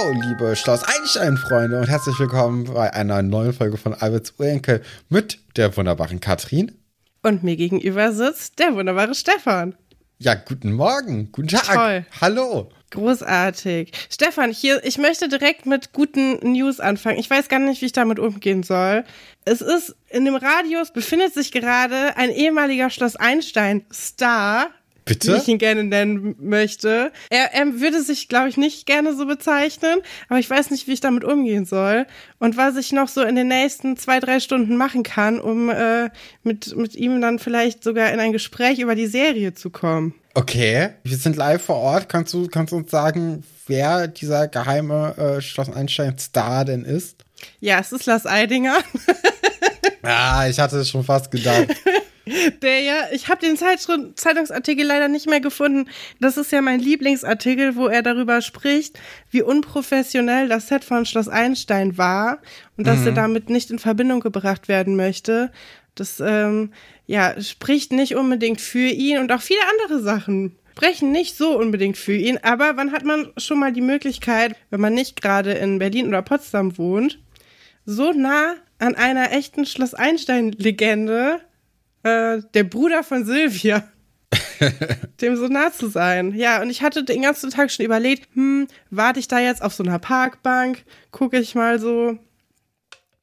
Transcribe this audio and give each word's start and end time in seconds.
Ho, 0.00 0.12
liebe 0.12 0.56
Schloss 0.56 0.82
Einstein-Freunde 0.82 1.78
und 1.78 1.88
herzlich 1.88 2.18
willkommen 2.18 2.64
bei 2.64 2.92
einer 2.94 3.20
neuen 3.20 3.52
Folge 3.52 3.76
von 3.76 3.92
Alberts 3.92 4.32
Urenkel 4.38 4.82
mit 5.10 5.38
der 5.56 5.76
wunderbaren 5.76 6.20
Katrin. 6.20 6.72
Und 7.22 7.42
mir 7.42 7.56
gegenüber 7.56 8.12
sitzt 8.12 8.58
der 8.60 8.74
wunderbare 8.74 9.14
Stefan. 9.14 9.74
Ja, 10.18 10.36
guten 10.36 10.72
Morgen, 10.72 11.30
guten 11.32 11.48
Tag. 11.48 11.74
Toll. 11.74 12.06
Hallo. 12.18 12.70
Großartig. 12.92 13.92
Stefan, 14.08 14.52
hier, 14.52 14.82
ich 14.84 14.96
möchte 14.96 15.28
direkt 15.28 15.66
mit 15.66 15.92
guten 15.92 16.50
News 16.50 16.80
anfangen. 16.80 17.18
Ich 17.18 17.28
weiß 17.28 17.48
gar 17.48 17.58
nicht, 17.58 17.82
wie 17.82 17.86
ich 17.86 17.92
damit 17.92 18.18
umgehen 18.18 18.62
soll. 18.62 19.04
Es 19.44 19.60
ist, 19.60 19.96
in 20.08 20.24
dem 20.24 20.36
Radius 20.36 20.92
befindet 20.92 21.34
sich 21.34 21.52
gerade 21.52 22.16
ein 22.16 22.30
ehemaliger 22.30 22.88
Schloss 22.88 23.16
Einstein-Star, 23.16 24.70
Bitte? 25.04 25.34
wie 25.34 25.38
ich 25.38 25.48
ihn 25.48 25.58
gerne 25.58 25.84
nennen 25.84 26.36
möchte. 26.38 27.12
Er, 27.30 27.54
er 27.54 27.80
würde 27.80 28.02
sich, 28.02 28.28
glaube 28.28 28.48
ich, 28.48 28.56
nicht 28.56 28.86
gerne 28.86 29.16
so 29.16 29.26
bezeichnen, 29.26 30.00
aber 30.28 30.38
ich 30.38 30.48
weiß 30.48 30.70
nicht, 30.70 30.86
wie 30.86 30.92
ich 30.92 31.00
damit 31.00 31.24
umgehen 31.24 31.64
soll 31.64 32.06
und 32.38 32.56
was 32.56 32.76
ich 32.76 32.92
noch 32.92 33.08
so 33.08 33.22
in 33.22 33.36
den 33.36 33.48
nächsten 33.48 33.96
zwei, 33.96 34.20
drei 34.20 34.40
Stunden 34.40 34.76
machen 34.76 35.02
kann, 35.02 35.40
um 35.40 35.70
äh, 35.70 36.10
mit, 36.42 36.76
mit 36.76 36.94
ihm 36.94 37.20
dann 37.20 37.38
vielleicht 37.38 37.84
sogar 37.84 38.12
in 38.12 38.20
ein 38.20 38.32
Gespräch 38.32 38.78
über 38.78 38.94
die 38.94 39.06
Serie 39.06 39.54
zu 39.54 39.70
kommen. 39.70 40.14
Okay, 40.34 40.90
wir 41.02 41.16
sind 41.16 41.36
live 41.36 41.62
vor 41.62 41.76
Ort. 41.76 42.08
Kannst 42.08 42.32
du, 42.32 42.46
kannst 42.46 42.72
du 42.72 42.76
uns 42.76 42.90
sagen, 42.90 43.42
wer 43.66 44.06
dieser 44.06 44.46
geheime 44.48 45.16
äh, 45.16 45.40
Schloss 45.40 45.70
Einstein-Star 45.70 46.64
denn 46.64 46.84
ist? 46.84 47.24
Ja, 47.58 47.80
es 47.80 47.92
ist 47.92 48.06
Lars 48.06 48.26
Eidinger. 48.26 48.78
ah, 50.02 50.46
ich 50.48 50.58
hatte 50.58 50.78
es 50.78 50.88
schon 50.88 51.04
fast 51.04 51.30
gedacht. 51.30 51.68
Der 52.62 52.80
ja, 52.80 52.94
ich 53.12 53.28
habe 53.28 53.40
den 53.40 53.56
Zeitungsartikel 53.56 54.86
leider 54.86 55.08
nicht 55.08 55.28
mehr 55.28 55.40
gefunden. 55.40 55.88
Das 56.20 56.36
ist 56.36 56.52
ja 56.52 56.60
mein 56.60 56.80
Lieblingsartikel, 56.80 57.76
wo 57.76 57.86
er 57.86 58.02
darüber 58.02 58.40
spricht, 58.42 58.98
wie 59.30 59.42
unprofessionell 59.42 60.48
das 60.48 60.68
Set 60.68 60.84
von 60.84 61.06
Schloss 61.06 61.28
Einstein 61.28 61.98
war 61.98 62.38
und 62.76 62.86
dass 62.86 63.00
mhm. 63.00 63.06
er 63.06 63.12
damit 63.12 63.50
nicht 63.50 63.70
in 63.70 63.78
Verbindung 63.78 64.20
gebracht 64.20 64.68
werden 64.68 64.96
möchte. 64.96 65.50
Das 65.94 66.20
ähm, 66.20 66.72
ja 67.06 67.40
spricht 67.40 67.92
nicht 67.92 68.14
unbedingt 68.14 68.60
für 68.60 68.88
ihn 68.88 69.18
und 69.18 69.32
auch 69.32 69.42
viele 69.42 69.60
andere 69.72 70.00
Sachen 70.00 70.56
sprechen 70.80 71.12
nicht 71.12 71.36
so 71.36 71.58
unbedingt 71.58 71.98
für 71.98 72.14
ihn. 72.14 72.38
Aber 72.42 72.76
wann 72.76 72.92
hat 72.92 73.04
man 73.04 73.32
schon 73.36 73.58
mal 73.58 73.72
die 73.72 73.82
Möglichkeit, 73.82 74.56
wenn 74.70 74.80
man 74.80 74.94
nicht 74.94 75.20
gerade 75.20 75.52
in 75.52 75.78
Berlin 75.78 76.08
oder 76.08 76.22
Potsdam 76.22 76.78
wohnt, 76.78 77.18
so 77.84 78.12
nah 78.12 78.54
an 78.78 78.94
einer 78.94 79.32
echten 79.32 79.66
Schloss 79.66 79.92
Einstein-Legende 79.92 81.40
äh, 82.02 82.40
der 82.54 82.64
Bruder 82.64 83.02
von 83.02 83.24
Silvia. 83.24 83.84
dem 85.20 85.36
so 85.36 85.48
nah 85.48 85.72
zu 85.72 85.88
sein. 85.88 86.34
Ja, 86.34 86.60
und 86.62 86.70
ich 86.70 86.82
hatte 86.82 87.02
den 87.04 87.22
ganzen 87.22 87.50
Tag 87.50 87.70
schon 87.70 87.84
überlegt, 87.84 88.28
hm, 88.34 88.68
warte 88.90 89.18
ich 89.18 89.28
da 89.28 89.40
jetzt 89.40 89.62
auf 89.62 89.74
so 89.74 89.82
einer 89.82 89.98
Parkbank, 89.98 90.84
gucke 91.10 91.38
ich 91.38 91.54
mal 91.54 91.78
so, 91.78 92.18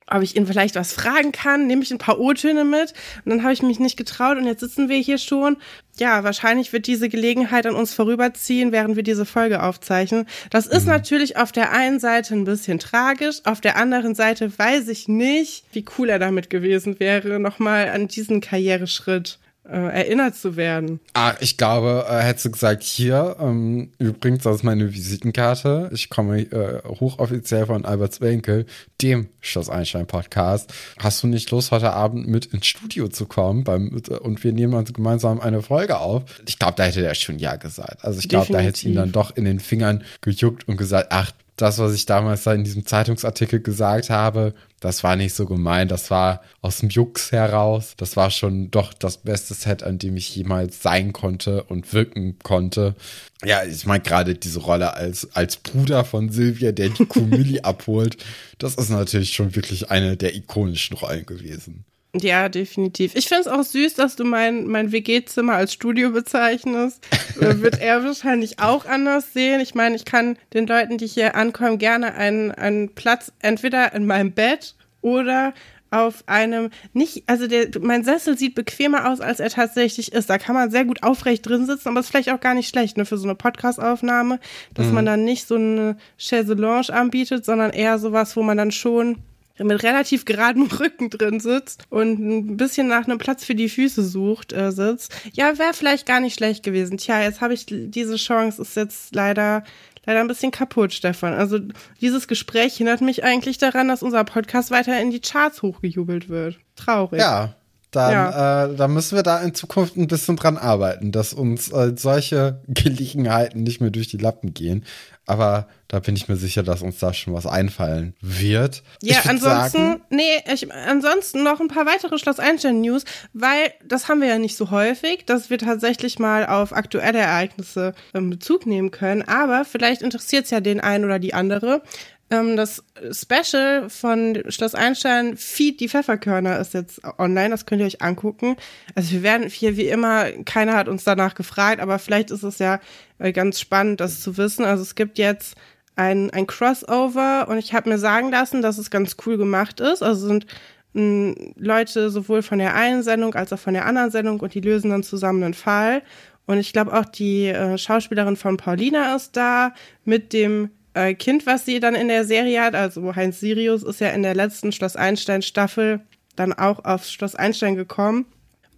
ob 0.09 0.21
ich 0.21 0.35
ihn 0.35 0.47
vielleicht 0.47 0.75
was 0.75 0.93
fragen 0.93 1.31
kann, 1.31 1.67
nehme 1.67 1.83
ich 1.83 1.91
ein 1.91 1.97
paar 1.97 2.19
O-Töne 2.19 2.63
mit 2.63 2.93
und 3.25 3.31
dann 3.31 3.43
habe 3.43 3.53
ich 3.53 3.61
mich 3.61 3.79
nicht 3.79 3.97
getraut 3.97 4.37
und 4.37 4.45
jetzt 4.45 4.61
sitzen 4.61 4.89
wir 4.89 4.97
hier 4.97 5.17
schon. 5.17 5.57
Ja, 5.99 6.23
wahrscheinlich 6.23 6.73
wird 6.73 6.87
diese 6.87 7.09
Gelegenheit 7.09 7.65
an 7.65 7.75
uns 7.75 7.93
vorüberziehen, 7.93 8.71
während 8.71 8.95
wir 8.95 9.03
diese 9.03 9.25
Folge 9.25 9.63
aufzeichnen. 9.63 10.27
Das 10.49 10.67
ist 10.67 10.83
mhm. 10.83 10.91
natürlich 10.91 11.37
auf 11.37 11.51
der 11.51 11.71
einen 11.71 11.99
Seite 11.99 12.35
ein 12.35 12.45
bisschen 12.45 12.79
tragisch, 12.79 13.41
auf 13.43 13.61
der 13.61 13.75
anderen 13.77 14.15
Seite 14.15 14.57
weiß 14.57 14.87
ich 14.87 15.07
nicht, 15.07 15.65
wie 15.73 15.85
cool 15.97 16.09
er 16.09 16.19
damit 16.19 16.49
gewesen 16.49 16.99
wäre, 16.99 17.39
nochmal 17.39 17.89
an 17.89 18.07
diesen 18.07 18.41
Karriereschritt 18.41 19.39
erinnert 19.73 20.35
zu 20.35 20.55
werden. 20.55 20.99
Ah, 21.13 21.33
ich 21.39 21.57
glaube, 21.57 22.05
äh, 22.09 22.19
hättest 22.21 22.45
du 22.45 22.51
gesagt, 22.51 22.83
hier, 22.83 23.35
ähm, 23.39 23.91
übrigens, 23.99 24.43
das 24.43 24.57
ist 24.57 24.63
meine 24.63 24.93
Visitenkarte. 24.93 25.89
Ich 25.93 26.09
komme 26.09 26.41
äh, 26.41 26.81
hochoffiziell 26.87 27.65
von 27.65 27.85
Albert 27.85 28.13
Zwenkel, 28.13 28.65
dem 29.01 29.29
Schloss 29.41 29.69
Einstein 29.69 30.07
Podcast. 30.07 30.73
Hast 30.99 31.21
du 31.23 31.27
nicht 31.27 31.51
Lust, 31.51 31.71
heute 31.71 31.93
Abend 31.93 32.27
mit 32.27 32.45
ins 32.47 32.67
Studio 32.67 33.07
zu 33.07 33.25
kommen 33.25 33.63
beim, 33.63 34.01
und 34.21 34.43
wir 34.43 34.53
nehmen 34.53 34.73
uns 34.73 34.93
gemeinsam 34.93 35.39
eine 35.39 35.61
Folge 35.61 35.99
auf? 35.99 36.23
Ich 36.47 36.59
glaube, 36.59 36.75
da 36.77 36.83
hätte 36.83 37.01
der 37.01 37.13
schon 37.15 37.39
Ja 37.39 37.55
gesagt. 37.55 38.05
Also 38.05 38.19
ich 38.19 38.29
glaube, 38.29 38.53
da 38.53 38.59
hätte 38.59 38.87
ihn 38.87 38.95
dann 38.95 39.11
doch 39.11 39.35
in 39.35 39.45
den 39.45 39.59
Fingern 39.59 40.03
gejuckt 40.21 40.67
und 40.67 40.77
gesagt, 40.77 41.07
ach, 41.11 41.31
das, 41.57 41.79
was 41.79 41.93
ich 41.93 42.05
damals 42.05 42.43
da 42.43 42.53
in 42.53 42.63
diesem 42.63 42.85
Zeitungsartikel 42.85 43.59
gesagt 43.59 44.09
habe, 44.09 44.53
das 44.79 45.03
war 45.03 45.15
nicht 45.15 45.33
so 45.33 45.45
gemeint. 45.45 45.89
Das 45.89 46.11
war 46.11 46.41
aus 46.61 46.79
dem 46.79 46.89
Jux 46.89 47.31
heraus. 47.31 47.95
Das 47.97 48.15
war 48.15 48.29
schon 48.29 48.69
doch 48.69 48.93
das 48.93 49.17
beste 49.17 49.55
Set, 49.55 49.81
an 49.81 49.97
dem 49.97 50.17
ich 50.17 50.35
jemals 50.35 50.83
sein 50.83 51.13
konnte 51.13 51.63
und 51.63 51.93
wirken 51.93 52.37
konnte. 52.39 52.95
Ja, 53.43 53.63
ich 53.63 53.85
meine 53.85 54.03
gerade 54.03 54.35
diese 54.35 54.59
Rolle 54.59 54.93
als, 54.93 55.35
als 55.35 55.57
Bruder 55.57 56.05
von 56.05 56.29
Silvia, 56.29 56.71
der 56.71 56.89
die 56.89 57.05
Kumili 57.05 57.59
abholt. 57.63 58.17
Das 58.59 58.75
ist 58.75 58.89
natürlich 58.89 59.33
schon 59.33 59.55
wirklich 59.55 59.89
eine 59.89 60.15
der 60.15 60.35
ikonischen 60.35 60.95
Rollen 60.95 61.25
gewesen. 61.25 61.85
Ja, 62.15 62.49
definitiv. 62.49 63.15
Ich 63.15 63.27
finde 63.27 63.41
es 63.41 63.47
auch 63.47 63.63
süß, 63.63 63.95
dass 63.95 64.15
du 64.15 64.23
mein, 64.23 64.65
mein 64.67 64.91
WG-Zimmer 64.91 65.53
als 65.53 65.73
Studio 65.73 66.11
bezeichnest. 66.11 67.05
Äh, 67.39 67.59
wird 67.59 67.79
er 67.79 68.03
wahrscheinlich 68.05 68.59
auch 68.59 68.85
anders 68.85 69.33
sehen. 69.33 69.59
Ich 69.59 69.75
meine, 69.75 69.95
ich 69.95 70.05
kann 70.05 70.37
den 70.53 70.67
Leuten, 70.67 70.97
die 70.97 71.07
hier 71.07 71.35
ankommen, 71.35 71.77
gerne 71.77 72.15
einen, 72.15 72.51
einen 72.51 72.95
Platz 72.95 73.31
entweder 73.39 73.93
in 73.93 74.05
meinem 74.05 74.31
Bett 74.31 74.75
oder 75.01 75.53
auf 75.89 76.23
einem 76.27 76.69
nicht, 76.93 77.23
also 77.27 77.47
der, 77.47 77.67
mein 77.79 78.03
Sessel 78.03 78.37
sieht 78.37 78.55
bequemer 78.55 79.09
aus, 79.09 79.21
als 79.21 79.39
er 79.39 79.49
tatsächlich 79.49 80.11
ist. 80.11 80.29
Da 80.29 80.37
kann 80.37 80.55
man 80.55 80.71
sehr 80.71 80.85
gut 80.85 81.03
aufrecht 81.03 81.45
drin 81.45 81.65
sitzen, 81.65 81.89
aber 81.89 81.99
ist 81.99 82.09
vielleicht 82.09 82.31
auch 82.31 82.39
gar 82.39 82.53
nicht 82.53 82.69
schlecht, 82.69 82.97
ne, 82.97 83.05
für 83.05 83.17
so 83.17 83.25
eine 83.25 83.35
Podcast-Aufnahme, 83.35 84.39
dass 84.73 84.87
mhm. 84.87 84.93
man 84.95 85.05
dann 85.05 85.23
nicht 85.23 85.47
so 85.47 85.55
eine 85.55 85.97
Chaiselange 86.17 86.89
anbietet, 86.91 87.45
sondern 87.45 87.71
eher 87.71 87.99
sowas, 87.99 88.35
wo 88.35 88.43
man 88.43 88.57
dann 88.57 88.71
schon 88.71 89.19
mit 89.59 89.83
relativ 89.83 90.25
geradem 90.25 90.63
Rücken 90.79 91.09
drin 91.09 91.39
sitzt 91.39 91.83
und 91.89 92.19
ein 92.19 92.57
bisschen 92.57 92.87
nach 92.87 93.05
einem 93.05 93.17
Platz 93.17 93.45
für 93.45 93.55
die 93.55 93.69
Füße 93.69 94.03
sucht, 94.03 94.53
äh, 94.53 94.71
sitzt. 94.71 95.13
Ja, 95.33 95.57
wäre 95.57 95.73
vielleicht 95.73 96.05
gar 96.05 96.19
nicht 96.19 96.35
schlecht 96.35 96.63
gewesen. 96.63 96.97
Tja, 96.97 97.21
jetzt 97.21 97.41
habe 97.41 97.53
ich 97.53 97.65
diese 97.67 98.15
Chance, 98.15 98.61
ist 98.61 98.75
jetzt 98.75 99.15
leider 99.15 99.63
leider 100.05 100.21
ein 100.21 100.27
bisschen 100.27 100.51
kaputt, 100.51 100.93
Stefan. 100.93 101.33
Also 101.33 101.59
dieses 102.01 102.27
Gespräch 102.27 102.77
hindert 102.77 103.01
mich 103.01 103.23
eigentlich 103.23 103.57
daran, 103.57 103.89
dass 103.89 104.01
unser 104.01 104.23
Podcast 104.23 104.71
weiter 104.71 104.99
in 104.99 105.11
die 105.11 105.19
Charts 105.19 105.61
hochgejubelt 105.61 106.29
wird. 106.29 106.57
Traurig. 106.75 107.19
Ja, 107.19 107.55
dann, 107.91 108.11
ja. 108.11 108.65
äh, 108.65 108.75
dann 108.75 108.93
müssen 108.93 109.15
wir 109.15 109.23
da 109.23 109.39
in 109.41 109.53
Zukunft 109.53 109.97
ein 109.97 110.07
bisschen 110.07 110.35
dran 110.35 110.57
arbeiten, 110.57 111.11
dass 111.11 111.33
uns 111.33 111.71
äh, 111.71 111.93
solche 111.95 112.61
Gelegenheiten 112.67 113.63
nicht 113.63 113.81
mehr 113.81 113.91
durch 113.91 114.07
die 114.07 114.17
Lappen 114.17 114.53
gehen. 114.53 114.85
Aber 115.27 115.67
da 115.89 115.99
bin 115.99 116.15
ich 116.15 116.29
mir 116.29 116.37
sicher, 116.37 116.63
dass 116.63 116.81
uns 116.81 116.99
da 116.99 117.13
schon 117.13 117.33
was 117.33 117.45
einfallen 117.45 118.15
wird. 118.21 118.81
Ja, 119.01 119.19
ansonsten, 119.25 119.77
sagen, 119.77 120.01
nee, 120.09 120.41
ich, 120.51 120.71
ansonsten 120.73 121.43
noch 121.43 121.59
ein 121.59 121.67
paar 121.67 121.85
weitere 121.85 122.17
Schloss 122.17 122.39
Einstein 122.39 122.79
News, 122.79 123.03
weil 123.33 123.73
das 123.85 124.07
haben 124.07 124.21
wir 124.21 124.29
ja 124.29 124.39
nicht 124.39 124.55
so 124.55 124.71
häufig, 124.71 125.25
dass 125.25 125.49
wir 125.49 125.57
tatsächlich 125.57 126.17
mal 126.17 126.45
auf 126.45 126.73
aktuelle 126.73 127.19
Ereignisse 127.19 127.93
ähm, 128.13 128.29
Bezug 128.29 128.65
nehmen 128.65 128.89
können. 128.89 129.21
Aber 129.21 129.65
vielleicht 129.65 130.01
interessiert 130.01 130.45
es 130.45 130.51
ja 130.51 130.61
den 130.61 130.79
einen 130.79 131.03
oder 131.03 131.19
die 131.19 131.33
andere. 131.33 131.81
Ähm, 132.29 132.57
das 132.57 132.83
Special 133.11 133.89
von 133.89 134.43
Schloss 134.49 134.75
Einstein, 134.75 135.37
Feed 135.37 135.79
die 135.79 135.87
Pfefferkörner, 135.87 136.59
ist 136.59 136.73
jetzt 136.73 137.01
online. 137.17 137.49
Das 137.49 137.65
könnt 137.65 137.81
ihr 137.81 137.87
euch 137.87 138.01
angucken. 138.01 138.57
Also 138.95 139.11
wir 139.11 139.23
werden 139.23 139.49
hier 139.49 139.77
wie 139.77 139.87
immer, 139.87 140.31
keiner 140.43 140.75
hat 140.75 140.89
uns 140.89 141.03
danach 141.03 141.35
gefragt, 141.35 141.79
aber 141.81 141.99
vielleicht 141.99 142.31
ist 142.31 142.43
es 142.43 142.59
ja 142.59 142.79
äh, 143.19 143.31
ganz 143.31 143.59
spannend, 143.59 144.01
das 144.01 144.21
zu 144.21 144.37
wissen. 144.37 144.65
Also 144.65 144.83
es 144.83 144.95
gibt 144.95 145.17
jetzt 145.17 145.55
ein, 145.95 146.29
ein 146.31 146.47
Crossover 146.47 147.47
und 147.47 147.57
ich 147.57 147.73
habe 147.73 147.89
mir 147.89 147.97
sagen 147.97 148.29
lassen, 148.29 148.61
dass 148.61 148.77
es 148.77 148.91
ganz 148.91 149.15
cool 149.25 149.37
gemacht 149.37 149.79
ist. 149.79 150.03
Also 150.03 150.27
sind 150.27 150.45
mh, 150.93 151.53
Leute 151.55 152.09
sowohl 152.09 152.41
von 152.41 152.59
der 152.59 152.75
einen 152.75 153.03
Sendung 153.03 153.35
als 153.35 153.53
auch 153.53 153.59
von 153.59 153.73
der 153.73 153.85
anderen 153.85 154.11
Sendung 154.11 154.39
und 154.39 154.53
die 154.53 154.61
lösen 154.61 154.91
dann 154.91 155.03
zusammen 155.03 155.43
einen 155.43 155.53
Fall. 155.53 156.03
Und 156.45 156.59
ich 156.59 156.73
glaube 156.73 156.93
auch 156.97 157.05
die 157.05 157.47
äh, 157.47 157.77
Schauspielerin 157.77 158.37
von 158.37 158.57
Paulina 158.57 159.15
ist 159.15 159.35
da 159.35 159.73
mit 160.05 160.33
dem 160.33 160.71
äh, 160.97 161.13
Kind, 161.13 161.45
was 161.45 161.65
sie 161.65 161.79
dann 161.79 161.95
in 161.95 162.07
der 162.07 162.25
Serie 162.25 162.61
hat, 162.61 162.75
also 162.75 163.15
Heinz 163.15 163.39
Sirius 163.39 163.83
ist 163.83 164.01
ja 164.01 164.09
in 164.09 164.23
der 164.23 164.35
letzten 164.35 164.71
Schloss 164.71 164.95
Einstein 164.95 165.41
Staffel 165.41 166.01
dann 166.35 166.53
auch 166.53 166.83
auf 166.85 167.05
Schloss 167.05 167.35
Einstein 167.35 167.75
gekommen. 167.75 168.25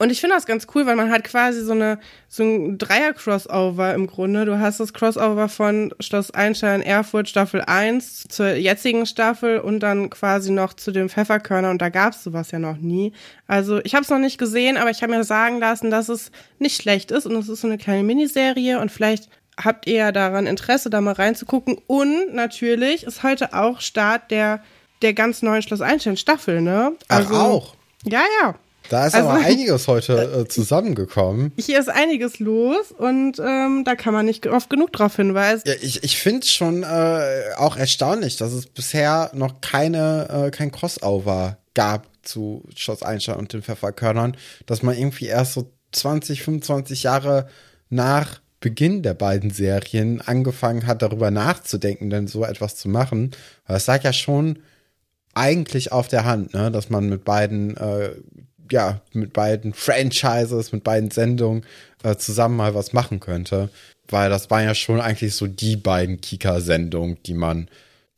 Und 0.01 0.11
ich 0.11 0.21
finde 0.21 0.37
das 0.37 0.45
ganz 0.45 0.65
cool, 0.73 0.85
weil 0.85 0.95
man 0.95 1.11
hat 1.11 1.25
quasi 1.25 1.61
so 1.61 1.73
eine 1.73 1.99
so 2.29 2.41
ein 2.41 2.77
Dreier-Crossover 2.77 3.93
im 3.93 4.07
Grunde. 4.07 4.45
Du 4.45 4.57
hast 4.57 4.79
das 4.79 4.93
Crossover 4.93 5.49
von 5.49 5.93
Schloss 5.99 6.31
Einstein 6.31 6.81
Erfurt 6.81 7.27
Staffel 7.27 7.61
1 7.61 8.29
zur 8.29 8.51
jetzigen 8.51 9.05
Staffel 9.05 9.59
und 9.59 9.81
dann 9.81 10.09
quasi 10.09 10.51
noch 10.51 10.73
zu 10.73 10.93
dem 10.93 11.09
Pfefferkörner 11.09 11.69
und 11.69 11.81
da 11.81 11.89
gab 11.89 12.13
es 12.13 12.23
sowas 12.23 12.51
ja 12.51 12.59
noch 12.59 12.77
nie. 12.77 13.11
Also 13.45 13.81
ich 13.83 13.93
habe 13.93 14.03
es 14.03 14.09
noch 14.09 14.19
nicht 14.19 14.37
gesehen, 14.37 14.77
aber 14.77 14.89
ich 14.89 15.03
habe 15.03 15.13
mir 15.13 15.25
sagen 15.25 15.59
lassen, 15.59 15.91
dass 15.91 16.07
es 16.07 16.31
nicht 16.59 16.81
schlecht 16.81 17.11
ist 17.11 17.25
und 17.25 17.35
es 17.35 17.49
ist 17.49 17.59
so 17.59 17.67
eine 17.67 17.77
kleine 17.77 18.03
Miniserie 18.03 18.79
und 18.79 18.93
vielleicht 18.93 19.27
habt 19.63 19.87
ihr 19.87 20.11
daran 20.11 20.47
Interesse, 20.47 20.89
da 20.89 21.01
mal 21.01 21.13
reinzugucken. 21.13 21.77
Und 21.87 22.33
natürlich 22.33 23.03
ist 23.03 23.23
heute 23.23 23.53
auch 23.53 23.81
Start 23.81 24.31
der, 24.31 24.61
der 25.01 25.13
ganz 25.13 25.41
neuen 25.41 25.61
Schloss 25.61 25.81
Einstein 25.81 26.17
Staffel, 26.17 26.61
ne? 26.61 26.93
Also, 27.07 27.35
Ach, 27.35 27.39
auch? 27.39 27.75
Ja, 28.05 28.23
ja. 28.41 28.55
Da 28.89 29.05
ist 29.05 29.13
also, 29.13 29.29
aber 29.29 29.39
einiges 29.45 29.87
heute 29.87 30.41
äh, 30.41 30.47
zusammengekommen. 30.47 31.51
Hier 31.57 31.79
ist 31.79 31.89
einiges 31.89 32.39
los 32.39 32.91
und 32.97 33.39
ähm, 33.39 33.83
da 33.85 33.95
kann 33.95 34.13
man 34.13 34.25
nicht 34.25 34.47
oft 34.47 34.69
genug 34.69 34.91
drauf 34.93 35.15
hinweisen. 35.15 35.63
Ja, 35.65 35.73
ich 35.79 36.03
ich 36.03 36.17
finde 36.17 36.47
schon 36.47 36.83
äh, 36.83 37.53
auch 37.57 37.77
erstaunlich, 37.77 38.37
dass 38.37 38.51
es 38.51 38.65
bisher 38.65 39.29
noch 39.33 39.61
keine 39.61 40.47
äh, 40.47 40.51
kein 40.51 40.71
Crossover 40.71 41.57
gab 41.75 42.07
zu 42.23 42.63
Schloss 42.75 43.03
Einstein 43.03 43.35
und 43.35 43.53
den 43.53 43.61
Pfefferkörnern, 43.61 44.35
dass 44.65 44.81
man 44.81 44.97
irgendwie 44.97 45.27
erst 45.27 45.53
so 45.53 45.71
20, 45.91 46.43
25 46.43 47.03
Jahre 47.03 47.47
nach 47.89 48.41
Beginn 48.59 49.03
der 49.03 49.13
beiden 49.13 49.51
Serien 49.51 50.21
angefangen 50.21 50.85
hat, 50.85 51.01
darüber 51.01 51.31
nachzudenken, 51.31 52.09
denn 52.09 52.27
so 52.27 52.43
etwas 52.43 52.75
zu 52.75 52.89
machen. 52.89 53.31
Das 53.67 53.87
lag 53.87 54.03
ja 54.03 54.13
schon 54.13 54.59
eigentlich 55.33 55.91
auf 55.91 56.07
der 56.07 56.25
Hand, 56.25 56.53
ne, 56.53 56.71
dass 56.71 56.89
man 56.89 57.07
mit 57.09 57.23
beiden, 57.23 57.77
äh, 57.77 58.11
ja, 58.71 59.01
mit 59.13 59.33
beiden 59.33 59.73
Franchises, 59.73 60.71
mit 60.71 60.83
beiden 60.83 61.11
Sendungen 61.11 61.65
äh, 62.03 62.15
zusammen 62.17 62.57
mal 62.57 62.75
was 62.75 62.93
machen 62.93 63.19
könnte. 63.19 63.69
Weil 64.07 64.29
das 64.29 64.49
waren 64.49 64.65
ja 64.65 64.75
schon 64.75 64.99
eigentlich 64.99 65.35
so 65.35 65.47
die 65.47 65.75
beiden 65.75 66.19
Kika-Sendungen, 66.19 67.17
die 67.25 67.35
man 67.35 67.69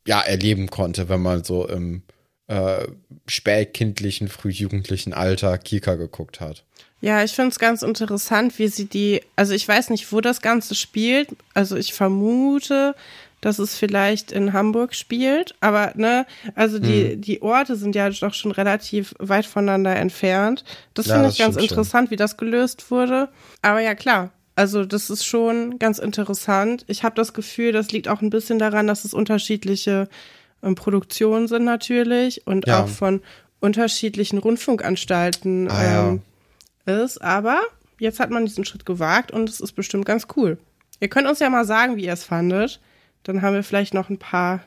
ja 0.06 0.20
erleben 0.20 0.68
konnte, 0.68 1.08
wenn 1.08 1.22
man 1.22 1.44
so 1.44 1.68
im 1.68 2.02
äh, 2.48 2.86
spätkindlichen, 3.26 4.28
frühjugendlichen 4.28 5.12
Alter 5.12 5.58
Kika 5.58 5.94
geguckt 5.94 6.40
hat. 6.40 6.64
Ja, 7.02 7.24
ich 7.24 7.32
finde 7.32 7.50
es 7.50 7.58
ganz 7.58 7.82
interessant, 7.82 8.60
wie 8.60 8.68
sie 8.68 8.84
die, 8.84 9.22
also 9.34 9.54
ich 9.54 9.66
weiß 9.66 9.90
nicht, 9.90 10.12
wo 10.12 10.20
das 10.20 10.40
Ganze 10.40 10.76
spielt. 10.76 11.30
Also 11.52 11.74
ich 11.74 11.94
vermute, 11.94 12.94
dass 13.40 13.58
es 13.58 13.76
vielleicht 13.76 14.30
in 14.30 14.52
Hamburg 14.52 14.94
spielt, 14.94 15.56
aber 15.60 15.92
ne, 15.96 16.26
also 16.54 16.78
die, 16.78 17.10
hm. 17.10 17.20
die 17.20 17.42
Orte 17.42 17.74
sind 17.74 17.96
ja 17.96 18.08
doch 18.08 18.34
schon 18.34 18.52
relativ 18.52 19.16
weit 19.18 19.46
voneinander 19.46 19.96
entfernt. 19.96 20.62
Das 20.94 21.06
ja, 21.06 21.14
finde 21.14 21.30
ich 21.30 21.38
ganz 21.38 21.56
interessant, 21.56 22.06
schon. 22.06 22.10
wie 22.12 22.16
das 22.16 22.36
gelöst 22.36 22.88
wurde. 22.92 23.28
Aber 23.62 23.80
ja, 23.80 23.96
klar. 23.96 24.30
Also 24.54 24.84
das 24.84 25.10
ist 25.10 25.24
schon 25.24 25.80
ganz 25.80 25.98
interessant. 25.98 26.84
Ich 26.86 27.02
habe 27.02 27.16
das 27.16 27.32
Gefühl, 27.32 27.72
das 27.72 27.90
liegt 27.90 28.06
auch 28.06 28.22
ein 28.22 28.30
bisschen 28.30 28.60
daran, 28.60 28.86
dass 28.86 29.04
es 29.04 29.12
unterschiedliche 29.12 30.08
ähm, 30.62 30.76
Produktionen 30.76 31.48
sind 31.48 31.64
natürlich 31.64 32.46
und 32.46 32.68
ja. 32.68 32.84
auch 32.84 32.88
von 32.88 33.22
unterschiedlichen 33.58 34.38
Rundfunkanstalten 34.38 35.68
ah, 35.68 36.10
ähm. 36.10 36.22
Ist. 36.86 37.22
Aber 37.22 37.60
jetzt 37.98 38.20
hat 38.20 38.30
man 38.30 38.46
diesen 38.46 38.64
Schritt 38.64 38.86
gewagt 38.86 39.30
und 39.30 39.48
es 39.48 39.60
ist 39.60 39.72
bestimmt 39.72 40.06
ganz 40.06 40.26
cool. 40.36 40.58
Ihr 41.00 41.08
könnt 41.08 41.28
uns 41.28 41.40
ja 41.40 41.50
mal 41.50 41.64
sagen, 41.64 41.96
wie 41.96 42.04
ihr 42.04 42.12
es 42.12 42.24
fandet. 42.24 42.80
Dann 43.22 43.42
haben 43.42 43.54
wir 43.54 43.62
vielleicht 43.62 43.94
noch 43.94 44.08
ein 44.08 44.18
paar, 44.18 44.60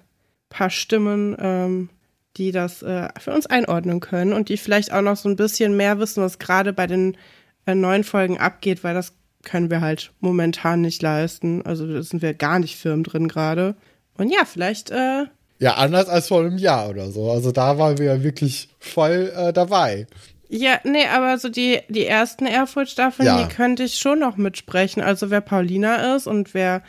paar 0.50 0.69
Stimmen, 0.69 1.35
ähm, 1.39 1.89
die 2.38 2.51
das 2.51 2.81
äh, 2.81 3.09
für 3.19 3.33
uns 3.33 3.45
einordnen 3.45 4.00
können 4.00 4.33
und 4.33 4.50
die 4.50 4.57
vielleicht 4.57 4.91
auch 4.91 5.01
noch 5.01 5.15
so 5.15 5.29
ein 5.29 5.35
bisschen 5.35 5.77
mehr 5.77 6.00
wissen, 6.00 6.21
was 6.21 6.39
gerade 6.39 6.73
bei 6.73 6.88
den 6.88 7.17
äh, 7.65 7.75
neuen 7.75 8.03
Folgen 8.03 8.38
abgeht, 8.38 8.83
weil 8.83 8.94
das 8.94 9.13
können 9.44 9.69
wir 9.69 9.81
halt 9.81 10.12
momentan 10.19 10.81
nicht 10.81 11.01
leisten. 11.01 11.62
Also 11.65 11.88
da 11.88 12.01
sind 12.03 12.21
wir 12.21 12.33
gar 12.33 12.59
nicht 12.59 12.75
firm 12.75 13.03
drin 13.03 13.27
gerade. 13.27 13.75
Und 14.17 14.29
ja, 14.29 14.45
vielleicht. 14.45 14.91
Äh, 14.91 15.25
ja, 15.59 15.75
anders 15.75 16.09
als 16.09 16.27
vor 16.27 16.41
einem 16.41 16.57
Jahr 16.57 16.89
oder 16.89 17.12
so. 17.12 17.31
Also 17.31 17.51
da 17.51 17.77
waren 17.77 17.97
wir 17.97 18.06
ja 18.06 18.23
wirklich 18.23 18.69
voll 18.79 19.31
äh, 19.35 19.53
dabei. 19.53 20.07
Ja, 20.55 20.79
nee, 20.83 21.05
aber 21.07 21.37
so 21.37 21.49
die, 21.49 21.79
die 21.89 22.05
ersten 22.05 22.45
Erfurt-Staffeln, 22.45 23.25
ja. 23.27 23.43
die 23.43 23.53
könnte 23.53 23.83
ich 23.83 23.95
schon 23.95 24.19
noch 24.19 24.37
mitsprechen. 24.37 25.01
Also 25.01 25.29
wer 25.29 25.41
Paulina 25.41 26.15
ist 26.15 26.27
und 26.27 26.53
wer 26.53 26.81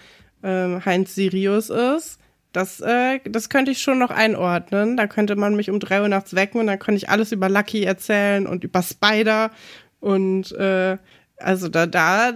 ähm, 0.42 0.84
Heinz 0.84 1.14
Sirius 1.14 1.70
ist. 1.70 2.18
Das, 2.52 2.80
äh, 2.80 3.20
das 3.24 3.48
könnte 3.48 3.72
ich 3.72 3.82
schon 3.82 3.98
noch 3.98 4.10
einordnen. 4.10 4.96
Da 4.96 5.06
könnte 5.06 5.36
man 5.36 5.56
mich 5.56 5.70
um 5.70 5.80
drei 5.80 6.00
Uhr 6.00 6.08
nachts 6.08 6.34
wecken 6.34 6.60
und 6.60 6.68
dann 6.68 6.78
könnte 6.78 6.98
ich 6.98 7.10
alles 7.10 7.32
über 7.32 7.48
Lucky 7.48 7.82
erzählen 7.82 8.46
und 8.46 8.64
über 8.64 8.82
Spider. 8.82 9.50
Und 10.00 10.52
äh, 10.52 10.96
also 11.38 11.68
da, 11.68 11.86
da, 11.86 12.32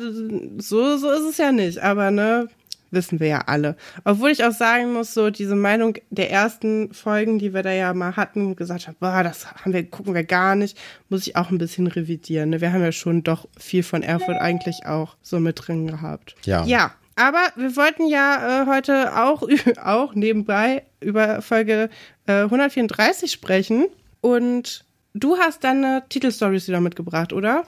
so, 0.58 0.96
so 0.96 1.10
ist 1.10 1.30
es 1.30 1.38
ja 1.38 1.52
nicht. 1.52 1.78
Aber 1.78 2.10
ne, 2.10 2.48
wissen 2.90 3.20
wir 3.20 3.28
ja 3.28 3.38
alle. 3.46 3.76
Obwohl 4.04 4.30
ich 4.30 4.44
auch 4.44 4.52
sagen 4.52 4.92
muss, 4.92 5.14
so 5.14 5.30
diese 5.30 5.54
Meinung 5.54 5.94
der 6.10 6.30
ersten 6.30 6.92
Folgen, 6.92 7.38
die 7.38 7.54
wir 7.54 7.62
da 7.62 7.72
ja 7.72 7.94
mal 7.94 8.16
hatten, 8.16 8.56
gesagt 8.56 8.86
haben, 8.86 8.96
boah, 9.00 9.22
das 9.22 9.46
haben 9.52 9.72
wir, 9.72 9.88
gucken 9.88 10.14
wir 10.14 10.24
gar 10.24 10.54
nicht, 10.54 10.78
muss 11.08 11.26
ich 11.26 11.36
auch 11.36 11.50
ein 11.50 11.58
bisschen 11.58 11.86
revidieren. 11.86 12.50
Ne? 12.50 12.60
Wir 12.60 12.72
haben 12.72 12.82
ja 12.82 12.92
schon 12.92 13.22
doch 13.22 13.48
viel 13.58 13.82
von 13.82 14.02
Erfurt 14.02 14.38
eigentlich 14.38 14.86
auch 14.86 15.16
so 15.22 15.40
mit 15.40 15.66
drin 15.66 15.86
gehabt. 15.86 16.34
Ja. 16.44 16.64
Ja, 16.64 16.92
aber 17.16 17.48
wir 17.56 17.76
wollten 17.76 18.06
ja 18.08 18.62
äh, 18.62 18.66
heute 18.66 19.16
auch, 19.16 19.42
auch 19.82 20.14
nebenbei 20.14 20.84
über 21.00 21.42
Folge 21.42 21.90
äh, 22.26 22.42
134 22.42 23.30
sprechen. 23.30 23.86
Und 24.20 24.84
du 25.14 25.36
hast 25.36 25.64
deine 25.64 26.04
Titelstories 26.08 26.68
wieder 26.68 26.80
mitgebracht, 26.80 27.32
oder? 27.32 27.64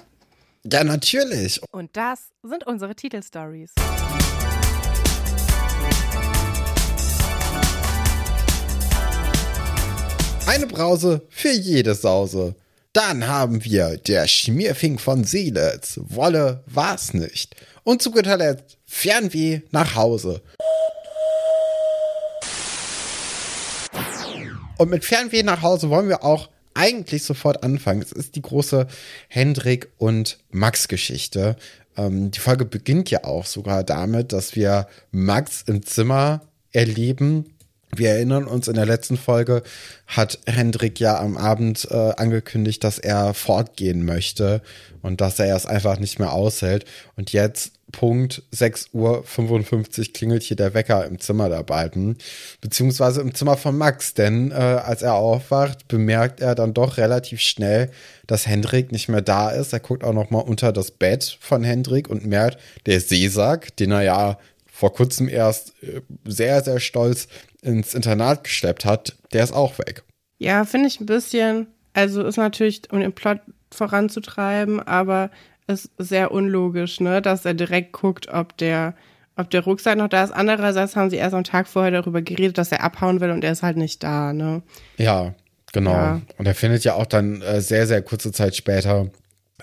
Ja, 0.64 0.84
natürlich. 0.84 1.60
Und 1.72 1.96
das 1.96 2.30
sind 2.42 2.66
unsere 2.66 2.94
Titelstories. 2.94 3.72
Eine 10.46 10.66
Brause 10.66 11.22
für 11.30 11.52
jede 11.52 11.94
Sause. 11.94 12.56
Dann 12.92 13.26
haben 13.28 13.64
wir 13.64 13.96
der 13.96 14.26
Schmierfink 14.26 15.00
von 15.00 15.24
Seelitz. 15.24 16.00
Wolle 16.02 16.62
war's 16.66 17.14
nicht. 17.14 17.56
Und 17.84 18.02
zu 18.02 18.10
guter 18.10 18.36
Letzt 18.36 18.76
Fernweh 18.84 19.60
nach 19.70 19.94
Hause. 19.94 20.42
Und 24.78 24.90
mit 24.90 25.04
Fernweh 25.04 25.42
nach 25.44 25.62
Hause 25.62 25.90
wollen 25.90 26.08
wir 26.08 26.24
auch 26.24 26.50
eigentlich 26.74 27.22
sofort 27.22 27.62
anfangen. 27.62 28.02
Es 28.02 28.12
ist 28.12 28.34
die 28.34 28.42
große 28.42 28.88
Hendrik 29.28 29.92
und 29.98 30.38
Max 30.50 30.88
Geschichte. 30.88 31.56
Ähm, 31.96 32.30
die 32.30 32.40
Folge 32.40 32.64
beginnt 32.64 33.10
ja 33.10 33.24
auch 33.24 33.46
sogar 33.46 33.84
damit, 33.84 34.32
dass 34.32 34.56
wir 34.56 34.88
Max 35.12 35.62
im 35.66 35.84
Zimmer 35.86 36.42
erleben 36.72 37.51
wir 37.94 38.10
erinnern 38.10 38.46
uns, 38.46 38.68
in 38.68 38.74
der 38.74 38.86
letzten 38.86 39.18
Folge 39.18 39.62
hat 40.06 40.38
Hendrik 40.46 40.98
ja 40.98 41.20
am 41.20 41.36
Abend 41.36 41.86
äh, 41.90 42.12
angekündigt, 42.16 42.82
dass 42.84 42.98
er 42.98 43.34
fortgehen 43.34 44.04
möchte 44.04 44.62
und 45.02 45.20
dass 45.20 45.38
er 45.38 45.54
es 45.54 45.66
einfach 45.66 45.98
nicht 45.98 46.18
mehr 46.18 46.32
aushält. 46.32 46.86
Und 47.16 47.32
jetzt, 47.34 47.72
Punkt 47.92 48.42
6.55 48.54 48.92
Uhr, 48.94 50.12
klingelt 50.14 50.42
hier 50.42 50.56
der 50.56 50.72
Wecker 50.72 51.04
im 51.04 51.20
Zimmer 51.20 51.50
der 51.50 51.62
beiden, 51.62 52.16
beziehungsweise 52.62 53.20
im 53.20 53.34
Zimmer 53.34 53.58
von 53.58 53.76
Max, 53.76 54.14
denn 54.14 54.52
äh, 54.52 54.54
als 54.54 55.02
er 55.02 55.14
aufwacht, 55.14 55.86
bemerkt 55.88 56.40
er 56.40 56.54
dann 56.54 56.72
doch 56.72 56.96
relativ 56.96 57.40
schnell, 57.40 57.90
dass 58.26 58.46
Hendrik 58.46 58.90
nicht 58.92 59.10
mehr 59.10 59.20
da 59.20 59.50
ist. 59.50 59.74
Er 59.74 59.80
guckt 59.80 60.02
auch 60.02 60.14
noch 60.14 60.30
mal 60.30 60.38
unter 60.38 60.72
das 60.72 60.92
Bett 60.92 61.36
von 61.40 61.62
Hendrik 61.62 62.08
und 62.08 62.24
merkt, 62.24 62.58
der 62.86 63.00
Seesack, 63.00 63.76
den 63.76 63.90
er 63.90 64.02
ja 64.02 64.38
vor 64.72 64.94
kurzem 64.94 65.28
erst 65.28 65.74
äh, 65.82 66.00
sehr, 66.24 66.64
sehr 66.64 66.80
stolz 66.80 67.28
ins 67.62 67.94
Internat 67.94 68.44
geschleppt 68.44 68.84
hat, 68.84 69.16
der 69.32 69.44
ist 69.44 69.52
auch 69.52 69.78
weg. 69.78 70.02
Ja, 70.38 70.64
finde 70.64 70.88
ich 70.88 71.00
ein 71.00 71.06
bisschen, 71.06 71.68
also 71.94 72.24
ist 72.24 72.36
natürlich, 72.36 72.82
um 72.92 73.00
den 73.00 73.12
Plot 73.12 73.40
voranzutreiben, 73.70 74.80
aber 74.80 75.30
ist 75.66 75.90
sehr 75.98 76.32
unlogisch, 76.32 77.00
ne, 77.00 77.22
dass 77.22 77.44
er 77.44 77.54
direkt 77.54 77.92
guckt, 77.92 78.28
ob 78.28 78.56
der, 78.56 78.94
ob 79.36 79.50
der 79.50 79.62
Rucksack 79.62 79.96
noch 79.96 80.08
da 80.08 80.24
ist. 80.24 80.32
Andererseits 80.32 80.96
haben 80.96 81.10
sie 81.10 81.16
erst 81.16 81.34
am 81.34 81.44
Tag 81.44 81.68
vorher 81.68 81.92
darüber 81.92 82.20
geredet, 82.20 82.58
dass 82.58 82.72
er 82.72 82.82
abhauen 82.82 83.20
will 83.20 83.30
und 83.30 83.44
er 83.44 83.52
ist 83.52 83.62
halt 83.62 83.76
nicht 83.76 84.02
da, 84.02 84.32
ne? 84.32 84.62
Ja, 84.98 85.34
genau. 85.72 85.92
Ja. 85.92 86.20
Und 86.38 86.46
er 86.46 86.54
findet 86.54 86.84
ja 86.84 86.94
auch 86.94 87.06
dann 87.06 87.40
äh, 87.42 87.60
sehr, 87.60 87.86
sehr 87.86 88.02
kurze 88.02 88.32
Zeit 88.32 88.56
später 88.56 89.08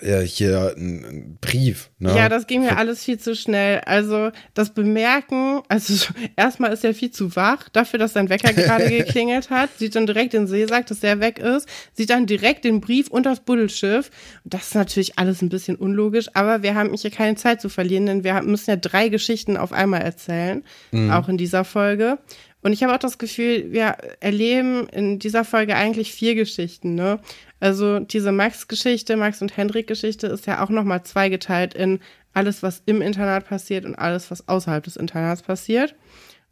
äh, 0.00 0.22
hier 0.22 0.74
ein, 0.76 1.38
Brief. 1.40 1.90
Ne? 1.98 2.14
Ja, 2.16 2.28
das 2.28 2.46
ging 2.46 2.62
mir 2.62 2.76
alles 2.76 3.04
viel 3.04 3.18
zu 3.18 3.34
schnell. 3.34 3.80
Also 3.80 4.30
das 4.54 4.74
Bemerken, 4.74 5.62
also 5.68 6.12
erstmal 6.36 6.72
ist 6.72 6.84
er 6.84 6.94
viel 6.94 7.10
zu 7.10 7.34
wach 7.36 7.68
dafür, 7.68 7.98
dass 7.98 8.12
sein 8.12 8.28
Wecker 8.28 8.52
gerade 8.52 8.88
geklingelt 8.90 9.50
hat, 9.50 9.70
sieht 9.78 9.94
dann 9.94 10.06
direkt 10.06 10.32
den 10.32 10.46
Seesack, 10.46 10.86
dass 10.86 11.00
der 11.00 11.20
weg 11.20 11.38
ist, 11.38 11.68
sieht 11.92 12.10
dann 12.10 12.26
direkt 12.26 12.64
den 12.64 12.80
Brief 12.80 13.08
und 13.08 13.26
das 13.26 13.40
Buddelschiff. 13.40 14.10
Das 14.44 14.68
ist 14.68 14.74
natürlich 14.74 15.18
alles 15.18 15.42
ein 15.42 15.48
bisschen 15.48 15.76
unlogisch, 15.76 16.28
aber 16.34 16.62
wir 16.62 16.74
haben 16.74 16.94
hier 16.94 17.10
keine 17.10 17.36
Zeit 17.36 17.60
zu 17.60 17.68
verlieren, 17.68 18.06
denn 18.06 18.24
wir 18.24 18.42
müssen 18.42 18.70
ja 18.70 18.76
drei 18.76 19.08
Geschichten 19.08 19.56
auf 19.56 19.72
einmal 19.72 20.02
erzählen, 20.02 20.64
mhm. 20.90 21.10
auch 21.10 21.28
in 21.28 21.36
dieser 21.36 21.64
Folge. 21.64 22.18
Und 22.62 22.72
ich 22.72 22.82
habe 22.82 22.94
auch 22.94 22.98
das 22.98 23.18
Gefühl, 23.18 23.72
wir 23.72 23.96
erleben 24.20 24.86
in 24.88 25.18
dieser 25.18 25.44
Folge 25.44 25.76
eigentlich 25.76 26.12
vier 26.12 26.34
Geschichten, 26.34 26.94
ne? 26.94 27.20
Also 27.60 28.00
diese 28.00 28.32
Max-Geschichte, 28.32 29.16
Max 29.16 29.42
und 29.42 29.56
Hendrik-Geschichte 29.56 30.26
ist 30.26 30.46
ja 30.46 30.64
auch 30.64 30.70
nochmal 30.70 31.02
zweigeteilt 31.02 31.74
in 31.74 32.00
alles, 32.32 32.62
was 32.62 32.82
im 32.86 33.02
Internat 33.02 33.46
passiert 33.46 33.84
und 33.84 33.94
alles, 33.96 34.30
was 34.30 34.48
außerhalb 34.48 34.82
des 34.82 34.96
Internats 34.96 35.42
passiert. 35.42 35.94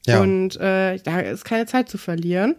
Ja. 0.06 0.20
Und 0.20 0.56
äh, 0.56 0.98
da 0.98 1.20
ist 1.20 1.44
keine 1.44 1.66
Zeit 1.66 1.88
zu 1.88 1.98
verlieren. 1.98 2.56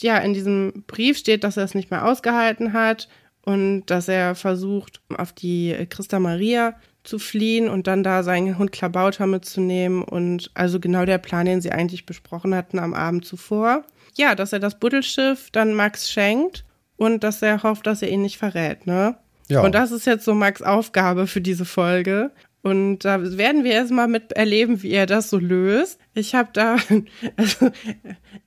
Ja, 0.00 0.18
in 0.18 0.34
diesem 0.34 0.84
Brief 0.86 1.16
steht, 1.16 1.44
dass 1.44 1.56
er 1.56 1.64
es 1.64 1.74
nicht 1.74 1.90
mehr 1.90 2.06
ausgehalten 2.06 2.72
hat 2.72 3.08
und 3.44 3.86
dass 3.86 4.08
er 4.08 4.34
versucht, 4.34 5.00
auf 5.16 5.32
die 5.32 5.74
Christa 5.88 6.18
Maria 6.18 6.74
zu 7.04 7.18
fliehen 7.18 7.68
und 7.68 7.86
dann 7.86 8.02
da 8.02 8.22
seinen 8.22 8.58
Hund 8.58 8.72
Klabauter 8.72 9.26
mitzunehmen 9.26 10.02
und 10.02 10.50
also 10.54 10.80
genau 10.80 11.04
der 11.04 11.18
Plan, 11.18 11.46
den 11.46 11.60
sie 11.60 11.72
eigentlich 11.72 12.06
besprochen 12.06 12.54
hatten 12.54 12.78
am 12.78 12.94
Abend 12.94 13.24
zuvor. 13.24 13.84
Ja, 14.16 14.34
dass 14.34 14.52
er 14.52 14.60
das 14.60 14.78
Buddelschiff 14.78 15.50
dann 15.50 15.74
Max 15.74 16.10
schenkt 16.10 16.64
und 17.02 17.24
dass 17.24 17.42
er 17.42 17.64
hofft, 17.64 17.88
dass 17.88 18.00
er 18.00 18.10
ihn 18.10 18.22
nicht 18.22 18.38
verrät, 18.38 18.86
ne? 18.86 19.16
Ja. 19.48 19.62
Und 19.62 19.74
das 19.74 19.90
ist 19.90 20.06
jetzt 20.06 20.24
so 20.24 20.34
Max 20.34 20.62
Aufgabe 20.62 21.26
für 21.26 21.40
diese 21.40 21.64
Folge. 21.64 22.30
Und 22.62 23.00
da 23.00 23.20
werden 23.36 23.64
wir 23.64 23.72
erstmal 23.72 24.06
mit 24.06 24.30
erleben, 24.32 24.84
wie 24.84 24.92
er 24.92 25.06
das 25.06 25.28
so 25.28 25.38
löst. 25.38 25.98
Ich 26.14 26.36
habe 26.36 26.50
da, 26.52 26.76
also 27.36 27.70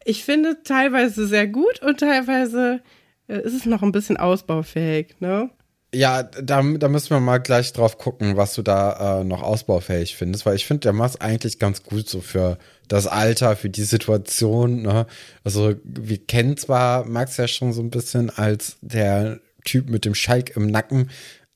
ich 0.05 0.23
finde 0.23 0.63
teilweise 0.63 1.27
sehr 1.27 1.47
gut 1.47 1.81
und 1.81 1.99
teilweise 1.99 2.81
äh, 3.27 3.41
ist 3.41 3.53
es 3.53 3.65
noch 3.65 3.83
ein 3.83 3.91
bisschen 3.91 4.15
ausbaufähig, 4.15 5.15
ne? 5.19 5.49
Ja, 5.95 6.23
da, 6.23 6.61
da 6.61 6.89
müssen 6.89 7.11
wir 7.11 7.21
mal 7.21 7.37
gleich 7.37 7.71
drauf 7.71 7.97
gucken, 7.97 8.35
was 8.35 8.53
du 8.53 8.61
da 8.63 9.21
äh, 9.21 9.23
noch 9.23 9.41
ausbaufähig 9.41 10.17
findest, 10.17 10.45
weil 10.45 10.57
ich 10.57 10.65
finde, 10.65 10.81
der 10.81 10.91
macht 10.91 11.21
eigentlich 11.21 11.57
ganz 11.57 11.83
gut 11.83 12.09
so 12.09 12.19
für 12.19 12.57
das 12.89 13.07
Alter, 13.07 13.55
für 13.55 13.69
die 13.69 13.83
Situation. 13.83 14.81
Ne? 14.81 15.07
Also 15.45 15.73
wir 15.85 16.17
kennen 16.17 16.57
zwar 16.57 17.05
Max 17.05 17.37
ja 17.37 17.47
schon 17.47 17.71
so 17.71 17.81
ein 17.81 17.91
bisschen 17.91 18.29
als 18.29 18.75
der 18.81 19.39
Typ 19.63 19.89
mit 19.89 20.03
dem 20.03 20.15
Schalk 20.15 20.57
im 20.57 20.67
Nacken, 20.67 21.11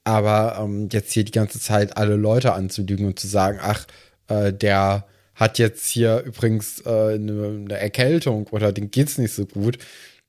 aber 0.06 0.58
ähm, 0.62 0.88
jetzt 0.90 1.12
hier 1.12 1.26
die 1.26 1.34
ganze 1.34 1.60
Zeit 1.60 1.98
alle 1.98 2.16
Leute 2.16 2.54
anzulügen 2.54 3.08
und 3.08 3.20
zu 3.20 3.28
sagen, 3.28 3.60
ach, 3.62 3.88
äh, 4.30 4.54
der 4.54 5.06
hat 5.36 5.60
jetzt 5.60 5.86
hier 5.90 6.22
übrigens 6.22 6.80
äh, 6.86 7.16
eine, 7.16 7.48
eine 7.66 7.78
Erkältung 7.78 8.48
oder 8.52 8.72
dem 8.72 8.90
geht's 8.90 9.18
nicht 9.18 9.34
so 9.34 9.46
gut. 9.46 9.80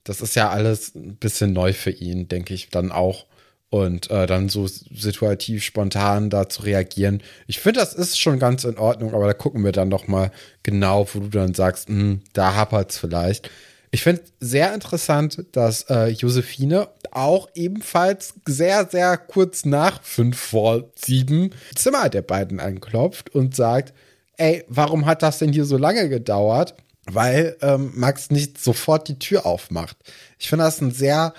Das 0.03 0.21
ist 0.21 0.35
ja 0.35 0.51
alles 0.51 0.97
ein 0.97 1.15
bisschen 1.15 1.53
neu 1.53 1.73
für 1.73 1.93
ihn, 1.93 2.27
denke 2.27 2.55
ich 2.55 2.71
dann 2.71 2.91
auch 2.91 3.27
und 3.71 4.11
äh, 4.11 4.27
dann 4.27 4.49
so 4.49 4.67
situativ 4.67 5.63
spontan 5.63 6.29
da 6.29 6.49
zu 6.49 6.63
reagieren. 6.63 7.23
Ich 7.47 7.61
finde, 7.61 7.81
das 7.81 7.95
ist 7.95 8.19
schon 8.21 8.41
ganz 8.41 8.65
in 8.65 8.79
Ordnung, 8.79 9.15
aber 9.15 9.27
da 9.27 9.33
gucken 9.33 9.65
wir 9.65 9.73
dann 9.73 9.89
noch 9.89 10.09
mal 10.09 10.33
genau, 10.65 11.09
wo 11.13 11.21
du 11.21 11.29
dann 11.29 11.55
sagst, 11.55 11.89
hm, 11.89 12.21
da 12.33 12.55
hapert's 12.57 12.99
vielleicht. 12.99 13.49
Ich 13.93 14.03
finde 14.03 14.23
sehr 14.39 14.75
interessant, 14.75 15.45
dass 15.53 15.83
äh, 15.85 16.09
Josephine 16.09 16.89
auch 17.13 17.49
ebenfalls 17.55 18.35
sehr, 18.47 18.87
sehr 18.89 19.17
kurz 19.17 19.65
nach 19.65 20.03
fünf 20.03 20.39
vor 20.39 20.91
sieben 20.95 21.51
Zimmer 21.75 22.09
der 22.09 22.23
beiden 22.23 22.61
anklopft 22.61 23.35
und 23.35 23.55
sagt, 23.57 23.93
ey, 24.37 24.65
warum 24.69 25.07
hat 25.07 25.23
das 25.23 25.39
denn 25.39 25.53
hier 25.53 25.65
so 25.65 25.77
lange 25.77 26.09
gedauert? 26.09 26.75
Weil 27.07 27.57
ähm, 27.63 27.93
Max 27.95 28.31
nicht 28.31 28.63
sofort 28.63 29.09
die 29.09 29.19
Tür 29.19 29.45
aufmacht. 29.45 29.97
Ich 30.39 30.49
finde 30.49 30.65
das 30.65 30.81
ein 30.81 30.93
sehr 30.93 31.35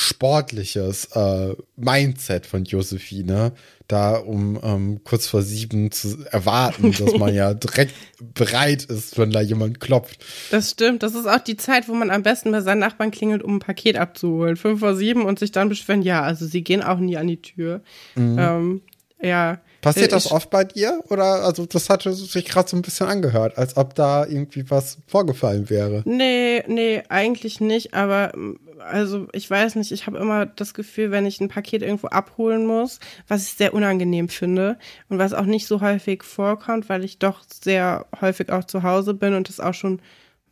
sportliches 0.00 1.06
äh, 1.06 1.56
Mindset 1.74 2.46
von 2.46 2.62
Josephine, 2.62 3.50
da 3.88 4.14
um 4.14 4.56
ähm, 4.62 5.00
kurz 5.02 5.26
vor 5.26 5.42
sieben 5.42 5.90
zu 5.90 6.24
erwarten, 6.30 6.92
dass 6.98 7.18
man 7.18 7.34
ja 7.34 7.52
direkt 7.52 7.94
bereit 8.20 8.84
ist, 8.84 9.18
wenn 9.18 9.32
da 9.32 9.40
jemand 9.40 9.80
klopft. 9.80 10.24
Das 10.52 10.70
stimmt. 10.70 11.02
Das 11.02 11.16
ist 11.16 11.26
auch 11.26 11.40
die 11.40 11.56
Zeit, 11.56 11.88
wo 11.88 11.94
man 11.94 12.10
am 12.10 12.22
besten 12.22 12.52
bei 12.52 12.60
seinen 12.60 12.78
Nachbarn 12.78 13.10
klingelt, 13.10 13.42
um 13.42 13.56
ein 13.56 13.58
Paket 13.58 13.96
abzuholen. 13.96 14.54
Fünf 14.54 14.78
vor 14.78 14.94
sieben 14.94 15.24
und 15.24 15.40
sich 15.40 15.50
dann 15.50 15.68
beschweren, 15.68 16.02
ja, 16.02 16.22
also 16.22 16.46
sie 16.46 16.62
gehen 16.62 16.84
auch 16.84 16.98
nie 16.98 17.16
an 17.16 17.26
die 17.26 17.42
Tür. 17.42 17.82
Mhm. 18.14 18.38
Ähm, 18.38 18.82
ja. 19.20 19.58
Passiert 19.80 20.12
das 20.12 20.30
oft 20.30 20.50
bei 20.50 20.62
dir? 20.62 21.00
Oder 21.08 21.44
also 21.44 21.66
das 21.66 21.90
hatte 21.90 22.12
sich 22.12 22.44
gerade 22.44 22.68
so 22.68 22.76
ein 22.76 22.82
bisschen 22.82 23.08
angehört, 23.08 23.58
als 23.58 23.76
ob 23.76 23.96
da 23.96 24.24
irgendwie 24.26 24.70
was 24.70 24.98
vorgefallen 25.08 25.70
wäre. 25.70 26.02
Nee, 26.04 26.62
nee, 26.68 27.02
eigentlich 27.08 27.60
nicht, 27.60 27.94
aber 27.94 28.32
also 28.80 29.28
ich 29.32 29.50
weiß 29.50 29.74
nicht, 29.76 29.92
ich 29.92 30.06
habe 30.06 30.18
immer 30.18 30.46
das 30.46 30.74
Gefühl, 30.74 31.10
wenn 31.10 31.26
ich 31.26 31.40
ein 31.40 31.48
Paket 31.48 31.82
irgendwo 31.82 32.08
abholen 32.08 32.66
muss, 32.66 33.00
was 33.26 33.46
ich 33.46 33.54
sehr 33.54 33.74
unangenehm 33.74 34.28
finde 34.28 34.78
und 35.08 35.18
was 35.18 35.34
auch 35.34 35.44
nicht 35.44 35.66
so 35.66 35.80
häufig 35.80 36.22
vorkommt, 36.22 36.88
weil 36.88 37.04
ich 37.04 37.18
doch 37.18 37.42
sehr 37.48 38.06
häufig 38.20 38.50
auch 38.50 38.64
zu 38.64 38.82
Hause 38.82 39.14
bin 39.14 39.34
und 39.34 39.48
das 39.48 39.60
auch 39.60 39.74
schon 39.74 40.00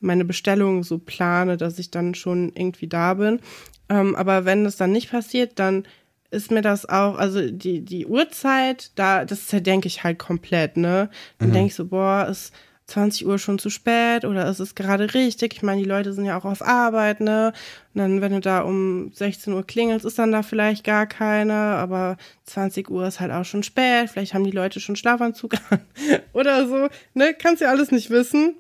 meine 0.01 0.25
Bestellungen 0.25 0.83
so 0.83 0.99
plane, 0.99 1.57
dass 1.57 1.79
ich 1.79 1.91
dann 1.91 2.15
schon 2.15 2.53
irgendwie 2.55 2.89
da 2.89 3.15
bin. 3.15 3.41
Ähm, 3.89 4.15
aber 4.15 4.45
wenn 4.45 4.65
das 4.65 4.77
dann 4.77 4.93
nicht 4.93 5.11
passiert, 5.11 5.59
dann 5.59 5.87
ist 6.31 6.51
mir 6.51 6.63
das 6.63 6.89
auch, 6.89 7.17
also 7.17 7.51
die, 7.51 7.83
die 7.83 8.07
Uhrzeit, 8.07 8.91
da, 8.97 9.25
das 9.25 9.47
zerdenke 9.47 9.87
ich 9.87 10.05
halt 10.05 10.19
komplett, 10.19 10.77
ne? 10.77 11.09
Dann 11.39 11.51
mhm. 11.51 11.53
denke 11.53 11.67
ich 11.69 11.75
so, 11.75 11.87
boah, 11.87 12.27
ist 12.29 12.53
20 12.87 13.27
Uhr 13.27 13.39
schon 13.39 13.59
zu 13.59 13.69
spät 13.69 14.25
oder 14.25 14.49
ist 14.49 14.61
es 14.61 14.77
gerade 14.77 15.13
richtig? 15.13 15.55
Ich 15.55 15.63
meine, 15.63 15.83
die 15.83 15.89
Leute 15.89 16.13
sind 16.13 16.25
ja 16.25 16.39
auch 16.39 16.45
auf 16.45 16.63
Arbeit, 16.63 17.21
ne? 17.21 17.53
Und 17.95 18.01
dann, 18.01 18.21
wenn 18.21 18.33
du 18.33 18.41
da 18.41 18.61
um 18.61 19.11
16 19.13 19.53
Uhr 19.53 19.67
klingelst, 19.67 20.05
ist 20.05 20.19
dann 20.19 20.31
da 20.31 20.43
vielleicht 20.43 20.85
gar 20.85 21.07
keiner, 21.07 21.55
aber 21.55 22.17
20 22.45 22.89
Uhr 22.89 23.07
ist 23.07 23.19
halt 23.19 23.33
auch 23.33 23.45
schon 23.45 23.65
spät. 23.65 24.11
Vielleicht 24.11 24.35
haben 24.35 24.45
die 24.45 24.53
Leute 24.53 24.79
schon 24.79 24.95
Schlafanzug 24.95 25.55
an 25.71 25.81
oder 26.33 26.69
so, 26.69 26.89
ne? 27.15 27.35
Kannst 27.35 27.61
ja 27.61 27.71
alles 27.71 27.91
nicht 27.91 28.11
wissen. 28.11 28.55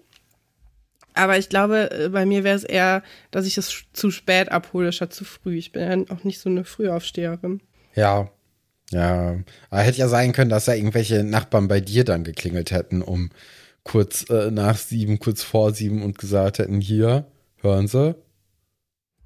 Aber 1.14 1.38
ich 1.38 1.48
glaube, 1.48 1.90
äh, 1.90 2.08
bei 2.08 2.26
mir 2.26 2.42
wäre 2.42 2.56
es 2.56 2.64
eher, 2.64 3.02
dass 3.30 3.46
ich 3.46 3.56
es 3.56 3.84
zu 3.92 4.10
spät 4.10 4.50
abhole, 4.50 4.92
statt 4.92 5.14
zu 5.14 5.24
früh. 5.24 5.56
Ich 5.56 5.70
bin 5.70 5.82
ja 5.82 6.14
auch 6.14 6.24
nicht 6.24 6.40
so 6.40 6.50
eine 6.50 6.64
Frühaufsteherin. 6.64 7.60
Ja, 7.94 8.28
ja. 8.90 9.36
Aber 9.70 9.82
hätte 9.82 9.98
ja 9.98 10.08
sein 10.08 10.32
können, 10.32 10.50
dass 10.50 10.66
da 10.66 10.74
irgendwelche 10.74 11.22
Nachbarn 11.22 11.68
bei 11.68 11.80
dir 11.80 12.04
dann 12.04 12.24
geklingelt 12.24 12.72
hätten, 12.72 13.02
um 13.02 13.30
kurz 13.86 14.28
äh, 14.30 14.50
nach 14.50 14.76
sieben, 14.76 15.18
kurz 15.20 15.42
vor 15.42 15.72
sieben 15.72 16.02
und 16.02 16.18
gesagt 16.18 16.58
hätten, 16.58 16.80
hier, 16.80 17.24
hören 17.62 17.86
Sie. 17.86 18.16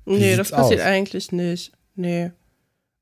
Wie 0.05 0.19
nee, 0.19 0.37
das 0.37 0.50
passiert 0.50 0.81
aus? 0.81 0.87
eigentlich 0.87 1.33
nicht. 1.33 1.73
Nee. 1.95 2.33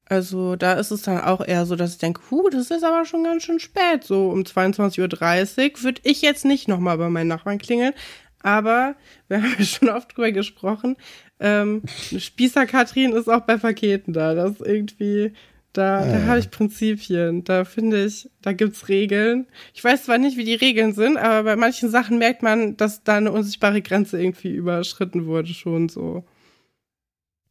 Also 0.04 0.56
da 0.56 0.74
ist 0.74 0.90
es 0.90 1.02
dann 1.02 1.20
auch 1.20 1.46
eher 1.46 1.66
so, 1.66 1.74
dass 1.76 1.92
ich 1.92 1.98
denke, 1.98 2.22
huh, 2.30 2.48
das 2.48 2.70
ist 2.70 2.84
aber 2.84 3.04
schon 3.04 3.24
ganz 3.24 3.42
schön 3.42 3.58
spät. 3.58 4.04
So 4.04 4.30
um 4.30 4.42
22.30 4.42 5.00
Uhr 5.00 5.82
würde 5.82 6.00
ich 6.04 6.22
jetzt 6.22 6.44
nicht 6.44 6.68
nochmal 6.68 6.96
bei 6.96 7.10
meinen 7.10 7.28
Nachbarn 7.28 7.58
klingeln. 7.58 7.92
Aber 8.40 8.94
wir 9.26 9.42
haben 9.42 9.56
ja 9.58 9.64
schon 9.64 9.88
oft 9.88 10.16
drüber 10.16 10.30
gesprochen. 10.30 10.96
Ähm, 11.40 11.82
Spießer 12.16 12.66
Katrin 12.66 13.12
ist 13.12 13.28
auch 13.28 13.40
bei 13.40 13.56
Paketen 13.56 14.12
da. 14.12 14.34
Das 14.34 14.52
ist 14.52 14.60
irgendwie, 14.60 15.32
da, 15.78 16.04
da 16.04 16.26
habe 16.26 16.40
ich 16.40 16.50
Prinzipien. 16.50 17.44
Da 17.44 17.64
finde 17.64 18.04
ich, 18.04 18.28
da 18.42 18.52
gibt's 18.52 18.88
Regeln. 18.88 19.46
Ich 19.74 19.84
weiß 19.84 20.04
zwar 20.04 20.18
nicht, 20.18 20.36
wie 20.36 20.44
die 20.44 20.54
Regeln 20.54 20.92
sind, 20.92 21.16
aber 21.16 21.44
bei 21.44 21.56
manchen 21.56 21.88
Sachen 21.88 22.18
merkt 22.18 22.42
man, 22.42 22.76
dass 22.76 23.04
da 23.04 23.16
eine 23.16 23.30
unsichtbare 23.30 23.80
Grenze 23.80 24.20
irgendwie 24.20 24.54
überschritten 24.54 25.26
wurde, 25.26 25.54
schon 25.54 25.88
so. 25.88 26.24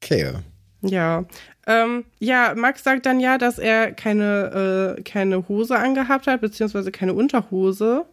Okay. 0.03 0.33
Ja. 0.81 1.25
Ähm, 1.65 2.03
ja, 2.19 2.53
Max 2.55 2.83
sagt 2.83 3.05
dann 3.05 3.19
ja, 3.19 3.37
dass 3.37 3.59
er 3.59 3.93
keine, 3.93 4.97
äh, 4.97 5.01
keine 5.03 5.47
Hose 5.47 5.77
angehabt 5.77 6.27
hat, 6.27 6.41
beziehungsweise 6.41 6.91
keine 6.91 7.13
Unterhose 7.13 8.05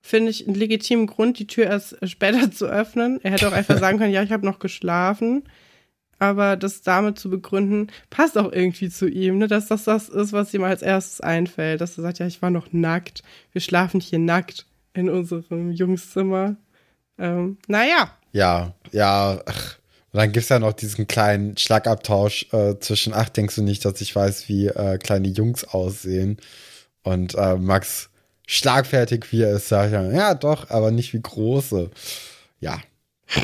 finde 0.00 0.30
ich 0.30 0.46
einen 0.46 0.56
legitimen 0.56 1.06
Grund, 1.06 1.38
die 1.38 1.46
Tür 1.46 1.66
erst 1.66 1.96
später 2.08 2.50
zu 2.52 2.66
öffnen. 2.66 3.18
Er 3.22 3.32
hätte 3.32 3.48
auch 3.48 3.52
einfach 3.52 3.78
sagen 3.80 3.98
können, 3.98 4.12
ja, 4.12 4.22
ich 4.22 4.32
habe 4.32 4.46
noch 4.46 4.58
geschlafen. 4.58 5.44
Aber 6.18 6.56
das 6.56 6.82
damit 6.82 7.18
zu 7.18 7.30
begründen, 7.30 7.88
passt 8.10 8.36
auch 8.36 8.52
irgendwie 8.52 8.90
zu 8.90 9.08
ihm, 9.08 9.38
ne? 9.38 9.46
dass 9.46 9.68
das 9.68 9.84
das 9.84 10.08
ist, 10.08 10.32
was 10.32 10.52
ihm 10.52 10.64
als 10.64 10.82
erstes 10.82 11.20
einfällt. 11.20 11.80
Dass 11.80 11.96
er 11.96 12.02
sagt, 12.02 12.18
ja, 12.18 12.26
ich 12.26 12.42
war 12.42 12.50
noch 12.50 12.72
nackt. 12.72 13.22
Wir 13.52 13.60
schlafen 13.60 14.00
hier 14.00 14.18
nackt 14.18 14.66
in 14.94 15.08
unserem 15.08 15.70
Jungszimmer. 15.70 16.56
Ähm, 17.18 17.58
naja. 17.68 18.12
Ja, 18.32 18.74
ja. 18.92 19.40
Ach. 19.46 19.78
Und 20.12 20.18
dann 20.20 20.32
gibt's 20.32 20.48
ja 20.48 20.58
noch 20.58 20.72
diesen 20.72 21.06
kleinen 21.06 21.56
Schlagabtausch 21.56 22.46
äh, 22.52 22.78
zwischen, 22.80 23.12
ach, 23.12 23.28
denkst 23.28 23.56
du 23.56 23.62
nicht, 23.62 23.84
dass 23.84 24.00
ich 24.00 24.16
weiß, 24.16 24.48
wie 24.48 24.66
äh, 24.66 24.96
kleine 24.98 25.28
Jungs 25.28 25.64
aussehen? 25.64 26.38
Und 27.02 27.34
äh, 27.34 27.56
Max 27.56 28.08
schlagfertig 28.46 29.30
wie 29.30 29.42
er 29.42 29.56
ist, 29.56 29.66
ich 29.66 29.70
dann, 29.70 30.14
ja 30.14 30.34
doch, 30.34 30.70
aber 30.70 30.90
nicht 30.90 31.12
wie 31.12 31.20
große. 31.20 31.90
Ja, 32.60 32.80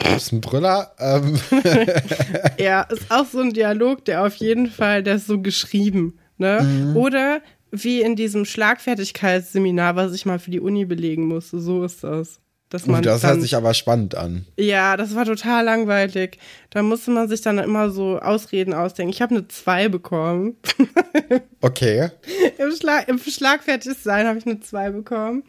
das 0.02 0.24
ist 0.24 0.32
ein 0.32 0.40
Brüller. 0.40 0.92
Ähm. 0.98 1.38
ja, 2.58 2.82
ist 2.82 3.10
auch 3.10 3.26
so 3.26 3.40
ein 3.40 3.52
Dialog, 3.52 4.04
der 4.04 4.24
auf 4.24 4.36
jeden 4.36 4.70
Fall, 4.70 5.02
der 5.02 5.16
ist 5.16 5.26
so 5.26 5.40
geschrieben. 5.40 6.18
Ne? 6.38 6.62
Mhm. 6.62 6.96
Oder 6.96 7.42
wie 7.70 8.00
in 8.00 8.16
diesem 8.16 8.44
Schlagfertigkeitsseminar, 8.44 9.96
was 9.96 10.12
ich 10.14 10.26
mal 10.26 10.38
für 10.38 10.50
die 10.50 10.60
Uni 10.60 10.84
belegen 10.84 11.26
musste, 11.26 11.60
so 11.60 11.84
ist 11.84 12.04
das. 12.04 12.40
Dass 12.70 12.86
man 12.86 13.02
das 13.02 13.20
dann, 13.20 13.32
hört 13.32 13.42
sich 13.42 13.54
aber 13.54 13.72
spannend 13.72 14.16
an. 14.16 14.46
Ja, 14.58 14.96
das 14.96 15.14
war 15.14 15.24
total 15.24 15.64
langweilig. 15.64 16.38
Da 16.70 16.82
musste 16.82 17.12
man 17.12 17.28
sich 17.28 17.40
dann 17.40 17.58
immer 17.58 17.90
so 17.90 18.18
Ausreden 18.18 18.74
ausdenken. 18.74 19.12
Ich 19.12 19.22
habe 19.22 19.36
eine 19.36 19.46
2 19.46 19.88
bekommen. 19.88 20.56
Okay. 21.60 22.10
Im, 22.58 22.72
Schlag, 22.72 23.08
Im 23.08 23.18
Schlagfertigsein 23.18 24.26
habe 24.26 24.38
ich 24.38 24.44
eine 24.44 24.60
2 24.60 24.90
bekommen. 24.90 25.44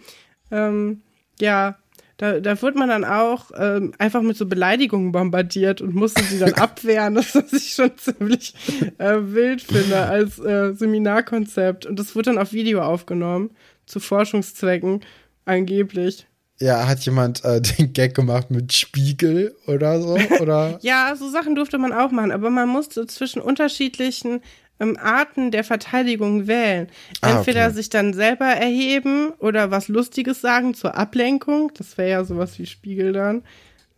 Ähm, 0.50 1.02
ja, 1.42 1.78
da, 2.18 2.40
da 2.40 2.62
wird 2.62 2.76
man 2.76 2.90
dann 2.90 3.04
auch 3.04 3.52
ähm, 3.58 3.94
einfach 3.98 4.22
mit 4.22 4.38
so 4.38 4.46
Beleidigungen 4.46 5.12
bombardiert 5.12 5.82
und 5.82 5.96
musste 5.96 6.24
sie 6.24 6.40
dann 6.40 6.54
abwehren, 6.56 7.16
das 7.16 7.36
was 7.36 7.52
ich 7.52 7.74
schon 7.74 7.92
ziemlich 7.98 8.54
äh, 8.98 9.18
wild 9.20 9.62
finde 9.62 9.98
als 9.98 10.40
äh, 10.40 10.74
Seminarkonzept. 10.74 11.86
Und 11.86 12.00
das 12.00 12.16
wird 12.16 12.28
dann 12.28 12.38
auf 12.38 12.54
Video 12.54 12.82
aufgenommen, 12.82 13.52
zu 13.86 14.00
Forschungszwecken 14.00 15.02
angeblich. 15.44 16.26
Ja, 16.60 16.88
hat 16.88 17.00
jemand 17.02 17.44
äh, 17.44 17.62
den 17.80 17.92
Gag 17.92 18.16
gemacht 18.16 18.50
mit 18.50 18.72
Spiegel 18.72 19.56
oder 19.68 20.02
so? 20.02 20.18
Oder? 20.40 20.80
ja, 20.82 21.14
so 21.18 21.30
Sachen 21.30 21.56
durfte 21.56 21.78
man 21.78 21.92
auch 21.92 22.12
machen, 22.12 22.32
aber 22.32 22.50
man 22.50 22.70
musste 22.70 23.08
zwischen 23.08 23.42
unterschiedlichen 23.42 24.42
Arten 24.80 25.52
der 25.52 25.64
Verteidigung 25.64 26.48
wählen. 26.48 26.88
Ah, 27.22 27.38
Entweder 27.38 27.66
okay. 27.66 27.76
sich 27.76 27.90
dann 27.90 28.14
selber 28.14 28.46
erheben 28.46 29.32
oder 29.40 29.72
was 29.72 29.88
Lustiges 29.88 30.42
sagen 30.42 30.74
zur 30.74 30.96
Ablenkung. 30.96 31.72
Das 31.78 31.98
wäre 31.98 32.10
ja 32.10 32.24
sowas 32.26 32.60
wie 32.60 32.66
Spiegel 32.66 33.14
dann. 33.14 33.44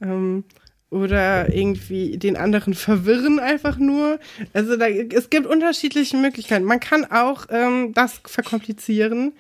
Ähm, 0.02 0.44
oder 0.90 1.54
irgendwie 1.54 2.18
den 2.18 2.38
anderen 2.38 2.74
verwirren 2.74 3.40
einfach 3.40 3.78
nur. 3.78 4.20
Also 4.54 4.78
da, 4.78 4.88
es 4.88 5.30
gibt 5.30 5.48
unterschiedliche 5.48 6.18
Möglichkeiten. 6.18 6.66
Man 6.66 6.80
kann 6.80 7.06
auch 7.06 7.46
ähm, 7.50 7.94
das 7.94 8.22
verkomplizieren 8.26 9.34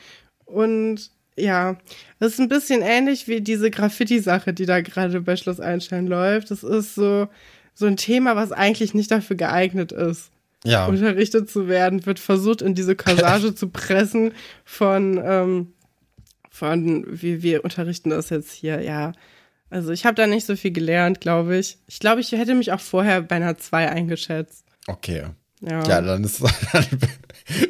und 0.45 1.11
ja, 1.39 1.77
das 2.19 2.33
ist 2.33 2.39
ein 2.39 2.49
bisschen 2.49 2.81
ähnlich 2.81 3.27
wie 3.27 3.41
diese 3.41 3.69
Graffiti-Sache, 3.69 4.53
die 4.53 4.65
da 4.65 4.81
gerade 4.81 5.21
bei 5.21 5.35
Schloss 5.35 5.59
Einstein 5.59 6.07
läuft. 6.07 6.49
Das 6.49 6.63
ist 6.63 6.95
so, 6.95 7.27
so 7.75 7.85
ein 7.85 7.95
Thema, 7.95 8.35
was 8.35 8.51
eigentlich 8.51 8.95
nicht 8.95 9.11
dafür 9.11 9.35
geeignet 9.35 9.91
ist. 9.91 10.31
Ja. 10.67 10.85
Unterrichtet 10.87 11.49
zu 11.49 11.67
werden, 11.67 12.05
wird 12.05 12.19
versucht, 12.19 12.61
in 12.61 12.75
diese 12.75 12.95
Corsage 12.95 13.55
zu 13.55 13.69
pressen 13.69 14.33
von, 14.65 15.21
ähm, 15.23 15.73
von, 16.49 17.05
wie 17.07 17.41
wir 17.41 17.63
unterrichten 17.63 18.09
das 18.09 18.29
jetzt 18.29 18.51
hier, 18.51 18.81
ja. 18.81 19.13
Also 19.69 19.91
ich 19.91 20.05
habe 20.05 20.15
da 20.15 20.27
nicht 20.27 20.45
so 20.45 20.55
viel 20.55 20.71
gelernt, 20.71 21.19
glaube 21.21 21.57
ich. 21.57 21.77
Ich 21.87 21.99
glaube, 21.99 22.21
ich 22.21 22.31
hätte 22.31 22.55
mich 22.55 22.71
auch 22.71 22.79
vorher 22.79 23.21
bei 23.21 23.35
einer 23.35 23.57
2 23.57 23.89
eingeschätzt. 23.89 24.63
Okay. 24.87 25.25
Ja. 25.61 25.83
Ja, 25.83 26.01
dann 26.01 26.23
ist, 26.23 26.41
dann 26.71 26.85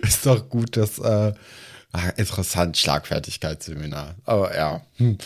ist 0.04 0.26
doch 0.26 0.50
gut, 0.50 0.78
dass 0.78 1.00
äh, 1.00 1.34
ah, 1.94 2.10
interessant, 2.18 2.78
Schlagfertigkeitsseminar. 2.78 4.16
Aber 4.26 4.56
ja. 4.56 4.82
Hm. 4.98 5.18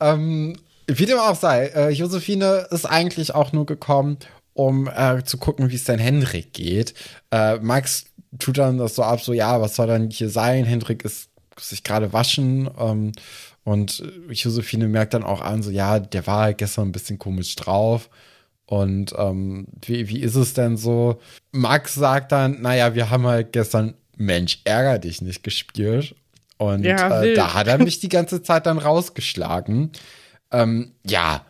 Ähm, 0.00 0.56
wie 0.88 1.06
dem 1.06 1.18
auch 1.18 1.36
sei, 1.36 1.66
äh, 1.66 1.90
Josephine 1.90 2.68
ist 2.70 2.84
eigentlich 2.84 3.34
auch 3.34 3.52
nur 3.52 3.66
gekommen, 3.66 4.18
um 4.56 4.88
äh, 4.88 5.22
zu 5.24 5.36
gucken, 5.36 5.70
wie 5.70 5.74
es 5.74 5.84
denn 5.84 5.98
Hendrik 5.98 6.52
geht. 6.52 6.94
Äh, 7.30 7.58
Max 7.58 8.06
tut 8.38 8.58
dann 8.58 8.78
das 8.78 8.94
so 8.94 9.02
ab, 9.02 9.20
so 9.20 9.32
ja, 9.32 9.60
was 9.60 9.76
soll 9.76 9.86
dann 9.86 10.10
hier 10.10 10.30
sein? 10.30 10.64
Hendrik 10.64 11.04
ist 11.04 11.28
sich 11.58 11.84
gerade 11.84 12.12
waschen. 12.12 12.68
Ähm, 12.78 13.12
und 13.64 14.02
Josephine 14.30 14.88
merkt 14.88 15.14
dann 15.14 15.24
auch 15.24 15.40
an, 15.40 15.62
so 15.62 15.70
ja, 15.70 15.98
der 15.98 16.26
war 16.26 16.42
halt 16.42 16.58
gestern 16.58 16.88
ein 16.88 16.92
bisschen 16.92 17.18
komisch 17.18 17.54
drauf. 17.56 18.08
Und 18.66 19.14
ähm, 19.16 19.66
wie, 19.84 20.08
wie 20.08 20.20
ist 20.20 20.34
es 20.34 20.54
denn 20.54 20.76
so? 20.76 21.20
Max 21.52 21.94
sagt 21.94 22.32
dann, 22.32 22.60
naja, 22.62 22.94
wir 22.94 23.10
haben 23.10 23.26
halt 23.26 23.52
gestern 23.52 23.94
Mensch, 24.16 24.60
ärger 24.64 24.98
dich 24.98 25.20
nicht 25.20 25.42
gespielt. 25.42 26.14
Und 26.58 26.84
Ja, 26.84 27.22
äh, 27.22 27.34
da 27.34 27.54
hat 27.54 27.66
er 27.66 27.78
mich 27.78 28.00
die 28.00 28.08
ganze 28.08 28.42
Zeit 28.42 28.66
dann 28.66 28.78
rausgeschlagen. 28.78 29.92
Ähm, 30.50 30.92
ja, 31.04 31.44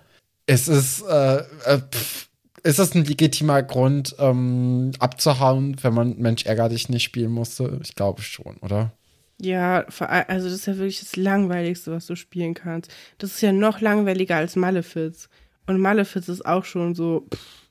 es 0.47 0.69
ist, 0.69 1.03
äh, 1.03 1.37
äh, 1.37 1.81
pff, 1.91 2.26
ist 2.67 2.79
das 2.79 2.95
ein 2.95 3.05
legitimer 3.05 3.63
Grund, 3.63 4.17
ähm, 4.19 4.93
abzuhauen, 4.99 5.77
wenn 5.83 5.95
man 5.95 6.19
Mensch, 6.19 6.45
ärger 6.45 6.69
dich 6.69 6.89
nicht 6.89 7.05
spielen 7.05 7.31
musste? 7.31 7.81
Ich 7.83 7.95
glaube 7.95 8.23
schon, 8.23 8.57
oder? 8.59 8.93
Ja, 9.41 9.85
also 9.99 10.49
das 10.49 10.59
ist 10.59 10.67
ja 10.67 10.77
wirklich 10.77 11.01
das 11.01 11.17
Langweiligste, 11.17 11.93
was 11.93 12.07
du 12.07 12.17
spielen 12.17 12.55
kannst. 12.55 12.91
Das 13.19 13.33
ist 13.33 13.41
ja 13.43 13.53
noch 13.53 13.81
langweiliger 13.81 14.37
als 14.37 14.57
Malefiz. 14.57 15.29
Und 15.67 15.81
Malefiz 15.81 16.29
ist 16.29 16.47
auch 16.47 16.65
schon 16.65 16.95
so. 16.95 17.27
Pff. 17.33 17.69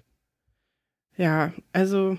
Ja, 1.17 1.53
also. 1.73 2.17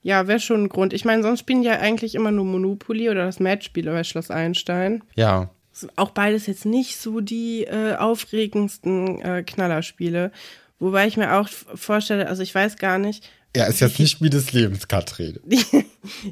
Ja, 0.00 0.26
wäre 0.26 0.40
schon 0.40 0.64
ein 0.64 0.68
Grund. 0.68 0.92
Ich 0.92 1.04
meine, 1.04 1.22
sonst 1.22 1.40
spielen 1.40 1.62
ja 1.62 1.78
eigentlich 1.78 2.14
immer 2.14 2.30
nur 2.30 2.44
Monopoly 2.44 3.10
oder 3.10 3.24
das 3.24 3.40
Matchspiel 3.40 3.84
bei 3.86 4.04
Schloss 4.04 4.30
Einstein. 4.30 5.02
Ja. 5.16 5.50
Auch 5.96 6.10
beides 6.10 6.46
jetzt 6.46 6.64
nicht 6.64 6.96
so 6.96 7.20
die 7.20 7.64
äh, 7.64 7.96
aufregendsten 7.96 9.20
äh, 9.20 9.42
Knallerspiele. 9.42 10.32
Wobei 10.78 11.06
ich 11.06 11.16
mir 11.16 11.34
auch 11.34 11.48
vorstelle, 11.48 12.28
also 12.28 12.42
ich 12.42 12.54
weiß 12.54 12.76
gar 12.76 12.98
nicht, 12.98 13.28
Ja, 13.56 13.64
ist 13.66 13.80
jetzt 13.80 13.98
nicht 13.98 14.10
Spiel 14.12 14.30
des 14.30 14.52
Lebens, 14.52 14.88
Katrin. 14.88 15.38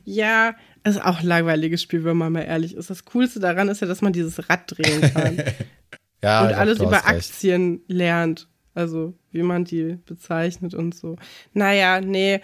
Ja, 0.04 0.54
ist 0.84 1.02
auch 1.04 1.18
ein 1.20 1.26
langweiliges 1.26 1.82
Spiel, 1.82 2.04
wenn 2.04 2.16
man 2.16 2.32
mal 2.32 2.42
ehrlich 2.42 2.74
ist. 2.74 2.88
Das 2.88 3.04
Coolste 3.04 3.40
daran 3.40 3.68
ist 3.68 3.80
ja, 3.80 3.86
dass 3.86 4.00
man 4.00 4.12
dieses 4.12 4.48
Rad 4.48 4.62
drehen 4.70 5.12
kann 5.12 5.42
Ja, 6.22 6.44
und 6.46 6.54
alles 6.54 6.78
über 6.78 6.92
recht. 6.92 7.06
Aktien 7.06 7.82
lernt. 7.88 8.48
Also, 8.74 9.14
wie 9.32 9.42
man 9.42 9.64
die 9.64 9.98
bezeichnet 10.04 10.74
und 10.74 10.94
so. 10.94 11.16
Naja, 11.54 12.00
nee. 12.00 12.40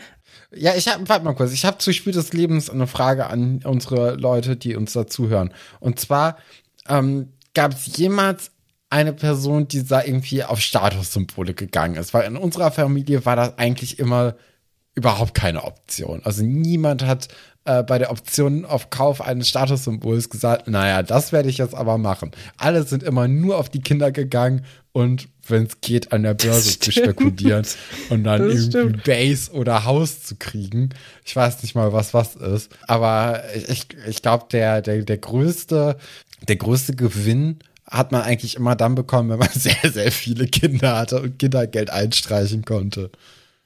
Ja, 0.54 0.74
ich 0.74 0.88
habe, 0.88 1.06
warte 1.08 1.24
mal 1.24 1.34
kurz, 1.34 1.52
ich 1.52 1.64
habe 1.64 1.78
zu 1.78 1.92
Spiel 1.92 2.12
des 2.12 2.32
Lebens 2.32 2.70
eine 2.70 2.86
Frage 2.86 3.26
an 3.26 3.60
unsere 3.64 4.14
Leute, 4.14 4.56
die 4.56 4.74
uns 4.76 4.92
dazuhören. 4.94 5.52
Und 5.78 6.00
zwar, 6.00 6.38
ähm, 6.88 7.32
gab 7.54 7.72
es 7.74 7.96
jemals 7.98 8.51
eine 8.92 9.12
Person, 9.12 9.66
die 9.66 9.84
da 9.84 10.04
irgendwie 10.04 10.44
auf 10.44 10.60
Statussymbole 10.60 11.54
gegangen 11.54 11.96
ist? 11.96 12.14
Weil 12.14 12.26
in 12.26 12.36
unserer 12.36 12.70
Familie 12.70 13.24
war 13.24 13.36
das 13.36 13.58
eigentlich 13.58 13.98
immer 13.98 14.36
überhaupt 14.94 15.34
keine 15.34 15.64
Option. 15.64 16.20
Also 16.24 16.42
niemand 16.44 17.02
hat 17.04 17.28
äh, 17.64 17.82
bei 17.82 17.98
der 17.98 18.10
Option 18.10 18.64
auf 18.66 18.90
Kauf 18.90 19.22
eines 19.22 19.48
Statussymbols 19.48 20.28
gesagt, 20.28 20.68
naja, 20.68 21.02
das 21.02 21.32
werde 21.32 21.48
ich 21.48 21.58
jetzt 21.58 21.74
aber 21.74 21.96
machen. 21.96 22.32
Alle 22.58 22.82
sind 22.82 23.02
immer 23.02 23.28
nur 23.28 23.56
auf 23.56 23.70
die 23.70 23.80
Kinder 23.80 24.12
gegangen 24.12 24.66
und 24.92 25.28
wenn 25.48 25.64
es 25.64 25.80
geht, 25.80 26.12
an 26.12 26.24
der 26.24 26.34
Börse 26.34 26.78
zu 26.78 26.92
spekulieren 26.92 27.64
und 28.10 28.24
dann 28.24 28.42
Das 28.42 28.52
irgendwie 28.52 28.70
stimmt. 28.70 29.04
Base 29.04 29.52
oder 29.52 29.84
Haus 29.86 30.22
zu 30.22 30.36
kriegen. 30.36 30.90
Ich 31.24 31.34
weiß 31.34 31.62
nicht 31.62 31.74
mal, 31.74 31.92
was 31.94 32.12
was 32.12 32.36
ist. 32.36 32.70
Aber 32.86 33.42
ich, 33.54 33.86
ich 34.06 34.20
glaube, 34.20 34.46
der, 34.52 34.82
der, 34.82 35.02
der 35.02 35.18
größte, 35.18 35.96
der 36.46 36.56
größte 36.56 36.94
Gewinn 36.94 37.60
hat 37.92 38.10
man 38.10 38.22
eigentlich 38.22 38.56
immer 38.56 38.74
dann 38.74 38.94
bekommen, 38.94 39.30
wenn 39.30 39.38
man 39.38 39.48
sehr, 39.54 39.90
sehr 39.90 40.10
viele 40.10 40.46
Kinder 40.46 40.96
hatte 40.98 41.20
und 41.20 41.38
Kindergeld 41.38 41.90
einstreichen 41.90 42.64
konnte. 42.64 43.10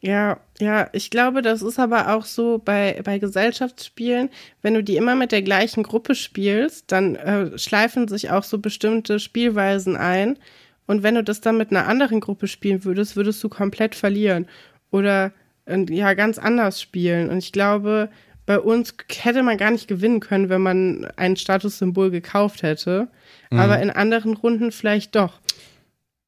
Ja, 0.00 0.38
ja, 0.60 0.88
ich 0.92 1.10
glaube, 1.10 1.42
das 1.42 1.62
ist 1.62 1.78
aber 1.78 2.14
auch 2.14 2.24
so 2.24 2.58
bei, 2.62 3.00
bei 3.02 3.18
Gesellschaftsspielen, 3.18 4.28
wenn 4.62 4.74
du 4.74 4.82
die 4.84 4.96
immer 4.96 5.14
mit 5.14 5.32
der 5.32 5.42
gleichen 5.42 5.82
Gruppe 5.82 6.14
spielst, 6.14 6.92
dann 6.92 7.16
äh, 7.16 7.58
schleifen 7.58 8.06
sich 8.06 8.30
auch 8.30 8.44
so 8.44 8.58
bestimmte 8.58 9.18
Spielweisen 9.18 9.96
ein. 9.96 10.38
Und 10.86 11.02
wenn 11.02 11.14
du 11.16 11.24
das 11.24 11.40
dann 11.40 11.56
mit 11.56 11.70
einer 11.70 11.88
anderen 11.88 12.20
Gruppe 12.20 12.46
spielen 12.46 12.84
würdest, 12.84 13.16
würdest 13.16 13.42
du 13.42 13.48
komplett 13.48 13.94
verlieren. 13.94 14.46
Oder 14.90 15.32
äh, 15.64 15.84
ja, 15.90 16.14
ganz 16.14 16.38
anders 16.38 16.80
spielen. 16.80 17.30
Und 17.30 17.38
ich 17.38 17.52
glaube, 17.52 18.10
bei 18.46 18.58
uns 18.60 18.94
hätte 19.18 19.42
man 19.42 19.58
gar 19.58 19.70
nicht 19.72 19.88
gewinnen 19.88 20.20
können, 20.20 20.48
wenn 20.48 20.62
man 20.62 21.04
ein 21.16 21.36
Statussymbol 21.36 22.10
gekauft 22.10 22.62
hätte. 22.62 23.08
Aber 23.50 23.80
in 23.80 23.90
anderen 23.90 24.34
Runden 24.34 24.72
vielleicht 24.72 25.14
doch. 25.16 25.40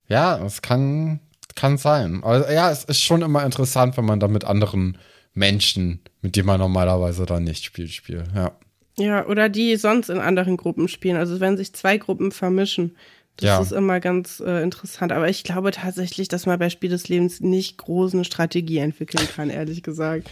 Ja, 0.09 0.44
es 0.44 0.62
kann, 0.62 1.20
kann 1.54 1.78
sein. 1.78 2.20
Aber 2.22 2.52
ja, 2.52 2.70
es 2.70 2.85
ist 2.85 3.00
schon 3.02 3.22
immer 3.22 3.44
interessant, 3.44 3.96
wenn 3.96 4.04
man 4.04 4.20
da 4.20 4.28
mit 4.28 4.44
anderen 4.44 4.98
Menschen, 5.35 6.00
mit 6.22 6.37
denen 6.37 6.46
man 6.46 6.61
normalerweise 6.61 7.26
dann 7.26 7.44
nicht 7.44 7.64
spielt, 7.64 7.90
spielt. 7.90 8.24
Ja. 8.35 8.52
Ja, 8.98 9.26
oder 9.26 9.48
die 9.48 9.76
sonst 9.76 10.11
in 10.11 10.18
anderen 10.18 10.57
Gruppen 10.57 10.88
spielen. 10.88 11.16
Also 11.16 11.38
wenn 11.38 11.57
sich 11.57 11.72
zwei 11.72 11.98
Gruppen 11.98 12.33
vermischen. 12.33 12.96
Das 13.37 13.46
Ja. 13.46 13.61
ist 13.61 13.70
immer 13.72 14.00
ganz 14.00 14.40
äh, 14.44 14.62
interessant. 14.62 15.12
Aber 15.12 15.28
ich 15.28 15.44
glaube 15.44 15.70
tatsächlich, 15.70 16.26
dass 16.26 16.46
man 16.46 16.59
bei 16.59 16.70
Spiel 16.70 16.90
des 16.90 17.09
Lebens 17.09 17.40
nicht 17.40 17.78
groß 17.78 18.14
eine 18.14 18.24
Strategie 18.24 18.78
entwickeln 18.78 19.28
kann, 19.37 19.50
ehrlich 19.50 19.85
gesagt. 19.85 20.28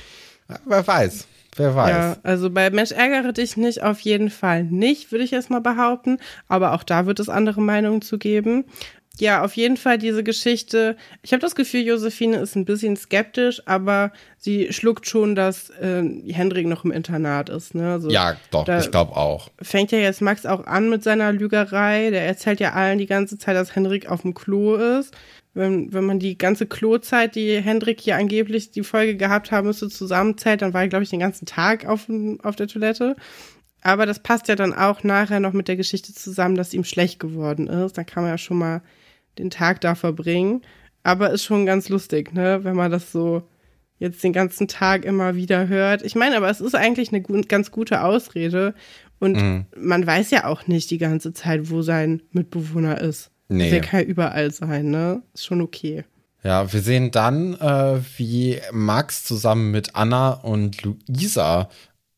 Wer 0.64 0.84
weiß. 0.86 1.28
Wer 1.56 1.74
weiß. 1.74 1.90
Ja, 1.90 2.16
also 2.22 2.50
bei 2.50 2.70
Mensch 2.70 2.92
ärgere 2.92 3.32
dich 3.32 3.56
nicht 3.56 3.82
auf 3.82 4.00
jeden 4.00 4.30
Fall 4.30 4.64
nicht, 4.64 5.12
würde 5.12 5.24
ich 5.24 5.30
jetzt 5.30 5.50
mal 5.50 5.60
behaupten. 5.60 6.18
Aber 6.48 6.72
auch 6.74 6.82
da 6.82 7.06
wird 7.06 7.20
es 7.20 7.28
andere 7.28 7.60
Meinungen 7.60 8.02
zu 8.02 8.18
geben. 8.18 8.64
Ja, 9.18 9.42
auf 9.42 9.56
jeden 9.56 9.78
Fall 9.78 9.96
diese 9.96 10.22
Geschichte. 10.22 10.96
Ich 11.22 11.32
habe 11.32 11.40
das 11.40 11.54
Gefühl, 11.54 11.80
Josephine 11.80 12.36
ist 12.36 12.54
ein 12.54 12.66
bisschen 12.66 12.96
skeptisch, 12.96 13.62
aber 13.64 14.12
sie 14.36 14.72
schluckt 14.74 15.08
schon, 15.08 15.34
dass 15.34 15.70
äh, 15.70 16.02
Hendrik 16.30 16.66
noch 16.66 16.84
im 16.84 16.90
Internat 16.90 17.48
ist. 17.48 17.74
Ne? 17.74 17.92
Also, 17.92 18.10
Ja, 18.10 18.36
doch, 18.50 18.68
ich 18.68 18.90
glaube 18.90 19.16
auch. 19.16 19.48
fängt 19.62 19.90
ja 19.90 19.98
jetzt 19.98 20.20
Max 20.20 20.44
auch 20.44 20.66
an 20.66 20.90
mit 20.90 21.02
seiner 21.02 21.32
Lügerei. 21.32 22.10
Der 22.10 22.26
erzählt 22.26 22.60
ja 22.60 22.72
allen 22.74 22.98
die 22.98 23.06
ganze 23.06 23.38
Zeit, 23.38 23.56
dass 23.56 23.74
Hendrik 23.74 24.10
auf 24.10 24.20
dem 24.20 24.34
Klo 24.34 24.76
ist. 24.76 25.14
Wenn, 25.56 25.90
wenn 25.92 26.04
man 26.04 26.18
die 26.18 26.36
ganze 26.36 26.66
Klozeit, 26.66 27.34
die 27.34 27.60
Hendrik 27.62 28.00
hier 28.00 28.16
angeblich 28.16 28.72
die 28.72 28.82
Folge 28.82 29.16
gehabt 29.16 29.50
haben 29.50 29.66
müsste, 29.66 29.88
zusammenzählt, 29.88 30.60
dann 30.60 30.74
war 30.74 30.82
er, 30.82 30.88
glaube 30.88 31.04
ich, 31.04 31.10
den 31.10 31.20
ganzen 31.20 31.46
Tag 31.46 31.86
auf, 31.86 32.08
auf 32.42 32.56
der 32.56 32.68
Toilette. 32.68 33.16
Aber 33.80 34.04
das 34.04 34.22
passt 34.22 34.48
ja 34.48 34.54
dann 34.54 34.74
auch 34.74 35.02
nachher 35.02 35.40
noch 35.40 35.54
mit 35.54 35.68
der 35.68 35.76
Geschichte 35.76 36.12
zusammen, 36.12 36.56
dass 36.56 36.74
ihm 36.74 36.84
schlecht 36.84 37.20
geworden 37.20 37.68
ist. 37.68 37.96
Da 37.96 38.04
kann 38.04 38.22
man 38.22 38.32
ja 38.32 38.38
schon 38.38 38.58
mal 38.58 38.82
den 39.38 39.48
Tag 39.48 39.80
da 39.80 39.94
verbringen. 39.94 40.60
Aber 41.02 41.30
ist 41.30 41.44
schon 41.44 41.64
ganz 41.64 41.88
lustig, 41.88 42.34
ne, 42.34 42.60
wenn 42.62 42.76
man 42.76 42.90
das 42.90 43.10
so 43.10 43.42
jetzt 43.98 44.22
den 44.22 44.34
ganzen 44.34 44.68
Tag 44.68 45.06
immer 45.06 45.36
wieder 45.36 45.68
hört. 45.68 46.02
Ich 46.02 46.16
meine, 46.16 46.36
aber 46.36 46.50
es 46.50 46.60
ist 46.60 46.74
eigentlich 46.74 47.14
eine 47.14 47.22
ganz 47.22 47.70
gute 47.70 48.02
Ausrede. 48.02 48.74
Und 49.18 49.64
man 49.74 50.06
weiß 50.06 50.30
ja 50.32 50.44
auch 50.44 50.66
nicht 50.66 50.90
die 50.90 50.98
ganze 50.98 51.32
Zeit, 51.32 51.70
wo 51.70 51.80
sein 51.80 52.20
Mitbewohner 52.32 53.00
ist. 53.00 53.30
Nee. 53.48 53.70
Der 53.70 53.80
kann 53.80 54.00
ja 54.00 54.06
überall 54.06 54.50
sein, 54.50 54.90
ne? 54.90 55.22
Ist 55.34 55.46
schon 55.46 55.60
okay. 55.60 56.04
Ja, 56.42 56.72
wir 56.72 56.80
sehen 56.80 57.10
dann, 57.10 57.54
äh, 57.54 58.00
wie 58.16 58.60
Max 58.72 59.24
zusammen 59.24 59.70
mit 59.70 59.94
Anna 59.94 60.30
und 60.30 60.82
Luisa 60.82 61.68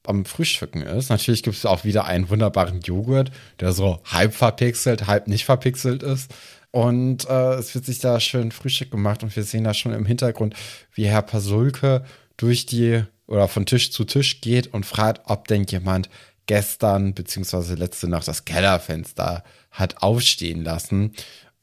am 0.07 0.25
Frühstücken 0.25 0.83
ist. 0.83 1.11
Natürlich 1.11 1.43
gibt 1.43 1.57
es 1.57 1.67
auch 1.67 1.85
wieder 1.85 2.07
einen 2.07 2.31
wunderbaren 2.31 2.81
Joghurt, 2.81 3.31
der 3.61 3.73
so 3.73 4.01
halb 4.05 4.35
verpixelt, 4.35 5.07
halb 5.07 5.29
nicht 5.29 5.45
verpixelt 5.45 6.03
ist. 6.03 6.31
Und 6.71 7.29
äh, 7.29 7.55
es 7.55 7.75
wird 7.75 7.85
sich 7.87 7.99
da 7.99 8.21
schön 8.21 8.53
Frühstück 8.53 8.91
gemacht 8.91 9.23
und 9.23 9.35
wir 9.35 9.43
sehen 9.43 9.65
da 9.65 9.75
schon 9.75 9.93
im 9.93 10.07
Hintergrund, 10.07 10.55
wie 10.93 11.07
Herr 11.07 11.23
Pasulke 11.23 12.05
durch 12.37 12.67
die 12.67 13.03
oder 13.27 13.49
von 13.49 13.67
Tisch 13.67 13.93
zu 13.93 14.05
Tisch 14.05 14.41
geht 14.41 14.73
und 14.73 14.87
fragt, 14.87 15.23
ob 15.27 15.49
denn 15.49 15.65
jemand 15.65 16.09
gestern 16.49 17.15
beziehungsweise 17.15 17.77
letzte 17.77 18.09
Nacht 18.09 18.27
das 18.27 18.45
Kellerfenster 18.45 19.45
hat 19.71 20.03
aufstehen 20.03 20.65
lassen. 20.65 21.13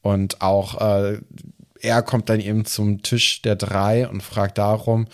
Und 0.01 0.41
auch 0.41 0.79
äh, 0.79 1.19
er 1.81 2.01
kommt 2.03 2.29
dann 2.29 2.39
eben 2.39 2.63
zum 2.63 3.01
Tisch 3.01 3.41
der 3.41 3.57
drei 3.57 4.07
und 4.07 4.21
fragt 4.21 4.57
darum. 4.57 5.07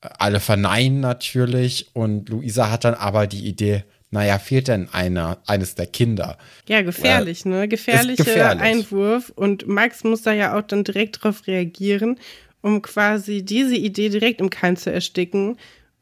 Alle 0.00 0.40
verneinen 0.40 1.00
natürlich 1.00 1.90
und 1.92 2.28
Luisa 2.28 2.70
hat 2.70 2.84
dann 2.84 2.94
aber 2.94 3.26
die 3.26 3.46
Idee, 3.46 3.84
naja, 4.10 4.38
fehlt 4.38 4.68
denn 4.68 4.88
einer, 4.90 5.38
eines 5.46 5.74
der 5.74 5.86
Kinder? 5.86 6.38
Ja, 6.66 6.82
gefährlich, 6.82 7.44
äh, 7.44 7.48
ne? 7.48 7.68
Gefährlicher 7.68 8.24
gefährlich. 8.24 8.62
Einwurf. 8.62 9.30
Und 9.34 9.66
Max 9.66 10.02
muss 10.04 10.22
da 10.22 10.32
ja 10.32 10.56
auch 10.56 10.62
dann 10.62 10.84
direkt 10.84 11.22
drauf 11.22 11.46
reagieren, 11.46 12.18
um 12.62 12.80
quasi 12.80 13.44
diese 13.44 13.76
Idee 13.76 14.08
direkt 14.08 14.40
im 14.40 14.50
Keim 14.50 14.76
zu 14.76 14.90
ersticken. 14.90 15.58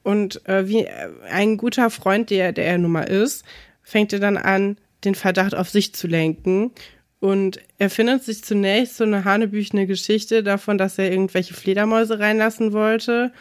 Und 0.06 0.46
äh, 0.46 0.68
wie 0.68 0.86
ein 1.32 1.56
guter 1.56 1.90
Freund, 1.90 2.30
der, 2.30 2.52
der 2.52 2.64
er 2.66 2.78
nun 2.78 2.92
mal 2.92 3.02
ist, 3.02 3.44
fängt 3.82 4.12
er 4.12 4.20
dann 4.20 4.36
an, 4.36 4.76
den 5.04 5.16
Verdacht 5.16 5.56
auf 5.56 5.68
sich 5.68 5.96
zu 5.96 6.06
lenken. 6.06 6.70
Und 7.18 7.58
er 7.78 7.90
findet 7.90 8.22
sich 8.22 8.44
zunächst 8.44 8.98
so 8.98 9.02
eine 9.02 9.24
hanebüchene 9.24 9.88
Geschichte 9.88 10.44
davon, 10.44 10.78
dass 10.78 10.96
er 10.96 11.10
irgendwelche 11.10 11.54
Fledermäuse 11.54 12.20
reinlassen 12.20 12.72
wollte 12.72 13.32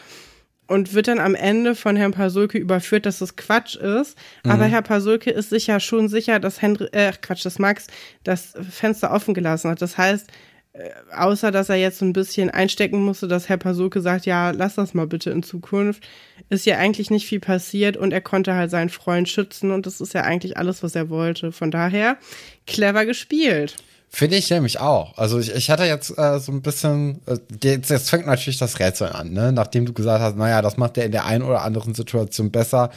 und 0.65 0.95
wird 0.95 1.08
dann 1.08 1.19
am 1.19 1.36
Ende 1.36 1.75
von 1.75 1.97
Herrn 1.97 2.13
Pasulke 2.13 2.58
überführt, 2.58 3.06
dass 3.06 3.19
das 3.19 3.36
Quatsch 3.36 3.75
ist. 3.75 4.17
Mhm. 4.43 4.49
Aber 4.49 4.65
Herr 4.65 4.82
Pasulke 4.82 5.30
ist 5.30 5.51
sich 5.51 5.67
ja 5.67 5.80
schon 5.80 6.10
sicher, 6.10 6.39
dass 6.39 6.63
Henry, 6.63 6.88
äh, 6.93 7.12
Quatsch, 7.21 7.45
dass 7.45 7.60
Max 7.60 7.86
das 8.23 8.56
Fenster 8.71 9.12
offen 9.12 9.36
gelassen 9.36 9.69
hat. 9.69 9.84
Das 9.84 9.99
heißt, 9.99 10.28
äh, 10.28 10.32
außer 11.15 11.51
dass 11.51 11.69
er 11.69 11.75
jetzt 11.75 11.99
so 11.99 12.05
ein 12.05 12.13
bisschen 12.13 12.49
einstecken 12.49 13.03
musste, 13.03 13.27
dass 13.27 13.49
Herr 13.49 13.57
Pasulke 13.57 14.01
sagt, 14.01 14.25
ja, 14.25 14.51
lass 14.51 14.75
das 14.75 14.93
mal 14.93 15.07
bitte 15.07 15.29
in 15.29 15.43
Zukunft, 15.43 16.03
ist 16.49 16.65
ja 16.65 16.77
eigentlich 16.77 17.09
nicht 17.09 17.27
viel 17.27 17.39
passiert 17.39 17.97
und 17.97 18.11
er 18.11 18.21
konnte 18.21 18.53
halt 18.53 18.71
seinen 18.71 18.89
Freund 18.89 19.29
schützen 19.29 19.71
und 19.71 19.85
das 19.85 20.01
ist 20.01 20.13
ja 20.13 20.21
eigentlich 20.21 20.57
alles, 20.57 20.83
was 20.83 20.95
er 20.95 21.09
wollte. 21.09 21.51
Von 21.51 21.71
daher, 21.71 22.17
clever 22.67 23.05
gespielt. 23.05 23.75
Finde 24.09 24.38
ich 24.38 24.49
nämlich 24.49 24.79
auch. 24.79 25.17
Also 25.17 25.39
ich, 25.39 25.53
ich 25.53 25.69
hatte 25.69 25.83
jetzt 25.83 26.17
äh, 26.17 26.39
so 26.39 26.51
ein 26.51 26.61
bisschen, 26.61 27.19
äh, 27.25 27.38
jetzt, 27.61 27.89
jetzt 27.89 28.09
fängt 28.09 28.25
natürlich 28.25 28.57
das 28.57 28.79
Rätsel 28.79 29.09
an, 29.09 29.33
ne? 29.33 29.51
Nachdem 29.51 29.85
du 29.85 29.91
gesagt 29.91 30.21
hast, 30.21 30.38
naja, 30.38 30.61
das 30.61 30.77
macht 30.77 30.97
er 30.97 31.05
in 31.05 31.11
der 31.11 31.25
einen 31.25 31.43
oder 31.43 31.63
anderen 31.63 31.93
Situation 31.93 32.49
besser 32.49 32.91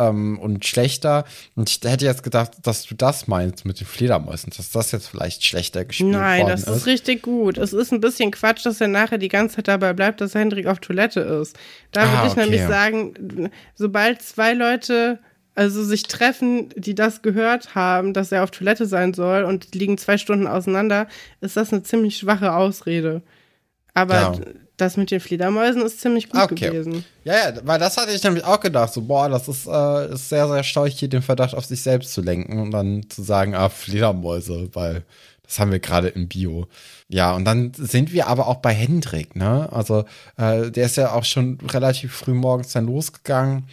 ähm, 0.00 0.38
und 0.38 0.64
schlechter. 0.64 1.24
Und 1.54 1.70
ich 1.70 1.80
hätte 1.84 2.04
jetzt 2.04 2.22
gedacht, 2.22 2.52
dass 2.62 2.84
du 2.84 2.94
das 2.94 3.28
meinst 3.28 3.64
mit 3.64 3.80
den 3.80 3.86
Fledermäusen, 3.86 4.52
dass 4.56 4.70
das 4.70 4.92
jetzt 4.92 5.08
vielleicht 5.08 5.44
schlechter 5.44 5.84
gespielt 5.84 6.10
Nein, 6.10 6.42
worden 6.42 6.54
ist. 6.54 6.66
Nein, 6.66 6.74
das 6.74 6.82
ist 6.82 6.86
richtig 6.86 7.22
gut. 7.22 7.58
Es 7.58 7.72
ist 7.72 7.92
ein 7.92 8.00
bisschen 8.00 8.30
Quatsch, 8.30 8.64
dass 8.64 8.80
er 8.80 8.88
nachher 8.88 9.18
die 9.18 9.28
ganze 9.28 9.56
Zeit 9.56 9.68
dabei 9.68 9.92
bleibt, 9.92 10.20
dass 10.20 10.34
Hendrik 10.34 10.66
auf 10.66 10.78
Toilette 10.78 11.20
ist. 11.20 11.56
Da 11.92 12.02
würde 12.02 12.18
ah, 12.18 12.26
ich 12.26 12.32
okay. 12.32 12.40
nämlich 12.40 12.62
sagen, 12.62 13.50
sobald 13.74 14.22
zwei 14.22 14.54
Leute 14.54 15.18
also 15.54 15.84
sich 15.84 16.04
treffen, 16.04 16.70
die 16.76 16.94
das 16.94 17.22
gehört 17.22 17.74
haben, 17.74 18.14
dass 18.14 18.32
er 18.32 18.44
auf 18.44 18.50
Toilette 18.50 18.86
sein 18.86 19.14
soll 19.14 19.44
und 19.44 19.74
liegen 19.74 19.98
zwei 19.98 20.16
Stunden 20.16 20.46
auseinander, 20.46 21.06
ist 21.40 21.56
das 21.56 21.72
eine 21.72 21.82
ziemlich 21.82 22.16
schwache 22.16 22.54
Ausrede. 22.54 23.22
Aber 23.92 24.14
ja. 24.14 24.34
Das 24.80 24.96
mit 24.96 25.10
den 25.10 25.20
Fledermäusen 25.20 25.82
ist 25.82 26.00
ziemlich 26.00 26.28
gut 26.28 26.40
okay. 26.40 26.70
gewesen. 26.70 27.04
Ja, 27.24 27.34
ja, 27.34 27.54
weil 27.64 27.78
das 27.78 27.96
hatte 27.96 28.12
ich 28.12 28.22
nämlich 28.22 28.44
auch 28.44 28.60
gedacht, 28.60 28.92
so, 28.92 29.02
boah, 29.02 29.28
das 29.28 29.48
ist, 29.48 29.66
äh, 29.66 30.14
ist 30.14 30.28
sehr, 30.28 30.48
sehr 30.48 30.62
steuig, 30.62 30.98
hier 30.98 31.08
den 31.08 31.22
Verdacht 31.22 31.54
auf 31.54 31.64
sich 31.64 31.82
selbst 31.82 32.12
zu 32.12 32.22
lenken 32.22 32.60
und 32.60 32.70
dann 32.70 33.08
zu 33.08 33.22
sagen, 33.22 33.54
ah, 33.54 33.68
Fledermäuse, 33.68 34.68
weil 34.72 35.04
das 35.50 35.58
haben 35.58 35.72
wir 35.72 35.80
gerade 35.80 36.08
im 36.08 36.28
Bio. 36.28 36.68
Ja, 37.08 37.34
und 37.34 37.44
dann 37.44 37.72
sind 37.74 38.12
wir 38.12 38.28
aber 38.28 38.46
auch 38.46 38.58
bei 38.58 38.72
Hendrik, 38.72 39.34
ne? 39.34 39.68
Also, 39.72 40.04
äh, 40.36 40.70
der 40.70 40.86
ist 40.86 40.96
ja 40.96 41.12
auch 41.12 41.24
schon 41.24 41.58
relativ 41.68 42.12
früh 42.12 42.34
morgens 42.34 42.72
dann 42.72 42.86
losgegangen 42.86 43.64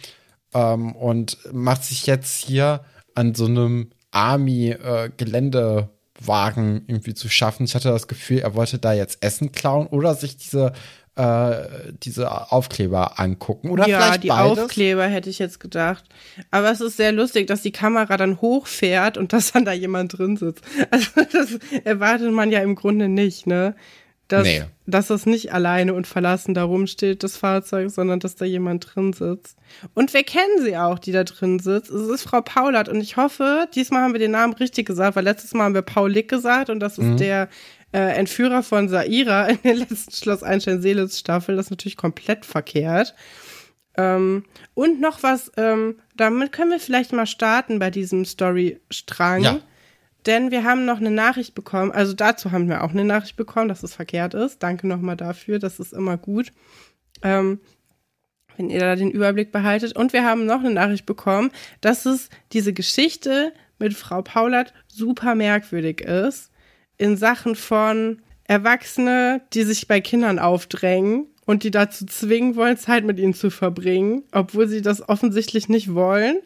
ähm, 0.54 0.96
und 0.96 1.38
macht 1.52 1.84
sich 1.84 2.06
jetzt 2.06 2.44
hier 2.44 2.80
an 3.14 3.34
so 3.34 3.46
einem 3.46 3.90
Army-Geländewagen 4.10 6.76
äh, 6.76 6.80
irgendwie 6.88 7.14
zu 7.14 7.28
schaffen. 7.28 7.64
Ich 7.64 7.76
hatte 7.76 7.90
das 7.90 8.08
Gefühl, 8.08 8.38
er 8.38 8.54
wollte 8.54 8.78
da 8.78 8.92
jetzt 8.92 9.22
Essen 9.22 9.52
klauen 9.52 9.86
oder 9.86 10.14
sich 10.14 10.36
diese 10.36 10.72
äh, 11.18 11.92
diese 12.04 12.52
Aufkleber 12.52 13.18
angucken. 13.18 13.70
Oder 13.70 13.88
ja, 13.88 14.00
vielleicht 14.00 14.24
die 14.24 14.28
beides. 14.28 14.58
Aufkleber 14.58 15.06
hätte 15.06 15.28
ich 15.28 15.38
jetzt 15.38 15.58
gedacht. 15.58 16.04
Aber 16.50 16.70
es 16.70 16.80
ist 16.80 16.96
sehr 16.96 17.12
lustig, 17.12 17.48
dass 17.48 17.62
die 17.62 17.72
Kamera 17.72 18.16
dann 18.16 18.40
hochfährt 18.40 19.18
und 19.18 19.32
dass 19.32 19.52
dann 19.52 19.64
da 19.64 19.72
jemand 19.72 20.16
drin 20.16 20.36
sitzt. 20.36 20.64
Also 20.90 21.10
das 21.32 21.58
erwartet 21.84 22.32
man 22.32 22.50
ja 22.50 22.60
im 22.60 22.74
Grunde 22.74 23.08
nicht, 23.08 23.46
ne? 23.46 23.74
dass, 24.28 24.46
nee. 24.46 24.62
dass 24.86 25.10
es 25.10 25.26
nicht 25.26 25.52
alleine 25.52 25.94
und 25.94 26.06
verlassen 26.06 26.54
da 26.54 26.62
rumsteht, 26.64 27.22
das 27.24 27.36
Fahrzeug, 27.36 27.90
sondern 27.90 28.20
dass 28.20 28.36
da 28.36 28.44
jemand 28.44 28.94
drin 28.94 29.14
sitzt. 29.14 29.56
Und 29.94 30.12
wir 30.12 30.22
kennen 30.22 30.62
sie 30.62 30.76
auch, 30.76 30.98
die 30.98 31.12
da 31.12 31.24
drin 31.24 31.58
sitzt. 31.58 31.90
Es 31.90 32.08
ist 32.08 32.22
Frau 32.22 32.42
Paulert 32.42 32.88
und 32.88 33.00
ich 33.00 33.16
hoffe, 33.16 33.66
diesmal 33.74 34.02
haben 34.02 34.12
wir 34.12 34.20
den 34.20 34.30
Namen 34.30 34.52
richtig 34.52 34.86
gesagt, 34.86 35.16
weil 35.16 35.24
letztes 35.24 35.54
Mal 35.54 35.64
haben 35.64 35.74
wir 35.74 35.82
Paul 35.82 36.12
Lick 36.12 36.28
gesagt 36.28 36.68
und 36.68 36.80
das 36.80 36.98
ist 36.98 37.06
mhm. 37.06 37.16
der 37.16 37.48
äh, 37.92 38.16
Entführer 38.16 38.62
von 38.62 38.88
Saira 38.88 39.46
in 39.48 39.58
der 39.64 39.74
letzten 39.74 40.12
Schloss 40.12 40.42
Einstein-Seelitz-Staffel. 40.42 41.56
Das 41.56 41.66
ist 41.66 41.70
natürlich 41.70 41.96
komplett 41.96 42.44
verkehrt. 42.44 43.14
Ähm, 43.96 44.44
und 44.74 45.00
noch 45.00 45.22
was, 45.22 45.50
ähm, 45.56 45.96
damit 46.16 46.52
können 46.52 46.70
wir 46.70 46.80
vielleicht 46.80 47.12
mal 47.12 47.26
starten 47.26 47.78
bei 47.78 47.90
diesem 47.90 48.24
Story-Strang. 48.24 49.42
Ja. 49.42 49.60
Denn 50.26 50.50
wir 50.50 50.64
haben 50.64 50.84
noch 50.84 50.98
eine 50.98 51.10
Nachricht 51.10 51.54
bekommen, 51.54 51.90
also 51.90 52.12
dazu 52.12 52.52
haben 52.52 52.68
wir 52.68 52.84
auch 52.84 52.90
eine 52.90 53.04
Nachricht 53.04 53.36
bekommen, 53.36 53.68
dass 53.68 53.82
es 53.82 53.94
verkehrt 53.94 54.34
ist. 54.34 54.62
Danke 54.62 54.86
nochmal 54.86 55.16
dafür, 55.16 55.58
das 55.58 55.80
ist 55.80 55.92
immer 55.92 56.16
gut. 56.16 56.52
Ähm, 57.22 57.60
wenn 58.58 58.70
ihr 58.70 58.80
da 58.80 58.96
den 58.96 59.10
Überblick 59.10 59.52
behaltet. 59.52 59.96
Und 59.96 60.12
wir 60.12 60.24
haben 60.24 60.44
noch 60.44 60.60
eine 60.60 60.70
Nachricht 60.70 61.06
bekommen, 61.06 61.50
dass 61.80 62.04
es 62.04 62.28
diese 62.52 62.72
Geschichte 62.72 63.52
mit 63.78 63.94
Frau 63.94 64.20
Paulert 64.20 64.74
super 64.88 65.34
merkwürdig 65.34 66.00
ist. 66.00 66.50
In 66.98 67.16
Sachen 67.16 67.54
von 67.54 68.20
Erwachsene, 68.44 69.42
die 69.52 69.62
sich 69.62 69.88
bei 69.88 70.00
Kindern 70.00 70.38
aufdrängen 70.38 71.26
und 71.46 71.62
die 71.62 71.70
dazu 71.70 72.06
zwingen 72.06 72.56
wollen, 72.56 72.76
Zeit 72.76 73.04
mit 73.04 73.18
ihnen 73.18 73.34
zu 73.34 73.50
verbringen, 73.50 74.24
obwohl 74.32 74.68
sie 74.68 74.82
das 74.82 75.08
offensichtlich 75.08 75.68
nicht 75.68 75.94
wollen. 75.94 76.40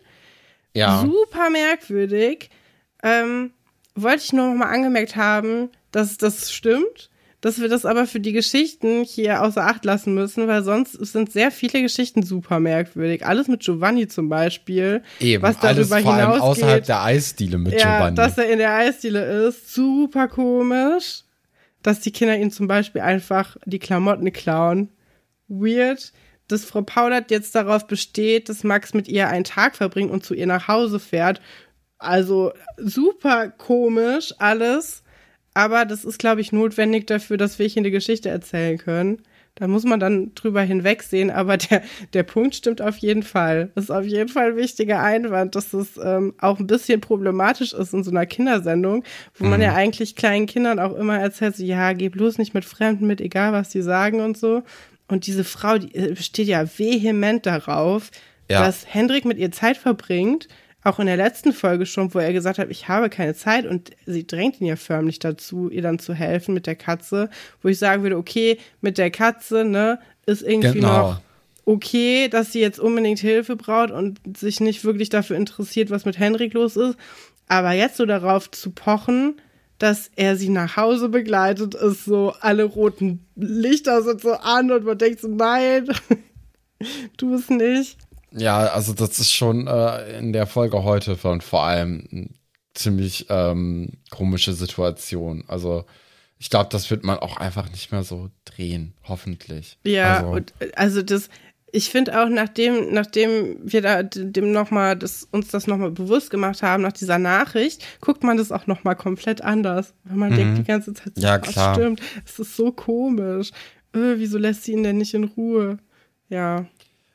Ja. 0.74 1.00
Super 1.00 1.50
merkwürdig. 1.50 2.50
Ähm, 3.02 3.52
wollte 3.94 4.22
ich 4.24 4.32
nur 4.32 4.48
noch 4.48 4.54
mal 4.54 4.70
angemerkt 4.70 5.16
haben, 5.16 5.70
dass 5.90 6.18
das 6.18 6.52
stimmt, 6.52 7.10
dass 7.42 7.60
wir 7.60 7.68
das 7.68 7.84
aber 7.84 8.06
für 8.06 8.20
die 8.20 8.32
Geschichten 8.32 9.02
hier 9.02 9.42
außer 9.42 9.66
Acht 9.66 9.84
lassen 9.84 10.14
müssen, 10.14 10.46
weil 10.46 10.62
sonst 10.62 10.92
sind 10.92 11.30
sehr 11.30 11.50
viele 11.50 11.82
Geschichten 11.82 12.22
super 12.22 12.60
merkwürdig. 12.60 13.26
Alles 13.26 13.48
mit 13.48 13.60
Giovanni 13.60 14.08
zum 14.08 14.28
Beispiel. 14.28 15.02
Eben, 15.20 15.42
was 15.42 15.58
darüber 15.58 15.96
alles 15.96 16.04
vor 16.04 16.14
allem 16.14 16.40
außerhalb 16.40 16.86
der 16.86 17.02
Eisdiele 17.02 17.58
mit 17.58 17.74
ja, 17.74 17.96
Giovanni. 17.96 18.16
dass 18.16 18.38
er 18.38 18.48
in 18.48 18.58
der 18.58 18.74
Eisdiele 18.74 19.46
ist, 19.46 19.74
super 19.74 20.28
komisch. 20.28 21.24
Dass 21.82 21.98
die 21.98 22.12
Kinder 22.12 22.38
ihn 22.38 22.52
zum 22.52 22.68
Beispiel 22.68 23.00
einfach 23.00 23.56
die 23.64 23.80
Klamotten 23.80 24.32
klauen. 24.32 24.88
Weird 25.48 26.12
dass 26.48 26.64
Frau 26.64 26.82
Paulert 26.82 27.30
jetzt 27.30 27.54
darauf 27.54 27.86
besteht, 27.86 28.48
dass 28.48 28.62
Max 28.62 28.94
mit 28.94 29.08
ihr 29.08 29.28
einen 29.28 29.44
Tag 29.44 29.74
verbringt 29.74 30.10
und 30.10 30.24
zu 30.24 30.34
ihr 30.34 30.46
nach 30.46 30.68
Hause 30.68 31.00
fährt. 31.00 31.40
Also 31.98 32.52
super 32.76 33.48
komisch 33.48 34.34
alles. 34.38 35.02
Aber 35.54 35.84
das 35.84 36.04
ist, 36.04 36.18
glaube 36.18 36.40
ich, 36.40 36.52
notwendig 36.52 37.06
dafür, 37.06 37.36
dass 37.36 37.58
wir 37.58 37.66
hier 37.66 37.82
eine 37.82 37.90
Geschichte 37.90 38.28
erzählen 38.28 38.78
können. 38.78 39.22
Da 39.54 39.68
muss 39.68 39.84
man 39.84 40.00
dann 40.00 40.34
drüber 40.34 40.62
hinwegsehen, 40.62 41.30
aber 41.30 41.58
der, 41.58 41.82
der 42.14 42.22
Punkt 42.22 42.54
stimmt 42.54 42.80
auf 42.80 42.96
jeden 42.96 43.22
Fall. 43.22 43.70
Das 43.74 43.84
ist 43.84 43.90
auf 43.90 44.06
jeden 44.06 44.30
Fall 44.30 44.52
ein 44.52 44.56
wichtiger 44.56 45.02
Einwand, 45.02 45.54
dass 45.54 45.74
es 45.74 46.00
ähm, 46.02 46.34
auch 46.38 46.58
ein 46.58 46.66
bisschen 46.66 47.02
problematisch 47.02 47.74
ist 47.74 47.92
in 47.92 48.02
so 48.02 48.10
einer 48.10 48.24
Kindersendung, 48.24 49.04
wo 49.34 49.44
mhm. 49.44 49.50
man 49.50 49.60
ja 49.60 49.74
eigentlich 49.74 50.16
kleinen 50.16 50.46
Kindern 50.46 50.78
auch 50.78 50.94
immer 50.94 51.18
erzählt, 51.18 51.56
so, 51.56 51.64
ja, 51.64 51.92
geh 51.92 52.08
bloß 52.08 52.38
nicht 52.38 52.54
mit 52.54 52.64
Fremden 52.64 53.06
mit, 53.06 53.20
egal 53.20 53.52
was 53.52 53.68
die 53.68 53.82
sagen 53.82 54.20
und 54.20 54.38
so. 54.38 54.62
Und 55.06 55.26
diese 55.26 55.44
Frau, 55.44 55.76
die 55.76 55.94
äh, 55.94 56.16
steht 56.16 56.48
ja 56.48 56.64
vehement 56.64 57.44
darauf, 57.44 58.10
ja. 58.50 58.64
dass 58.64 58.86
Hendrik 58.88 59.26
mit 59.26 59.36
ihr 59.36 59.52
Zeit 59.52 59.76
verbringt 59.76 60.48
auch 60.84 60.98
in 60.98 61.06
der 61.06 61.16
letzten 61.16 61.52
Folge 61.52 61.86
schon, 61.86 62.12
wo 62.12 62.18
er 62.18 62.32
gesagt 62.32 62.58
hat, 62.58 62.70
ich 62.70 62.88
habe 62.88 63.08
keine 63.08 63.34
Zeit 63.34 63.66
und 63.66 63.90
sie 64.06 64.26
drängt 64.26 64.60
ihn 64.60 64.66
ja 64.66 64.76
förmlich 64.76 65.18
dazu, 65.18 65.68
ihr 65.70 65.82
dann 65.82 65.98
zu 65.98 66.14
helfen 66.14 66.54
mit 66.54 66.66
der 66.66 66.74
Katze, 66.74 67.30
wo 67.62 67.68
ich 67.68 67.78
sagen 67.78 68.02
würde, 68.02 68.16
okay, 68.16 68.58
mit 68.80 68.98
der 68.98 69.10
Katze, 69.10 69.64
ne, 69.64 69.98
ist 70.26 70.42
irgendwie 70.42 70.80
genau. 70.80 71.10
noch 71.10 71.20
okay, 71.64 72.28
dass 72.28 72.52
sie 72.52 72.60
jetzt 72.60 72.80
unbedingt 72.80 73.20
Hilfe 73.20 73.56
braucht 73.56 73.90
und 73.90 74.18
sich 74.36 74.60
nicht 74.60 74.84
wirklich 74.84 75.08
dafür 75.08 75.36
interessiert, 75.36 75.90
was 75.90 76.04
mit 76.04 76.18
Henrik 76.18 76.54
los 76.54 76.76
ist. 76.76 76.96
Aber 77.48 77.72
jetzt 77.72 77.96
so 77.96 78.06
darauf 78.06 78.50
zu 78.50 78.70
pochen, 78.70 79.40
dass 79.78 80.10
er 80.16 80.36
sie 80.36 80.48
nach 80.48 80.76
Hause 80.76 81.08
begleitet, 81.08 81.74
ist 81.74 82.04
so, 82.04 82.34
alle 82.40 82.64
roten 82.64 83.24
Lichter 83.36 84.02
sind 84.02 84.20
so 84.20 84.32
an 84.32 84.70
und 84.70 84.84
man 84.84 84.98
denkt 84.98 85.20
so, 85.20 85.28
nein, 85.28 85.88
tu 87.16 87.34
es 87.34 87.48
nicht. 87.50 87.98
Ja, 88.34 88.66
also 88.68 88.92
das 88.92 89.18
ist 89.18 89.32
schon 89.32 89.66
äh, 89.66 90.18
in 90.18 90.32
der 90.32 90.46
Folge 90.46 90.82
heute 90.84 91.16
von 91.16 91.40
vor 91.40 91.64
allem 91.64 92.06
eine 92.10 92.28
ziemlich 92.74 93.26
ähm, 93.28 93.90
komische 94.10 94.52
Situation. 94.52 95.44
Also 95.48 95.84
ich 96.38 96.50
glaube, 96.50 96.68
das 96.70 96.90
wird 96.90 97.04
man 97.04 97.18
auch 97.18 97.36
einfach 97.36 97.70
nicht 97.70 97.92
mehr 97.92 98.02
so 98.02 98.30
drehen, 98.44 98.94
hoffentlich. 99.04 99.78
Ja, 99.84 100.18
also, 100.18 100.30
und, 100.30 100.54
also 100.74 101.02
das, 101.02 101.28
ich 101.70 101.88
finde 101.90 102.20
auch, 102.20 102.28
nachdem, 102.28 102.92
nachdem 102.92 103.56
wir 103.62 103.80
da 103.80 104.02
dem 104.02 104.52
noch 104.52 104.70
mal 104.70 104.96
das, 104.96 105.28
uns 105.30 105.48
das 105.48 105.66
nochmal 105.66 105.90
bewusst 105.90 106.30
gemacht 106.30 106.62
haben, 106.62 106.82
nach 106.82 106.92
dieser 106.92 107.18
Nachricht, 107.18 107.84
guckt 108.00 108.24
man 108.24 108.36
das 108.36 108.52
auch 108.52 108.66
nochmal 108.66 108.96
komplett 108.96 109.42
anders. 109.42 109.94
Weil 110.04 110.16
man 110.16 110.32
mhm. 110.32 110.36
denkt 110.36 110.58
die 110.58 110.64
ganze 110.64 110.94
Zeit, 110.94 111.12
ja, 111.16 111.38
klar. 111.38 111.74
stimmt, 111.74 112.02
es 112.24 112.38
ist 112.38 112.56
so 112.56 112.72
komisch. 112.72 113.50
Äh, 113.94 114.16
wieso 114.16 114.36
lässt 114.36 114.64
sie 114.64 114.72
ihn 114.72 114.82
denn 114.82 114.98
nicht 114.98 115.14
in 115.14 115.24
Ruhe? 115.24 115.78
Ja. 116.28 116.66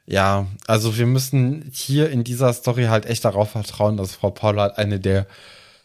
Ja, 0.09 0.47
also 0.65 0.97
wir 0.97 1.05
müssen 1.05 1.69
hier 1.73 2.09
in 2.09 2.23
dieser 2.23 2.53
Story 2.53 2.85
halt 2.85 3.05
echt 3.05 3.25
darauf 3.25 3.51
vertrauen, 3.51 3.97
dass 3.97 4.15
Frau 4.15 4.31
Paula 4.31 4.63
halt 4.63 4.77
eine 4.77 5.01
der 5.01 5.27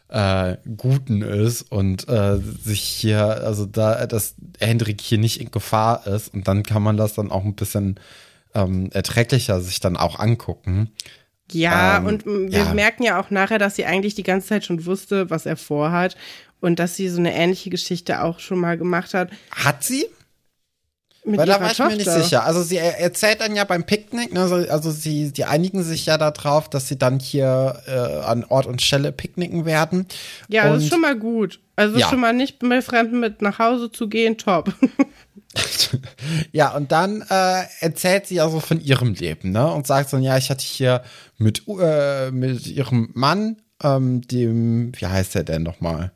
äh, 0.08 0.56
Guten 0.76 1.22
ist 1.22 1.62
und 1.62 2.08
äh, 2.08 2.38
sich 2.38 2.82
hier, 2.82 3.24
also 3.44 3.66
da, 3.66 4.06
dass 4.06 4.37
Hendrik 4.61 5.00
hier 5.00 5.18
nicht 5.18 5.40
in 5.40 5.50
Gefahr 5.50 6.06
ist 6.06 6.32
und 6.32 6.46
dann 6.46 6.62
kann 6.62 6.82
man 6.82 6.96
das 6.96 7.14
dann 7.14 7.32
auch 7.32 7.44
ein 7.44 7.56
bisschen 7.56 7.98
ähm, 8.54 8.90
erträglicher 8.92 9.61
sich 9.61 9.80
dann 9.80 9.96
auch 9.96 10.20
angucken. 10.20 10.92
Ja, 11.50 11.98
ähm, 11.98 12.06
und 12.06 12.26
wir 12.26 12.48
ja. 12.50 12.74
merken 12.74 13.02
ja 13.02 13.20
auch 13.20 13.30
nachher, 13.30 13.58
dass 13.58 13.74
sie 13.74 13.87
eigentlich 13.87 14.14
die 14.14 14.22
ganze 14.22 14.48
Zeit 14.48 14.64
schon 14.64 14.87
wusste, 14.87 15.30
was 15.30 15.46
er 15.46 15.56
vorhat 15.56 16.16
und 16.61 16.78
dass 16.78 16.94
sie 16.94 17.08
so 17.08 17.18
eine 17.18 17.35
ähnliche 17.35 17.70
Geschichte 17.70 18.22
auch 18.22 18.38
schon 18.38 18.58
mal 18.58 18.78
gemacht 18.78 19.14
hat. 19.14 19.30
Hat 19.50 19.82
sie? 19.82 20.06
Mit 21.24 21.38
Weil 21.38 21.46
da 21.46 21.61
war 21.61 21.70
ich 21.70 21.76
Tochter. 21.76 21.90
mir 21.90 21.96
nicht 21.96 22.11
sicher. 22.11 22.44
Also 22.44 22.62
sie 22.62 22.78
erzählt 22.78 23.40
dann 23.40 23.54
ja 23.54 23.62
beim 23.62 23.85
Picknick, 23.85 24.32
ne, 24.32 24.40
also 24.68 24.90
sie, 24.90 25.32
die 25.32 25.44
einigen 25.44 25.85
sich 25.85 26.06
ja 26.06 26.18
darauf, 26.18 26.68
dass 26.68 26.88
sie 26.88 26.98
dann 26.98 27.20
hier 27.20 27.80
äh, 27.87 28.24
an 28.24 28.44
Ort 28.44 28.66
und 28.66 28.82
Stelle 28.82 29.12
picknicken 29.12 29.64
werden. 29.64 30.06
Ja, 30.48 30.64
und, 30.64 30.74
das 30.74 30.82
ist 30.85 30.90
schon 30.90 31.00
mal 31.00 31.16
gut. 31.16 31.61
Also 31.76 31.96
ja. 31.96 32.08
schon 32.08 32.18
mal 32.18 32.32
nicht 32.32 32.62
mit 32.64 32.82
Fremden 32.82 33.20
mit 33.20 33.40
nach 33.40 33.61
Hause 33.61 33.92
zu 33.92 34.08
gehen, 34.08 34.37
top. 34.37 34.74
ja, 36.52 36.74
und 36.74 36.90
dann 36.90 37.22
äh, 37.30 37.62
erzählt 37.78 38.26
sie 38.26 38.40
also 38.40 38.58
von 38.58 38.80
ihrem 38.80 39.14
Leben, 39.14 39.52
ne? 39.52 39.70
Und 39.70 39.87
sagt 39.87 40.11
so, 40.11 40.16
ja, 40.18 40.37
ich 40.37 40.50
hatte 40.50 40.64
hier 40.64 41.02
mit, 41.38 41.62
äh, 41.68 42.32
mit 42.32 42.66
ihrem 42.66 43.11
Mann, 43.14 43.62
ähm, 43.82 44.22
dem, 44.22 44.92
wie 44.96 45.06
heißt 45.06 45.37
der 45.37 45.44
denn 45.44 45.62
nochmal? 45.62 46.11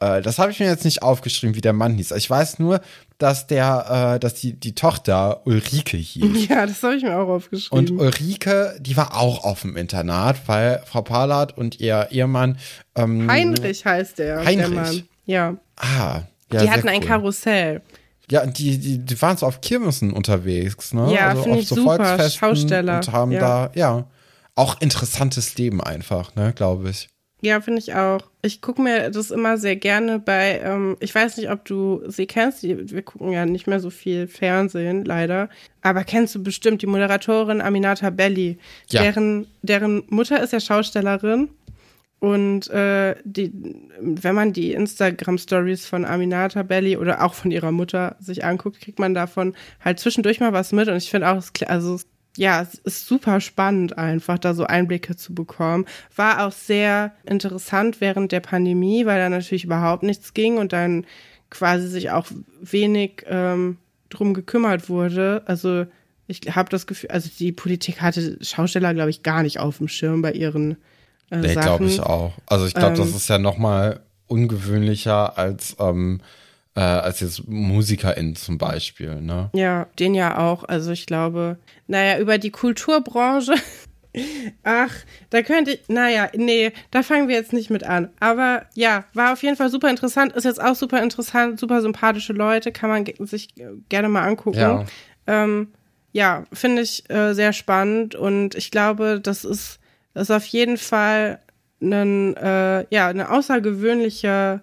Äh, 0.00 0.22
das 0.22 0.38
habe 0.38 0.52
ich 0.52 0.60
mir 0.60 0.66
jetzt 0.66 0.84
nicht 0.84 1.02
aufgeschrieben, 1.02 1.56
wie 1.56 1.60
der 1.60 1.72
Mann 1.72 1.96
hieß. 1.96 2.12
Ich 2.12 2.28
weiß 2.28 2.58
nur, 2.58 2.80
dass 3.18 3.46
der, 3.46 4.14
äh, 4.14 4.20
dass 4.20 4.34
die, 4.34 4.52
die 4.54 4.74
Tochter 4.74 5.42
Ulrike 5.44 5.96
hieß. 5.96 6.48
Ja, 6.48 6.66
das 6.66 6.82
habe 6.82 6.96
ich 6.96 7.02
mir 7.02 7.18
auch 7.18 7.28
aufgeschrieben. 7.28 7.78
Und 7.78 7.98
Ulrike, 7.98 8.76
die 8.80 8.96
war 8.96 9.16
auch 9.16 9.44
auf 9.44 9.62
dem 9.62 9.76
Internat, 9.76 10.36
weil 10.46 10.82
Frau 10.86 11.02
Palat 11.02 11.56
und 11.58 11.80
ihr 11.80 12.08
Ehemann 12.10 12.58
ähm, 12.94 13.30
Heinrich 13.30 13.84
heißt 13.84 14.18
der. 14.18 14.44
Heinrich. 14.44 14.68
Der 14.68 14.68
Mann. 14.68 15.02
Ja. 15.26 15.56
Ah, 15.76 16.22
ja. 16.52 16.62
Die 16.62 16.70
hatten 16.70 16.86
cool. 16.86 16.94
ein 16.94 17.00
Karussell. 17.00 17.82
Ja, 18.30 18.46
die, 18.46 18.78
die, 18.78 18.98
die 18.98 19.22
waren 19.22 19.36
so 19.36 19.46
auf 19.46 19.60
Kirmessen 19.60 20.12
unterwegs, 20.12 20.92
ne? 20.92 21.12
Ja, 21.12 21.28
also 21.28 21.50
auf 21.50 21.64
so 21.64 21.74
super. 21.76 21.96
Volksfesten 21.96 22.38
Schausteller. 22.38 22.96
und 22.96 23.12
haben 23.12 23.32
ja. 23.32 23.40
da, 23.40 23.70
ja, 23.74 24.06
auch 24.54 24.80
interessantes 24.80 25.56
Leben 25.56 25.82
einfach, 25.82 26.34
ne, 26.34 26.52
glaube 26.52 26.90
ich. 26.90 27.08
Ja, 27.40 27.60
finde 27.60 27.78
ich 27.78 27.94
auch. 27.94 28.20
Ich 28.42 28.60
gucke 28.60 28.82
mir 28.82 29.10
das 29.10 29.30
immer 29.30 29.58
sehr 29.58 29.76
gerne 29.76 30.18
bei, 30.18 30.60
ähm, 30.62 30.96
ich 30.98 31.14
weiß 31.14 31.36
nicht, 31.36 31.50
ob 31.50 31.64
du 31.64 32.02
sie 32.08 32.26
kennst, 32.26 32.64
wir 32.64 33.02
gucken 33.02 33.30
ja 33.30 33.46
nicht 33.46 33.68
mehr 33.68 33.78
so 33.78 33.90
viel 33.90 34.26
Fernsehen, 34.26 35.04
leider. 35.04 35.48
Aber 35.82 36.02
kennst 36.02 36.34
du 36.34 36.42
bestimmt 36.42 36.82
die 36.82 36.86
Moderatorin 36.86 37.60
Aminata 37.60 38.10
Belli? 38.10 38.58
Ja. 38.90 39.02
Deren, 39.02 39.46
deren 39.62 40.02
Mutter 40.08 40.42
ist 40.42 40.52
ja 40.52 40.58
Schaustellerin. 40.58 41.50
Und 42.20 42.68
äh, 42.70 43.14
die, 43.22 43.52
wenn 44.00 44.34
man 44.34 44.52
die 44.52 44.72
Instagram-Stories 44.72 45.86
von 45.86 46.04
Aminata 46.04 46.64
Belli 46.64 46.96
oder 46.96 47.22
auch 47.24 47.34
von 47.34 47.52
ihrer 47.52 47.70
Mutter 47.70 48.16
sich 48.18 48.44
anguckt, 48.44 48.80
kriegt 48.80 48.98
man 48.98 49.14
davon 49.14 49.54
halt 49.84 50.00
zwischendurch 50.00 50.40
mal 50.40 50.52
was 50.52 50.72
mit. 50.72 50.88
Und 50.88 50.96
ich 50.96 51.10
finde 51.10 51.28
auch, 51.28 51.40
also 51.68 52.00
ja, 52.38 52.62
es 52.62 52.74
ist 52.74 53.06
super 53.06 53.40
spannend 53.40 53.98
einfach, 53.98 54.38
da 54.38 54.54
so 54.54 54.64
Einblicke 54.64 55.16
zu 55.16 55.34
bekommen. 55.34 55.86
War 56.14 56.46
auch 56.46 56.52
sehr 56.52 57.12
interessant 57.24 58.00
während 58.00 58.30
der 58.30 58.38
Pandemie, 58.38 59.06
weil 59.06 59.18
da 59.18 59.28
natürlich 59.28 59.64
überhaupt 59.64 60.04
nichts 60.04 60.34
ging 60.34 60.56
und 60.56 60.72
dann 60.72 61.04
quasi 61.50 61.88
sich 61.88 62.10
auch 62.12 62.26
wenig 62.60 63.24
ähm, 63.26 63.78
drum 64.08 64.34
gekümmert 64.34 64.88
wurde. 64.88 65.42
Also 65.46 65.86
ich 66.28 66.42
habe 66.54 66.68
das 66.68 66.86
Gefühl, 66.86 67.10
also 67.10 67.28
die 67.40 67.50
Politik 67.50 68.00
hatte 68.00 68.38
Schausteller, 68.40 68.94
glaube 68.94 69.10
ich, 69.10 69.24
gar 69.24 69.42
nicht 69.42 69.58
auf 69.58 69.78
dem 69.78 69.88
Schirm 69.88 70.22
bei 70.22 70.32
ihren 70.32 70.76
äh, 71.32 71.38
nee, 71.38 71.54
glaube 71.54 71.86
ich 71.86 72.00
auch. 72.00 72.34
Also 72.46 72.66
ich 72.66 72.74
glaube, 72.74 72.94
ähm, 72.94 72.98
das 72.98 73.16
ist 73.16 73.28
ja 73.28 73.38
noch 73.38 73.58
mal 73.58 74.00
ungewöhnlicher 74.28 75.36
als 75.36 75.74
ähm, 75.80 76.20
äh, 76.78 76.80
als 76.80 77.18
jetzt 77.18 77.48
MusikerInnen 77.48 78.36
zum 78.36 78.56
Beispiel, 78.56 79.20
ne? 79.20 79.50
Ja, 79.52 79.88
den 79.98 80.14
ja 80.14 80.38
auch. 80.38 80.62
Also 80.62 80.92
ich 80.92 81.06
glaube, 81.06 81.58
naja, 81.88 82.20
über 82.20 82.38
die 82.38 82.52
Kulturbranche. 82.52 83.54
Ach, 84.62 84.92
da 85.30 85.42
könnte 85.42 85.72
ich, 85.72 85.88
naja, 85.88 86.28
nee, 86.36 86.70
da 86.92 87.02
fangen 87.02 87.26
wir 87.26 87.34
jetzt 87.34 87.52
nicht 87.52 87.68
mit 87.68 87.82
an. 87.82 88.10
Aber 88.20 88.62
ja, 88.74 89.04
war 89.12 89.32
auf 89.32 89.42
jeden 89.42 89.56
Fall 89.56 89.70
super 89.70 89.90
interessant, 89.90 90.34
ist 90.34 90.44
jetzt 90.44 90.62
auch 90.62 90.76
super 90.76 91.02
interessant, 91.02 91.58
super 91.58 91.82
sympathische 91.82 92.32
Leute, 92.32 92.70
kann 92.70 92.90
man 92.90 93.04
sich 93.26 93.48
gerne 93.88 94.08
mal 94.08 94.26
angucken. 94.26 94.58
Ja, 94.58 94.84
ähm, 95.26 95.72
ja 96.12 96.44
finde 96.52 96.82
ich 96.82 97.10
äh, 97.10 97.34
sehr 97.34 97.52
spannend 97.52 98.14
und 98.14 98.54
ich 98.54 98.70
glaube, 98.70 99.20
das 99.20 99.44
ist, 99.44 99.80
das 100.14 100.30
ist 100.30 100.36
auf 100.36 100.46
jeden 100.46 100.76
Fall 100.76 101.40
ein, 101.82 102.36
äh, 102.36 102.86
ja, 102.90 103.08
eine 103.08 103.32
außergewöhnliche 103.32 104.62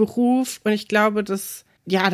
Beruf 0.00 0.60
und 0.64 0.72
ich 0.72 0.88
glaube, 0.88 1.22
dass 1.22 1.64
ja, 1.86 2.10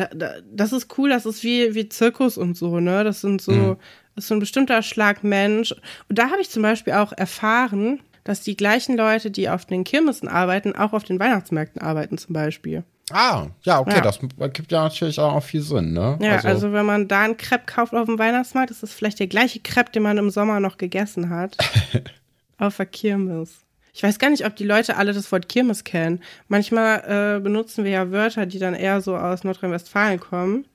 das 0.51 0.73
ist 0.73 0.97
cool, 0.97 1.09
das 1.09 1.25
ist 1.25 1.43
wie, 1.43 1.75
wie 1.75 1.87
Zirkus 1.87 2.37
und 2.37 2.57
so, 2.57 2.79
ne? 2.79 3.03
Das 3.03 3.21
sind 3.21 3.41
so, 3.41 3.51
mhm. 3.51 3.77
das 4.15 4.25
ist 4.25 4.27
so 4.29 4.35
ein 4.35 4.39
bestimmter 4.39 4.81
Schlag 4.81 5.23
Mensch. 5.23 5.71
Und 6.09 6.17
da 6.17 6.29
habe 6.29 6.41
ich 6.41 6.49
zum 6.49 6.63
Beispiel 6.63 6.93
auch 6.93 7.13
erfahren, 7.13 7.99
dass 8.23 8.41
die 8.41 8.57
gleichen 8.57 8.97
Leute, 8.97 9.29
die 9.29 9.49
auf 9.49 9.65
den 9.65 9.83
Kirmessen 9.83 10.27
arbeiten, 10.27 10.75
auch 10.75 10.93
auf 10.93 11.03
den 11.03 11.19
Weihnachtsmärkten 11.19 11.81
arbeiten, 11.81 12.17
zum 12.17 12.33
Beispiel. 12.33 12.83
Ah, 13.11 13.47
ja, 13.63 13.79
okay, 13.79 13.95
ja. 13.95 14.01
das 14.01 14.19
gibt 14.19 14.71
ja 14.71 14.83
natürlich 14.83 15.19
auch 15.19 15.43
viel 15.43 15.61
Sinn, 15.61 15.93
ne? 15.93 16.17
Ja, 16.21 16.35
also, 16.35 16.47
also 16.47 16.73
wenn 16.73 16.85
man 16.85 17.07
da 17.07 17.21
einen 17.21 17.37
Crepe 17.37 17.65
kauft 17.65 17.93
auf 17.93 18.05
dem 18.05 18.19
Weihnachtsmarkt, 18.19 18.71
ist 18.71 18.83
das 18.83 18.93
vielleicht 18.93 19.19
der 19.19 19.27
gleiche 19.27 19.59
Crepe, 19.59 19.91
den 19.91 20.03
man 20.03 20.17
im 20.17 20.29
Sommer 20.29 20.59
noch 20.59 20.77
gegessen 20.77 21.29
hat. 21.29 21.55
auf 22.57 22.77
der 22.77 22.85
Kirmes. 22.85 23.66
Ich 23.97 24.03
weiß 24.03 24.19
gar 24.19 24.29
nicht, 24.29 24.45
ob 24.45 24.55
die 24.55 24.63
Leute 24.63 24.95
alle 24.95 25.11
das 25.11 25.31
Wort 25.31 25.49
Kirmes 25.49 25.83
kennen. 25.83 26.21
Manchmal 26.49 27.37
äh, 27.37 27.39
benutzen 27.39 27.83
wir 27.83 27.89
ja 27.89 28.11
Wörter, 28.11 28.45
die 28.45 28.59
dann 28.59 28.75
eher 28.75 29.01
so 29.01 29.17
aus 29.17 29.43
Nordrhein-Westfalen 29.43 30.19
kommen. 30.19 30.65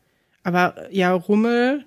Aber 0.43 0.75
ja, 0.91 1.13
Rummel 1.13 1.85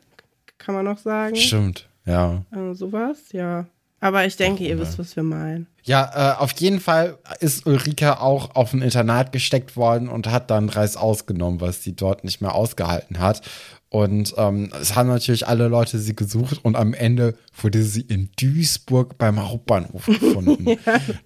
kann 0.58 0.76
man 0.76 0.86
noch 0.86 0.98
sagen. 0.98 1.36
Stimmt, 1.36 1.90
ja. 2.06 2.42
Äh, 2.56 2.74
sowas, 2.74 3.34
ja. 3.34 3.66
Aber 4.00 4.26
ich 4.26 4.38
denke, 4.38 4.64
Ach, 4.64 4.70
ihr 4.70 4.80
wisst, 4.80 4.98
was 4.98 5.18
wir 5.18 5.24
meinen. 5.24 5.68
Ja, 5.84 6.36
äh, 6.38 6.42
auf 6.42 6.54
jeden 6.54 6.80
Fall 6.80 7.18
ist 7.42 7.66
Ulrike 7.66 8.22
auch 8.22 8.56
auf 8.56 8.72
ein 8.72 8.82
Internat 8.82 9.34
gesteckt 9.34 9.76
worden 9.76 10.08
und 10.08 10.28
hat 10.28 10.50
dann 10.50 10.70
Reis 10.70 10.96
ausgenommen, 10.96 11.60
was 11.60 11.84
sie 11.84 11.98
dort 11.98 12.24
nicht 12.24 12.40
mehr 12.40 12.56
ausgehalten 12.56 13.20
hat. 13.20 13.42
Und 13.90 14.34
ähm, 14.38 14.72
es 14.82 14.96
haben 14.96 15.08
natürlich 15.08 15.48
alle 15.48 15.68
Leute 15.68 16.00
sie 16.00 16.16
gesucht 16.16 16.60
und 16.64 16.76
am 16.76 16.94
Ende 16.94 17.36
wurde 17.62 17.84
sie 17.84 18.02
in 18.02 18.30
Duisburg 18.38 19.18
beim 19.18 19.48
Hauptbahnhof 19.48 20.06
gefunden. 20.08 20.68
ja. 20.68 20.78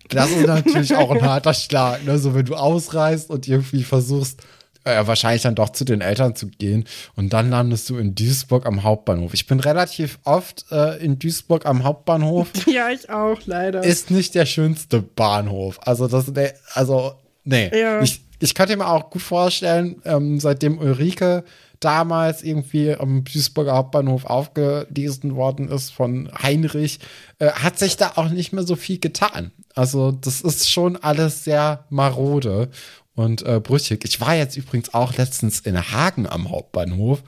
Das 0.10 0.30
ist 0.30 0.45
natürlich 0.45 0.95
auch 0.95 1.10
ein 1.12 1.22
harter 1.22 1.54
Schlag, 1.54 2.06
ne? 2.06 2.19
So 2.19 2.36
wenn 2.36 2.45
du 2.45 2.56
ausreist 2.56 3.30
und 3.30 3.48
irgendwie 3.48 3.84
versuchst, 3.84 4.43
äh, 4.84 5.06
wahrscheinlich 5.08 5.41
dann 5.41 5.56
doch 5.56 5.69
zu 5.69 5.84
den 5.84 6.02
Eltern 6.02 6.36
zu 6.36 6.48
gehen 6.48 6.86
und 7.15 7.34
dann 7.34 7.50
landest 7.50 7.89
du 7.89 7.98
in 7.98 8.15
Duisburg 8.15 8.65
am 8.65 8.84
Hauptbahnhof. 8.84 9.34
Ich 9.34 9.48
bin 9.48 9.60
relativ 9.60 10.19
oft 10.24 10.65
äh, 10.72 11.04
in 11.04 11.19
Duisburg 11.19 11.65
am 11.65 11.84
Hauptbahnhof. 11.84 12.50
Ja, 12.67 12.89
ich 12.89 13.10
auch, 13.10 13.39
leider. 13.45 13.84
Ist 13.84 14.12
nicht 14.12 14.36
der 14.36 14.45
schönste 14.45 15.02
Bahnhof. 15.02 15.80
Also 15.82 16.08
das, 16.08 16.32
also, 16.74 17.13
nee. 17.43 17.72
Ja. 17.78 18.02
Ich, 18.02 18.22
ich 18.39 18.54
könnte 18.54 18.78
mir 18.78 18.88
auch 18.88 19.10
gut 19.10 19.22
vorstellen, 19.22 20.02
ähm, 20.06 20.39
seitdem 20.39 20.78
Ulrike 20.78 21.43
damals 21.80 22.44
irgendwie 22.44 22.94
am 22.94 23.24
Duisburger 23.24 23.74
Hauptbahnhof 23.74 24.26
aufgelesen 24.26 25.36
worden 25.36 25.70
ist 25.70 25.92
von 25.92 26.30
Heinrich, 26.42 27.00
äh, 27.39 27.52
hat 27.52 27.80
sich 27.80 27.98
da 27.98 28.13
auch 28.15 28.30
nicht 28.30 28.54
mehr 28.54 28.63
so 28.63 28.76
viel 28.76 29.00
getan. 29.00 29.52
Also 29.76 30.12
das 30.12 30.42
ist 30.42 30.70
schon 30.70 30.98
alles 30.98 31.44
sehr 31.44 31.86
marode 31.89 32.70
und 33.15 33.46
äh, 33.46 33.60
brüchig. 33.60 34.04
Ich 34.06 34.20
war 34.22 34.36
jetzt 34.36 34.58
übrigens 34.58 34.94
auch 34.94 35.15
letztens 35.15 35.62
in 35.62 35.92
Hagen 35.92 36.28
am 36.28 36.50
Hauptbahnhof. 36.50 37.24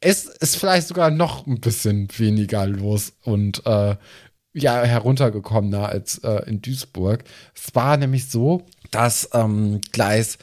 Es 0.00 0.26
ist 0.26 0.56
vielleicht 0.56 0.88
sogar 0.88 1.10
noch 1.10 1.46
ein 1.46 1.60
bisschen 1.60 2.08
weniger 2.16 2.66
los 2.66 3.12
und 3.22 3.66
äh, 3.66 3.96
ja 4.54 4.82
heruntergekommener 4.82 5.88
als 5.88 6.18
äh, 6.18 6.48
in 6.48 6.62
Duisburg. 6.62 7.24
Es 7.54 7.74
war 7.74 7.96
nämlich 7.96 8.30
so, 8.30 8.66
dass 8.90 9.28
ähm, 9.32 9.80
Gleis 9.92 10.38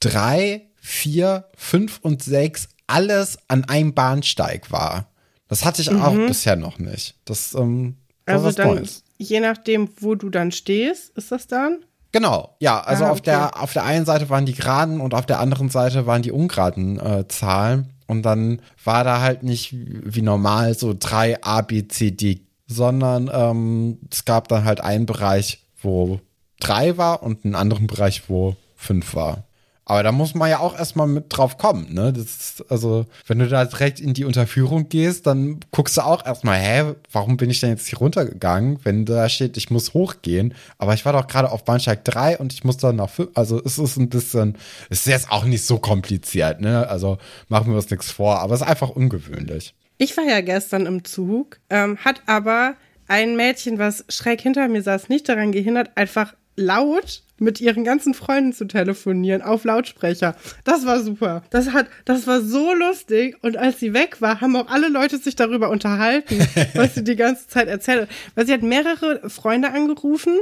3 0.00 0.69
4, 0.90 1.44
5 1.56 2.00
und 2.02 2.22
6 2.22 2.68
alles 2.86 3.38
an 3.48 3.64
einem 3.64 3.94
Bahnsteig 3.94 4.72
war. 4.72 5.06
Das 5.48 5.64
hatte 5.64 5.82
ich 5.82 5.90
mhm. 5.90 6.02
auch 6.02 6.14
bisher 6.14 6.56
noch 6.56 6.78
nicht. 6.78 7.14
Das 7.24 7.54
ähm, 7.54 7.96
war 8.26 8.34
also 8.34 8.46
was 8.46 8.54
dann, 8.56 8.74
Neues. 8.74 9.04
je 9.16 9.40
nachdem, 9.40 9.88
wo 10.00 10.16
du 10.16 10.30
dann 10.30 10.52
stehst, 10.52 11.16
ist 11.16 11.30
das 11.32 11.46
dann? 11.46 11.84
Genau, 12.12 12.56
ja, 12.58 12.80
also 12.80 13.04
ah, 13.04 13.06
okay. 13.06 13.12
auf 13.12 13.20
der 13.20 13.62
auf 13.62 13.72
der 13.72 13.84
einen 13.84 14.04
Seite 14.04 14.28
waren 14.30 14.44
die 14.44 14.54
geraden 14.54 15.00
und 15.00 15.14
auf 15.14 15.26
der 15.26 15.38
anderen 15.38 15.70
Seite 15.70 16.06
waren 16.06 16.22
die 16.22 16.32
ungeraden 16.32 16.98
äh, 16.98 17.28
Zahlen 17.28 17.90
Und 18.08 18.22
dann 18.22 18.60
war 18.82 19.04
da 19.04 19.20
halt 19.20 19.44
nicht 19.44 19.72
wie 19.72 20.22
normal 20.22 20.76
so 20.76 20.94
drei 20.98 21.40
A, 21.44 21.60
B, 21.62 21.86
C, 21.86 22.10
D, 22.10 22.40
sondern 22.66 23.30
ähm, 23.32 23.98
es 24.10 24.24
gab 24.24 24.48
dann 24.48 24.64
halt 24.64 24.80
einen 24.80 25.06
Bereich, 25.06 25.62
wo 25.80 26.20
drei 26.58 26.96
war 26.96 27.22
und 27.22 27.44
einen 27.44 27.54
anderen 27.54 27.86
Bereich, 27.86 28.28
wo 28.28 28.56
fünf 28.74 29.14
war. 29.14 29.44
Aber 29.90 30.04
da 30.04 30.12
muss 30.12 30.36
man 30.36 30.48
ja 30.48 30.60
auch 30.60 30.78
erstmal 30.78 31.08
mit 31.08 31.24
drauf 31.30 31.58
kommen, 31.58 31.92
ne? 31.92 32.12
Das 32.12 32.22
ist, 32.22 32.64
also, 32.70 33.06
wenn 33.26 33.40
du 33.40 33.48
da 33.48 33.64
direkt 33.64 33.98
in 33.98 34.14
die 34.14 34.24
Unterführung 34.24 34.88
gehst, 34.88 35.26
dann 35.26 35.58
guckst 35.72 35.96
du 35.96 36.02
auch 36.02 36.24
erstmal, 36.24 36.60
hä, 36.60 36.94
warum 37.10 37.36
bin 37.36 37.50
ich 37.50 37.58
denn 37.58 37.70
jetzt 37.70 37.88
hier 37.88 37.98
runtergegangen, 37.98 38.78
wenn 38.84 39.04
da 39.04 39.28
steht, 39.28 39.56
ich 39.56 39.68
muss 39.68 39.92
hochgehen. 39.92 40.54
Aber 40.78 40.94
ich 40.94 41.04
war 41.04 41.12
doch 41.12 41.26
gerade 41.26 41.50
auf 41.50 41.64
Bahnsteig 41.64 42.04
3 42.04 42.38
und 42.38 42.52
ich 42.52 42.62
muss 42.62 42.76
dann 42.76 42.94
nach 42.94 43.10
5. 43.10 43.30
Also 43.34 43.60
es 43.64 43.78
ist 43.78 43.96
ein 43.96 44.08
bisschen, 44.08 44.56
es 44.90 45.00
ist 45.00 45.06
jetzt 45.06 45.32
auch 45.32 45.44
nicht 45.44 45.64
so 45.64 45.78
kompliziert, 45.78 46.60
ne? 46.60 46.88
Also 46.88 47.18
machen 47.48 47.72
wir 47.72 47.74
uns 47.74 47.90
nichts 47.90 48.12
vor, 48.12 48.38
aber 48.38 48.54
es 48.54 48.60
ist 48.60 48.68
einfach 48.68 48.90
ungewöhnlich. 48.90 49.74
Ich 49.98 50.16
war 50.16 50.22
ja 50.22 50.40
gestern 50.40 50.86
im 50.86 51.02
Zug, 51.02 51.58
ähm, 51.68 51.96
hat 51.96 52.22
aber 52.26 52.76
ein 53.08 53.34
Mädchen, 53.34 53.80
was 53.80 54.04
schräg 54.08 54.40
hinter 54.40 54.68
mir 54.68 54.82
saß, 54.82 55.08
nicht 55.08 55.28
daran 55.28 55.50
gehindert, 55.50 55.90
einfach 55.96 56.34
laut 56.60 57.22
mit 57.38 57.60
ihren 57.60 57.84
ganzen 57.84 58.14
Freunden 58.14 58.52
zu 58.52 58.66
telefonieren 58.66 59.42
auf 59.42 59.64
Lautsprecher. 59.64 60.36
Das 60.64 60.84
war 60.84 61.02
super. 61.02 61.42
Das 61.50 61.72
hat, 61.72 61.86
das 62.04 62.26
war 62.26 62.42
so 62.42 62.74
lustig. 62.74 63.36
Und 63.42 63.56
als 63.56 63.80
sie 63.80 63.94
weg 63.94 64.20
war, 64.20 64.40
haben 64.40 64.54
auch 64.56 64.68
alle 64.68 64.88
Leute 64.88 65.18
sich 65.18 65.36
darüber 65.36 65.70
unterhalten, 65.70 66.38
was 66.74 66.94
sie 66.94 67.02
die 67.02 67.16
ganze 67.16 67.48
Zeit 67.48 67.68
erzählt 67.68 68.02
hat. 68.02 68.08
Weil 68.34 68.46
sie 68.46 68.52
hat 68.52 68.62
mehrere 68.62 69.28
Freunde 69.30 69.72
angerufen 69.72 70.38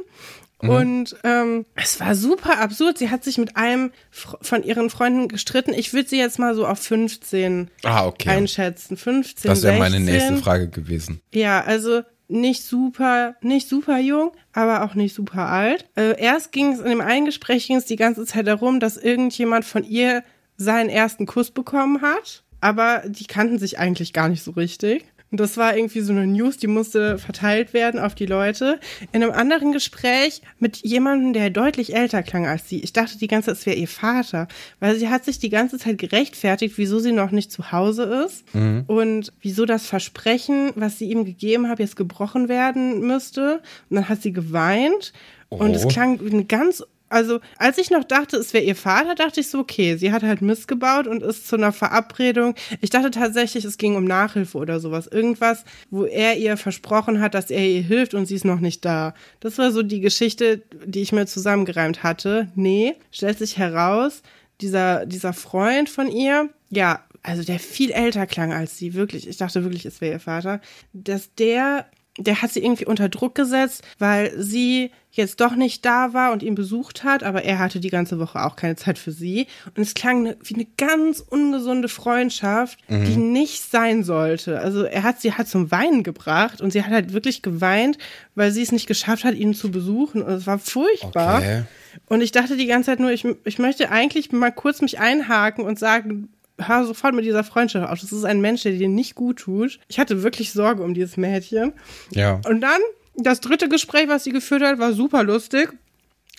Mhm. 0.60 0.70
Und 0.70 1.16
ähm, 1.24 1.66
es 1.74 2.00
war 2.00 2.14
super 2.14 2.58
absurd. 2.58 2.98
Sie 2.98 3.10
hat 3.10 3.24
sich 3.24 3.38
mit 3.38 3.56
einem 3.56 3.92
von 4.10 4.62
ihren 4.62 4.90
Freunden 4.90 5.28
gestritten. 5.28 5.72
Ich 5.72 5.92
würde 5.92 6.08
sie 6.08 6.18
jetzt 6.18 6.38
mal 6.38 6.54
so 6.54 6.66
auf 6.66 6.80
15 6.80 7.70
ah, 7.84 8.06
okay. 8.06 8.30
einschätzen. 8.30 8.96
15, 8.96 9.48
Das 9.48 9.62
wäre 9.62 9.78
meine 9.78 10.00
nächste 10.00 10.36
Frage 10.38 10.68
gewesen. 10.68 11.20
Ja, 11.32 11.62
also 11.62 12.02
nicht 12.28 12.62
super, 12.62 13.36
nicht 13.40 13.68
super 13.68 13.98
jung, 13.98 14.32
aber 14.52 14.82
auch 14.84 14.94
nicht 14.94 15.14
super 15.14 15.48
alt. 15.48 15.88
Äh, 15.96 16.20
erst 16.20 16.52
ging 16.52 16.72
es 16.72 16.80
in 16.80 16.90
dem 16.90 17.00
einen 17.00 17.26
Gespräch 17.26 17.66
ging 17.66 17.76
es 17.76 17.86
die 17.86 17.96
ganze 17.96 18.24
Zeit 18.26 18.46
darum, 18.46 18.80
dass 18.80 18.96
irgendjemand 18.96 19.64
von 19.64 19.84
ihr 19.84 20.22
seinen 20.56 20.90
ersten 20.90 21.26
Kuss 21.26 21.50
bekommen 21.50 22.02
hat, 22.02 22.44
aber 22.60 23.02
die 23.06 23.26
kannten 23.26 23.58
sich 23.58 23.78
eigentlich 23.78 24.12
gar 24.12 24.28
nicht 24.28 24.42
so 24.42 24.50
richtig. 24.52 25.04
Und 25.30 25.40
das 25.40 25.56
war 25.56 25.76
irgendwie 25.76 26.00
so 26.00 26.12
eine 26.12 26.26
News, 26.26 26.56
die 26.56 26.66
musste 26.66 27.18
verteilt 27.18 27.74
werden 27.74 28.00
auf 28.00 28.14
die 28.14 28.26
Leute. 28.26 28.80
In 29.12 29.22
einem 29.22 29.32
anderen 29.32 29.72
Gespräch 29.72 30.40
mit 30.58 30.78
jemandem, 30.78 31.34
der 31.34 31.50
deutlich 31.50 31.94
älter 31.94 32.22
klang 32.22 32.46
als 32.46 32.68
sie. 32.68 32.80
Ich 32.80 32.94
dachte 32.94 33.18
die 33.18 33.26
ganze 33.26 33.50
Zeit, 33.50 33.58
es 33.58 33.66
wäre 33.66 33.76
ihr 33.76 33.88
Vater, 33.88 34.48
weil 34.80 34.96
sie 34.96 35.08
hat 35.08 35.24
sich 35.24 35.38
die 35.38 35.50
ganze 35.50 35.78
Zeit 35.78 35.98
gerechtfertigt, 35.98 36.78
wieso 36.78 36.98
sie 36.98 37.12
noch 37.12 37.30
nicht 37.30 37.52
zu 37.52 37.72
Hause 37.72 38.24
ist 38.26 38.54
mhm. 38.54 38.84
und 38.86 39.32
wieso 39.40 39.66
das 39.66 39.86
Versprechen, 39.86 40.72
was 40.76 40.98
sie 40.98 41.10
ihm 41.10 41.24
gegeben 41.24 41.68
hat, 41.68 41.78
jetzt 41.78 41.96
gebrochen 41.96 42.48
werden 42.48 43.00
müsste. 43.00 43.60
Und 43.90 43.96
dann 43.96 44.08
hat 44.08 44.22
sie 44.22 44.32
geweint. 44.32 45.12
Oh. 45.50 45.56
Und 45.56 45.74
es 45.74 45.84
oh. 45.84 45.88
klang 45.88 46.20
wie 46.20 46.32
eine 46.32 46.44
ganz 46.44 46.82
also, 47.08 47.40
als 47.56 47.78
ich 47.78 47.90
noch 47.90 48.04
dachte, 48.04 48.36
es 48.36 48.52
wäre 48.52 48.64
ihr 48.64 48.76
Vater, 48.76 49.14
dachte 49.14 49.40
ich 49.40 49.48
so, 49.48 49.58
okay, 49.58 49.96
sie 49.96 50.12
hat 50.12 50.22
halt 50.22 50.42
Mist 50.42 50.68
gebaut 50.68 51.06
und 51.06 51.22
ist 51.22 51.48
zu 51.48 51.56
einer 51.56 51.72
Verabredung. 51.72 52.54
Ich 52.80 52.90
dachte 52.90 53.10
tatsächlich, 53.10 53.64
es 53.64 53.78
ging 53.78 53.96
um 53.96 54.04
Nachhilfe 54.04 54.58
oder 54.58 54.80
sowas. 54.80 55.06
Irgendwas, 55.06 55.64
wo 55.90 56.04
er 56.04 56.36
ihr 56.36 56.56
versprochen 56.56 57.20
hat, 57.20 57.34
dass 57.34 57.50
er 57.50 57.64
ihr 57.64 57.82
hilft 57.82 58.14
und 58.14 58.26
sie 58.26 58.34
ist 58.34 58.44
noch 58.44 58.60
nicht 58.60 58.84
da. 58.84 59.14
Das 59.40 59.58
war 59.58 59.72
so 59.72 59.82
die 59.82 60.00
Geschichte, 60.00 60.62
die 60.84 61.00
ich 61.00 61.12
mir 61.12 61.26
zusammengereimt 61.26 62.02
hatte. 62.02 62.48
Nee, 62.54 62.94
stellt 63.10 63.38
sich 63.38 63.56
heraus, 63.56 64.22
dieser, 64.60 65.06
dieser 65.06 65.32
Freund 65.32 65.88
von 65.88 66.10
ihr, 66.10 66.50
ja, 66.70 67.04
also 67.22 67.42
der 67.42 67.58
viel 67.58 67.90
älter 67.90 68.26
klang 68.26 68.52
als 68.52 68.78
sie, 68.78 68.94
wirklich. 68.94 69.28
Ich 69.28 69.36
dachte 69.36 69.62
wirklich, 69.64 69.86
es 69.86 70.00
wäre 70.00 70.14
ihr 70.14 70.20
Vater, 70.20 70.60
dass 70.92 71.34
der 71.34 71.86
der 72.18 72.42
hat 72.42 72.52
sie 72.52 72.62
irgendwie 72.62 72.86
unter 72.86 73.08
Druck 73.08 73.34
gesetzt, 73.34 73.82
weil 73.98 74.32
sie 74.36 74.90
jetzt 75.10 75.40
doch 75.40 75.54
nicht 75.54 75.84
da 75.84 76.12
war 76.12 76.32
und 76.32 76.42
ihn 76.42 76.54
besucht 76.54 77.02
hat, 77.02 77.22
aber 77.22 77.42
er 77.44 77.58
hatte 77.58 77.80
die 77.80 77.90
ganze 77.90 78.18
Woche 78.18 78.44
auch 78.44 78.56
keine 78.56 78.76
Zeit 78.76 78.98
für 78.98 79.10
sie. 79.10 79.46
Und 79.74 79.82
es 79.82 79.94
klang 79.94 80.34
wie 80.42 80.54
eine 80.54 80.66
ganz 80.76 81.20
ungesunde 81.20 81.88
Freundschaft, 81.88 82.78
mhm. 82.88 83.04
die 83.04 83.16
nicht 83.16 83.70
sein 83.70 84.04
sollte. 84.04 84.60
Also 84.60 84.84
er 84.84 85.02
hat 85.02 85.20
sie 85.20 85.34
halt 85.34 85.48
zum 85.48 85.70
Weinen 85.70 86.02
gebracht 86.02 86.60
und 86.60 86.72
sie 86.72 86.82
hat 86.82 86.92
halt 86.92 87.12
wirklich 87.12 87.42
geweint, 87.42 87.98
weil 88.34 88.52
sie 88.52 88.62
es 88.62 88.72
nicht 88.72 88.86
geschafft 88.86 89.24
hat, 89.24 89.34
ihn 89.34 89.54
zu 89.54 89.70
besuchen. 89.70 90.22
Und 90.22 90.32
es 90.32 90.46
war 90.46 90.58
furchtbar. 90.58 91.38
Okay. 91.38 91.62
Und 92.08 92.20
ich 92.20 92.32
dachte 92.32 92.56
die 92.56 92.66
ganze 92.66 92.90
Zeit 92.90 93.00
nur, 93.00 93.10
ich, 93.10 93.26
ich 93.44 93.58
möchte 93.58 93.90
eigentlich 93.90 94.30
mal 94.30 94.52
kurz 94.52 94.80
mich 94.82 95.00
einhaken 95.00 95.64
und 95.64 95.78
sagen, 95.78 96.28
hör 96.58 96.84
sofort 96.84 97.14
mit 97.14 97.24
dieser 97.24 97.44
Freundschaft 97.44 97.88
auf. 97.88 98.00
Das 98.00 98.12
ist 98.12 98.24
ein 98.24 98.40
Mensch, 98.40 98.62
der 98.62 98.72
dir 98.72 98.88
nicht 98.88 99.14
gut 99.14 99.38
tut. 99.38 99.78
Ich 99.88 99.98
hatte 99.98 100.22
wirklich 100.22 100.52
Sorge 100.52 100.82
um 100.82 100.94
dieses 100.94 101.16
Mädchen. 101.16 101.72
Ja. 102.10 102.40
Und 102.46 102.60
dann, 102.60 102.80
das 103.16 103.40
dritte 103.40 103.68
Gespräch, 103.68 104.08
was 104.08 104.24
sie 104.24 104.32
geführt 104.32 104.62
hat, 104.62 104.78
war 104.78 104.92
super 104.92 105.22
lustig. 105.22 105.72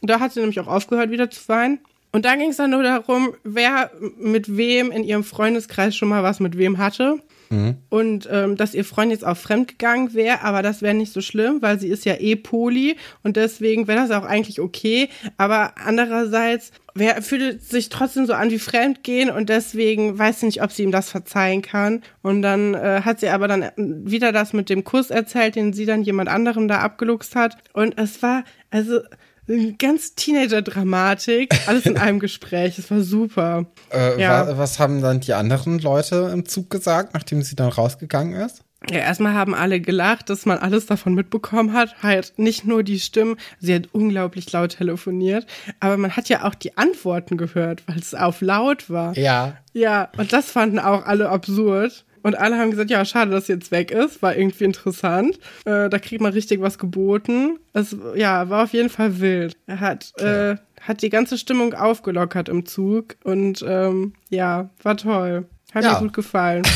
Da 0.01 0.19
hat 0.19 0.33
sie 0.33 0.39
nämlich 0.39 0.59
auch 0.59 0.67
aufgehört, 0.67 1.11
wieder 1.11 1.29
zu 1.29 1.47
weinen. 1.47 1.79
Und 2.11 2.25
da 2.25 2.35
ging 2.35 2.49
es 2.49 2.57
dann 2.57 2.71
nur 2.71 2.83
darum, 2.83 3.35
wer 3.43 3.91
mit 4.17 4.57
wem 4.57 4.91
in 4.91 5.03
ihrem 5.03 5.23
Freundeskreis 5.23 5.95
schon 5.95 6.09
mal 6.09 6.23
was 6.23 6.39
mit 6.39 6.57
wem 6.57 6.77
hatte. 6.77 7.19
Mhm. 7.49 7.77
Und 7.89 8.29
ähm, 8.31 8.55
dass 8.57 8.73
ihr 8.73 8.85
Freund 8.85 9.11
jetzt 9.11 9.25
auch 9.25 9.37
fremdgegangen 9.37 10.13
wäre, 10.13 10.41
aber 10.41 10.61
das 10.61 10.81
wäre 10.81 10.93
nicht 10.93 11.13
so 11.13 11.21
schlimm, 11.21 11.61
weil 11.61 11.79
sie 11.79 11.87
ist 11.87 12.05
ja 12.05 12.15
eh 12.19 12.35
Poli 12.35 12.95
und 13.23 13.37
deswegen 13.37 13.87
wäre 13.87 14.07
das 14.07 14.11
auch 14.11 14.25
eigentlich 14.25 14.59
okay. 14.59 15.09
Aber 15.37 15.73
andererseits 15.83 16.71
wer 16.99 17.21
fühlt 17.21 17.63
sich 17.63 17.89
trotzdem 17.89 18.25
so 18.25 18.33
an 18.33 18.51
wie 18.51 18.59
Fremdgehen 18.59 19.29
und 19.29 19.49
deswegen 19.49 20.17
weiß 20.17 20.41
sie 20.41 20.45
nicht, 20.47 20.61
ob 20.61 20.71
sie 20.71 20.83
ihm 20.83 20.91
das 20.91 21.09
verzeihen 21.09 21.61
kann. 21.61 22.03
Und 22.21 22.41
dann 22.41 22.73
äh, 22.73 23.01
hat 23.03 23.19
sie 23.19 23.29
aber 23.29 23.47
dann 23.47 23.71
wieder 23.77 24.31
das 24.31 24.53
mit 24.53 24.69
dem 24.69 24.83
Kuss 24.83 25.09
erzählt, 25.09 25.55
den 25.55 25.73
sie 25.73 25.85
dann 25.85 26.03
jemand 26.03 26.29
anderem 26.29 26.67
da 26.67 26.79
abgeluchst 26.79 27.35
hat. 27.35 27.57
Und 27.73 27.97
es 27.97 28.21
war, 28.21 28.43
also 28.69 28.99
ganz 29.77 30.15
Teenager-Dramatik, 30.15 31.53
alles 31.67 31.85
in 31.85 31.97
einem 31.97 32.19
Gespräch. 32.19 32.77
Es 32.77 32.91
war 32.91 33.01
super. 33.01 33.65
Äh, 33.91 34.21
ja. 34.21 34.47
wa 34.47 34.57
was 34.57 34.79
haben 34.79 35.01
dann 35.01 35.19
die 35.19 35.33
anderen 35.33 35.79
Leute 35.79 36.29
im 36.31 36.45
Zug 36.45 36.69
gesagt, 36.69 37.13
nachdem 37.13 37.41
sie 37.41 37.55
dann 37.55 37.69
rausgegangen 37.69 38.39
ist? 38.39 38.63
Ja, 38.89 38.99
erstmal 38.99 39.33
haben 39.33 39.53
alle 39.53 39.81
gelacht, 39.81 40.29
dass 40.29 40.45
man 40.45 40.57
alles 40.57 40.85
davon 40.85 41.13
mitbekommen 41.13 41.73
hat. 41.73 42.01
Halt 42.01 42.33
nicht 42.37 42.65
nur 42.65 42.81
die 42.81 42.99
Stimmen, 42.99 43.35
sie 43.59 43.75
hat 43.75 43.89
unglaublich 43.91 44.49
laut 44.53 44.77
telefoniert, 44.77 45.45
aber 45.81 45.97
man 45.97 46.15
hat 46.15 46.29
ja 46.29 46.45
auch 46.45 46.55
die 46.55 46.77
Antworten 46.77 47.35
gehört, 47.37 47.83
weil 47.87 47.99
es 47.99 48.15
auf 48.15 48.39
laut 48.39 48.89
war. 48.89 49.17
Ja. 49.17 49.57
Ja, 49.73 50.09
und 50.17 50.31
das 50.31 50.51
fanden 50.51 50.79
auch 50.79 51.05
alle 51.05 51.29
absurd. 51.29 52.05
Und 52.23 52.37
alle 52.37 52.57
haben 52.57 52.71
gesagt, 52.71 52.89
ja, 52.89 53.03
schade, 53.05 53.31
dass 53.31 53.47
sie 53.47 53.53
jetzt 53.53 53.71
weg 53.71 53.91
ist. 53.91 54.21
War 54.21 54.35
irgendwie 54.35 54.65
interessant. 54.65 55.39
Äh, 55.65 55.89
da 55.89 55.99
kriegt 55.99 56.21
man 56.21 56.33
richtig 56.33 56.61
was 56.61 56.77
geboten. 56.77 57.59
Es, 57.73 57.95
ja, 58.15 58.49
war 58.49 58.63
auf 58.63 58.73
jeden 58.73 58.89
Fall 58.89 59.19
wild. 59.19 59.55
Er 59.67 59.79
hat, 59.79 60.13
okay. 60.17 60.51
äh, 60.51 60.55
hat 60.81 61.01
die 61.01 61.09
ganze 61.09 61.37
Stimmung 61.37 61.73
aufgelockert 61.73 62.49
im 62.49 62.65
Zug. 62.65 63.15
Und 63.23 63.63
ähm, 63.67 64.13
ja, 64.29 64.69
war 64.83 64.97
toll. 64.97 65.45
Hat 65.73 65.83
ja. 65.83 65.93
mir 65.93 65.99
gut 65.99 66.13
gefallen. 66.13 66.63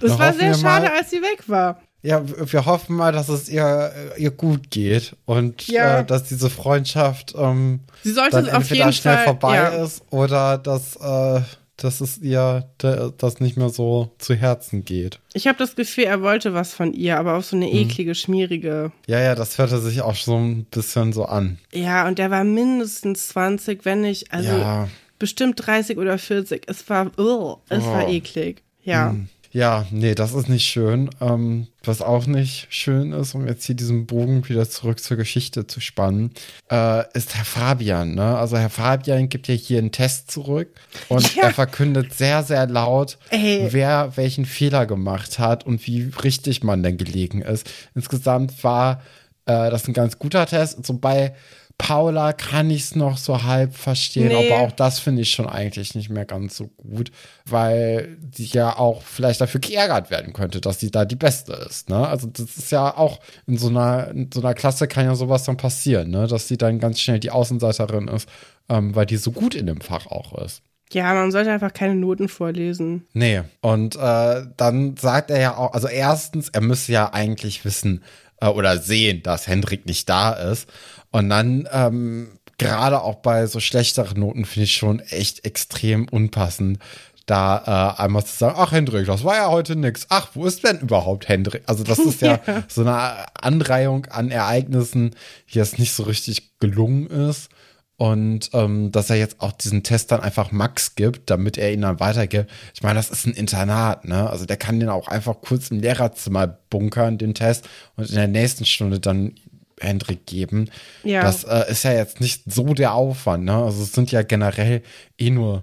Das 0.00 0.18
war 0.18 0.34
sehr 0.34 0.52
schade, 0.54 0.92
als 0.92 1.10
sie 1.10 1.22
weg 1.22 1.44
war. 1.46 1.80
Ja, 2.02 2.22
wir 2.26 2.66
hoffen 2.66 2.96
mal, 2.96 3.12
dass 3.12 3.30
es 3.30 3.48
ihr, 3.48 3.90
ihr 4.18 4.30
gut 4.30 4.70
geht 4.70 5.16
und 5.24 5.66
ja. 5.68 6.00
äh, 6.00 6.04
dass 6.04 6.24
diese 6.24 6.50
Freundschaft 6.50 7.34
ähm, 7.34 7.80
sie 8.02 8.12
sollte 8.12 8.42
dann 8.42 8.46
entweder 8.48 8.92
schnell 8.92 9.16
Fall, 9.16 9.24
vorbei 9.24 9.56
ja. 9.56 9.68
ist 9.68 10.02
oder 10.10 10.58
dass, 10.58 10.96
äh, 10.96 11.40
dass 11.76 12.00
es 12.00 12.18
ihr 12.18 12.68
das 12.78 13.40
nicht 13.40 13.56
mehr 13.56 13.68
so 13.68 14.12
zu 14.18 14.34
Herzen 14.34 14.84
geht. 14.84 15.20
Ich 15.32 15.46
habe 15.46 15.58
das 15.58 15.76
Gefühl, 15.76 16.04
er 16.04 16.22
wollte 16.22 16.54
was 16.54 16.72
von 16.72 16.92
ihr, 16.92 17.18
aber 17.18 17.36
auf 17.36 17.46
so 17.46 17.56
eine 17.56 17.66
hm. 17.66 17.78
eklige, 17.78 18.14
schmierige. 18.14 18.92
Ja, 19.06 19.20
ja, 19.20 19.34
das 19.34 19.58
hörte 19.58 19.80
sich 19.80 20.02
auch 20.02 20.14
so 20.14 20.36
ein 20.36 20.64
bisschen 20.64 21.12
so 21.12 21.24
an. 21.24 21.58
Ja, 21.72 22.06
und 22.06 22.18
der 22.18 22.30
war 22.30 22.44
mindestens 22.44 23.28
20, 23.28 23.84
wenn 23.84 24.02
nicht, 24.02 24.32
also 24.32 24.50
ja. 24.50 24.88
bestimmt 25.18 25.66
30 25.66 25.98
oder 25.98 26.18
40. 26.18 26.64
Es 26.68 26.88
war, 26.88 27.10
oh, 27.18 27.56
es 27.68 27.82
oh. 27.82 27.86
war 27.86 28.08
eklig. 28.08 28.62
Ja. 28.82 29.10
Hm. 29.10 29.28
Ja, 29.54 29.86
nee, 29.92 30.16
das 30.16 30.34
ist 30.34 30.48
nicht 30.48 30.66
schön. 30.66 31.10
Ähm, 31.20 31.68
was 31.84 32.02
auch 32.02 32.26
nicht 32.26 32.66
schön 32.70 33.12
ist, 33.12 33.36
um 33.36 33.46
jetzt 33.46 33.64
hier 33.64 33.76
diesen 33.76 34.04
Bogen 34.04 34.48
wieder 34.48 34.68
zurück 34.68 34.98
zur 34.98 35.16
Geschichte 35.16 35.64
zu 35.68 35.78
spannen, 35.80 36.32
äh, 36.72 37.04
ist 37.16 37.36
Herr 37.36 37.44
Fabian. 37.44 38.16
Ne? 38.16 38.36
Also 38.36 38.58
Herr 38.58 38.68
Fabian 38.68 39.28
gibt 39.28 39.46
ja 39.46 39.54
hier 39.54 39.78
einen 39.78 39.92
Test 39.92 40.32
zurück 40.32 40.74
und 41.08 41.36
ja. 41.36 41.44
er 41.44 41.50
verkündet 41.52 42.12
sehr, 42.14 42.42
sehr 42.42 42.66
laut, 42.66 43.16
Ey. 43.30 43.68
wer 43.70 44.16
welchen 44.16 44.44
Fehler 44.44 44.86
gemacht 44.86 45.38
hat 45.38 45.64
und 45.64 45.86
wie 45.86 46.10
richtig 46.24 46.64
man 46.64 46.82
denn 46.82 46.96
gelegen 46.96 47.40
ist. 47.40 47.70
Insgesamt 47.94 48.64
war 48.64 49.02
äh, 49.46 49.70
das 49.70 49.86
ein 49.86 49.94
ganz 49.94 50.18
guter 50.18 50.46
Test. 50.46 50.84
So 50.84 50.98
bei 50.98 51.32
Paula 51.78 52.32
kann 52.32 52.70
ich 52.70 52.82
es 52.82 52.94
noch 52.94 53.18
so 53.18 53.42
halb 53.42 53.74
verstehen, 53.74 54.28
nee. 54.28 54.52
aber 54.52 54.62
auch 54.62 54.72
das 54.72 55.00
finde 55.00 55.22
ich 55.22 55.30
schon 55.30 55.48
eigentlich 55.48 55.94
nicht 55.94 56.08
mehr 56.08 56.24
ganz 56.24 56.56
so 56.56 56.68
gut, 56.68 57.10
weil 57.46 58.16
sie 58.32 58.44
ja 58.46 58.78
auch 58.78 59.02
vielleicht 59.02 59.40
dafür 59.40 59.60
geärgert 59.60 60.10
werden 60.10 60.32
könnte, 60.32 60.60
dass 60.60 60.78
sie 60.78 60.90
da 60.90 61.04
die 61.04 61.16
Beste 61.16 61.52
ist. 61.68 61.88
Ne? 61.88 62.06
Also 62.06 62.28
das 62.28 62.56
ist 62.56 62.70
ja 62.70 62.96
auch 62.96 63.20
in 63.46 63.58
so 63.58 63.68
einer, 63.68 64.08
in 64.08 64.30
so 64.32 64.40
einer 64.40 64.54
Klasse 64.54 64.86
kann 64.86 65.04
ja 65.04 65.14
sowas 65.14 65.44
dann 65.44 65.56
passieren, 65.56 66.10
ne? 66.10 66.28
dass 66.28 66.48
sie 66.48 66.56
dann 66.56 66.78
ganz 66.78 67.00
schnell 67.00 67.18
die 67.18 67.30
Außenseiterin 67.30 68.08
ist, 68.08 68.28
ähm, 68.68 68.94
weil 68.94 69.06
die 69.06 69.16
so 69.16 69.32
gut 69.32 69.54
in 69.54 69.66
dem 69.66 69.80
Fach 69.80 70.06
auch 70.06 70.38
ist. 70.38 70.62
Ja, 70.92 71.12
man 71.12 71.32
sollte 71.32 71.50
einfach 71.50 71.72
keine 71.72 71.96
Noten 71.96 72.28
vorlesen. 72.28 73.06
Nee. 73.14 73.42
Und 73.62 73.96
äh, 73.96 74.42
dann 74.56 74.96
sagt 74.96 75.30
er 75.30 75.40
ja 75.40 75.56
auch, 75.56 75.72
also 75.72 75.88
erstens, 75.88 76.50
er 76.50 76.60
müsse 76.60 76.92
ja 76.92 77.12
eigentlich 77.12 77.64
wissen 77.64 78.04
äh, 78.44 78.48
oder 78.48 78.78
sehen, 78.78 79.22
dass 79.22 79.46
Hendrik 79.46 79.86
nicht 79.86 80.08
da 80.08 80.32
ist. 80.32 80.68
Und 81.10 81.30
dann, 81.30 81.68
ähm, 81.72 82.38
gerade 82.58 83.02
auch 83.02 83.16
bei 83.16 83.46
so 83.46 83.60
schlechteren 83.60 84.20
Noten, 84.20 84.44
finde 84.44 84.64
ich 84.64 84.74
schon 84.74 85.00
echt 85.00 85.44
extrem 85.44 86.08
unpassend, 86.08 86.78
da 87.26 87.96
äh, 87.98 88.02
einmal 88.02 88.24
zu 88.24 88.36
sagen, 88.36 88.56
ach 88.58 88.72
Hendrik, 88.72 89.06
das 89.06 89.24
war 89.24 89.36
ja 89.36 89.48
heute 89.48 89.76
nix. 89.76 90.06
Ach, 90.10 90.28
wo 90.34 90.44
ist 90.44 90.62
denn 90.62 90.80
überhaupt 90.80 91.28
Hendrik? 91.28 91.62
Also 91.66 91.82
das 91.82 91.98
ist 92.06 92.20
ja, 92.20 92.40
ja. 92.46 92.64
so 92.68 92.82
eine 92.82 93.26
Anreihung 93.40 94.06
an 94.06 94.30
Ereignissen, 94.30 95.14
die 95.50 95.58
jetzt 95.58 95.78
nicht 95.78 95.94
so 95.94 96.02
richtig 96.02 96.58
gelungen 96.60 97.06
ist. 97.06 97.48
Und 97.96 98.50
ähm, 98.54 98.90
dass 98.90 99.08
er 99.08 99.16
jetzt 99.16 99.40
auch 99.40 99.52
diesen 99.52 99.84
Test 99.84 100.10
dann 100.10 100.20
einfach 100.20 100.50
Max 100.50 100.96
gibt, 100.96 101.30
damit 101.30 101.56
er 101.56 101.72
ihn 101.72 101.82
dann 101.82 102.00
weitergibt. 102.00 102.50
Ich 102.74 102.82
meine, 102.82 102.96
das 102.96 103.10
ist 103.10 103.26
ein 103.26 103.34
Internat, 103.34 104.04
ne? 104.04 104.28
Also 104.28 104.46
der 104.46 104.56
kann 104.56 104.80
den 104.80 104.88
auch 104.88 105.06
einfach 105.06 105.36
kurz 105.42 105.70
im 105.70 105.78
Lehrerzimmer 105.78 106.46
bunkern, 106.46 107.18
den 107.18 107.34
Test, 107.34 107.68
und 107.96 108.08
in 108.08 108.16
der 108.16 108.26
nächsten 108.26 108.64
Stunde 108.64 108.98
dann 108.98 109.34
Hendrik 109.80 110.26
geben. 110.26 110.70
Ja. 111.04 111.22
Das 111.22 111.44
äh, 111.44 111.70
ist 111.70 111.84
ja 111.84 111.92
jetzt 111.92 112.20
nicht 112.20 112.42
so 112.46 112.74
der 112.74 112.94
Aufwand, 112.94 113.44
ne? 113.44 113.54
Also 113.54 113.82
es 113.82 113.92
sind 113.92 114.10
ja 114.10 114.22
generell 114.22 114.82
eh 115.16 115.30
nur 115.30 115.62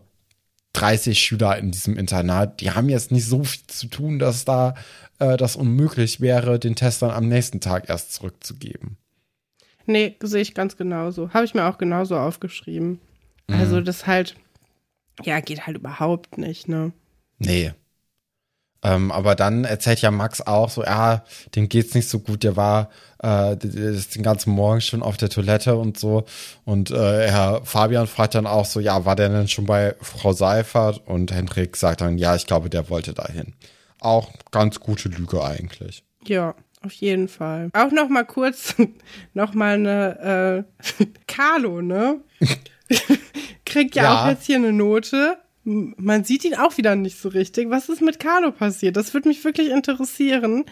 30 0.74 1.20
Schüler 1.20 1.58
in 1.58 1.72
diesem 1.72 1.98
Internat. 1.98 2.62
Die 2.62 2.72
haben 2.72 2.88
jetzt 2.88 3.12
nicht 3.12 3.26
so 3.26 3.44
viel 3.44 3.68
zu 3.68 3.88
tun, 3.88 4.20
dass 4.20 4.46
da 4.46 4.76
äh, 5.20 5.38
das 5.38 5.56
unmöglich 5.56 6.22
wäre, 6.22 6.60
den 6.60 6.76
Test 6.76 7.02
dann 7.02 7.12
am 7.12 7.28
nächsten 7.28 7.60
Tag 7.60 7.90
erst 7.90 8.14
zurückzugeben. 8.14 8.98
Nee, 9.86 10.16
sehe 10.22 10.42
ich 10.42 10.54
ganz 10.54 10.78
genauso. 10.78 11.32
Habe 11.32 11.46
ich 11.46 11.54
mir 11.54 11.66
auch 11.66 11.78
genauso 11.78 12.18
aufgeschrieben. 12.18 13.00
Mhm. 13.48 13.56
Also, 13.56 13.82
das 13.82 14.08
halt, 14.08 14.36
ja, 15.24 15.40
geht 15.40 15.66
halt 15.68 15.78
überhaupt 15.78 16.38
nicht, 16.38 16.68
ne? 16.68 16.92
Nee. 17.40 17.74
Ähm, 18.84 19.12
aber 19.12 19.36
dann 19.36 19.64
erzählt 19.64 20.02
ja 20.02 20.10
Max 20.10 20.42
auch 20.42 20.70
so, 20.70 20.84
ja, 20.84 21.24
dem 21.56 21.70
geht's 21.70 21.94
nicht 21.94 22.10
so 22.10 22.20
gut, 22.20 22.44
der 22.44 22.56
war 22.56 22.90
äh, 23.20 23.56
den 23.56 24.24
ganzen 24.24 24.54
Morgen 24.54 24.82
schon 24.82 25.04
auf 25.04 25.18
der 25.18 25.30
Toilette 25.30 25.76
und 25.76 26.00
so. 26.00 26.26
Und 26.66 26.90
äh, 26.90 27.30
Herr 27.30 27.62
Fabian 27.64 28.08
fragt 28.08 28.34
dann 28.34 28.48
auch 28.48 28.66
so, 28.66 28.80
ja, 28.80 29.06
war 29.06 29.16
der 29.16 29.30
denn 29.30 29.48
schon 29.48 29.66
bei 29.66 29.96
Frau 30.02 30.34
Seifert? 30.34 31.02
Und 31.06 31.32
Hendrik 31.32 31.78
sagt 31.78 32.02
dann, 32.02 32.18
ja, 32.18 32.36
ich 32.36 32.48
glaube, 32.48 32.70
der 32.70 32.90
wollte 32.90 33.14
dahin. 33.14 33.54
Auch 34.00 34.32
ganz 34.50 34.80
gute 34.80 35.10
Lüge 35.10 35.44
eigentlich. 35.44 36.04
Ja. 36.26 36.56
Auf 36.84 36.94
jeden 36.94 37.28
Fall. 37.28 37.70
Auch 37.74 37.92
noch 37.92 38.10
mal 38.10 38.24
kurz, 38.24 38.76
noch 39.34 39.54
mal 39.54 39.76
eine 39.76 40.66
äh, 41.00 41.06
Carlo, 41.28 41.82
ne? 41.82 42.22
Kriegt 43.66 43.96
ja, 43.96 44.04
ja, 44.04 44.24
auch 44.24 44.28
jetzt 44.28 44.46
hier 44.46 44.58
eine 44.58 44.74
Note. 44.74 45.38
Man 45.64 46.24
sieht 46.24 46.44
ihn 46.44 46.56
auch 46.56 46.78
wieder 46.78 46.96
nicht 46.96 47.20
so 47.20 47.30
richtig. 47.30 47.70
Was 47.70 47.88
ist 47.88 48.02
mit 48.02 48.20
Carlo 48.20 48.52
passiert? 48.52 48.98
Das 48.98 49.14
würde 49.14 49.30
mich 49.30 49.44
wirklich 49.44 49.70
interessieren 49.70 50.66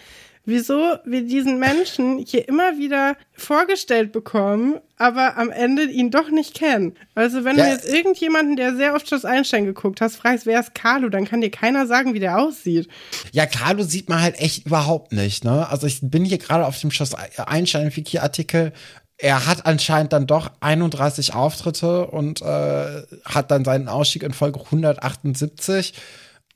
wieso 0.46 0.98
wir 1.06 1.22
diesen 1.24 1.60
Menschen 1.60 2.18
hier 2.20 2.48
immer 2.48 2.78
wieder 2.78 3.16
vorgestellt 3.34 4.12
bekommen, 4.12 4.80
aber 4.98 5.38
am 5.38 5.50
Ende 5.52 5.84
ihn 5.84 6.12
doch 6.12 6.30
nicht 6.30 6.54
kennen. 6.54 6.96
Also 7.16 7.46
wenn 7.46 7.58
ja. 7.58 7.66
du 7.66 7.72
jetzt 7.72 7.88
irgendjemanden, 7.88 8.56
der 8.56 8.76
sehr 8.76 8.96
oft 8.96 9.08
Schloss 9.08 9.26
Einstein 9.26 9.66
geguckt 9.66 10.02
hast, 10.02 10.16
fragst, 10.16 10.46
wer 10.46 10.60
ist 10.60 10.76
Carlo, 10.76 11.10
dann 11.10 11.26
kann 11.26 11.42
dir 11.42 11.52
keiner 11.52 11.88
sagen, 11.88 12.14
wie 12.14 12.20
der 12.20 12.40
aussieht. 12.40 12.88
Ja, 13.32 13.46
Carlo 13.46 13.84
sieht 13.84 14.10
man 14.10 14.22
halt 14.22 14.40
echt 14.40 14.66
überhaupt 14.66 15.12
nicht, 15.12 15.44
ne? 15.44 15.70
Also 15.70 15.88
ich 15.88 16.00
bin 16.02 16.26
hier 16.26 16.38
gerade 16.38 16.66
auf 16.66 16.80
dem 16.80 16.92
Schloss 16.92 17.14
Einstein 17.14 17.96
Wiki-Artikel 17.96 18.74
er 19.22 19.46
hat 19.46 19.66
anscheinend 19.66 20.14
dann 20.14 20.28
doch 20.28 20.50
31 20.62 21.34
Auftritte 21.34 22.08
und 22.08 22.42
äh, 22.42 23.04
hat 23.26 23.52
dann 23.52 23.66
seinen 23.66 23.90
Ausstieg 23.90 24.24
in 24.24 24.32
Folge 24.32 24.62
178 24.62 25.94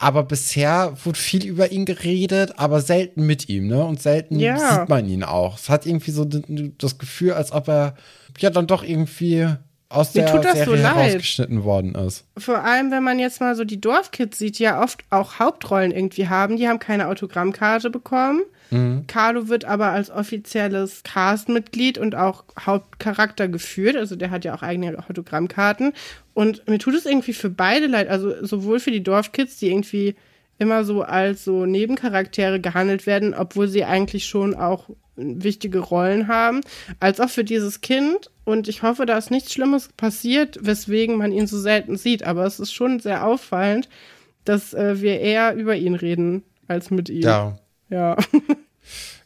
aber 0.04 0.24
bisher 0.24 0.94
wurde 1.06 1.18
viel 1.18 1.46
über 1.46 1.72
ihn 1.72 1.86
geredet, 1.86 2.54
aber 2.58 2.82
selten 2.82 3.26
mit 3.26 3.48
ihm, 3.48 3.68
ne? 3.68 3.86
Und 3.86 4.02
selten 4.02 4.38
ja. 4.38 4.58
sieht 4.58 4.90
man 4.90 5.08
ihn 5.08 5.24
auch. 5.24 5.58
Es 5.58 5.70
hat 5.70 5.86
irgendwie 5.86 6.12
so 6.12 6.26
das 6.26 6.98
Gefühl, 6.98 7.34
als 7.34 7.54
ob 7.54 7.70
er 7.70 7.96
ja 8.40 8.50
dann 8.50 8.68
doch 8.68 8.84
irgendwie 8.84 9.48
aus 9.88 10.14
Mir 10.14 10.26
der 10.26 10.56
Serie 10.56 10.66
so 10.66 10.76
herausgeschnitten 10.76 11.64
worden 11.64 11.96
ist. 11.96 12.26
Vor 12.38 12.64
allem, 12.66 12.92
wenn 12.92 13.04
man 13.04 13.18
jetzt 13.18 13.40
mal 13.40 13.56
so 13.56 13.64
die 13.64 13.80
Dorfkids 13.80 14.40
sieht, 14.40 14.60
die 14.60 14.64
ja 14.64 14.84
oft 14.84 15.06
auch 15.10 15.40
Hauptrollen 15.40 15.92
irgendwie 15.92 16.28
haben, 16.28 16.58
die 16.58 16.68
haben 16.68 16.80
keine 16.80 17.08
Autogrammkarte 17.08 17.90
bekommen. 17.90 18.42
Mhm. 18.74 19.08
Carlo 19.08 19.48
wird 19.48 19.66
aber 19.66 19.88
als 19.88 20.10
offizielles 20.10 21.04
Castmitglied 21.04 21.98
und 21.98 22.16
auch 22.16 22.44
Hauptcharakter 22.60 23.48
geführt. 23.48 23.96
Also 23.96 24.16
der 24.16 24.32
hat 24.32 24.46
ja 24.46 24.56
auch 24.56 24.64
eigene 24.64 24.98
Autogrammkarten. 24.98 25.94
Und 26.34 26.68
mir 26.68 26.80
tut 26.80 26.96
es 26.96 27.06
irgendwie 27.06 27.34
für 27.34 27.50
beide 27.50 27.88
leid. 27.88 28.10
Also 28.10 28.46
sowohl 28.46 28.80
für 28.80 28.92
die 28.92 29.04
Dorfkids, 29.04 29.58
die 29.58 29.70
irgendwie 29.70 30.16
immer 30.58 30.84
so 30.84 31.02
als 31.02 31.44
so 31.44 31.66
Nebencharaktere 31.66 32.60
gehandelt 32.60 33.06
werden, 33.06 33.34
obwohl 33.34 33.68
sie 33.68 33.86
eigentlich 33.86 34.26
schon 34.26 34.56
auch 34.56 34.90
wichtige 35.16 35.80
Rollen 35.80 36.28
haben, 36.28 36.62
als 37.00 37.20
auch 37.20 37.30
für 37.30 37.44
dieses 37.44 37.82
Kind. 37.82 38.32
Und 38.46 38.68
ich 38.68 38.82
hoffe, 38.82 39.06
da 39.06 39.18
ist 39.18 39.32
nichts 39.32 39.54
Schlimmes 39.54 39.90
passiert, 39.96 40.58
weswegen 40.62 41.18
man 41.18 41.32
ihn 41.32 41.48
so 41.48 41.60
selten 41.60 41.98
sieht. 41.98 42.24
Aber 42.24 42.46
es 42.46 42.60
ist 42.60 42.74
schon 42.74 43.00
sehr 43.00 43.26
auffallend, 43.26 43.90
dass 44.46 44.74
äh, 44.74 45.02
wir 45.02 45.20
eher 45.20 45.56
über 45.56 45.76
ihn 45.76 45.96
reden 45.96 46.44
als 46.68 46.92
mit 46.92 47.10
ihm. 47.10 47.22
Ja. 47.22 47.58
Ja. 47.94 48.18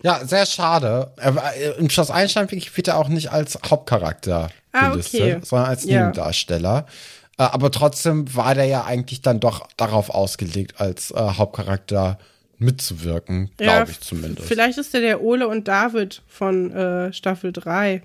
Ja, 0.04 0.26
sehr 0.26 0.46
schade. 0.46 1.12
Äh, 1.18 1.72
Im 1.80 1.90
Schloss 1.90 2.12
Einstein 2.12 2.50
wird 2.52 2.88
er 2.88 2.98
auch 2.98 3.08
nicht 3.10 3.32
als 3.32 3.58
Hauptcharakter 3.68 4.50
ah, 4.72 4.90
gelistet, 4.90 5.22
okay. 5.22 5.40
sondern 5.44 5.70
als 5.70 5.86
ja. 5.86 6.02
Nebendarsteller. 6.02 6.86
Äh, 7.38 7.44
aber 7.44 7.72
trotzdem 7.72 8.34
war 8.36 8.54
der 8.56 8.66
ja 8.66 8.86
eigentlich 8.86 9.22
dann 9.22 9.40
doch 9.40 9.68
darauf 9.76 10.10
ausgelegt, 10.10 10.80
als 10.80 11.12
äh, 11.12 11.16
Hauptcharakter 11.16 12.20
mitzuwirken, 12.60 13.52
glaube 13.58 13.72
ja, 13.72 13.86
ich 13.90 14.00
zumindest. 14.02 14.48
Vielleicht 14.48 14.78
ist 14.78 14.94
der 14.94 15.02
der 15.02 15.22
Ole 15.22 15.48
und 15.48 15.68
David 15.68 16.24
von 16.28 16.72
äh, 16.72 17.14
Staffel 17.14 17.52
3. 17.52 18.02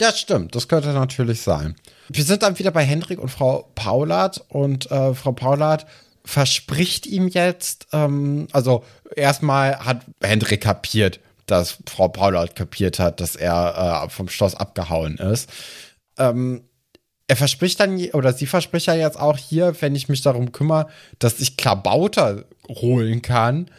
Ja, 0.00 0.12
stimmt. 0.12 0.54
Das 0.54 0.68
könnte 0.68 0.88
natürlich 0.94 1.42
sein. 1.42 1.76
Wir 2.08 2.24
sind 2.24 2.42
dann 2.42 2.58
wieder 2.58 2.70
bei 2.70 2.82
Hendrik 2.82 3.18
und 3.18 3.28
Frau 3.28 3.70
Paulat 3.74 4.42
und 4.48 4.90
äh, 4.90 5.14
Frau 5.14 5.32
Paulat 5.32 5.86
verspricht 6.24 7.06
ihm 7.06 7.28
jetzt, 7.28 7.88
ähm, 7.92 8.48
also 8.52 8.84
erstmal 9.16 9.78
hat 9.84 10.04
Hendrik 10.22 10.62
kapiert, 10.62 11.20
dass 11.46 11.78
Frau 11.86 12.08
Paulat 12.08 12.54
kapiert 12.54 12.98
hat, 12.98 13.20
dass 13.20 13.36
er 13.36 14.04
äh, 14.04 14.10
vom 14.10 14.28
Schloss 14.28 14.54
abgehauen 14.54 15.16
ist. 15.18 15.50
Ähm, 16.18 16.62
er 17.26 17.36
verspricht 17.36 17.78
dann, 17.80 17.98
oder 18.12 18.32
sie 18.32 18.46
verspricht 18.46 18.86
ja 18.86 18.94
jetzt 18.94 19.18
auch 19.18 19.38
hier, 19.38 19.80
wenn 19.80 19.94
ich 19.94 20.08
mich 20.08 20.22
darum 20.22 20.52
kümmere, 20.52 20.88
dass 21.18 21.40
ich 21.40 21.56
Klabauter 21.56 22.44
holen 22.68 23.22
kann, 23.22 23.70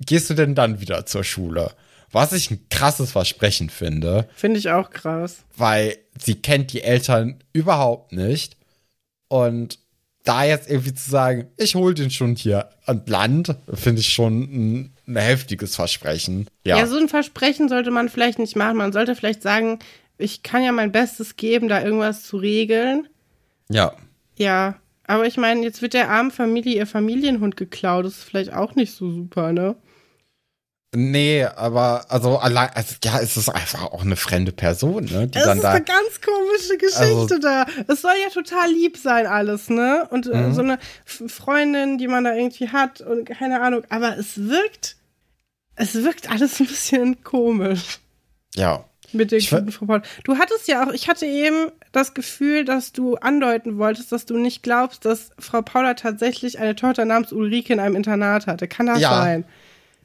gehst 0.00 0.30
du 0.30 0.34
denn 0.34 0.54
dann 0.54 0.80
wieder 0.80 1.04
zur 1.06 1.24
Schule? 1.24 1.72
Was 2.10 2.32
ich 2.32 2.50
ein 2.50 2.66
krasses 2.70 3.12
Versprechen 3.12 3.68
finde. 3.68 4.28
Finde 4.34 4.58
ich 4.58 4.70
auch 4.70 4.90
krass. 4.90 5.44
Weil 5.56 5.98
sie 6.18 6.36
kennt 6.36 6.72
die 6.72 6.82
Eltern 6.82 7.42
überhaupt 7.52 8.12
nicht. 8.12 8.56
Und 9.28 9.78
da 10.26 10.44
jetzt 10.44 10.68
irgendwie 10.68 10.94
zu 10.94 11.10
sagen, 11.10 11.46
ich 11.56 11.74
hol 11.74 11.94
den 11.94 12.10
schon 12.10 12.36
hier 12.36 12.70
an 12.84 13.02
Land, 13.06 13.56
finde 13.72 14.00
ich 14.00 14.12
schon 14.12 14.42
ein, 14.42 14.94
ein, 15.06 15.16
heftiges 15.16 15.76
Versprechen. 15.76 16.48
Ja. 16.64 16.78
ja, 16.78 16.86
so 16.86 16.96
ein 16.96 17.08
Versprechen 17.08 17.68
sollte 17.68 17.90
man 17.90 18.08
vielleicht 18.08 18.38
nicht 18.38 18.56
machen. 18.56 18.76
Man 18.76 18.92
sollte 18.92 19.14
vielleicht 19.14 19.42
sagen, 19.42 19.78
ich 20.18 20.42
kann 20.42 20.62
ja 20.62 20.72
mein 20.72 20.92
Bestes 20.92 21.36
geben, 21.36 21.68
da 21.68 21.82
irgendwas 21.82 22.24
zu 22.24 22.36
regeln. 22.36 23.08
Ja. 23.68 23.92
Ja, 24.36 24.76
aber 25.06 25.26
ich 25.26 25.36
meine, 25.36 25.62
jetzt 25.62 25.82
wird 25.82 25.94
der 25.94 26.10
armen 26.10 26.30
Familie 26.30 26.74
ihr 26.74 26.86
Familienhund 26.86 27.56
geklaut. 27.56 28.04
Das 28.04 28.18
ist 28.18 28.24
vielleicht 28.24 28.52
auch 28.52 28.74
nicht 28.74 28.92
so 28.92 29.10
super, 29.10 29.52
ne? 29.52 29.76
Nee, 30.98 31.44
aber 31.44 32.06
also 32.08 32.38
allein, 32.38 32.70
also, 32.74 32.94
ja, 33.04 33.20
es 33.20 33.36
ist 33.36 33.50
einfach 33.50 33.82
auch 33.92 34.00
eine 34.00 34.16
fremde 34.16 34.50
Person, 34.50 35.04
ne? 35.04 35.28
Die 35.28 35.38
es 35.38 35.44
dann 35.44 35.58
ist 35.58 35.62
da, 35.62 35.72
eine 35.72 35.84
ganz 35.84 36.22
komische 36.24 36.78
Geschichte 36.78 37.34
also, 37.34 37.38
da. 37.38 37.66
Es 37.86 38.00
soll 38.00 38.14
ja 38.24 38.30
total 38.32 38.70
lieb 38.70 38.96
sein, 38.96 39.26
alles, 39.26 39.68
ne? 39.68 40.06
Und 40.08 40.26
äh, 40.26 40.34
mhm. 40.34 40.54
so 40.54 40.62
eine 40.62 40.78
Freundin, 41.04 41.98
die 41.98 42.08
man 42.08 42.24
da 42.24 42.34
irgendwie 42.34 42.70
hat 42.70 43.02
und 43.02 43.26
keine 43.26 43.60
Ahnung. 43.60 43.82
Aber 43.90 44.16
es 44.16 44.38
wirkt, 44.48 44.96
es 45.74 46.02
wirkt 46.02 46.30
alles 46.30 46.60
ein 46.60 46.66
bisschen 46.66 47.22
komisch. 47.22 47.98
Ja. 48.54 48.82
Mit 49.12 49.32
der 49.32 49.40
guten 49.40 49.72
Frau 49.72 49.84
Paul. 49.84 50.02
Du 50.24 50.38
hattest 50.38 50.66
ja 50.66 50.82
auch, 50.82 50.94
ich 50.94 51.10
hatte 51.10 51.26
eben 51.26 51.72
das 51.92 52.14
Gefühl, 52.14 52.64
dass 52.64 52.92
du 52.92 53.16
andeuten 53.16 53.76
wolltest, 53.76 54.12
dass 54.12 54.24
du 54.24 54.38
nicht 54.38 54.62
glaubst, 54.62 55.04
dass 55.04 55.28
Frau 55.38 55.60
Paula 55.60 55.92
tatsächlich 55.92 56.58
eine 56.58 56.74
Tochter 56.74 57.04
namens 57.04 57.32
Ulrike 57.32 57.74
in 57.74 57.80
einem 57.80 57.96
Internat 57.96 58.46
hatte. 58.46 58.66
Kann 58.66 58.86
das 58.86 59.00
ja, 59.00 59.10
sein? 59.10 59.44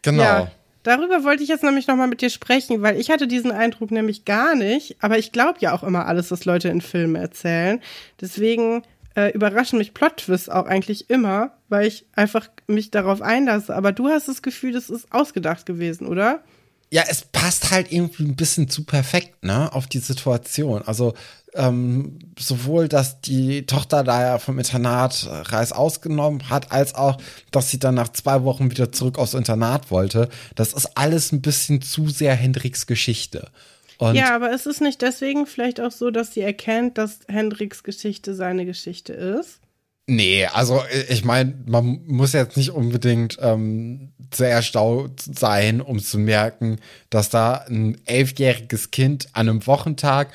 Genau. 0.01 0.23
Ja. 0.23 0.51
Darüber 0.83 1.23
wollte 1.23 1.43
ich 1.43 1.49
jetzt 1.49 1.63
nämlich 1.63 1.87
nochmal 1.87 2.07
mit 2.07 2.21
dir 2.21 2.29
sprechen, 2.29 2.81
weil 2.81 2.99
ich 2.99 3.09
hatte 3.11 3.27
diesen 3.27 3.51
Eindruck 3.51 3.91
nämlich 3.91 4.25
gar 4.25 4.55
nicht, 4.55 4.97
aber 4.99 5.17
ich 5.17 5.31
glaube 5.31 5.59
ja 5.59 5.73
auch 5.73 5.83
immer 5.83 6.07
alles, 6.07 6.31
was 6.31 6.45
Leute 6.45 6.69
in 6.69 6.81
Filmen 6.81 7.15
erzählen. 7.15 7.79
Deswegen 8.19 8.83
äh, 9.15 9.31
überraschen 9.31 9.77
mich 9.77 9.93
Plot-Twists 9.93 10.49
auch 10.49 10.65
eigentlich 10.65 11.09
immer, 11.09 11.51
weil 11.69 11.87
ich 11.87 12.05
einfach 12.15 12.49
mich 12.67 12.91
darauf 12.91 13.21
einlasse. 13.21 13.75
Aber 13.75 13.91
du 13.91 14.07
hast 14.07 14.27
das 14.27 14.41
Gefühl, 14.41 14.71
das 14.71 14.89
ist 14.89 15.11
ausgedacht 15.11 15.65
gewesen, 15.65 16.07
oder? 16.07 16.43
Ja, 16.89 17.03
es 17.07 17.23
passt 17.23 17.71
halt 17.71 17.91
irgendwie 17.91 18.23
ein 18.23 18.35
bisschen 18.35 18.67
zu 18.67 18.83
perfekt, 18.83 19.43
ne, 19.43 19.71
auf 19.73 19.87
die 19.87 19.99
Situation. 19.99 20.81
Also 20.85 21.13
ähm, 21.53 22.19
sowohl, 22.39 22.87
dass 22.87 23.21
die 23.21 23.65
Tochter 23.65 24.03
da 24.03 24.21
ja 24.21 24.39
vom 24.39 24.57
Internat 24.57 25.27
Reis 25.29 25.71
ausgenommen 25.71 26.49
hat, 26.49 26.71
als 26.71 26.95
auch, 26.95 27.17
dass 27.51 27.69
sie 27.69 27.79
dann 27.79 27.95
nach 27.95 28.09
zwei 28.09 28.43
Wochen 28.43 28.71
wieder 28.71 28.91
zurück 28.91 29.17
aufs 29.17 29.33
Internat 29.33 29.91
wollte. 29.91 30.29
Das 30.55 30.73
ist 30.73 30.97
alles 30.97 31.31
ein 31.31 31.41
bisschen 31.41 31.81
zu 31.81 32.09
sehr 32.09 32.35
Hendriks 32.35 32.87
Geschichte. 32.87 33.49
Und 33.97 34.15
ja, 34.15 34.33
aber 34.33 34.51
ist 34.51 34.65
es 34.65 34.81
nicht 34.81 35.01
deswegen 35.01 35.45
vielleicht 35.45 35.79
auch 35.79 35.91
so, 35.91 36.09
dass 36.09 36.33
sie 36.33 36.41
erkennt, 36.41 36.97
dass 36.97 37.19
Hendriks 37.27 37.83
Geschichte 37.83 38.33
seine 38.33 38.65
Geschichte 38.65 39.13
ist? 39.13 39.59
Nee, 40.07 40.45
also 40.47 40.81
ich 41.07 41.23
meine, 41.23 41.53
man 41.67 42.01
muss 42.07 42.33
jetzt 42.33 42.57
nicht 42.57 42.71
unbedingt 42.71 43.37
ähm, 43.39 44.11
sehr 44.33 44.49
erstaunt 44.49 45.21
sein, 45.21 45.79
um 45.79 45.99
zu 45.99 46.17
merken, 46.17 46.79
dass 47.09 47.29
da 47.29 47.65
ein 47.69 47.97
elfjähriges 48.05 48.91
Kind 48.91 49.29
an 49.33 49.47
einem 49.47 49.67
Wochentag 49.67 50.33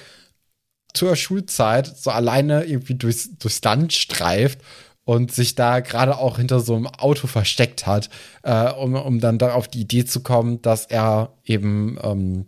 zur 0.97 1.16
Schulzeit 1.16 1.86
so 1.97 2.11
alleine 2.11 2.64
irgendwie 2.64 2.94
durchs, 2.94 3.36
durchs 3.38 3.62
Land 3.62 3.92
streift 3.92 4.61
und 5.05 5.32
sich 5.32 5.55
da 5.55 5.80
gerade 5.80 6.18
auch 6.18 6.38
hinter 6.38 6.61
so 6.61 6.74
einem 6.74 6.86
Auto 6.86 7.26
versteckt 7.28 7.86
hat, 7.86 8.11
äh, 8.42 8.70
um, 8.72 8.94
um 8.94 9.20
dann 9.20 9.38
da 9.38 9.53
auf 9.53 9.68
die 9.68 9.80
Idee 9.80 10.05
zu 10.05 10.20
kommen, 10.20 10.61
dass 10.62 10.86
er 10.86 11.32
eben 11.44 11.99
ähm, 12.03 12.47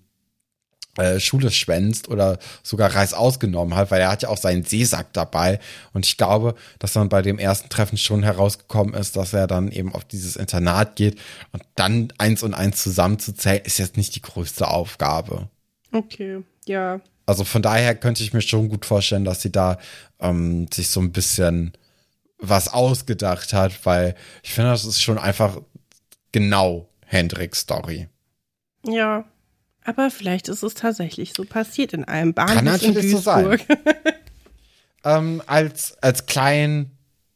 äh, 0.98 1.20
Schule 1.20 1.52
schwänzt 1.52 2.08
oder 2.08 2.38
sogar 2.64 2.92
Reis 2.92 3.14
ausgenommen 3.14 3.76
hat, 3.76 3.92
weil 3.92 4.00
er 4.00 4.10
hat 4.10 4.22
ja 4.22 4.28
auch 4.28 4.36
seinen 4.36 4.64
Seesack 4.64 5.12
dabei. 5.12 5.60
Und 5.92 6.04
ich 6.04 6.16
glaube, 6.16 6.56
dass 6.80 6.94
dann 6.94 7.08
bei 7.08 7.22
dem 7.22 7.38
ersten 7.38 7.68
Treffen 7.68 7.96
schon 7.96 8.24
herausgekommen 8.24 8.94
ist, 8.94 9.14
dass 9.14 9.32
er 9.32 9.46
dann 9.46 9.70
eben 9.70 9.94
auf 9.94 10.04
dieses 10.04 10.34
Internat 10.34 10.96
geht 10.96 11.16
und 11.52 11.62
dann 11.76 12.12
eins 12.18 12.42
und 12.42 12.54
eins 12.54 12.82
zusammenzuzählen, 12.82 13.62
ist 13.64 13.78
jetzt 13.78 13.96
nicht 13.96 14.16
die 14.16 14.22
größte 14.22 14.66
Aufgabe. 14.66 15.48
Okay, 15.92 16.42
ja. 16.66 17.00
Also 17.28 17.44
von 17.44 17.60
daher 17.60 17.94
könnte 17.94 18.22
ich 18.22 18.32
mir 18.32 18.40
schon 18.40 18.70
gut 18.70 18.86
vorstellen, 18.86 19.26
dass 19.26 19.42
sie 19.42 19.52
da 19.52 19.76
ähm, 20.18 20.66
sich 20.72 20.88
so 20.88 20.98
ein 20.98 21.12
bisschen 21.12 21.72
was 22.38 22.72
ausgedacht 22.72 23.52
hat, 23.52 23.84
weil 23.84 24.14
ich 24.42 24.54
finde, 24.54 24.70
das 24.70 24.86
ist 24.86 25.02
schon 25.02 25.18
einfach 25.18 25.60
genau 26.32 26.88
Hendricks 27.04 27.60
Story. 27.60 28.08
Ja, 28.86 29.26
aber 29.84 30.10
vielleicht 30.10 30.48
ist 30.48 30.62
es 30.62 30.72
tatsächlich 30.72 31.34
so 31.34 31.44
passiert 31.44 31.92
in 31.92 32.04
einem 32.04 32.32
Bahnhof 32.32 32.54
Kann 32.54 32.64
natürlich 32.64 33.04
in 33.04 33.10
Duisburg. 33.10 33.60
So 33.60 33.74
sein. 33.74 33.78
ähm, 35.04 35.42
als, 35.46 36.02
als 36.02 36.24
klein, 36.24 36.92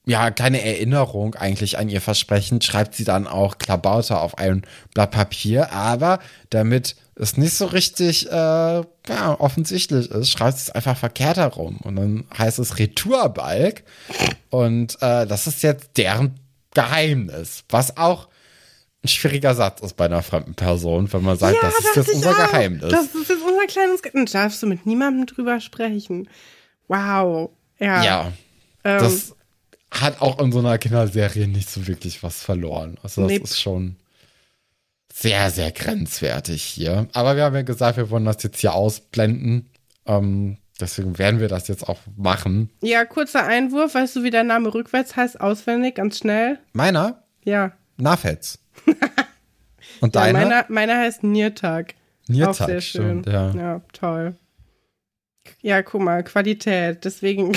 ja, 0.06 0.30
kleine 0.30 0.64
Erinnerung 0.64 1.34
eigentlich 1.34 1.76
an 1.76 1.90
ihr 1.90 2.00
Versprechen 2.00 2.62
schreibt 2.62 2.94
sie 2.94 3.04
dann 3.04 3.26
auch 3.26 3.58
Klabauter 3.58 4.22
auf 4.22 4.38
ein 4.38 4.62
Blatt 4.94 5.10
Papier, 5.10 5.70
aber 5.70 6.18
damit 6.48 6.96
es 7.14 7.36
nicht 7.36 7.54
so 7.54 7.66
richtig 7.66 8.26
äh, 8.30 8.32
ja, 8.32 9.36
offensichtlich 9.38 10.10
ist, 10.10 10.30
schreibt 10.30 10.56
es 10.56 10.70
einfach 10.70 10.96
verkehrt 10.96 11.36
herum. 11.36 11.78
Und 11.82 11.96
dann 11.96 12.24
heißt 12.36 12.58
es 12.58 12.78
Retourbalg. 12.78 13.84
Und 14.50 14.96
äh, 15.02 15.26
das 15.26 15.46
ist 15.46 15.62
jetzt 15.62 15.90
deren 15.96 16.40
Geheimnis, 16.74 17.64
was 17.68 17.96
auch 17.96 18.28
ein 19.04 19.08
schwieriger 19.08 19.54
Satz 19.54 19.80
ist 19.80 19.96
bei 19.96 20.04
einer 20.04 20.22
fremden 20.22 20.54
Person, 20.54 21.12
wenn 21.12 21.22
man 21.22 21.36
sagt, 21.36 21.54
ja, 21.54 21.60
das 21.62 21.78
ist 21.80 21.96
jetzt 21.96 22.14
unser 22.14 22.30
auch. 22.30 22.36
Geheimnis. 22.36 22.90
Das 22.90 23.06
ist 23.06 23.28
jetzt 23.28 23.42
unser 23.42 23.66
kleines 23.66 24.02
Geheimnis. 24.02 24.32
Darfst 24.32 24.62
du 24.62 24.66
mit 24.66 24.86
niemandem 24.86 25.26
drüber 25.26 25.60
sprechen? 25.60 26.28
Wow. 26.88 27.50
Ja. 27.78 28.02
Ja. 28.02 28.32
Ähm, 28.84 29.00
das 29.00 29.34
hat 29.90 30.20
auch 30.20 30.38
in 30.40 30.52
so 30.52 30.60
einer 30.60 30.78
Kinderserie 30.78 31.48
nicht 31.48 31.68
so 31.68 31.86
wirklich 31.86 32.22
was 32.22 32.42
verloren. 32.42 32.96
Also 33.02 33.22
das 33.22 33.30
nee. 33.30 33.38
ist 33.38 33.60
schon 33.60 33.96
sehr, 35.12 35.50
sehr 35.50 35.70
grenzwertig 35.70 36.62
hier. 36.62 37.06
Aber 37.12 37.36
wir 37.36 37.44
haben 37.44 37.54
ja 37.54 37.62
gesagt, 37.62 37.96
wir 37.96 38.10
wollen 38.10 38.24
das 38.24 38.42
jetzt 38.42 38.60
hier 38.60 38.74
ausblenden. 38.74 39.70
Ähm, 40.06 40.56
deswegen 40.80 41.18
werden 41.18 41.38
wir 41.38 41.48
das 41.48 41.68
jetzt 41.68 41.88
auch 41.88 41.98
machen. 42.16 42.70
Ja, 42.80 43.04
kurzer 43.04 43.44
Einwurf. 43.44 43.94
Weißt 43.94 44.16
du, 44.16 44.22
wie 44.22 44.30
der 44.30 44.44
Name 44.44 44.72
rückwärts 44.72 45.14
heißt? 45.14 45.40
Auswendig, 45.40 45.96
ganz 45.96 46.18
schnell. 46.18 46.58
Meiner? 46.72 47.22
Ja. 47.44 47.72
Nafetz. 47.98 48.58
Und 50.00 50.16
deiner? 50.16 50.40
Ja, 50.40 50.44
meiner, 50.46 50.64
meiner 50.68 50.98
heißt 50.98 51.22
Niertag. 51.22 51.94
Niertag, 52.26 52.60
Auch 52.60 52.66
sehr 52.66 52.80
schön. 52.80 53.22
Stimmt, 53.22 53.26
ja. 53.26 53.50
ja, 53.50 53.80
toll. 53.92 54.36
Ja, 55.60 55.82
guck 55.82 56.02
mal, 56.02 56.24
Qualität, 56.24 57.04
deswegen. 57.04 57.52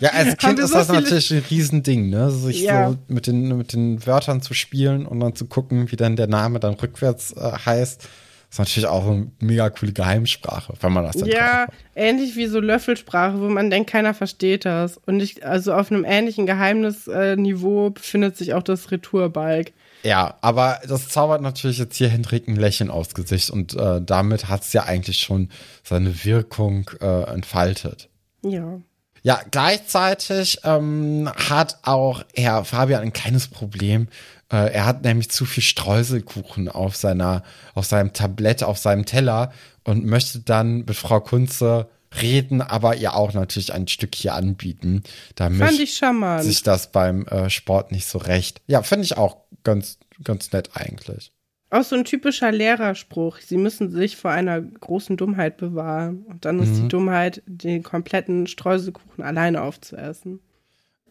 Ja, 0.00 0.10
als 0.10 0.36
Kind 0.38 0.58
ist 0.58 0.70
so 0.70 0.78
das 0.78 0.88
natürlich 0.88 1.32
ein 1.32 1.44
Riesending, 1.50 2.10
ne? 2.10 2.30
Sich 2.30 2.62
ja. 2.62 2.90
so 2.90 2.98
mit 3.08 3.26
den, 3.26 3.56
mit 3.56 3.72
den 3.72 4.04
Wörtern 4.06 4.42
zu 4.42 4.54
spielen 4.54 5.06
und 5.06 5.20
dann 5.20 5.34
zu 5.34 5.46
gucken, 5.46 5.90
wie 5.90 5.96
dann 5.96 6.16
der 6.16 6.26
Name 6.28 6.60
dann 6.60 6.74
rückwärts 6.74 7.32
äh, 7.32 7.52
heißt. 7.66 8.08
Ist 8.50 8.58
natürlich 8.58 8.86
auch 8.86 9.06
eine 9.06 9.30
mega 9.40 9.70
coole 9.70 9.92
Geheimsprache, 9.92 10.74
wenn 10.80 10.92
man 10.92 11.04
das 11.04 11.16
dann 11.16 11.26
Ja, 11.26 11.66
ähnlich 11.94 12.36
wie 12.36 12.46
so 12.46 12.60
Löffelsprache, 12.60 13.40
wo 13.40 13.48
man 13.48 13.70
denkt, 13.70 13.88
keiner 13.88 14.12
versteht 14.12 14.66
das. 14.66 14.98
Und 15.06 15.20
ich, 15.20 15.46
also 15.46 15.72
auf 15.72 15.90
einem 15.90 16.04
ähnlichen 16.04 16.44
Geheimnisniveau 16.44 17.90
befindet 17.90 18.36
sich 18.36 18.52
auch 18.52 18.62
das 18.62 18.90
Retourbalg. 18.90 19.72
Ja, 20.02 20.36
aber 20.40 20.80
das 20.86 21.08
zaubert 21.08 21.42
natürlich 21.42 21.78
jetzt 21.78 21.96
hier 21.96 22.08
Hendrik 22.08 22.48
ein 22.48 22.56
Lächeln 22.56 22.90
aufs 22.90 23.14
Gesicht 23.14 23.50
und 23.50 23.74
äh, 23.74 24.00
damit 24.02 24.48
hat 24.48 24.62
es 24.62 24.72
ja 24.72 24.84
eigentlich 24.84 25.18
schon 25.18 25.50
seine 25.84 26.24
Wirkung 26.24 26.90
äh, 27.00 27.22
entfaltet. 27.32 28.08
Ja. 28.42 28.80
Ja, 29.24 29.40
gleichzeitig 29.48 30.58
ähm, 30.64 31.30
hat 31.48 31.78
auch 31.82 32.24
Herr 32.34 32.64
Fabian 32.64 33.02
ein 33.02 33.12
kleines 33.12 33.46
Problem. 33.46 34.08
Äh, 34.50 34.72
er 34.72 34.84
hat 34.84 35.02
nämlich 35.04 35.30
zu 35.30 35.44
viel 35.44 35.62
Streuselkuchen 35.62 36.68
auf 36.68 36.96
seiner, 36.96 37.44
auf 37.74 37.86
seinem 37.86 38.12
Tablett, 38.12 38.64
auf 38.64 38.78
seinem 38.78 39.06
Teller 39.06 39.52
und 39.84 40.04
möchte 40.04 40.40
dann 40.40 40.78
mit 40.78 40.96
Frau 40.96 41.20
Kunze 41.20 41.88
reden, 42.20 42.60
aber 42.60 42.96
ihr 42.96 43.14
auch 43.14 43.32
natürlich 43.32 43.72
ein 43.72 43.88
Stück 43.88 44.14
hier 44.14 44.34
anbieten, 44.34 45.02
damit 45.34 45.60
Fand 45.60 45.80
ich 45.80 45.96
charmant. 45.96 46.44
sich 46.44 46.62
das 46.62 46.92
beim 46.92 47.26
äh, 47.26 47.48
Sport 47.48 47.92
nicht 47.92 48.06
so 48.06 48.18
recht. 48.18 48.60
Ja, 48.66 48.82
finde 48.82 49.04
ich 49.04 49.16
auch 49.16 49.38
ganz, 49.64 49.98
ganz 50.24 50.52
nett 50.52 50.70
eigentlich. 50.74 51.32
Auch 51.70 51.84
so 51.84 51.96
ein 51.96 52.04
typischer 52.04 52.52
Lehrerspruch. 52.52 53.38
Sie 53.38 53.56
müssen 53.56 53.90
sich 53.90 54.18
vor 54.18 54.30
einer 54.30 54.60
großen 54.60 55.16
Dummheit 55.16 55.56
bewahren. 55.56 56.22
Und 56.28 56.44
dann 56.44 56.60
ist 56.60 56.68
mhm. 56.68 56.82
die 56.82 56.88
Dummheit, 56.88 57.42
den 57.46 57.82
kompletten 57.82 58.46
Streuselkuchen 58.46 59.24
alleine 59.24 59.62
aufzuessen. 59.62 60.40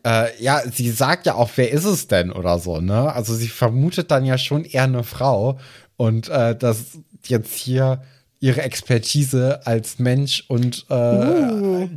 Äh, 0.06 0.40
ja, 0.40 0.62
sie 0.72 0.92
sagt 0.92 1.26
ja 1.26 1.34
auch, 1.34 1.50
wer 1.56 1.72
ist 1.72 1.86
es 1.86 2.08
denn 2.08 2.32
oder 2.32 2.60
so, 2.60 2.80
ne? 2.80 3.12
Also 3.12 3.34
sie 3.34 3.48
vermutet 3.48 4.12
dann 4.12 4.24
ja 4.24 4.38
schon 4.38 4.64
eher 4.64 4.84
eine 4.84 5.04
Frau. 5.04 5.58
Und 5.98 6.30
äh, 6.30 6.56
dass 6.56 7.00
jetzt 7.26 7.56
hier 7.56 8.04
ihre 8.42 8.64
Expertise 8.64 9.66
als 9.66 10.00
Mensch 10.00 10.44
und 10.50 10.86
äh, 10.90 10.94
uh. 10.94 11.90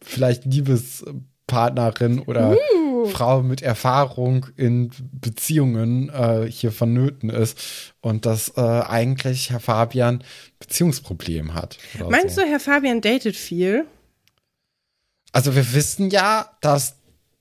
vielleicht 0.00 0.44
Liebespartnerin 0.44 2.20
oder 2.20 2.52
uh. 2.52 3.06
Frau 3.06 3.42
mit 3.42 3.62
Erfahrung 3.62 4.46
in 4.56 4.90
Beziehungen 5.12 6.10
äh, 6.10 6.46
hier 6.50 6.70
vonnöten 6.70 7.30
ist 7.30 7.94
und 8.00 8.26
dass 8.26 8.56
äh, 8.56 8.60
eigentlich 8.60 9.50
Herr 9.50 9.60
Fabian 9.60 10.22
Beziehungsproblem 10.58 11.54
hat. 11.54 11.78
Meinst 12.08 12.36
so. 12.36 12.42
du, 12.42 12.48
Herr 12.48 12.60
Fabian 12.60 13.00
datet 13.00 13.36
viel? 13.36 13.86
Also 15.32 15.54
wir 15.54 15.72
wissen 15.74 16.10
ja, 16.10 16.56
dass 16.60 16.95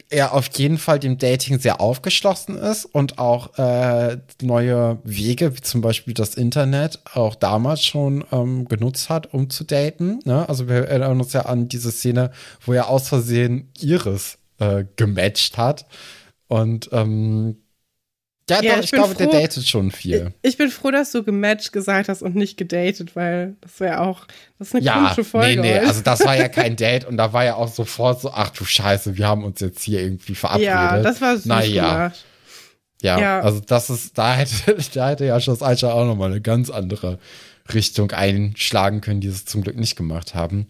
er 0.10 0.34
auf 0.34 0.48
jeden 0.58 0.78
Fall 0.78 1.00
dem 1.00 1.18
Dating 1.18 1.60
sehr 1.60 1.82
aufgeschlossen 1.82 2.58
ist 2.58 2.86
und 2.86 3.18
auch 3.18 3.58
äh, 3.58 4.18
neue 4.42 5.00
Wege, 5.04 5.56
wie 5.56 5.62
zum 5.62 5.82
Beispiel 5.82 6.14
das 6.14 6.36
Internet, 6.36 7.00
auch 7.14 7.36
damals 7.36 7.84
schon 7.84 8.24
ähm, 8.32 8.68
genutzt 8.68 9.10
hat, 9.10 9.34
um 9.34 9.50
zu 9.50 9.64
daten. 9.64 10.20
Ne? 10.26 10.48
Also 10.48 10.68
wir 10.68 10.88
erinnern 10.88 11.20
uns 11.20 11.34
ja 11.34 11.42
an 11.42 11.68
diese 11.68 11.92
Szene, 11.92 12.32
wo 12.66 12.74
er 12.74 12.90
aus 12.90 13.10
Versehen 13.10 13.72
Iris 13.80 14.38
äh, 14.60 14.86
gematcht 14.96 15.58
hat. 15.58 15.86
Und 16.48 16.90
ähm, 16.92 17.58
ja, 18.50 18.62
ja 18.62 18.74
doch, 18.74 18.80
ich, 18.80 18.86
ich 18.86 18.92
glaube, 18.92 19.16
froh, 19.16 19.30
der 19.32 19.42
datet 19.42 19.68
schon 19.68 19.92
viel. 19.92 20.34
Ich 20.44 20.58
bin 20.58 20.70
froh, 20.70 20.92
dass 20.92 21.12
du 21.12 21.24
gematcht 21.24 21.72
gesagt 21.72 22.10
hast 22.10 22.22
und 22.22 22.36
nicht 22.36 22.58
gedatet, 22.58 23.16
weil 23.16 23.56
das 23.62 23.80
wäre 23.80 24.02
auch, 24.02 24.28
das 24.60 24.70
ist 24.70 24.76
eine 24.76 24.84
ja, 24.84 24.94
komische 24.94 25.24
Folge. 25.24 25.62
Nee, 25.62 25.74
nee, 25.74 25.80
also 25.80 26.02
das 26.02 26.24
war 26.24 26.36
ja 26.36 26.48
kein 26.48 26.76
Date 26.78 27.06
und 27.06 27.18
da 27.18 27.34
war 27.34 27.44
ja 27.44 27.56
auch 27.56 27.70
sofort 27.70 28.22
so, 28.22 28.32
ach 28.32 28.52
du 28.52 28.64
Scheiße, 28.64 29.18
wir 29.18 29.28
haben 29.28 29.44
uns 29.44 29.62
jetzt 29.62 29.82
hier 29.84 30.02
irgendwie 30.02 30.36
verabredet. 30.36 30.68
Ja, 30.68 31.02
das 31.02 31.22
war 31.22 31.36
süß 31.38 31.46
naja. 31.46 32.12
Ja, 33.02 33.20
ja, 33.20 33.40
also 33.42 33.60
das 33.60 33.90
ist, 33.90 34.18
da 34.18 34.36
hätte, 34.36 34.78
da 34.94 35.10
hätte 35.10 35.26
ja 35.26 35.40
Schloss 35.40 35.62
Aisha 35.62 35.92
auch 35.92 36.06
nochmal 36.06 36.32
eine 36.32 36.42
ganz 36.42 36.70
andere 36.70 37.20
Richtung 37.74 38.12
einschlagen 38.12 39.02
können, 39.02 39.22
die 39.22 39.28
es 39.28 39.46
zum 39.46 39.64
Glück 39.64 39.76
nicht 39.76 39.96
gemacht 39.96 40.36
haben. 40.36 40.68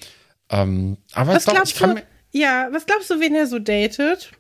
Ähm, 0.50 0.98
aber 1.14 1.34
was 1.34 1.46
ich 1.46 1.54
glaub, 1.54 1.66
ich 1.66 1.76
kann 1.76 1.96
du, 1.96 2.02
Ja, 2.32 2.70
was 2.72 2.86
glaubst 2.86 3.10
du, 3.10 3.20
wen 3.20 3.36
er 3.36 3.48
so 3.48 3.60
datet? 3.60 4.32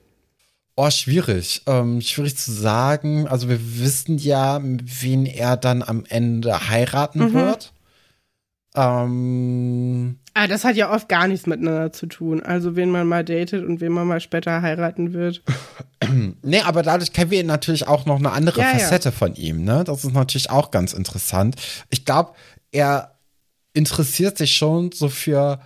Oh, 0.77 0.89
schwierig. 0.89 1.61
Ähm, 1.67 2.01
schwierig 2.01 2.37
zu 2.37 2.51
sagen. 2.51 3.27
Also 3.27 3.47
wir 3.47 3.79
wissen 3.79 4.17
ja, 4.17 4.59
wen 4.61 5.25
er 5.25 5.55
dann 5.55 5.81
am 5.81 6.03
Ende 6.09 6.69
heiraten 6.69 7.29
mhm. 7.29 7.33
wird. 7.33 7.73
Ähm, 8.75 10.19
ah, 10.33 10.47
das 10.47 10.65
hat 10.65 10.75
ja 10.75 10.93
oft 10.93 11.07
gar 11.07 11.29
nichts 11.29 11.47
miteinander 11.47 11.93
zu 11.93 12.07
tun. 12.07 12.43
Also 12.43 12.75
wen 12.75 12.89
man 12.89 13.07
mal 13.07 13.23
datet 13.23 13.65
und 13.65 13.79
wen 13.79 13.93
man 13.93 14.05
mal 14.05 14.19
später 14.19 14.61
heiraten 14.61 15.13
wird. 15.13 15.43
nee, 16.41 16.59
aber 16.59 16.83
dadurch 16.83 17.13
kennen 17.13 17.31
wir 17.31 17.43
natürlich 17.45 17.87
auch 17.87 18.05
noch 18.05 18.19
eine 18.19 18.31
andere 18.31 18.59
ja, 18.59 18.67
Facette 18.67 19.09
ja. 19.09 19.15
von 19.15 19.35
ihm. 19.35 19.63
Ne? 19.63 19.85
Das 19.85 20.03
ist 20.03 20.13
natürlich 20.13 20.49
auch 20.49 20.71
ganz 20.71 20.91
interessant. 20.91 21.55
Ich 21.89 22.03
glaube, 22.03 22.33
er 22.73 23.15
interessiert 23.71 24.37
sich 24.37 24.55
schon 24.55 24.91
so 24.91 25.07
für 25.07 25.61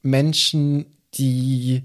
Menschen, 0.00 0.86
die, 1.14 1.84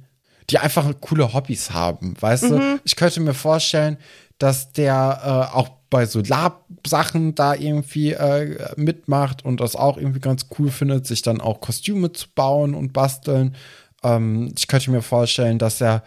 die 0.50 0.58
einfach 0.58 0.92
coole 1.02 1.34
Hobbys 1.34 1.72
haben, 1.72 2.16
weißt 2.20 2.44
du? 2.44 2.80
Ich 2.84 2.96
könnte 2.96 3.20
mir 3.20 3.34
vorstellen, 3.34 3.98
dass 4.38 4.72
der 4.74 5.50
äh, 5.54 5.58
auch 5.58 5.70
bei 5.90 6.06
so 6.06 6.22
Lab-Sachen 6.22 7.36
da 7.36 7.56
irgendwie 7.56 8.14
äh, 8.14 8.58
mitmacht 8.76 9.44
und 9.44 9.60
das 9.60 9.76
auch 9.76 9.98
irgendwie 9.98 10.20
ganz 10.20 10.48
cool 10.58 10.70
findet, 10.70 11.08
sich 11.08 11.22
dann 11.22 11.42
auch 11.42 11.62
Kostüme 11.62 12.12
zu 12.14 12.28
bauen 12.34 12.76
und 12.76 12.94
basteln. 12.94 13.56
Ähm, 14.04 14.54
ich 14.58 14.68
könnte 14.68 14.92
mir 14.92 15.02
vorstellen, 15.02 15.58
dass 15.58 15.82
er 15.82 16.04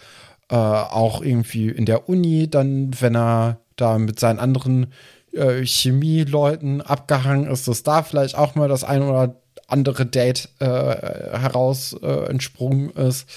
äh, 0.50 0.54
auch 0.54 1.22
irgendwie 1.22 1.68
in 1.68 1.84
der 1.84 2.08
Uni 2.08 2.48
dann, 2.48 2.90
wenn 3.00 3.16
er 3.16 3.58
da 3.76 3.98
mit 3.98 4.20
seinen 4.20 4.38
anderen 4.38 4.92
äh, 5.32 5.64
Chemieleuten 5.64 6.80
abgehangen 6.80 7.50
ist, 7.50 7.66
dass 7.66 7.82
da 7.82 8.02
vielleicht 8.02 8.36
auch 8.36 8.54
mal 8.54 8.68
das 8.68 8.84
ein 8.84 9.02
oder 9.02 9.36
andere 9.66 10.06
Date 10.06 10.48
äh, 10.60 10.66
heraus 10.66 11.96
äh, 12.02 12.26
entsprungen 12.28 12.90
ist. 12.90 13.28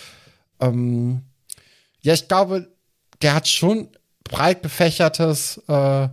Ähm, 0.59 1.21
ja, 2.01 2.13
ich 2.13 2.27
glaube, 2.27 2.67
der 3.21 3.33
hat 3.33 3.47
schon 3.47 3.89
breit 4.23 4.63
gefächertes 4.63 5.61
äh, 5.67 6.07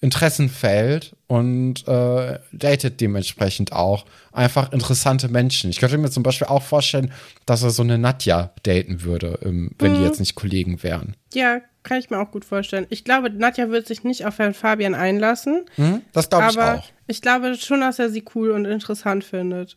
Interessenfeld 0.00 1.14
und 1.28 1.86
äh, 1.86 2.38
datet 2.52 3.00
dementsprechend 3.00 3.72
auch 3.72 4.04
einfach 4.32 4.72
interessante 4.72 5.28
Menschen. 5.28 5.70
Ich 5.70 5.78
könnte 5.78 5.96
mir 5.96 6.10
zum 6.10 6.24
Beispiel 6.24 6.48
auch 6.48 6.62
vorstellen, 6.62 7.12
dass 7.46 7.62
er 7.62 7.70
so 7.70 7.82
eine 7.84 7.98
Nadja 7.98 8.52
daten 8.64 9.02
würde, 9.04 9.38
ähm, 9.42 9.70
wenn 9.78 9.94
die 9.94 10.02
jetzt 10.02 10.18
nicht 10.18 10.34
Kollegen 10.34 10.82
wären. 10.82 11.14
Ja, 11.34 11.60
kann 11.84 11.98
ich 11.98 12.10
mir 12.10 12.18
auch 12.18 12.32
gut 12.32 12.44
vorstellen. 12.44 12.86
Ich 12.90 13.04
glaube, 13.04 13.30
Nadja 13.30 13.70
wird 13.70 13.86
sich 13.86 14.02
nicht 14.02 14.26
auf 14.26 14.38
Herrn 14.38 14.54
Fabian 14.54 14.96
einlassen. 14.96 15.66
Hm? 15.76 16.02
Das 16.12 16.28
glaube 16.28 16.48
ich 16.50 16.58
aber 16.58 16.78
auch. 16.78 16.88
ich 17.06 17.22
glaube 17.22 17.54
schon, 17.56 17.80
dass 17.80 18.00
er 18.00 18.10
sie 18.10 18.24
cool 18.34 18.50
und 18.50 18.64
interessant 18.64 19.22
findet. 19.22 19.76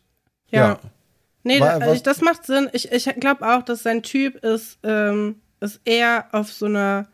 Ja. 0.50 0.60
Ja. 0.60 0.80
Nee, 1.46 1.60
Wa- 1.60 1.78
also 1.78 1.92
ich, 1.92 2.02
das 2.02 2.20
macht 2.20 2.44
Sinn. 2.44 2.68
Ich, 2.72 2.90
ich 2.92 3.04
glaube 3.20 3.46
auch, 3.46 3.62
dass 3.62 3.82
sein 3.82 4.02
Typ 4.02 4.36
ist, 4.44 4.78
ähm, 4.82 5.36
ist 5.60 5.80
eher 5.84 6.26
auf 6.32 6.52
so 6.52 6.66
einer, 6.66 7.08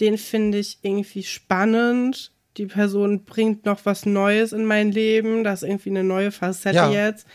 den 0.00 0.18
finde 0.18 0.58
ich 0.58 0.78
irgendwie 0.82 1.22
spannend. 1.22 2.32
Die 2.56 2.66
Person 2.66 3.24
bringt 3.24 3.64
noch 3.64 3.80
was 3.84 4.06
Neues 4.06 4.52
in 4.52 4.64
mein 4.64 4.92
Leben. 4.92 5.44
Das 5.44 5.62
ist 5.62 5.68
irgendwie 5.68 5.90
eine 5.90 6.04
neue 6.04 6.30
Facette 6.30 6.76
Ja. 6.76 6.90
jetzt. 6.90 7.26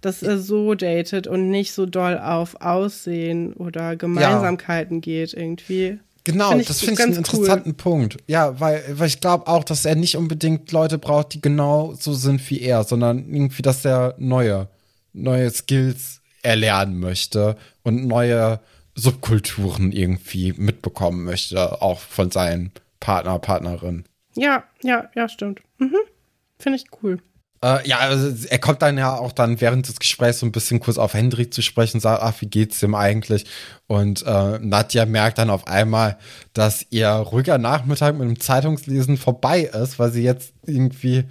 Dass 0.00 0.22
er 0.24 0.38
so 0.38 0.74
datet 0.74 1.28
und 1.28 1.50
nicht 1.50 1.72
so 1.72 1.86
doll 1.86 2.18
auf 2.18 2.60
Aussehen 2.60 3.52
oder 3.52 3.94
Gemeinsamkeiten 3.94 5.00
geht 5.00 5.32
irgendwie. 5.32 6.00
Genau, 6.24 6.50
Find 6.50 6.62
ich 6.62 6.66
das 6.68 6.80
finde 6.80 6.94
ich 6.94 7.00
einen 7.00 7.14
ganz 7.14 7.28
cool. 7.32 7.38
interessanten 7.40 7.74
Punkt. 7.76 8.16
Ja, 8.26 8.58
weil, 8.58 8.82
weil 8.94 9.06
ich 9.08 9.20
glaube 9.20 9.46
auch, 9.46 9.62
dass 9.64 9.84
er 9.84 9.94
nicht 9.94 10.16
unbedingt 10.16 10.70
Leute 10.72 10.98
braucht, 10.98 11.34
die 11.34 11.40
genau 11.40 11.94
so 11.98 12.12
sind 12.14 12.48
wie 12.50 12.60
er, 12.60 12.82
sondern 12.84 13.32
irgendwie, 13.32 13.62
dass 13.62 13.84
er 13.84 14.14
neue, 14.18 14.68
neue 15.12 15.50
Skills 15.50 16.20
erlernen 16.42 16.98
möchte 16.98 17.56
und 17.82 18.06
neue 18.06 18.60
Subkulturen 18.94 19.92
irgendwie 19.92 20.52
mitbekommen 20.52 21.24
möchte, 21.24 21.80
auch 21.80 22.00
von 22.00 22.30
seinen 22.30 22.72
Partner, 23.00 23.38
Partnerin. 23.38 24.04
Ja, 24.34 24.64
ja, 24.82 25.10
ja, 25.14 25.28
stimmt. 25.28 25.60
Mhm. 25.78 25.96
Finde 26.58 26.78
ich 26.78 26.86
cool. 27.02 27.18
Äh, 27.62 27.86
ja, 27.88 27.98
also 27.98 28.46
er 28.48 28.58
kommt 28.58 28.82
dann 28.82 28.98
ja 28.98 29.16
auch 29.16 29.32
dann 29.32 29.60
während 29.60 29.88
des 29.88 29.98
Gesprächs 29.98 30.40
so 30.40 30.46
ein 30.46 30.52
bisschen 30.52 30.80
kurz 30.80 30.98
auf 30.98 31.14
Hendrik 31.14 31.54
zu 31.54 31.62
sprechen, 31.62 32.00
sagt, 32.00 32.22
ach, 32.22 32.40
wie 32.40 32.46
geht's 32.46 32.80
dem 32.80 32.94
eigentlich? 32.94 33.46
Und 33.86 34.24
äh, 34.26 34.58
Nadja 34.58 35.06
merkt 35.06 35.38
dann 35.38 35.48
auf 35.48 35.68
einmal, 35.68 36.18
dass 36.54 36.86
ihr 36.90 37.08
ruhiger 37.08 37.58
Nachmittag 37.58 38.14
mit 38.14 38.28
dem 38.28 38.40
Zeitungslesen 38.40 39.16
vorbei 39.16 39.62
ist, 39.62 39.98
weil 39.98 40.10
sie 40.10 40.24
jetzt 40.24 40.52
irgendwie, 40.66 41.24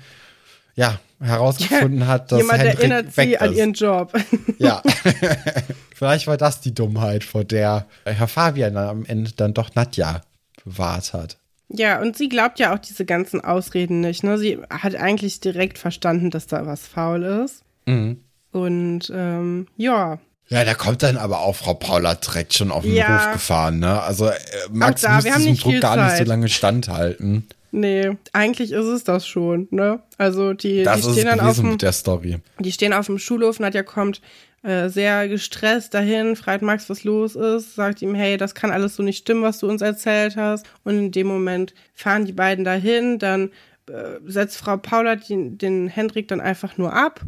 ja, 0.76 1.00
herausgefunden 1.22 2.08
hat, 2.08 2.32
dass 2.32 2.40
Jemand 2.42 2.60
Hendrik 2.60 2.80
erinnert 2.80 3.18
weg 3.18 3.30
sie 3.30 3.38
an 3.38 3.52
ist. 3.52 3.58
ihren 3.58 3.74
Job. 3.74 4.14
Ja. 4.58 4.82
Vielleicht 5.96 6.28
war 6.28 6.38
das 6.38 6.62
die 6.62 6.74
Dummheit, 6.74 7.24
vor 7.24 7.44
der 7.44 7.86
Herr 8.06 8.28
Fabian 8.28 8.76
am 8.78 9.06
Ende 9.06 9.32
dann 9.36 9.54
doch 9.54 9.76
Nadja 9.76 10.22
bewahrt 10.64 11.14
hat. 11.14 11.38
Ja, 11.70 12.02
und 12.02 12.18
sie 12.18 12.28
glaubt 12.28 12.60
ja 12.60 12.74
auch 12.74 12.80
diese 12.80 13.06
ganzen 13.06 13.40
Ausreden 13.42 14.02
nicht. 14.02 14.24
Ne? 14.24 14.38
Sie 14.38 14.60
hat 14.70 14.96
eigentlich 14.96 15.40
direkt 15.40 15.78
verstanden, 15.78 16.30
dass 16.30 16.48
da 16.48 16.66
was 16.66 16.86
faul 16.88 17.24
ist. 17.24 17.64
Mhm. 17.86 18.20
Und 18.52 19.10
ähm, 19.16 19.68
ja, 19.78 20.20
Ja, 20.50 20.66
da 20.66 20.74
kommt 20.74 21.02
dann 21.02 21.16
aber 21.16 21.40
auch 21.40 21.56
Frau 21.56 21.74
Paula 21.76 22.16
direkt 22.16 22.54
schon 22.56 22.72
auf 22.72 22.84
den 22.84 22.94
Ja. 22.96 23.26
Hof 23.28 23.34
gefahren, 23.34 23.80
ne? 23.80 24.02
Also 24.02 24.28
äh, 24.28 24.34
Max 24.70 25.02
da, 25.02 25.16
muss 25.16 25.24
diesem 25.24 25.44
nicht 25.44 25.64
Druck 25.64 25.80
gar 25.80 25.96
nicht 25.96 26.18
so 26.18 26.26
lange 26.26 26.50
standhalten. 26.50 27.48
Nee, 27.72 28.18
eigentlich 28.34 28.72
ist 28.72 28.86
es 28.86 29.04
das 29.04 29.26
schon. 29.28 29.68
Ne? 29.72 30.02
Also 30.18 30.54
die, 30.54 30.84
Das 30.84 31.02
die 31.02 31.12
stehen 31.12 31.26
dann 31.26 31.40
auf 31.40 31.56
dem, 31.58 31.72
mit 31.72 31.82
der 31.82 31.92
Story. 31.92 32.38
die 32.60 32.72
stehen 32.72 32.94
auf 32.94 33.08
dem 33.08 33.18
Schulhof. 33.18 33.60
Nadja 33.60 33.84
kommt 33.84 34.22
äh, 34.64 34.90
sehr 34.90 35.28
gestresst 35.28 35.94
dahin, 35.94 36.36
fragt 36.36 36.62
Max, 36.62 36.90
was 36.90 37.04
los 37.04 37.36
ist, 37.36 37.76
sagt 37.76 38.02
ihm, 38.02 38.14
hey, 38.14 38.38
das 38.38 38.54
kann 38.54 38.72
alles 38.72 38.96
so 38.96 39.04
nicht 39.04 39.18
stimmen, 39.18 39.42
was 39.42 39.60
du 39.60 39.68
uns 39.68 39.82
erzählt 39.82 40.36
hast. 40.38 40.66
Und 40.84 40.98
in 40.98 41.12
dem 41.12 41.28
Moment 41.28 41.74
fahren 41.94 42.26
die 42.26 42.34
beiden 42.34 42.64
dahin, 42.64 43.18
dann 43.18 43.50
äh, 43.88 44.20
setzt 44.26 44.58
Frau 44.58 44.78
Paula 44.78 45.16
den, 45.16 45.58
den 45.58 45.88
Hendrik 45.88 46.28
dann 46.28 46.42
einfach 46.42 46.78
nur 46.78 46.94
ab 46.94 47.22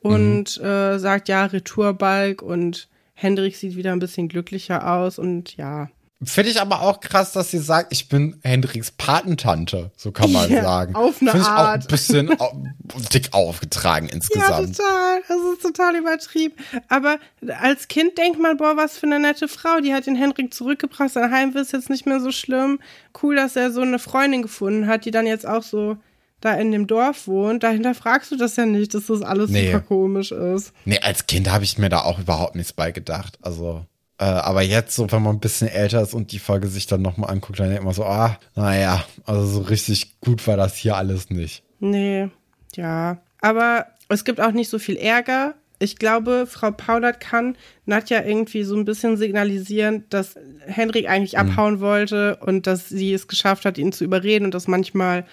und 0.00 0.60
äh, 0.62 0.98
sagt, 0.98 1.28
ja, 1.28 1.46
Retourbalg 1.46 2.40
und 2.42 2.88
Hendrik 3.14 3.56
sieht 3.56 3.76
wieder 3.76 3.92
ein 3.92 3.98
bisschen 3.98 4.28
glücklicher 4.28 4.92
aus 4.92 5.18
und 5.18 5.56
ja. 5.56 5.88
Finde 6.24 6.50
ich 6.50 6.60
aber 6.62 6.80
auch 6.80 7.00
krass, 7.00 7.32
dass 7.32 7.50
sie 7.50 7.58
sagt, 7.58 7.92
ich 7.92 8.08
bin 8.08 8.40
Hendriks 8.42 8.90
Patentante, 8.90 9.90
so 9.96 10.12
kann 10.12 10.32
man 10.32 10.50
Ja, 10.50 10.62
sagen. 10.62 10.94
auf 10.94 11.20
eine 11.20 11.30
Finde 11.32 11.44
ich 11.46 11.52
auch 11.52 11.58
Art. 11.58 11.82
ein 11.84 11.88
bisschen 11.88 12.40
au- 12.40 12.64
dick 13.12 13.34
aufgetragen 13.34 14.06
Ja, 14.08 14.14
insgesamt. 14.14 14.76
total. 14.78 15.20
Das 15.28 15.36
ist 15.52 15.62
total 15.62 15.96
übertrieben. 15.96 16.54
Aber 16.88 17.18
als 17.60 17.88
Kind 17.88 18.16
denkt 18.16 18.40
man, 18.40 18.56
boah, 18.56 18.76
was 18.78 18.96
für 18.96 19.04
eine 19.06 19.20
nette 19.20 19.46
Frau. 19.46 19.80
Die 19.80 19.92
hat 19.92 20.06
den 20.06 20.16
Henrik 20.16 20.54
zurückgebracht. 20.54 21.10
Sein 21.10 21.30
Heimweh 21.30 21.60
ist 21.60 21.72
jetzt 21.74 21.90
nicht 21.90 22.06
mehr 22.06 22.20
so 22.20 22.32
schlimm. 22.32 22.80
Cool, 23.22 23.36
dass 23.36 23.54
er 23.54 23.70
so 23.70 23.82
eine 23.82 23.98
Freundin 23.98 24.40
gefunden 24.40 24.86
hat, 24.86 25.04
die 25.04 25.10
dann 25.10 25.26
jetzt 25.26 25.46
auch 25.46 25.62
so 25.62 25.98
da 26.40 26.54
in 26.54 26.72
dem 26.72 26.86
Dorf 26.86 27.26
wohnt. 27.26 27.62
Dahinter 27.62 27.94
fragst 27.94 28.30
du 28.30 28.36
das 28.36 28.56
ja 28.56 28.64
nicht, 28.64 28.94
dass 28.94 29.06
das 29.06 29.20
alles 29.22 29.50
Nee. 29.50 29.66
super 29.66 29.80
komisch 29.80 30.32
ist. 30.32 30.72
Nee, 30.86 31.00
als 31.00 31.26
Kind 31.26 31.50
habe 31.50 31.64
ich 31.64 31.76
mir 31.76 31.88
da 31.90 32.00
auch 32.02 32.18
überhaupt 32.18 32.54
nichts 32.56 32.72
bei 32.72 32.90
gedacht. 32.90 33.38
Also, 33.42 33.84
äh, 34.18 34.24
aber 34.24 34.62
jetzt, 34.62 34.96
so 34.96 35.10
wenn 35.12 35.22
man 35.22 35.36
ein 35.36 35.40
bisschen 35.40 35.68
älter 35.68 36.00
ist 36.00 36.14
und 36.14 36.32
die 36.32 36.38
Folge 36.38 36.68
sich 36.68 36.86
dann 36.86 37.02
nochmal 37.02 37.30
anguckt, 37.30 37.60
dann 37.60 37.68
denkt 37.68 37.84
man 37.84 37.92
so, 37.92 38.04
ah, 38.04 38.38
naja, 38.54 39.04
also 39.24 39.46
so 39.46 39.60
richtig 39.60 40.20
gut 40.20 40.46
war 40.46 40.56
das 40.56 40.76
hier 40.76 40.96
alles 40.96 41.28
nicht. 41.28 41.62
Nee, 41.80 42.28
ja. 42.74 43.18
Aber 43.42 43.86
es 44.08 44.24
gibt 44.24 44.40
auch 44.40 44.52
nicht 44.52 44.70
so 44.70 44.78
viel 44.78 44.96
Ärger. 44.96 45.54
Ich 45.78 45.96
glaube, 45.96 46.46
Frau 46.48 46.70
Paulert 46.70 47.20
kann 47.20 47.58
Nadja 47.84 48.24
irgendwie 48.24 48.62
so 48.62 48.74
ein 48.74 48.86
bisschen 48.86 49.18
signalisieren, 49.18 50.04
dass 50.08 50.36
Henrik 50.66 51.06
eigentlich 51.08 51.36
abhauen 51.36 51.80
wollte 51.80 52.36
und 52.36 52.66
dass 52.66 52.88
sie 52.88 53.12
es 53.12 53.28
geschafft 53.28 53.66
hat, 53.66 53.76
ihn 53.76 53.92
zu 53.92 54.04
überreden 54.04 54.46
und 54.46 54.54
dass 54.54 54.68
manchmal 54.68 55.26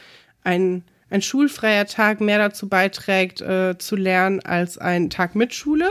ein, 0.44 0.84
ein 1.10 1.22
schulfreier 1.22 1.86
Tag 1.86 2.20
mehr 2.20 2.40
dazu 2.40 2.68
beiträgt, 2.68 3.40
äh, 3.42 3.78
zu 3.78 3.96
lernen 3.96 4.42
als 4.42 4.78
ein 4.78 5.10
Tag 5.10 5.36
mit 5.36 5.54
Schule. 5.54 5.88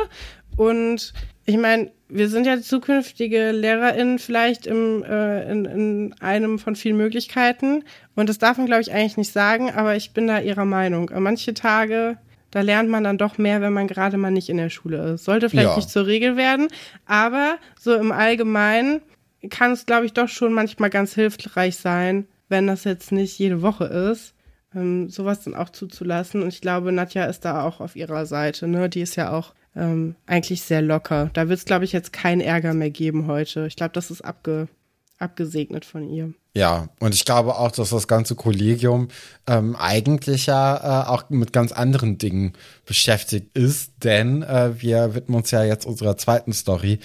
Und 0.57 1.15
ich 1.47 1.57
meine, 1.57 1.91
wir 2.15 2.29
sind 2.29 2.47
ja 2.47 2.61
zukünftige 2.61 3.53
LehrerInnen 3.53 4.19
vielleicht 4.19 4.67
im, 4.67 5.03
äh, 5.03 5.51
in, 5.51 5.65
in 5.65 6.15
einem 6.21 6.59
von 6.59 6.77
vielen 6.77 6.97
Möglichkeiten. 6.97 7.85
Und 8.15 8.29
das 8.29 8.39
darf 8.39 8.59
man, 8.59 8.67
glaube 8.67 8.83
ich, 8.83 8.93
eigentlich 8.93 9.17
nicht 9.17 9.33
sagen, 9.33 9.71
aber 9.71 9.97
ich 9.97 10.13
bin 10.13 10.27
da 10.27 10.39
ihrer 10.41 10.65
Meinung. 10.67 11.09
Äh, 11.11 11.21
Manche 11.21 11.55
Tage, 11.55 12.19
da 12.51 12.61
lernt 12.61 12.91
man 12.91 13.03
dann 13.05 13.17
doch 13.19 13.39
mehr, 13.39 13.61
wenn 13.63 13.73
man 13.73 13.89
gerade 13.89 14.19
mal 14.19 14.31
nicht 14.31 14.51
in 14.51 14.59
der 14.59 14.69
Schule 14.71 15.15
ist. 15.15 15.25
Sollte 15.25 15.49
vielleicht 15.49 15.71
Ja. 15.71 15.77
nicht 15.77 15.89
zur 15.91 16.07
Regel 16.07 16.37
werden, 16.37 16.69
aber 17.07 17.57
so 17.81 17.95
im 17.95 18.13
Allgemeinen 18.13 19.01
kann 19.51 19.73
es, 19.73 19.87
glaube 19.87 20.07
ich, 20.07 20.13
doch 20.13 20.29
schon 20.29 20.53
manchmal 20.53 20.91
ganz 20.91 21.15
hilfreich 21.15 21.77
sein, 21.77 22.27
wenn 22.49 22.67
das 22.67 22.85
jetzt 22.85 23.11
nicht 23.11 23.39
jede 23.39 23.63
Woche 23.63 23.85
ist, 23.87 24.35
ähm, 24.75 25.09
sowas 25.09 25.43
dann 25.45 25.55
auch 25.55 25.71
zuzulassen. 25.71 26.43
Und 26.43 26.49
ich 26.49 26.61
glaube, 26.61 26.93
Nadja 26.93 27.25
ist 27.25 27.45
da 27.45 27.65
auch 27.65 27.81
auf 27.81 27.97
ihrer 27.97 28.27
Seite. 28.27 28.69
Ne? 28.69 28.89
Die 28.89 29.01
ist 29.01 29.17
ja 29.17 29.33
auch 29.33 29.55
ähm, 29.77 30.17
eigentlich 30.27 30.63
sehr 30.63 30.83
locker. 30.83 31.31
Da 31.33 31.49
wird 31.49 31.59
es, 31.59 31.65
glaube 31.65 31.85
ich, 31.85 31.93
jetzt 31.93 32.13
keinen 32.13 32.41
Ärger 32.41 32.75
mehr 32.75 32.91
geben 32.91 33.27
heute. 33.27 33.67
Ich 33.67 33.77
glaube, 33.77 33.93
das 33.93 34.11
ist 34.11 34.23
abge 34.23 34.69
abgesegnet 35.19 35.85
von 35.85 36.11
ihr. 36.11 36.35
Ja, 36.55 36.89
und 36.99 37.15
ich 37.15 37.25
glaube 37.25 37.55
auch, 37.55 37.71
dass 37.71 37.91
das 37.91 38.09
ganze 38.09 38.35
Kollegium 38.35 39.09
ähm, 39.47 39.75
eigentlich 39.77 40.47
ja 40.47 41.05
äh, 41.05 41.09
auch 41.09 41.31
mit 41.31 41.53
ganz 41.53 41.73
anderen 41.73 42.19
Dingen 42.19 42.53
beschäftigt 42.85 43.57
ist, 43.57 43.93
denn 44.03 44.43
äh, 44.43 44.83
wir 44.83 45.15
widmen 45.15 45.37
uns 45.37 45.51
ja 45.51 45.65
jetzt 45.65 45.87
unserer 45.87 46.19
zweiten 46.19 46.53
Story, 46.53 46.99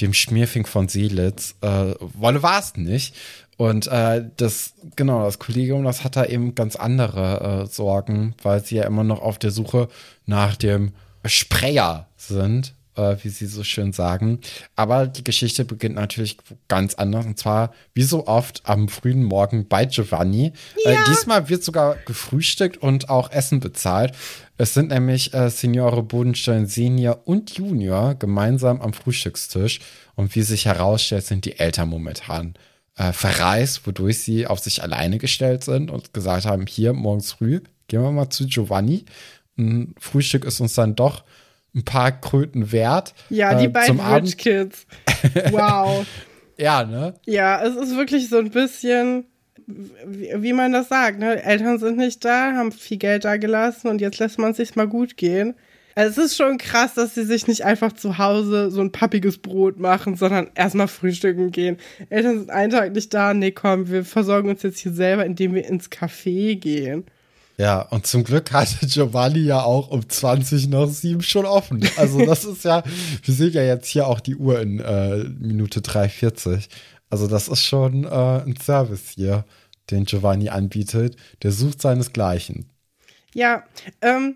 dem 0.00 0.14
Schmierfink 0.14 0.68
von 0.68 0.88
Seelitz. 0.88 1.56
Äh, 1.60 1.94
Wolle 1.98 2.42
war 2.42 2.60
es 2.60 2.76
nicht. 2.76 3.14
Und 3.56 3.88
äh, 3.88 4.24
das, 4.36 4.74
genau, 4.96 5.24
das 5.24 5.38
Kollegium, 5.38 5.84
das 5.84 6.02
hat 6.02 6.16
da 6.16 6.24
eben 6.24 6.54
ganz 6.54 6.76
andere 6.76 7.64
äh, 7.64 7.66
Sorgen, 7.66 8.34
weil 8.42 8.64
sie 8.64 8.76
ja 8.76 8.84
immer 8.84 9.04
noch 9.04 9.20
auf 9.20 9.38
der 9.38 9.50
Suche 9.50 9.88
nach 10.26 10.56
dem 10.56 10.92
Sprayer 11.24 12.08
sind. 12.16 12.74
äh, 12.96 13.16
wie 13.22 13.28
sie 13.28 13.46
so 13.46 13.64
schön 13.64 13.92
sagen. 13.92 14.40
Aber 14.76 15.06
die 15.06 15.24
Geschichte 15.24 15.64
beginnt 15.64 15.96
natürlich 15.96 16.38
ganz 16.68 16.94
anders. 16.94 17.26
Und 17.26 17.38
zwar, 17.38 17.72
wie 17.92 18.02
so 18.02 18.26
oft, 18.26 18.62
am 18.64 18.88
frühen 18.88 19.24
Morgen 19.24 19.68
bei 19.68 19.84
Giovanni. 19.86 20.52
Äh, 20.84 20.92
ja. 20.92 21.02
Äh, 21.02 21.04
diesmal 21.08 21.48
wird 21.48 21.64
sogar 21.64 21.96
gefrühstückt 22.06 22.76
und 22.76 23.10
auch 23.10 23.30
Essen 23.30 23.60
bezahlt. 23.60 24.14
Es 24.56 24.74
sind 24.74 24.90
nämlich 24.90 25.34
äh, 25.34 25.50
Signore 25.50 26.02
Bodenstein 26.02 26.66
Senior 26.66 27.22
und 27.24 27.56
Junior 27.56 28.14
gemeinsam 28.14 28.80
am 28.80 28.92
Frühstückstisch. 28.92 29.80
Und 30.14 30.34
wie 30.34 30.42
sich 30.42 30.66
herausstellt, 30.66 31.24
sind 31.24 31.44
die 31.44 31.58
Eltern 31.58 31.88
momentan 31.88 32.54
äh, 32.96 33.12
verreist, 33.12 33.86
wodurch 33.86 34.20
sie 34.20 34.46
auf 34.46 34.60
sich 34.60 34.82
alleine 34.82 35.18
gestellt 35.18 35.64
sind 35.64 35.90
und 35.90 36.14
gesagt 36.14 36.46
haben, 36.46 36.66
hier 36.66 36.92
morgens 36.92 37.32
früh 37.32 37.60
gehen 37.88 38.02
wir 38.02 38.12
mal 38.12 38.30
zu 38.30 38.46
Giovanni. 38.46 39.04
Ein 39.56 39.94
Frühstück 39.98 40.44
ist 40.44 40.60
uns 40.60 40.74
dann 40.74 40.96
doch 40.96 41.24
ein 41.74 41.84
paar 41.84 42.12
Kröten 42.12 42.72
wert. 42.72 43.14
Ja, 43.30 43.54
die 43.54 43.66
äh, 43.66 43.68
beiden 43.68 44.00
Rich 44.00 44.36
Kids. 44.36 44.86
Wow. 45.50 46.06
ja, 46.58 46.84
ne? 46.84 47.14
Ja, 47.24 47.64
es 47.64 47.74
ist 47.76 47.96
wirklich 47.96 48.28
so 48.28 48.38
ein 48.38 48.50
bisschen, 48.50 49.24
wie, 49.66 50.30
wie, 50.36 50.52
man 50.52 50.72
das 50.72 50.90
sagt, 50.90 51.18
ne? 51.18 51.42
Eltern 51.42 51.78
sind 51.78 51.96
nicht 51.96 52.22
da, 52.24 52.52
haben 52.52 52.72
viel 52.72 52.98
Geld 52.98 53.24
da 53.24 53.38
gelassen 53.38 53.88
und 53.88 54.02
jetzt 54.02 54.18
lässt 54.18 54.38
man 54.38 54.50
es 54.50 54.58
sich 54.58 54.76
mal 54.76 54.86
gut 54.86 55.16
gehen. 55.16 55.54
Also 55.94 56.20
es 56.20 56.32
ist 56.32 56.36
schon 56.36 56.58
krass, 56.58 56.94
dass 56.94 57.14
sie 57.14 57.24
sich 57.24 57.46
nicht 57.46 57.64
einfach 57.64 57.92
zu 57.92 58.18
Hause 58.18 58.70
so 58.70 58.80
ein 58.80 58.92
pappiges 58.92 59.38
Brot 59.38 59.78
machen, 59.78 60.16
sondern 60.16 60.50
erstmal 60.54 60.88
frühstücken 60.88 61.52
gehen. 61.52 61.78
Eltern 62.10 62.38
sind 62.40 62.50
einen 62.50 62.72
Tag 62.72 62.92
nicht 62.92 63.14
da, 63.14 63.32
nee, 63.32 63.52
komm, 63.52 63.88
wir 63.88 64.04
versorgen 64.04 64.48
uns 64.50 64.62
jetzt 64.62 64.80
hier 64.80 64.92
selber, 64.92 65.24
indem 65.24 65.54
wir 65.54 65.66
ins 65.66 65.90
Café 65.90 66.56
gehen. 66.56 67.04
Ja, 67.56 67.82
und 67.82 68.06
zum 68.06 68.24
Glück 68.24 68.52
hatte 68.52 68.86
Giovanni 68.86 69.40
ja 69.40 69.62
auch 69.62 69.88
um 69.88 70.08
20 70.08 70.68
nach 70.68 70.88
7 70.88 71.22
schon 71.22 71.46
offen. 71.46 71.88
Also 71.96 72.24
das 72.24 72.44
ist 72.44 72.64
ja, 72.64 72.82
wir 73.22 73.34
sehen 73.34 73.52
ja 73.52 73.62
jetzt 73.62 73.88
hier 73.88 74.08
auch 74.08 74.20
die 74.20 74.36
Uhr 74.36 74.60
in 74.60 74.80
äh, 74.80 75.24
Minute 75.24 75.80
3,40. 75.80 76.68
Also 77.10 77.28
das 77.28 77.48
ist 77.48 77.64
schon 77.64 78.04
äh, 78.04 78.08
ein 78.08 78.56
Service 78.60 79.10
hier, 79.14 79.44
den 79.90 80.04
Giovanni 80.04 80.48
anbietet. 80.48 81.16
Der 81.42 81.52
sucht 81.52 81.80
seinesgleichen. 81.80 82.70
Ja, 83.34 83.64
ähm, 84.00 84.34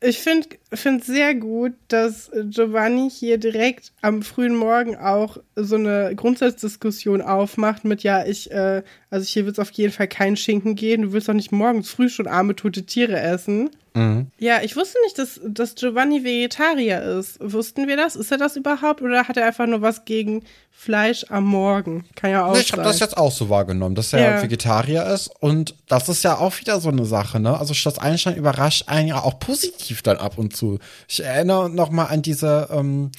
ich 0.00 0.18
finde 0.18 0.48
finde 0.72 1.04
sehr 1.04 1.34
gut, 1.34 1.72
dass 1.88 2.30
Giovanni 2.44 3.10
hier 3.10 3.38
direkt 3.38 3.92
am 4.00 4.22
frühen 4.22 4.54
Morgen 4.54 4.96
auch 4.96 5.38
so 5.56 5.74
eine 5.74 6.12
Grundsatzdiskussion 6.14 7.20
aufmacht 7.20 7.84
mit, 7.84 8.02
ja, 8.02 8.24
ich, 8.24 8.50
äh, 8.50 8.82
also 9.10 9.26
hier 9.26 9.44
wird 9.44 9.54
es 9.54 9.58
auf 9.58 9.70
jeden 9.72 9.92
Fall 9.92 10.06
keinen 10.06 10.36
Schinken 10.36 10.76
gehen, 10.76 11.02
du 11.02 11.12
willst 11.12 11.28
doch 11.28 11.34
nicht 11.34 11.52
morgens 11.52 11.90
früh 11.90 12.08
schon 12.08 12.28
arme 12.28 12.54
tote 12.54 12.84
Tiere 12.84 13.18
essen. 13.18 13.70
Mhm. 13.94 14.28
Ja, 14.38 14.62
ich 14.62 14.76
wusste 14.76 14.98
nicht, 15.04 15.18
dass, 15.18 15.40
dass 15.42 15.74
Giovanni 15.74 16.22
Vegetarier 16.22 17.02
ist. 17.02 17.38
Wussten 17.40 17.88
wir 17.88 17.96
das? 17.96 18.14
Ist 18.14 18.30
er 18.30 18.38
das 18.38 18.56
überhaupt 18.56 19.02
oder 19.02 19.26
hat 19.26 19.36
er 19.36 19.46
einfach 19.46 19.66
nur 19.66 19.82
was 19.82 20.04
gegen 20.04 20.44
Fleisch 20.80 21.26
am 21.28 21.44
Morgen? 21.44 22.04
Kann 22.14 22.30
ja 22.30 22.46
auch 22.46 22.52
nee, 22.52 22.60
Ich 22.60 22.70
habe 22.70 22.84
das 22.84 23.00
jetzt 23.00 23.16
auch 23.16 23.32
so 23.32 23.50
wahrgenommen, 23.50 23.96
dass 23.96 24.12
er 24.12 24.36
ja. 24.36 24.42
Vegetarier 24.42 25.04
ist 25.06 25.28
und 25.40 25.74
das 25.88 26.08
ist 26.08 26.22
ja 26.22 26.38
auch 26.38 26.60
wieder 26.60 26.78
so 26.78 26.88
eine 26.88 27.04
Sache, 27.04 27.40
ne? 27.40 27.58
Also 27.58 27.74
Schloss 27.74 27.98
Einstein 27.98 28.36
überrascht 28.36 28.84
einen 28.86 29.08
ja 29.08 29.20
auch 29.20 29.40
positiv 29.40 30.02
dann 30.02 30.18
ab 30.18 30.38
und 30.38 30.54
zu. 30.54 30.78
Ich 31.08 31.24
erinnere 31.24 31.68
noch 31.68 31.90
mal 31.90 32.04
an 32.04 32.22
diese, 32.22 32.68
ähm, 32.70 33.10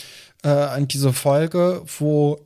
äh, 0.42 0.48
an 0.48 0.88
diese 0.88 1.12
Folge, 1.12 1.82
wo 2.00 2.40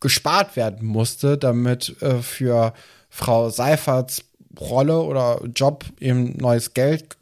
gespart 0.00 0.56
werden 0.56 0.84
musste, 0.84 1.38
damit 1.38 2.02
äh, 2.02 2.20
für 2.20 2.74
Frau 3.08 3.50
Seiferts 3.50 4.24
Rolle 4.58 5.00
oder 5.00 5.42
Job 5.54 5.84
eben 6.00 6.36
neues 6.38 6.74
Geld 6.74 7.16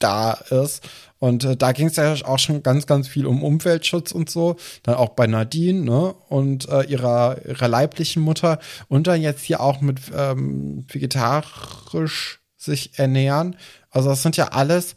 da 0.00 0.32
ist. 0.32 0.82
Und 1.22 1.44
äh, 1.44 1.56
da 1.56 1.70
ging 1.70 1.86
es 1.86 1.94
ja 1.94 2.16
auch 2.24 2.40
schon 2.40 2.64
ganz, 2.64 2.88
ganz 2.88 3.06
viel 3.06 3.26
um 3.26 3.44
Umweltschutz 3.44 4.10
und 4.10 4.28
so. 4.28 4.56
Dann 4.82 4.96
auch 4.96 5.10
bei 5.10 5.28
Nadine, 5.28 5.82
ne? 5.82 6.16
Und 6.28 6.68
äh, 6.68 6.82
ihrer, 6.86 7.46
ihrer 7.46 7.68
leiblichen 7.68 8.22
Mutter. 8.22 8.58
Und 8.88 9.06
dann 9.06 9.22
jetzt 9.22 9.44
hier 9.44 9.60
auch 9.60 9.80
mit 9.80 10.00
ähm, 10.16 10.84
vegetarisch 10.90 12.40
sich 12.56 12.98
ernähren. 12.98 13.54
Also 13.88 14.08
das 14.08 14.24
sind 14.24 14.36
ja 14.36 14.48
alles 14.48 14.96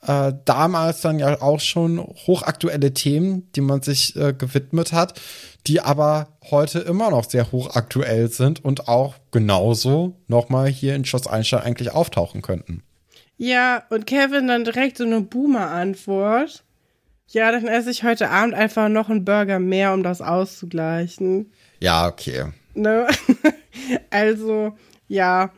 äh, 0.00 0.32
damals 0.46 1.02
dann 1.02 1.18
ja 1.18 1.42
auch 1.42 1.60
schon 1.60 1.98
hochaktuelle 1.98 2.94
Themen, 2.94 3.52
die 3.54 3.60
man 3.60 3.82
sich 3.82 4.16
äh, 4.16 4.32
gewidmet 4.32 4.94
hat, 4.94 5.20
die 5.66 5.82
aber 5.82 6.38
heute 6.50 6.78
immer 6.78 7.10
noch 7.10 7.28
sehr 7.28 7.52
hochaktuell 7.52 8.30
sind 8.30 8.64
und 8.64 8.88
auch 8.88 9.16
genauso 9.30 10.16
nochmal 10.26 10.68
hier 10.68 10.94
in 10.94 11.04
Schloss 11.04 11.26
Einstein 11.26 11.60
eigentlich 11.60 11.92
auftauchen 11.92 12.40
könnten. 12.40 12.82
Ja, 13.38 13.84
und 13.90 14.06
Kevin 14.06 14.48
dann 14.48 14.64
direkt 14.64 14.98
so 14.98 15.04
eine 15.04 15.20
Boomer-Antwort. 15.20 16.64
Ja, 17.28 17.50
dann 17.52 17.66
esse 17.66 17.90
ich 17.90 18.04
heute 18.04 18.30
Abend 18.30 18.54
einfach 18.54 18.88
noch 18.88 19.08
einen 19.08 19.24
Burger 19.24 19.58
mehr, 19.58 19.92
um 19.92 20.02
das 20.02 20.20
auszugleichen. 20.20 21.52
Ja, 21.80 22.06
okay. 22.06 22.52
Ne? 22.74 23.06
also, 24.10 24.76
ja, 25.08 25.52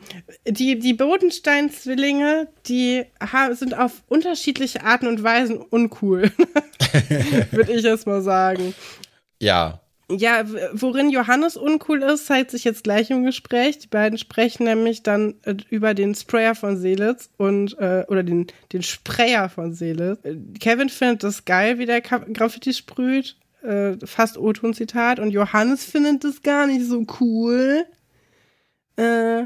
die, 0.45 0.79
die 0.79 0.93
Bodenstein-Zwillinge, 0.93 2.47
die 2.67 3.05
sind 3.51 3.77
auf 3.77 4.03
unterschiedliche 4.07 4.83
Arten 4.83 5.07
und 5.07 5.23
Weisen 5.23 5.57
uncool. 5.57 6.31
Würde 7.51 7.73
ich 7.73 7.83
jetzt 7.83 8.07
mal 8.07 8.21
sagen. 8.21 8.73
Ja. 9.39 9.81
Ja, 10.11 10.43
worin 10.73 11.11
Johannes 11.11 11.55
uncool 11.55 12.01
ist, 12.01 12.25
zeigt 12.25 12.49
sich 12.49 12.63
jetzt 12.63 12.83
gleich 12.83 13.11
im 13.11 13.23
Gespräch. 13.23 13.77
Die 13.77 13.87
beiden 13.87 14.17
sprechen 14.17 14.63
nämlich 14.63 15.03
dann 15.03 15.35
äh, 15.43 15.55
über 15.69 15.93
den 15.93 16.15
Sprayer 16.15 16.55
von 16.55 16.77
Seelitz 16.77 17.29
und 17.37 17.77
äh, 17.77 18.05
oder 18.07 18.23
den, 18.23 18.47
den 18.73 18.81
Sprayer 18.81 19.49
von 19.49 19.73
Seelitz. 19.73 20.19
Kevin 20.59 20.89
findet 20.89 21.23
das 21.23 21.45
geil, 21.45 21.77
wie 21.77 21.85
der 21.85 22.01
Graffiti 22.01 22.73
sprüht. 22.73 23.37
Äh, 23.61 23.97
fast 24.03 24.37
O-Ton-Zitat. 24.37 25.19
Und 25.19 25.29
Johannes 25.29 25.83
findet 25.83 26.23
das 26.23 26.41
gar 26.41 26.65
nicht 26.65 26.85
so 26.87 27.05
cool. 27.19 27.85
Äh, 28.95 29.45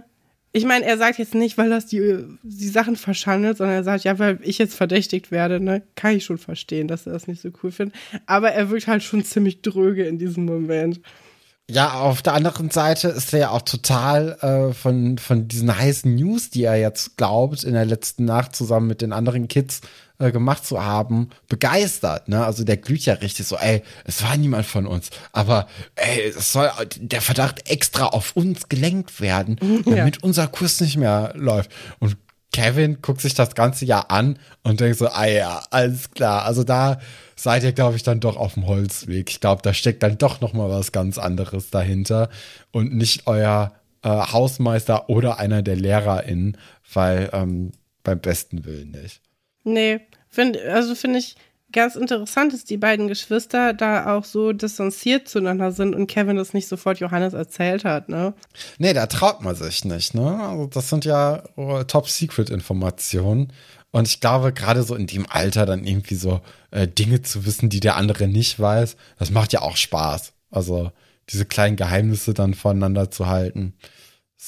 ich 0.56 0.66
meine, 0.66 0.86
er 0.86 0.99
sagt 0.99 1.18
jetzt 1.18 1.34
nicht, 1.34 1.58
weil 1.58 1.72
das 1.72 1.88
die, 1.88 2.24
die 2.43 2.68
Sachen 2.68 2.95
verschandelt, 2.95 3.58
sondern 3.58 3.76
er 3.76 3.84
sagt, 3.84 4.04
ja, 4.04 4.20
weil 4.20 4.39
ich 4.43 4.60
jetzt 4.60 4.76
verdächtigt 4.76 5.32
werde, 5.32 5.60
ne, 5.60 5.82
kann 5.95 6.16
ich 6.16 6.26
schon 6.26 6.38
verstehen, 6.38 6.88
dass 6.88 7.08
er 7.08 7.14
das 7.14 7.28
nicht 7.28 7.41
so 7.41 7.49
cool 7.64 7.72
findet. 7.72 7.97
Aber 8.28 8.51
er 8.51 8.70
wirkt 8.70 8.88
halt 8.88 9.01
schon 9.01 9.26
ziemlich 9.26 9.64
dröge 9.64 10.06
in 10.06 10.20
diesem 10.20 10.45
Moment. 10.45 11.01
Ja, 11.68 11.93
auf 11.93 12.22
der 12.22 12.34
anderen 12.34 12.70
Seite 12.70 13.08
ist 13.08 13.34
er 13.34 13.39
ja 13.39 13.49
auch 13.49 13.64
total 13.64 14.38
äh, 14.41 14.74
von, 14.74 15.18
von 15.18 15.47
diesen 15.47 15.76
heißen 15.76 16.14
News, 16.14 16.51
die 16.51 16.64
er 16.64 16.76
jetzt 16.76 17.18
glaubt, 17.18 17.64
in 17.64 17.74
der 17.74 17.86
letzten 17.86 18.26
Nacht 18.26 18.56
zusammen 18.56 18.88
mit 18.88 19.01
den 19.01 19.12
anderen 19.12 19.47
Kids 19.47 19.82
äh, 20.24 20.32
gemacht 20.32 20.65
zu 20.65 20.84
haben, 20.84 21.30
begeistert. 21.49 22.30
Ne? 22.30 22.45
Also 22.45 22.63
der 22.63 22.78
glüht 22.78 23.05
ja 23.05 23.15
richtig 23.15 23.45
so, 23.45 23.57
ey, 23.57 23.84
es 24.05 24.24
war 24.24 24.38
niemand 24.38 24.65
von 24.65 24.88
uns, 24.88 25.09
aber 25.32 25.67
ey, 25.95 26.30
es 26.30 26.53
soll 26.53 26.69
der 26.97 27.21
Verdacht 27.21 27.69
extra 27.69 28.05
auf 28.05 28.36
uns 28.36 28.69
gelenkt 28.69 29.19
werden, 29.21 29.57
damit 29.86 30.15
ja. 30.15 30.21
unser 30.24 30.47
Kurs 30.47 30.80
nicht 30.82 30.97
mehr 30.97 31.34
läuft. 31.36 31.71
Und 31.99 32.17
Kevin 32.53 33.01
guckt 33.01 33.19
sich 33.19 33.34
das 33.34 33.55
ganze 33.55 33.84
Jahr 33.84 34.11
an 34.11 34.39
und 34.63 34.80
denkt 34.80 34.99
so, 34.99 35.07
ah 35.07 35.26
ja, 35.26 35.63
alles 35.71 36.11
klar. 36.11 36.45
Also 36.45 36.63
da 36.63 36.99
seid 37.36 37.63
ihr, 37.63 37.74
glaube 37.74 37.97
ich, 37.97 38.03
dann 38.03 38.19
doch 38.19 38.38
auf 38.38 38.53
dem 38.53 38.67
Holzweg. 38.67 39.30
Ich 39.30 39.41
glaube, 39.41 39.61
da 39.63 39.74
steckt 39.74 40.03
dann 40.03 40.17
doch 40.17 40.39
noch 40.39 40.53
mal 40.53 40.69
was 40.69 40.91
ganz 40.91 41.17
anderes 41.17 41.71
dahinter 41.71 42.30
und 42.71 42.93
nicht 42.93 43.28
euer 43.28 43.74
äh, 44.03 44.09
Hausmeister 44.09 45.09
oder 45.09 45.39
einer 45.39 45.63
der 45.63 45.76
LehrerInnen, 45.76 46.57
weil 46.93 47.30
ähm, 47.34 47.71
beim 48.03 48.19
besten 48.19 48.65
Willen 48.65 48.91
nicht. 48.91 49.21
Nee, 49.63 50.01
find, 50.34 50.58
also 50.58 50.96
finde 50.96 51.20
ich 51.20 51.36
ganz 51.72 51.96
interessant, 51.96 52.54
dass 52.54 52.64
die 52.64 52.78
beiden 52.78 53.08
Geschwister 53.08 53.74
da 53.74 54.16
auch 54.16 54.24
so 54.24 54.54
distanziert 54.54 55.28
zueinander 55.28 55.72
sind 55.72 55.96
und 55.96 56.08
Kevin 56.08 56.38
das 56.38 56.54
nicht 56.54 56.68
sofort 56.68 57.00
Johannes 57.00 57.34
erzählt 57.34 57.84
hat, 57.84 58.10
ne? 58.10 58.34
Nee, 58.78 58.94
da 58.94 59.08
traut 59.08 59.42
man 59.42 59.56
sich 59.56 59.84
nicht, 59.84 60.14
ne? 60.14 60.40
Also 60.40 60.68
das 60.68 60.90
sind 60.90 61.06
ja 61.06 61.44
oh, 61.56 61.84
Top-Secret-Informationen. 61.84 63.52
Und 63.92 64.08
ich 64.08 64.22
glaube, 64.22 64.54
gerade 64.54 64.84
so 64.84 64.96
in 64.96 65.08
dem 65.08 65.26
Alter 65.30 65.66
dann 65.66 65.84
irgendwie 65.84 66.16
so 66.16 66.42
äh, 66.72 66.88
Dinge 66.88 67.22
zu 67.22 67.46
wissen, 67.46 67.70
die 67.70 67.80
der 67.80 67.96
andere 67.96 68.28
nicht 68.28 68.60
weiß, 68.60 68.96
das 69.20 69.32
macht 69.32 69.54
ja 69.54 69.62
auch 69.62 69.78
Spaß. 69.78 70.34
Also 70.50 70.92
diese 71.30 71.46
kleinen 71.46 71.76
Geheimnisse 71.76 72.34
dann 72.34 72.54
voneinander 72.54 73.12
zu 73.12 73.28
halten 73.28 73.74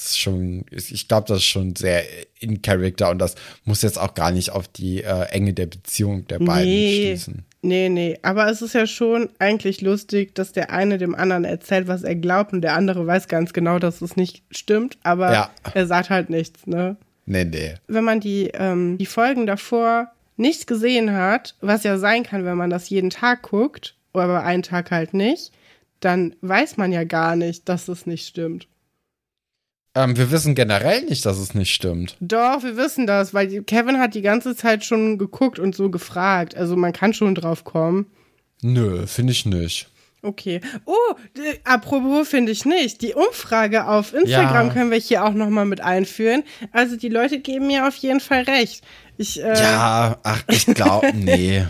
ist 0.04 0.18
schon, 0.18 0.64
ich 0.70 1.08
glaube, 1.08 1.28
das 1.28 1.38
ist 1.38 1.44
schon 1.44 1.74
sehr 1.74 2.04
in 2.38 2.60
Character 2.60 3.10
und 3.10 3.18
das 3.18 3.34
muss 3.64 3.82
jetzt 3.82 3.98
auch 3.98 4.14
gar 4.14 4.30
nicht 4.30 4.50
auf 4.50 4.68
die 4.68 5.02
äh, 5.02 5.24
Enge 5.30 5.54
der 5.54 5.66
Beziehung 5.66 6.26
der 6.28 6.38
beiden 6.38 6.70
nee, 6.70 7.06
schließen. 7.06 7.44
Nee, 7.62 7.88
nee, 7.88 8.18
aber 8.22 8.48
es 8.48 8.62
ist 8.62 8.74
ja 8.74 8.86
schon 8.86 9.30
eigentlich 9.38 9.80
lustig, 9.80 10.34
dass 10.34 10.52
der 10.52 10.70
eine 10.70 10.98
dem 10.98 11.14
anderen 11.14 11.44
erzählt, 11.44 11.88
was 11.88 12.02
er 12.02 12.14
glaubt 12.14 12.52
und 12.52 12.60
der 12.60 12.74
andere 12.74 13.06
weiß 13.06 13.28
ganz 13.28 13.52
genau, 13.52 13.78
dass 13.78 14.02
es 14.02 14.16
nicht 14.16 14.42
stimmt, 14.50 14.98
aber 15.02 15.32
ja. 15.32 15.50
er 15.74 15.86
sagt 15.86 16.10
halt 16.10 16.30
nichts, 16.30 16.66
ne? 16.66 16.96
Nee, 17.24 17.44
nee. 17.44 17.74
Wenn 17.88 18.04
man 18.04 18.20
die, 18.20 18.50
ähm, 18.54 18.98
die 18.98 19.06
Folgen 19.06 19.46
davor 19.46 20.12
nicht 20.36 20.66
gesehen 20.66 21.12
hat, 21.12 21.56
was 21.60 21.82
ja 21.82 21.98
sein 21.98 22.22
kann, 22.22 22.44
wenn 22.44 22.56
man 22.56 22.70
das 22.70 22.88
jeden 22.88 23.10
Tag 23.10 23.42
guckt, 23.42 23.96
aber 24.12 24.44
einen 24.44 24.62
Tag 24.62 24.90
halt 24.90 25.14
nicht, 25.14 25.52
dann 26.00 26.36
weiß 26.42 26.76
man 26.76 26.92
ja 26.92 27.04
gar 27.04 27.36
nicht, 27.36 27.68
dass 27.68 27.88
es 27.88 28.06
nicht 28.06 28.26
stimmt. 28.26 28.68
Ähm, 29.96 30.16
wir 30.16 30.30
wissen 30.30 30.54
generell 30.54 31.02
nicht, 31.06 31.24
dass 31.26 31.38
es 31.38 31.54
nicht 31.54 31.72
stimmt. 31.74 32.16
Doch, 32.20 32.62
wir 32.62 32.76
wissen 32.76 33.06
das, 33.06 33.32
weil 33.34 33.62
Kevin 33.62 33.98
hat 33.98 34.14
die 34.14 34.22
ganze 34.22 34.54
Zeit 34.54 34.84
schon 34.84 35.16
geguckt 35.18 35.58
und 35.58 35.74
so 35.74 35.90
gefragt. 35.90 36.54
Also 36.56 36.76
man 36.76 36.92
kann 36.92 37.14
schon 37.14 37.34
drauf 37.34 37.64
kommen. 37.64 38.06
Nö, 38.62 39.06
finde 39.06 39.32
ich 39.32 39.46
nicht. 39.46 39.88
Okay. 40.22 40.60
Oh, 40.86 40.94
d- 41.36 41.60
apropos 41.64 42.28
finde 42.28 42.50
ich 42.52 42.64
nicht. 42.64 43.00
Die 43.02 43.14
Umfrage 43.14 43.86
auf 43.86 44.12
Instagram 44.12 44.66
Ja. 44.68 44.72
können 44.72 44.90
wir 44.90 44.98
hier 44.98 45.24
auch 45.24 45.32
nochmal 45.34 45.66
mit 45.66 45.80
einführen. 45.80 46.42
Also 46.72 46.96
die 46.96 47.08
Leute 47.08 47.38
geben 47.40 47.68
mir 47.68 47.86
auf 47.86 47.96
jeden 47.96 48.20
Fall 48.20 48.42
recht. 48.42 48.82
Ich, 49.18 49.40
äh, 49.42 49.54
Ja, 49.58 50.18
ach, 50.22 50.42
ich 50.48 50.66
glaube, 50.66 51.10
nee. 51.14 51.64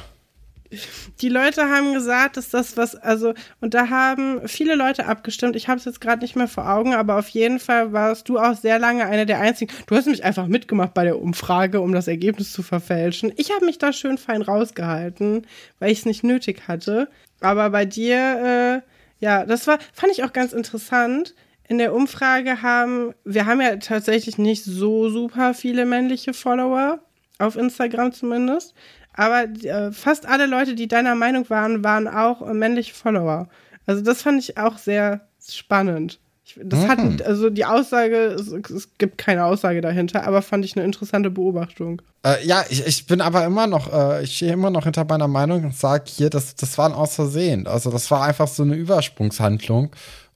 Die 1.20 1.28
Leute 1.28 1.62
haben 1.62 1.94
gesagt, 1.94 2.36
dass 2.36 2.50
das 2.50 2.76
was, 2.76 2.94
also, 2.94 3.34
und 3.60 3.74
da 3.74 3.88
haben 3.88 4.46
viele 4.48 4.74
Leute 4.74 5.06
abgestimmt. 5.06 5.56
Ich 5.56 5.68
habe 5.68 5.78
es 5.78 5.84
jetzt 5.84 6.00
gerade 6.00 6.22
nicht 6.22 6.36
mehr 6.36 6.48
vor 6.48 6.68
Augen, 6.68 6.94
aber 6.94 7.18
auf 7.18 7.28
jeden 7.28 7.58
Fall 7.58 7.92
warst 7.92 8.28
du 8.28 8.38
auch 8.38 8.54
sehr 8.54 8.78
lange 8.78 9.06
einer 9.06 9.26
der 9.26 9.40
einzigen. 9.40 9.72
Du 9.86 9.96
hast 9.96 10.06
mich 10.06 10.24
einfach 10.24 10.46
mitgemacht 10.46 10.94
bei 10.94 11.04
der 11.04 11.20
Umfrage, 11.20 11.80
um 11.80 11.92
das 11.92 12.08
Ergebnis 12.08 12.52
zu 12.52 12.62
verfälschen. 12.62 13.32
Ich 13.36 13.50
habe 13.50 13.64
mich 13.64 13.78
da 13.78 13.92
schön 13.92 14.18
fein 14.18 14.42
rausgehalten, 14.42 15.46
weil 15.78 15.92
ich 15.92 16.00
es 16.00 16.06
nicht 16.06 16.24
nötig 16.24 16.68
hatte. 16.68 17.08
Aber 17.40 17.70
bei 17.70 17.84
dir, 17.84 18.82
äh, 18.82 19.24
ja, 19.24 19.44
das 19.44 19.66
war, 19.66 19.78
fand 19.92 20.12
ich 20.12 20.24
auch 20.24 20.32
ganz 20.32 20.52
interessant. 20.52 21.34
In 21.68 21.78
der 21.78 21.94
Umfrage 21.94 22.62
haben, 22.62 23.12
wir 23.24 23.46
haben 23.46 23.60
ja 23.60 23.76
tatsächlich 23.76 24.38
nicht 24.38 24.64
so 24.64 25.10
super 25.10 25.52
viele 25.52 25.84
männliche 25.84 26.32
Follower, 26.32 27.00
auf 27.38 27.56
Instagram 27.56 28.12
zumindest. 28.12 28.74
Aber 29.16 29.44
äh, 29.44 29.92
fast 29.92 30.26
alle 30.26 30.46
Leute, 30.46 30.74
die 30.74 30.88
deiner 30.88 31.14
Meinung 31.14 31.48
waren, 31.50 31.82
waren 31.82 32.06
auch 32.06 32.42
äh, 32.42 32.52
männliche 32.52 32.94
Follower. 32.94 33.48
Also 33.86 34.02
das 34.02 34.22
fand 34.22 34.40
ich 34.40 34.58
auch 34.58 34.78
sehr 34.78 35.22
spannend. 35.46 36.20
Ich, 36.44 36.60
das 36.62 36.86
hat, 36.86 37.22
also 37.22 37.50
die 37.50 37.64
Aussage, 37.64 38.16
es, 38.16 38.48
es 38.48 38.88
gibt 38.98 39.18
keine 39.18 39.44
Aussage 39.44 39.80
dahinter, 39.80 40.24
aber 40.24 40.42
fand 40.42 40.64
ich 40.64 40.76
eine 40.76 40.84
interessante 40.84 41.30
Beobachtung. 41.30 42.02
Äh, 42.24 42.46
ja, 42.46 42.64
ich, 42.68 42.86
ich 42.86 43.06
bin 43.06 43.20
aber 43.20 43.44
immer 43.44 43.66
noch, 43.66 43.92
äh, 43.92 44.22
ich 44.22 44.36
stehe 44.36 44.52
immer 44.52 44.70
noch 44.70 44.84
hinter 44.84 45.04
meiner 45.04 45.28
Meinung 45.28 45.64
und 45.64 45.74
sage 45.74 46.04
hier, 46.06 46.30
das, 46.30 46.54
das 46.54 46.78
war 46.78 46.88
ein 46.88 46.94
Aus 46.94 47.14
Versehen. 47.14 47.66
Also 47.66 47.90
das 47.90 48.10
war 48.10 48.22
einfach 48.22 48.48
so 48.48 48.62
eine 48.62 48.74
Übersprungshandlung. 48.74 49.90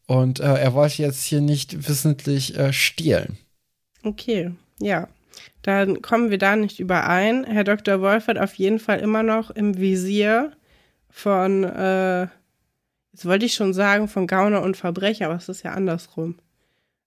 Und 0.06 0.40
äh, 0.40 0.58
er 0.58 0.74
wollte 0.74 1.02
jetzt 1.02 1.22
hier 1.22 1.40
nicht 1.40 1.88
wissentlich 1.88 2.58
äh, 2.58 2.72
stehlen. 2.72 3.38
Okay, 4.02 4.50
ja. 4.80 5.06
Dann 5.62 6.00
kommen 6.02 6.30
wir 6.30 6.38
da 6.38 6.56
nicht 6.56 6.80
überein. 6.80 7.44
Herr 7.44 7.64
Dr. 7.64 8.00
Wolf 8.00 8.28
hat 8.28 8.38
auf 8.38 8.54
jeden 8.54 8.78
Fall 8.78 9.00
immer 9.00 9.22
noch 9.22 9.50
im 9.50 9.78
Visier 9.78 10.52
von, 11.10 11.64
äh, 11.64 12.22
jetzt 13.12 13.24
wollte 13.24 13.46
ich 13.46 13.54
schon 13.54 13.74
sagen, 13.74 14.08
von 14.08 14.26
Gauner 14.26 14.62
und 14.62 14.76
Verbrecher, 14.76 15.26
aber 15.26 15.36
es 15.36 15.48
ist 15.48 15.62
ja 15.62 15.72
andersrum. 15.72 16.36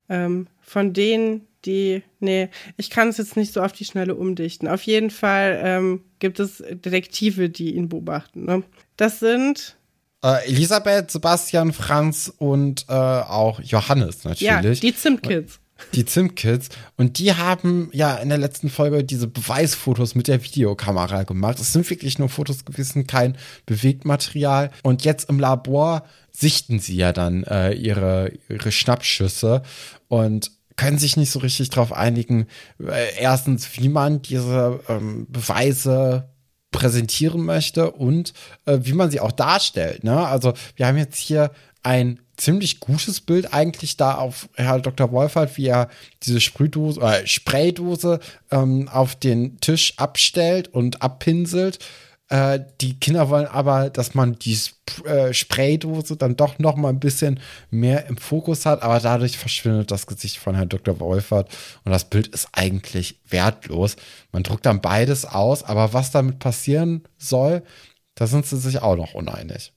Ähm, 0.09 0.47
von 0.61 0.93
denen, 0.93 1.47
die, 1.65 2.03
nee, 2.19 2.49
ich 2.77 2.89
kann 2.89 3.07
es 3.07 3.17
jetzt 3.17 3.37
nicht 3.37 3.53
so 3.53 3.61
auf 3.61 3.71
die 3.71 3.85
Schnelle 3.85 4.15
umdichten. 4.15 4.67
Auf 4.67 4.83
jeden 4.83 5.09
Fall 5.09 5.59
ähm, 5.63 6.03
gibt 6.19 6.39
es 6.39 6.57
Detektive, 6.57 7.49
die 7.49 7.75
ihn 7.75 7.89
beobachten. 7.89 8.45
Ne? 8.45 8.63
Das 8.97 9.19
sind, 9.19 9.77
Äh, 10.23 10.47
Elisabeth, 10.47 11.09
Sebastian, 11.09 11.73
Franz 11.73 12.31
und 12.37 12.85
äh, 12.89 12.93
auch 12.93 13.59
Johannes 13.61 14.23
ja, 14.39 14.55
natürlich. 14.55 14.81
die 14.81 14.95
Zimtkids. 14.95 15.59
Die 15.93 16.05
Zimkids. 16.05 16.69
Und 16.97 17.19
die 17.19 17.33
haben 17.33 17.89
ja 17.93 18.15
in 18.15 18.29
der 18.29 18.37
letzten 18.37 18.69
Folge 18.69 19.03
diese 19.03 19.27
Beweisfotos 19.27 20.15
mit 20.15 20.27
der 20.27 20.43
Videokamera 20.43 21.23
gemacht. 21.23 21.59
Es 21.59 21.73
sind 21.73 21.89
wirklich 21.89 22.19
nur 22.19 22.29
Fotos 22.29 22.65
gewesen, 22.65 23.07
kein 23.07 23.37
Bewegtmaterial. 23.65 24.71
Und 24.83 25.03
jetzt 25.03 25.29
im 25.29 25.39
Labor 25.39 26.03
sichten 26.31 26.79
sie 26.79 26.95
ja 26.95 27.13
dann 27.13 27.43
äh, 27.43 27.73
ihre, 27.73 28.31
ihre 28.49 28.71
Schnappschüsse 28.71 29.61
und 30.07 30.51
können 30.75 30.97
sich 30.97 31.17
nicht 31.17 31.31
so 31.31 31.39
richtig 31.39 31.69
darauf 31.69 31.93
einigen, 31.93 32.47
äh, 32.79 33.15
erstens, 33.19 33.77
wie 33.77 33.89
man 33.89 34.21
diese 34.21 34.79
ähm, 34.89 35.27
Beweise 35.29 36.29
präsentieren 36.71 37.45
möchte 37.45 37.91
und 37.91 38.33
äh, 38.65 38.79
wie 38.81 38.93
man 38.93 39.11
sie 39.11 39.19
auch 39.19 39.31
darstellt. 39.31 40.03
Ne? 40.03 40.25
Also 40.25 40.53
wir 40.75 40.87
haben 40.87 40.97
jetzt 40.97 41.17
hier 41.17 41.51
ein 41.83 42.19
ziemlich 42.37 42.79
gutes 42.79 43.21
Bild 43.21 43.53
eigentlich 43.53 43.97
da 43.97 44.15
auf 44.15 44.49
Herr 44.55 44.79
Dr. 44.79 45.11
Wolfert, 45.11 45.57
wie 45.57 45.67
er 45.67 45.89
diese 46.23 46.41
Sprühdose, 46.41 47.01
äh, 47.01 47.27
Spraydose 47.27 48.19
ähm, 48.51 48.89
auf 48.89 49.15
den 49.15 49.59
Tisch 49.59 49.93
abstellt 49.97 50.67
und 50.69 51.01
abpinselt. 51.01 51.79
Äh, 52.29 52.61
die 52.81 52.99
Kinder 52.99 53.29
wollen 53.29 53.45
aber, 53.45 53.89
dass 53.89 54.15
man 54.15 54.33
die 54.33 54.53
Sp 54.57 54.81
äh, 55.05 55.33
Spraydose 55.33 56.17
dann 56.17 56.35
doch 56.35 56.57
noch 56.59 56.75
mal 56.75 56.89
ein 56.89 56.99
bisschen 56.99 57.39
mehr 57.69 58.07
im 58.07 58.17
Fokus 58.17 58.65
hat, 58.65 58.81
aber 58.81 58.99
dadurch 58.99 59.37
verschwindet 59.37 59.91
das 59.91 60.07
Gesicht 60.07 60.37
von 60.37 60.55
Herrn 60.55 60.69
Dr. 60.69 60.99
Wolfert 60.99 61.49
und 61.83 61.91
das 61.91 62.05
Bild 62.05 62.27
ist 62.27 62.47
eigentlich 62.53 63.19
wertlos. 63.29 63.95
Man 64.31 64.43
druckt 64.43 64.65
dann 64.65 64.81
beides 64.81 65.25
aus, 65.25 65.63
aber 65.63 65.93
was 65.93 66.11
damit 66.11 66.39
passieren 66.39 67.03
soll, 67.17 67.63
da 68.15 68.27
sind 68.27 68.45
sie 68.45 68.57
sich 68.57 68.81
auch 68.81 68.95
noch 68.95 69.13
uneinig. 69.13 69.73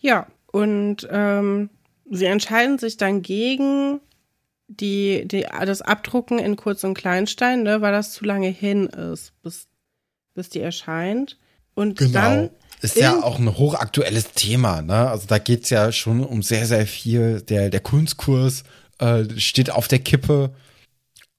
Ja, 0.00 0.26
und 0.52 1.06
ähm, 1.10 1.70
sie 2.10 2.26
entscheiden 2.26 2.78
sich 2.78 2.96
dann 2.96 3.22
gegen 3.22 4.00
die, 4.68 5.26
die, 5.26 5.46
das 5.64 5.82
Abdrucken 5.82 6.38
in 6.38 6.56
Kurz- 6.56 6.84
und 6.84 6.94
Kleinstein, 6.94 7.62
ne, 7.62 7.80
weil 7.80 7.92
das 7.92 8.12
zu 8.12 8.24
lange 8.24 8.48
hin 8.48 8.86
ist, 8.86 9.32
bis, 9.42 9.66
bis 10.34 10.48
die 10.48 10.60
erscheint. 10.60 11.38
Und 11.74 12.00
dann 12.14 12.48
Genau. 12.48 12.50
Ist 12.82 12.96
ja 12.96 13.22
auch 13.22 13.38
ein 13.38 13.58
hochaktuelles 13.58 14.32
Thema, 14.32 14.80
ne? 14.80 15.10
Also 15.10 15.26
da 15.26 15.38
geht's 15.38 15.68
ja 15.68 15.92
schon 15.92 16.24
um 16.24 16.42
sehr, 16.42 16.64
sehr 16.64 16.86
viel. 16.86 17.42
Der, 17.42 17.68
der 17.68 17.80
Kunstkurs 17.80 18.62
äh, 18.98 19.24
steht 19.36 19.70
auf 19.70 19.86
der 19.86 19.98
Kippe. 19.98 20.54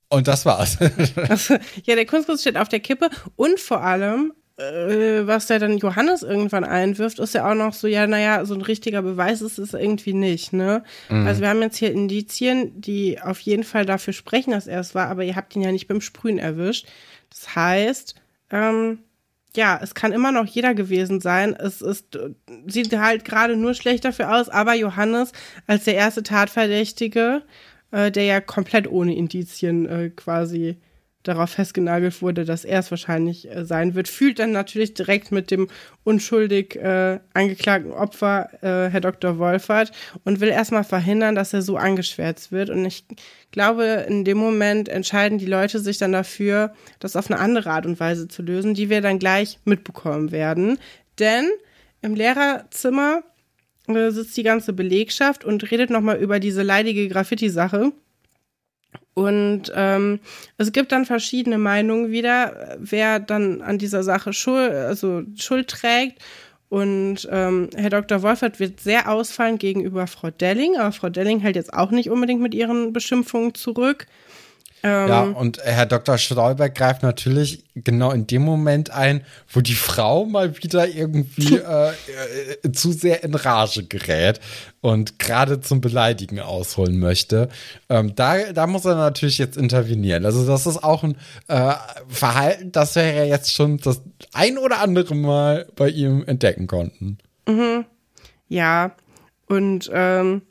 Und 0.07 0.28
das 0.28 0.45
war's. 0.45 0.78
Also, 1.15 1.55
ja, 1.86 1.95
der 1.95 2.05
Kunstkurs 2.05 2.41
steht 2.41 2.57
auf 2.57 2.69
der 2.69 2.80
Kippe 2.80 3.09
und 3.38 3.59
vor 3.59 3.82
allem, 3.82 4.34
äh, 4.62 5.28
was 5.28 5.47
der 5.47 5.59
dann 5.59 5.78
Johannes 5.78 6.24
irgendwann 6.24 6.64
einwirft, 6.64 7.20
ist 7.20 7.34
ja 7.34 7.49
auch 7.49 7.55
noch 7.55 7.74
so, 7.74 7.88
ja, 7.88 8.07
naja, 8.07 8.45
so 8.45 8.53
ein 8.53 8.62
richtiger 8.62 9.01
Beweis 9.01 9.41
ist 9.41 9.57
es 9.57 9.74
irgendwie 9.74 10.14
nicht, 10.14 10.53
ne? 10.53 10.84
Also 11.26 11.41
wir 11.41 11.49
haben 11.49 11.62
jetzt 11.62 11.78
hier 11.78 11.91
Indizien, 11.91 12.80
die 12.80 13.20
auf 13.22 13.39
jeden 13.39 13.64
Fall 13.64 13.86
dafür 13.86 14.14
sprechen, 14.14 14.51
dass 14.51 14.68
er 14.68 14.80
es 14.80 14.95
war, 14.95 15.07
aber 15.07 15.24
ihr 15.24 15.36
habt 15.36 15.55
ihn 15.55 15.62
ja 15.62 15.72
nicht 15.72 15.88
beim 15.88 16.01
Sprühen 16.01 16.38
erwischt. 16.38 16.88
Das 17.30 17.55
heißt, 17.55 18.16
ähm, 18.51 18.99
ja, 19.55 19.80
es 19.82 19.95
kann 19.95 20.14
immer 20.14 20.32
noch 20.32 20.45
jeder 20.45 20.74
gewesen 20.74 21.20
sein. 21.20 21.55
Es 21.55 21.82
ist, 21.82 22.18
sieht 22.68 22.95
halt 22.97 23.26
gerade 23.26 23.57
nur 23.57 23.74
schlecht 23.74 24.05
dafür 24.05 24.36
aus, 24.36 24.47
aber 24.49 24.76
Johannes 24.76 25.34
als 25.68 25.84
der 25.84 25.95
erste 25.95 26.24
Tatverdächtige, 26.24 27.43
äh, 27.91 28.12
der 28.12 28.24
ja 28.24 28.41
komplett 28.41 28.89
ohne 28.89 29.16
Indizien 29.16 29.88
äh, 29.88 30.09
quasi 30.09 30.78
darauf 31.24 31.51
festgenagelt 31.51 32.22
wurde, 32.22 32.45
dass 32.45 32.65
er 32.65 32.80
es 32.80 32.91
wahrscheinlich 32.91 33.49
äh, 33.49 33.65
sein 33.65 33.95
wird, 33.95 34.07
fühlt 34.07 34.39
dann 34.39 34.51
natürlich 34.51 34.93
direkt 34.93 35.32
mit 35.32 35.51
dem 35.51 35.67
unschuldig 36.03 36.76
äh, 36.76 37.19
angeklagten 37.34 37.91
Opfer, 37.91 38.49
äh, 38.61 38.89
Herr 38.89 39.01
Dr. 39.01 39.38
Wolfert, 39.38 39.91
und 40.24 40.39
will 40.39 40.49
erstmal 40.49 40.84
verhindern, 40.84 41.36
dass 41.36 41.53
er 41.53 41.61
so 41.61 41.78
angeschwärzt 41.78 42.51
wird. 42.51 42.69
Und 42.69 42.86
ich 42.86 43.05
glaube, 43.51 44.05
in 44.07 44.26
dem 44.26 44.38
Moment 44.38 44.89
entscheiden 44.89 45.38
die 45.38 45.45
Leute 45.45 45.80
sich 45.80 45.97
dann 45.97 46.11
dafür, 46.11 46.74
das 46.99 47.15
auf 47.15 47.30
eine 47.30 47.39
andere 47.39 47.69
Art 47.69 47.86
und 47.86 47.99
Weise 47.99 48.28
zu 48.28 48.41
lösen, 48.41 48.74
die 48.74 48.89
wir 48.89 49.01
dann 49.01 49.19
gleich 49.19 49.59
mitbekommen 49.65 50.32
werden. 50.32 50.80
Denn 51.19 51.49
im 52.01 52.15
Lehrerzimmer 52.15 53.24
äh, 53.88 54.11
sitzt 54.11 54.36
die 54.38 54.43
ganze 54.43 54.74
Belegschaft 54.74 55.45
und 55.45 55.69
redet 55.69 55.89
nochmal 55.89 56.17
über 56.17 56.39
diese 56.39 56.63
leidige 56.63 57.07
Graffiti-Sache. 57.07 57.91
Und 59.14 59.72
ähm, 59.76 60.20
es 60.57 60.72
gibt 60.72 60.91
dann 60.91 61.05
verschiedene 61.05 61.57
Meinungen 61.57 62.12
wieder, 62.12 62.78
wer 62.80 63.20
dann 63.20 63.62
an 63.62 63.78
dieser 63.78 64.03
Sache 64.03 64.32
Schuld, 64.34 64.72
also 64.72 65.24
Schuld 65.36 65.68
trägt. 65.68 66.22
Und 66.70 67.28
ähm, 67.30 67.70
Herr 67.76 67.89
Dr. 67.89 68.22
Wolfert 68.22 68.62
wird 68.62 68.80
sehr 68.80 69.12
ausfallen 69.12 69.57
gegenüber 69.57 70.07
Frau 70.07 70.30
Delling, 70.30 70.78
aber 70.78 70.93
Frau 70.93 71.09
Delling 71.09 71.39
hält 71.41 71.57
jetzt 71.57 71.74
auch 71.74 71.91
nicht 71.91 72.09
unbedingt 72.09 72.41
mit 72.41 72.53
ihren 72.53 72.93
Beschimpfungen 72.93 73.53
zurück. 73.53 74.07
Ähm, 74.84 75.07
ja, 75.07 75.21
und 75.23 75.59
Herr 75.63 75.86
Dr. 75.86 76.17
Stolberg 76.17 76.73
greift 76.73 77.03
natürlich 77.03 77.63
genau 77.75 78.11
in 78.11 78.25
dem 78.25 78.41
Moment 78.41 78.89
ein, 78.89 79.23
wo 79.47 79.61
die 79.61 79.75
Frau 79.75 80.25
mal 80.25 80.57
wieder 80.57 80.88
irgendwie 80.88 81.57
äh, 81.57 81.89
äh, 82.63 82.71
zu 82.71 82.91
sehr 82.91 83.23
in 83.23 83.36
Rage 83.36 83.84
gerät 83.84 84.39
und 84.82 85.19
gerade 85.19 85.61
zum 85.61 85.82
Beleidigen 85.82 86.39
ausholen 86.39 86.99
möchte. 86.99 87.49
Ähm, 87.89 88.15
da, 88.15 88.51
da 88.53 88.65
muss 88.65 88.86
er 88.86 88.95
natürlich 88.95 89.38
jetzt 89.38 89.57
intervenieren. 89.57 90.25
Also 90.25 90.45
das 90.47 90.65
ist 90.65 90.84
auch 90.84 91.03
ein 91.03 91.15
äh, 91.47 91.73
Verhalten, 92.07 92.71
das 92.71 92.95
wir 92.95 93.11
ja 93.11 93.23
jetzt 93.23 93.53
schon 93.53 93.77
das 93.77 94.01
ein 94.34 94.57
oder 94.57 94.79
andere 94.79 95.15
Mal 95.15 95.67
bei 95.75 95.89
ihm 95.89 96.23
entdecken 96.25 96.67
konnten. 96.67 97.19
Ja, 98.47 98.95
und 99.47 99.89
ähm, 99.93 100.41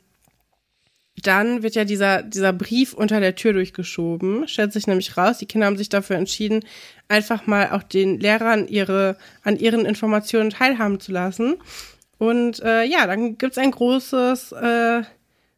dann 1.21 1.63
wird 1.63 1.75
ja 1.75 1.85
dieser, 1.85 2.23
dieser 2.23 2.53
Brief 2.53 2.93
unter 2.93 3.19
der 3.19 3.35
Tür 3.35 3.53
durchgeschoben, 3.53 4.47
stellt 4.47 4.73
sich 4.73 4.87
nämlich 4.87 5.17
raus, 5.17 5.37
die 5.37 5.45
Kinder 5.45 5.67
haben 5.67 5.77
sich 5.77 5.89
dafür 5.89 6.17
entschieden, 6.17 6.63
einfach 7.07 7.47
mal 7.47 7.71
auch 7.71 7.83
den 7.83 8.19
Lehrern 8.19 8.67
ihre, 8.67 9.17
an 9.43 9.57
ihren 9.57 9.85
Informationen 9.85 10.49
teilhaben 10.49 10.99
zu 10.99 11.11
lassen. 11.11 11.55
Und 12.17 12.61
äh, 12.61 12.83
ja, 12.83 13.07
dann 13.07 13.37
gibt's 13.37 13.57
ein 13.57 13.71
großes 13.71 14.51
äh, 14.51 15.01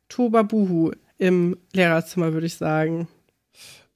Tobabuhu 0.09 0.91
im 1.17 1.57
Lehrerzimmer, 1.73 2.33
würde 2.33 2.47
ich 2.47 2.55
sagen. 2.55 3.07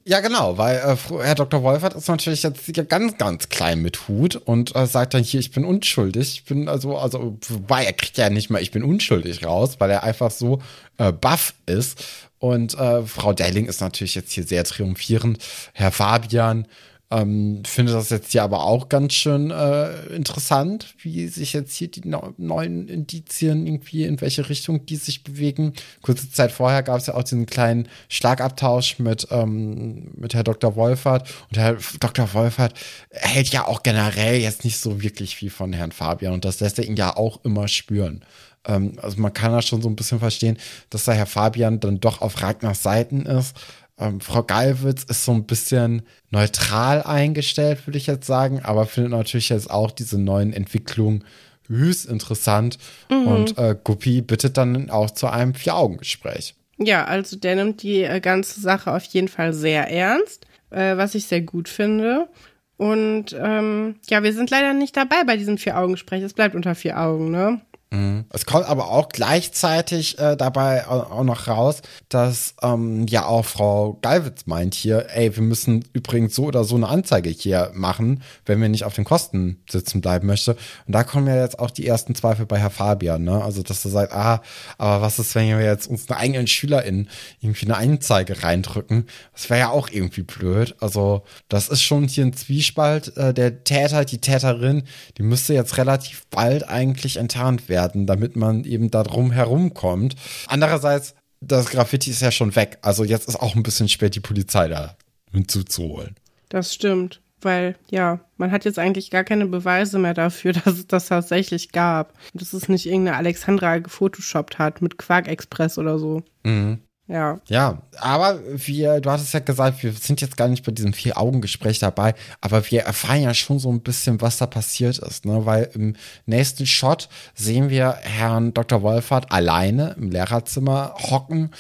Ja, 0.10 0.22
genau, 0.22 0.58
weil 0.58 0.78
äh, 0.78 0.96
Herr 1.22 1.36
Dr. 1.36 1.64
Wolfert 1.64 1.94
ist 1.94 2.08
natürlich 2.08 2.42
jetzt 2.42 2.74
ganz, 2.88 3.18
ganz 3.18 3.50
klein 3.50 3.82
mit 3.82 4.08
Hut 4.08 4.38
und 4.38 4.74
äh, 4.74 4.88
sagt 4.88 5.14
dann 5.14 5.22
hier, 5.22 5.42
ich 5.42 5.52
bin 5.52 5.66
unschuldig. 5.66 6.32
Ich 6.32 6.46
bin 6.46 6.70
also, 6.70 6.98
also, 6.98 7.38
wobei 7.50 7.84
er 7.84 7.92
kriegt 7.92 8.18
ja 8.18 8.30
nicht 8.30 8.50
mal, 8.50 8.62
ich 8.62 8.72
bin 8.72 8.84
unschuldig 8.84 9.46
raus, 9.46 9.82
weil 9.82 9.92
er 9.92 10.04
einfach 10.04 10.32
so 10.32 10.62
äh, 10.98 11.12
baff 11.12 11.56
ist. 11.66 12.06
Und 12.40 12.74
äh, 12.76 13.04
Frau 13.04 13.34
Delling 13.34 13.66
ist 13.66 13.82
natürlich 13.82 14.16
jetzt 14.16 14.32
hier 14.32 14.46
sehr 14.46 14.64
triumphierend. 14.64 15.44
Herr 15.74 15.92
Fabian 15.92 16.68
ähm, 17.10 17.64
finde 17.66 17.94
das 17.94 18.10
jetzt 18.10 18.34
hier 18.34 18.44
aber 18.44 18.66
auch 18.66 18.90
ganz 18.90 19.14
schön 19.14 19.50
äh, 19.50 20.08
interessant, 20.08 20.94
wie 21.02 21.30
sich 21.30 21.54
jetzt 21.54 21.74
hier 21.74 21.90
die 21.90 22.02
no 22.08 22.34
neuen 22.38 22.90
Indizien 22.90 23.66
irgendwie, 23.66 24.04
in 24.04 24.20
welche 24.20 24.50
Richtung 24.50 24.86
die 24.86 24.98
sich 24.98 25.24
bewegen. 25.24 25.72
Kurze 26.02 26.30
Zeit 26.30 26.52
vorher 26.52 26.84
gab 26.84 26.98
es 27.00 27.08
ja 27.08 27.14
auch 27.14 27.24
diesen 27.24 27.46
kleinen 27.46 27.88
Schlagabtausch 28.10 29.00
mit, 29.00 29.28
ähm, 29.32 30.12
mit 30.16 30.34
Herr 30.34 30.44
Dr. 30.44 30.76
Wolfert. 30.76 31.34
Und 31.50 31.58
Herr 31.58 31.78
Dr. 32.02 32.34
Wolfert 32.34 32.74
hält 33.12 33.50
ja 33.50 33.68
auch 33.68 33.84
generell 33.84 34.36
jetzt 34.42 34.66
nicht 34.66 34.78
so 34.78 35.02
wirklich 35.02 35.38
viel 35.38 35.50
von 35.50 35.72
Herrn 35.72 35.94
Fabian. 35.94 36.34
Und 36.34 36.44
das 36.44 36.60
lässt 36.60 36.78
er 36.78 36.86
ihn 36.86 36.98
ja 36.98 37.16
auch 37.16 37.44
immer 37.46 37.70
spüren 37.70 38.26
ähm, 38.68 38.98
also 39.02 39.22
man 39.22 39.32
kann 39.32 39.54
da 39.54 39.62
schon 39.62 39.82
so 39.82 39.88
ein 39.88 39.96
bisschen 39.96 40.20
verstehen, 40.20 40.58
dass 40.90 41.06
da 41.06 41.14
Herr 41.14 41.26
Fabian 41.26 41.80
dann 41.80 42.02
doch 42.02 42.20
auf 42.20 42.42
Ragnars 42.42 42.84
Seiten 42.84 43.26
ist. 43.26 43.56
Ähm, 44.00 44.22
Frau 44.22 44.44
Gallwitz 44.44 45.04
ist 45.04 45.26
so 45.26 45.32
ein 45.32 45.46
bisschen 45.46 46.04
neutral 46.30 47.02
eingestellt, 47.04 47.88
würde 47.88 47.98
ich 47.98 48.08
jetzt 48.08 48.28
sagen, 48.28 48.62
aber 48.64 48.86
findet 48.86 49.12
natürlich 49.12 49.50
jetzt 49.50 49.72
auch 49.72 49.92
diese 49.92 50.20
neuen 50.20 50.54
Entwicklungen 50.54 51.24
höchst 51.68 52.06
interessant. 52.06 52.78
Mhm. 53.10 53.28
Und 53.28 53.58
äh, 53.58 53.76
Guppi 53.84 54.22
bittet 54.22 54.58
dann 54.58 54.90
auch 54.90 55.12
zu 55.12 55.28
einem 55.28 55.54
Vier-Augen-Gespräch. 55.54 56.56
Ja, 56.78 57.06
also 57.06 57.38
der 57.38 57.56
nimmt 57.56 57.82
die 57.82 58.04
äh, 58.04 58.20
ganze 58.20 58.62
Sache 58.62 58.94
auf 58.94 59.04
jeden 59.06 59.28
Fall 59.28 59.54
sehr 59.54 59.90
ernst, 59.90 60.46
äh, 60.70 60.96
was 60.96 61.16
ich 61.16 61.26
sehr 61.26 61.42
gut 61.42 61.68
finde. 61.68 62.30
Und 62.78 63.36
ähm, 63.38 63.96
ja, 64.08 64.22
wir 64.22 64.34
sind 64.34 64.52
leider 64.52 64.74
nicht 64.74 64.96
dabei 64.96 65.24
bei 65.26 65.38
diesem 65.38 65.58
Vier-Augen-Gespräch. 65.58 66.22
Es 66.22 66.36
bleibt 66.36 66.56
unter 66.56 66.76
vier 66.76 67.00
Augen, 67.00 67.32
ne? 67.32 67.62
Mhm. 67.90 68.26
Es 68.30 68.46
kommt 68.46 68.66
aber 68.66 68.90
auch 68.92 69.08
gleichzeitig 69.08 70.20
äh, 70.20 70.36
dabei 70.36 70.88
auch 70.88 71.24
noch 71.24 71.48
raus, 71.48 71.82
dass 72.10 72.56
ähm, 72.62 73.08
ja 73.08 73.26
auch 73.26 73.46
Frau 73.46 73.98
Galwitz 74.02 74.46
meint 74.46 74.74
hier, 74.74 75.08
ey, 75.14 75.34
wir 75.34 75.44
müssen 75.44 75.86
übrigens 75.94 76.36
so 76.36 76.46
oder 76.46 76.66
so 76.66 76.76
eine 76.76 76.90
Anzeige 76.90 77.30
hier 77.30 77.72
machen, 77.74 78.24
wenn 78.46 78.62
wir 78.62 78.68
nicht 78.68 78.84
auf 78.84 78.96
den 78.96 79.06
Kosten 79.06 79.64
sitzen 79.70 80.02
bleiben 80.02 80.28
möchte. 80.28 80.58
Und 80.86 80.94
da 80.94 81.06
kommen 81.06 81.28
ja 81.28 81.42
jetzt 81.42 81.60
auch 81.60 81.72
die 81.72 81.88
ersten 81.88 82.14
Zweifel 82.14 82.46
bei 82.46 82.60
Herr 82.60 82.72
Fabian, 82.72 83.24
ne? 83.24 83.42
Also, 83.42 83.64
dass 83.64 83.86
er 83.86 83.92
sagt, 83.92 84.12
ah, 84.12 84.42
aber 84.78 85.02
was 85.02 85.20
ist, 85.20 85.34
wenn 85.36 85.48
wir 85.48 85.64
jetzt 85.64 85.88
unsere 85.88 86.18
eigenen 86.18 86.48
SchülerInnen 86.48 87.10
irgendwie 87.40 87.68
eine 87.68 87.78
Anzeige 87.78 88.44
reindrücken? 88.44 89.06
Das 89.32 89.50
wäre 89.50 89.60
ja 89.62 89.70
auch 89.70 89.88
irgendwie 89.90 90.24
blöd. 90.24 90.76
Also, 90.82 91.24
das 91.48 91.70
ist 91.70 91.84
schon 91.84 92.10
hier 92.10 92.26
ein 92.26 92.34
Zwiespalt. 92.34 93.16
Äh, 93.16 93.34
der 93.34 93.64
Täter, 93.64 94.04
die 94.04 94.20
Täterin, 94.20 94.84
die 95.18 95.24
müsste 95.24 95.54
jetzt 95.54 95.78
relativ 95.78 96.26
bald 96.28 96.68
eigentlich 96.68 97.16
enttarnt 97.16 97.70
werden 97.70 97.77
werden, 97.78 98.08
damit 98.08 98.36
man 98.36 98.64
eben 98.64 98.90
da 98.90 99.04
drum 99.04 99.32
herum 99.32 99.76
kommt. 99.76 100.16
Andererseits, 100.48 101.14
das 101.42 101.70
Graffiti 101.70 102.10
ist 102.10 102.24
ja 102.24 102.32
schon 102.32 102.56
weg. 102.56 102.80
Also 102.82 103.04
jetzt 103.04 103.28
ist 103.28 103.36
auch 103.36 103.56
ein 103.56 103.62
bisschen 103.62 103.88
spät, 103.88 104.16
die 104.16 104.20
Polizei 104.20 104.68
da 104.68 104.96
hinzuzuholen. 105.32 106.16
Das 106.50 106.74
stimmt. 106.74 107.22
Weil, 107.40 107.76
ja, 107.92 108.20
man 108.38 108.52
hat 108.52 108.66
jetzt 108.66 108.80
eigentlich 108.80 109.12
gar 109.12 109.24
keine 109.24 109.46
Beweise 109.46 110.00
mehr 110.00 110.16
dafür, 110.16 110.54
dass 110.66 110.74
es 110.74 110.88
das 110.88 111.06
tatsächlich 111.08 111.72
gab. 111.72 112.14
Dass 112.34 112.54
es 112.54 112.68
nicht 112.68 112.88
irgendeine 112.88 113.18
Alexandra 113.18 113.78
gefotoshoppt 113.78 114.58
hat 114.58 114.82
mit 114.82 114.98
Quark 114.98 115.28
Express 115.28 115.78
oder 115.78 116.00
so. 116.00 116.24
Mhm. 116.44 116.80
Ja. 117.08 117.40
Ja, 117.48 117.82
aber 117.98 118.40
wir, 118.46 119.00
du 119.00 119.10
hattest 119.10 119.34
ja 119.34 119.40
gesagt, 119.40 119.82
wir 119.82 119.94
sind 119.94 120.20
jetzt 120.20 120.36
gar 120.36 120.50
nicht 120.50 120.66
bei 120.66 120.74
diesem 120.74 120.92
Vier-Augen-Gespräch 120.92 121.80
dabei, 121.80 122.16
aber 122.42 122.70
wir 122.70 122.82
erfahren 122.82 123.22
ja 123.22 123.34
schon 123.34 123.60
so 123.60 123.72
ein 123.72 123.82
bisschen, 123.82 124.20
was 124.20 124.38
da 124.38 124.46
passiert 124.46 124.98
ist, 124.98 125.26
ne? 125.26 125.46
Weil 125.46 125.70
im 125.74 125.96
nächsten 126.26 126.66
Shot 126.66 127.08
sehen 127.34 127.70
wir 127.70 127.98
Herrn 128.02 128.54
Dr. 128.54 128.82
Wolfert 128.82 129.32
alleine 129.32 129.96
im 129.98 130.12
Lehrerzimmer 130.12 130.96
hocken 130.98 131.52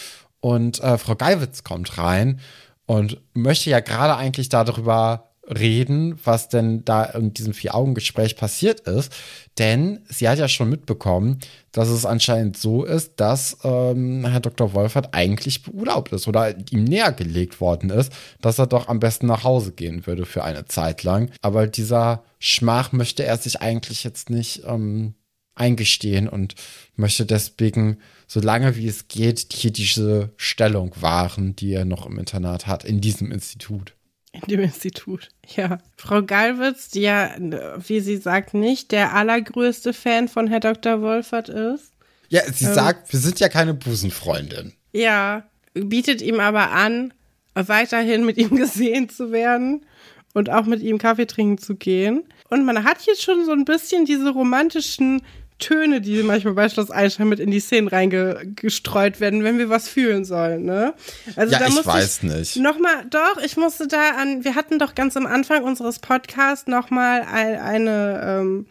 und 0.42 0.82
äh, 0.82 0.98
Frau 0.98 1.16
Geiwitz 1.16 1.64
kommt 1.64 1.98
rein 1.98 2.42
und 2.86 3.22
möchte 3.34 3.70
ja 3.70 3.80
gerade 3.80 4.18
eigentlich 4.18 4.50
darüber 4.50 5.27
reden, 5.48 6.20
was 6.24 6.50
denn 6.50 6.84
da 6.84 7.04
in 7.04 7.34
diesem 7.34 7.54
Vier-Augen-Gespräch 7.54 8.36
passiert 8.36 8.82
ist. 8.82 9.12
Denn 9.58 10.00
sie 10.10 10.28
hat 10.28 10.40
ja 10.40 10.48
schon 10.48 10.70
mitbekommen, 10.70 11.40
dass 11.72 11.90
es 11.90 12.06
anscheinend 12.06 12.58
so 12.58 12.84
ist, 12.84 13.14
dass 13.18 13.58
ähm, 13.64 14.26
Herr 14.26 14.40
Dr. 14.40 14.74
Wolfert 14.74 15.14
eigentlich 15.14 15.64
beurlaubt 15.64 16.12
ist 16.12 16.28
oder 16.28 16.56
ihm 16.72 16.84
näher 16.84 17.12
gelegt 17.12 17.62
worden 17.62 17.90
ist, 17.90 18.12
dass 18.42 18.60
er 18.60 18.68
doch 18.68 18.88
am 18.88 19.00
besten 19.00 19.28
nach 19.28 19.44
Hause 19.44 19.72
gehen 19.72 20.06
würde 20.06 20.26
für 20.26 20.44
eine 20.44 20.66
Zeit 20.66 21.04
lang. 21.04 21.32
Aber 21.42 21.68
dieser 21.68 22.24
Schmach 22.40 22.92
möchte 22.92 23.24
er 23.24 23.38
sich 23.38 23.62
eigentlich 23.62 24.04
jetzt 24.04 24.30
nicht 24.30 24.64
ähm, 24.66 25.16
eingestehen 25.56 26.28
und 26.28 26.56
möchte 26.96 27.26
deswegen, 27.26 27.98
so 28.28 28.40
lange 28.40 28.76
wie 28.76 28.88
es 28.88 29.08
geht, 29.08 29.54
hier 29.54 29.72
diese 29.72 30.32
Stellung 30.38 30.92
wahren, 31.00 31.56
die 31.56 31.74
er 31.74 31.86
noch 31.86 32.06
im 32.06 32.20
Internat 32.20 32.68
hat, 32.68 32.84
in 32.84 33.02
diesem 33.02 33.32
Institut. 33.32 33.97
In 34.42 34.48
dem 34.48 34.60
Institut, 34.62 35.30
ja. 35.56 35.80
Frau 35.96 36.22
Gallwitz, 36.22 36.90
die 36.90 37.02
ja, 37.02 37.32
wie 37.40 38.00
sie 38.00 38.18
sagt, 38.18 38.54
nicht 38.54 38.92
der 38.92 39.14
allergrößte 39.14 39.94
Fan 39.94 40.28
von 40.28 40.48
Herr 40.48 40.60
Dr. 40.60 41.02
Wolfert 41.02 41.50
ist. 41.50 41.92
Ja, 42.30 42.42
sie 42.52 42.66
ähm, 42.66 42.74
sagt, 42.74 43.12
wir 43.12 43.20
sind 43.20 43.40
ja 43.40 43.50
keine 43.50 43.74
Busenfreundin. 43.74 44.74
Ja, 44.92 45.44
bietet 45.74 46.22
ihm 46.22 46.40
aber 46.40 46.72
an, 46.72 47.14
weiterhin 47.54 48.26
mit 48.26 48.38
ihm 48.38 48.56
gesehen 48.56 49.10
zu 49.10 49.32
werden 49.32 49.86
und 50.34 50.50
auch 50.50 50.66
mit 50.66 50.82
ihm 50.82 50.98
Kaffee 50.98 51.28
trinken 51.28 51.58
zu 51.58 51.76
gehen. 51.76 52.24
Und 52.50 52.66
man 52.66 52.84
hat 52.84 53.02
jetzt 53.06 53.24
schon 53.24 53.46
so 53.46 53.52
ein 53.52 53.66
bisschen 53.66 54.06
diese 54.06 54.30
romantischen 54.30 55.22
Töne, 55.60 56.02
die 56.02 56.22
manchmal 56.24 56.54
bei 56.54 56.70
Schloss 56.70 56.92
Einstein 56.92 57.30
mit 57.30 57.40
in 57.40 57.50
die 57.50 57.60
Szenen 57.60 57.88
reingestreut 57.88 59.20
werden, 59.20 59.44
wenn 59.44 59.58
wir 59.58 59.70
was 59.70 59.90
fühlen 59.90 60.24
sollen, 60.24 60.66
ne? 60.66 60.94
Also 61.36 61.54
ja, 61.54 61.60
da 61.60 61.68
ich 61.68 61.86
weiß 61.86 62.18
ich 62.18 62.24
nicht. 62.24 62.56
Nochmal, 62.58 63.06
doch, 63.10 63.42
ich 63.44 63.58
musste 63.58 63.88
da 63.88 64.12
an, 64.18 64.44
wir 64.44 64.56
hatten 64.56 64.78
doch 64.78 64.94
ganz 64.94 65.18
am 65.18 65.26
Anfang 65.26 65.64
unseres 65.64 66.00
Podcasts 66.00 66.68
nochmal 66.68 67.22
ein, 67.22 67.60
eine, 67.60 68.22
ähm, 68.24 68.66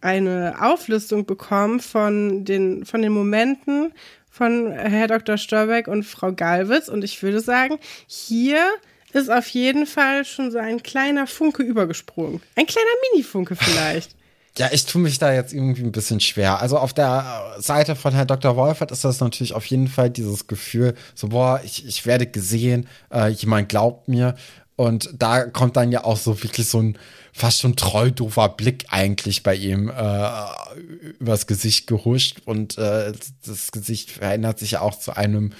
eine 0.00 0.56
Auflistung 0.60 1.26
bekommen 1.26 1.80
von 1.80 2.44
den, 2.44 2.86
von 2.86 3.02
den 3.02 3.12
Momenten 3.12 3.92
von 4.30 4.72
Herr 4.72 5.08
Dr. 5.08 5.36
Störbeck 5.36 5.88
und 5.88 6.04
Frau 6.04 6.32
Galwitz 6.32 6.88
und 6.88 7.04
ich 7.04 7.22
würde 7.22 7.40
sagen, 7.40 7.78
hier 8.06 8.64
ist 9.12 9.30
auf 9.30 9.48
jeden 9.48 9.86
Fall 9.86 10.24
schon 10.24 10.50
so 10.50 10.58
ein 10.58 10.82
kleiner 10.82 11.26
Funke 11.26 11.62
übergesprungen. 11.62 12.40
Ein 12.56 12.66
kleiner 12.66 12.88
Mini-Funke 13.12 13.56
vielleicht. 13.56 14.16
Ja, 14.58 14.68
ich 14.70 14.84
tue 14.84 15.00
mich 15.00 15.18
da 15.18 15.32
jetzt 15.32 15.54
irgendwie 15.54 15.82
ein 15.82 15.92
bisschen 15.92 16.20
schwer. 16.20 16.60
Also 16.60 16.76
auf 16.78 16.92
der 16.92 17.54
Seite 17.58 17.96
von 17.96 18.12
Herrn 18.12 18.26
Dr. 18.26 18.54
Wolfert 18.54 18.90
ist 18.90 19.02
das 19.02 19.20
natürlich 19.20 19.54
auf 19.54 19.64
jeden 19.64 19.88
Fall 19.88 20.10
dieses 20.10 20.46
Gefühl, 20.46 20.94
so, 21.14 21.28
boah, 21.28 21.60
ich, 21.64 21.86
ich 21.86 22.04
werde 22.04 22.26
gesehen, 22.26 22.86
äh, 23.10 23.28
jemand 23.28 23.70
glaubt 23.70 24.08
mir. 24.08 24.34
Und 24.76 25.10
da 25.14 25.44
kommt 25.44 25.76
dann 25.76 25.90
ja 25.90 26.04
auch 26.04 26.18
so 26.18 26.42
wirklich 26.42 26.68
so 26.68 26.82
ein 26.82 26.98
fast 27.32 27.60
schon 27.60 27.76
treu 27.76 28.10
doofer 28.10 28.50
Blick 28.50 28.84
eigentlich 28.90 29.42
bei 29.42 29.54
ihm 29.54 29.88
äh, 29.88 31.12
übers 31.18 31.46
Gesicht 31.46 31.86
gehuscht. 31.86 32.42
Und 32.44 32.76
äh, 32.76 33.12
das 33.46 33.72
Gesicht 33.72 34.10
verändert 34.10 34.58
sich 34.58 34.72
ja 34.72 34.80
auch 34.82 34.98
zu 34.98 35.16
einem, 35.16 35.52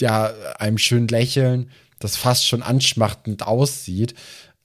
ja, 0.00 0.32
einem 0.58 0.78
schönen 0.78 1.08
Lächeln, 1.08 1.70
das 1.98 2.16
fast 2.16 2.46
schon 2.46 2.62
anschmachtend 2.62 3.46
aussieht. 3.46 4.14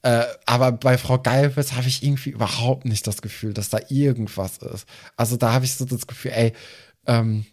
Äh, 0.04 0.26
aber 0.44 0.70
bei 0.72 0.98
Frau 0.98 1.18
Geilwitz 1.18 1.72
habe 1.72 1.88
ich 1.88 2.02
irgendwie 2.02 2.28
überhaupt 2.28 2.84
nicht 2.84 3.06
das 3.06 3.22
Gefühl, 3.22 3.54
dass 3.54 3.70
da 3.70 3.78
irgendwas 3.88 4.58
ist. 4.58 4.86
Also 5.16 5.38
da 5.38 5.54
habe 5.54 5.64
ich 5.64 5.74
so 5.74 5.86
das 5.86 6.06
Gefühl, 6.06 6.32
ey, 6.32 6.52
ähm, 7.06 7.46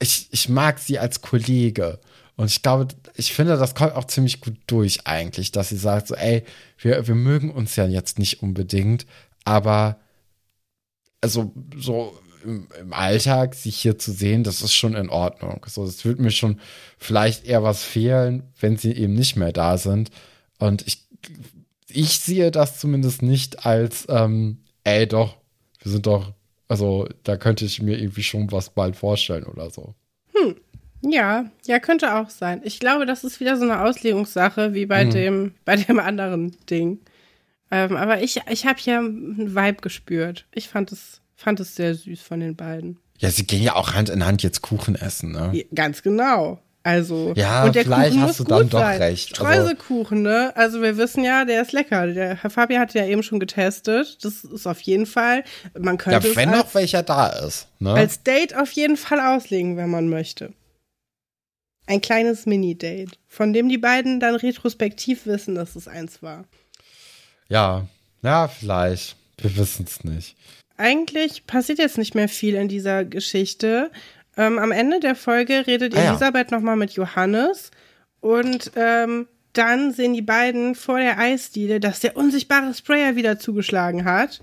ich, 0.00 0.26
ich 0.32 0.48
mag 0.48 0.80
sie 0.80 0.98
als 0.98 1.22
Kollege. 1.22 2.00
Und 2.34 2.46
ich 2.46 2.62
glaube, 2.62 2.88
ich 3.14 3.32
finde, 3.32 3.56
das 3.56 3.76
kommt 3.76 3.94
auch 3.94 4.06
ziemlich 4.06 4.40
gut 4.40 4.56
durch 4.66 5.06
eigentlich, 5.06 5.52
dass 5.52 5.68
sie 5.68 5.76
sagt 5.76 6.08
so, 6.08 6.16
ey, 6.16 6.42
wir, 6.78 7.06
wir 7.06 7.14
mögen 7.14 7.52
uns 7.52 7.76
ja 7.76 7.86
jetzt 7.86 8.18
nicht 8.18 8.42
unbedingt, 8.42 9.06
aber 9.44 10.00
also 11.20 11.52
so 11.76 12.18
im, 12.42 12.66
im 12.80 12.92
Alltag 12.92 13.54
sich 13.54 13.76
hier 13.76 13.98
zu 13.98 14.10
sehen, 14.10 14.42
das 14.42 14.62
ist 14.62 14.74
schon 14.74 14.96
in 14.96 15.10
Ordnung. 15.10 15.64
So, 15.68 15.84
es 15.84 16.04
würde 16.04 16.22
mir 16.22 16.32
schon 16.32 16.60
vielleicht 16.98 17.44
eher 17.44 17.62
was 17.62 17.84
fehlen, 17.84 18.42
wenn 18.58 18.76
sie 18.76 18.90
eben 18.92 19.14
nicht 19.14 19.36
mehr 19.36 19.52
da 19.52 19.78
sind. 19.78 20.10
Und 20.58 20.84
ich 20.88 21.06
ich 21.90 22.20
sehe 22.20 22.50
das 22.50 22.78
zumindest 22.78 23.22
nicht 23.22 23.66
als, 23.66 24.06
ähm, 24.08 24.58
ey, 24.84 25.06
doch, 25.06 25.36
wir 25.80 25.92
sind 25.92 26.06
doch, 26.06 26.32
also 26.68 27.08
da 27.24 27.36
könnte 27.36 27.64
ich 27.64 27.80
mir 27.80 27.98
irgendwie 27.98 28.22
schon 28.22 28.50
was 28.52 28.70
bald 28.70 28.96
vorstellen 28.96 29.44
oder 29.44 29.70
so. 29.70 29.94
Hm. 30.34 30.56
Ja, 31.02 31.50
ja, 31.64 31.78
könnte 31.78 32.16
auch 32.16 32.28
sein. 32.28 32.60
Ich 32.64 32.80
glaube, 32.80 33.06
das 33.06 33.24
ist 33.24 33.40
wieder 33.40 33.56
so 33.56 33.62
eine 33.62 33.84
Auslegungssache 33.84 34.74
wie 34.74 34.86
bei 34.86 35.04
hm. 35.04 35.10
dem, 35.10 35.54
bei 35.64 35.76
dem 35.76 35.98
anderen 35.98 36.56
Ding. 36.68 37.00
Ähm, 37.70 37.96
aber 37.96 38.22
ich, 38.22 38.40
ich 38.50 38.66
habe 38.66 38.78
hier 38.78 38.98
einen 38.98 39.54
Vibe 39.54 39.80
gespürt. 39.80 40.46
Ich 40.54 40.68
fand 40.68 40.90
es, 40.92 41.20
fand 41.36 41.60
es 41.60 41.76
sehr 41.76 41.94
süß 41.94 42.20
von 42.20 42.40
den 42.40 42.56
beiden. 42.56 42.98
Ja, 43.18 43.30
sie 43.30 43.46
gehen 43.46 43.62
ja 43.62 43.74
auch 43.74 43.94
Hand 43.94 44.08
in 44.10 44.24
Hand 44.24 44.42
jetzt 44.42 44.62
Kuchen 44.62 44.94
essen, 44.94 45.32
ne? 45.32 45.50
Ja, 45.52 45.64
ganz 45.74 46.02
genau. 46.02 46.60
Also, 46.88 47.34
Ja, 47.36 47.64
und 47.64 47.74
der 47.74 47.84
vielleicht 47.84 48.12
Kuchen 48.12 48.22
hast 48.22 48.28
muss 48.28 48.36
du 48.38 48.44
dann 48.44 48.70
doch 48.70 48.78
sein. 48.78 49.02
recht. 49.02 49.38
Also- 49.40 49.44
Streusekuchen, 49.62 50.22
ne? 50.22 50.52
Also 50.56 50.80
wir 50.80 50.96
wissen 50.96 51.22
ja, 51.22 51.44
der 51.44 51.60
ist 51.60 51.72
lecker. 51.72 52.06
Der 52.06 52.36
Herr 52.42 52.48
Fabian 52.48 52.80
hat 52.80 52.94
ja 52.94 53.04
eben 53.04 53.22
schon 53.22 53.38
getestet. 53.40 54.16
Das 54.24 54.42
ist 54.42 54.66
auf 54.66 54.80
jeden 54.80 55.04
Fall, 55.04 55.44
man 55.78 55.96
Ja, 55.96 56.02
könnte 56.20 56.34
wenn 56.34 56.48
es 56.48 56.56
noch 56.56 56.64
als, 56.64 56.74
welcher 56.74 57.02
da 57.02 57.26
ist. 57.28 57.68
Ne? 57.78 57.92
als 57.92 58.22
Date 58.22 58.56
auf 58.56 58.72
jeden 58.72 58.96
Fall 58.96 59.20
auslegen, 59.20 59.76
wenn 59.76 59.90
man 59.90 60.08
möchte. 60.08 60.54
Ein 61.86 62.00
kleines 62.00 62.46
Mini-Date, 62.46 63.18
von 63.28 63.52
dem 63.52 63.68
die 63.68 63.78
beiden 63.78 64.18
dann 64.18 64.34
retrospektiv 64.36 65.26
wissen, 65.26 65.54
dass 65.54 65.76
es 65.76 65.88
eins 65.88 66.22
war. 66.22 66.44
ja, 67.48 67.86
ja, 68.22 68.48
vielleicht. 68.48 69.16
Wir 69.36 69.56
wissen 69.58 69.84
es 69.86 70.02
nicht. 70.04 70.36
Eigentlich 70.78 71.46
passiert 71.46 71.78
jetzt 71.78 71.98
nicht 71.98 72.14
mehr 72.14 72.28
viel 72.28 72.54
in 72.54 72.68
dieser 72.68 73.04
Geschichte. 73.04 73.90
Ähm, 74.38 74.58
am 74.58 74.72
Ende 74.72 75.00
der 75.00 75.14
Folge 75.14 75.66
redet 75.66 75.94
Ah 75.94 76.02
ja. 76.02 76.10
Elisabeth 76.10 76.50
nochmal 76.50 76.76
mit 76.76 76.92
Johannes 76.92 77.70
und 78.20 78.70
ähm, 78.76 79.26
dann 79.52 79.92
sehen 79.92 80.14
die 80.14 80.22
beiden 80.22 80.74
vor 80.74 80.98
der 80.98 81.18
Eisdiele, 81.18 81.80
dass 81.80 82.00
der 82.00 82.16
unsichtbare 82.16 82.72
Sprayer 82.72 83.16
wieder 83.16 83.38
zugeschlagen 83.38 84.04
hat. 84.04 84.42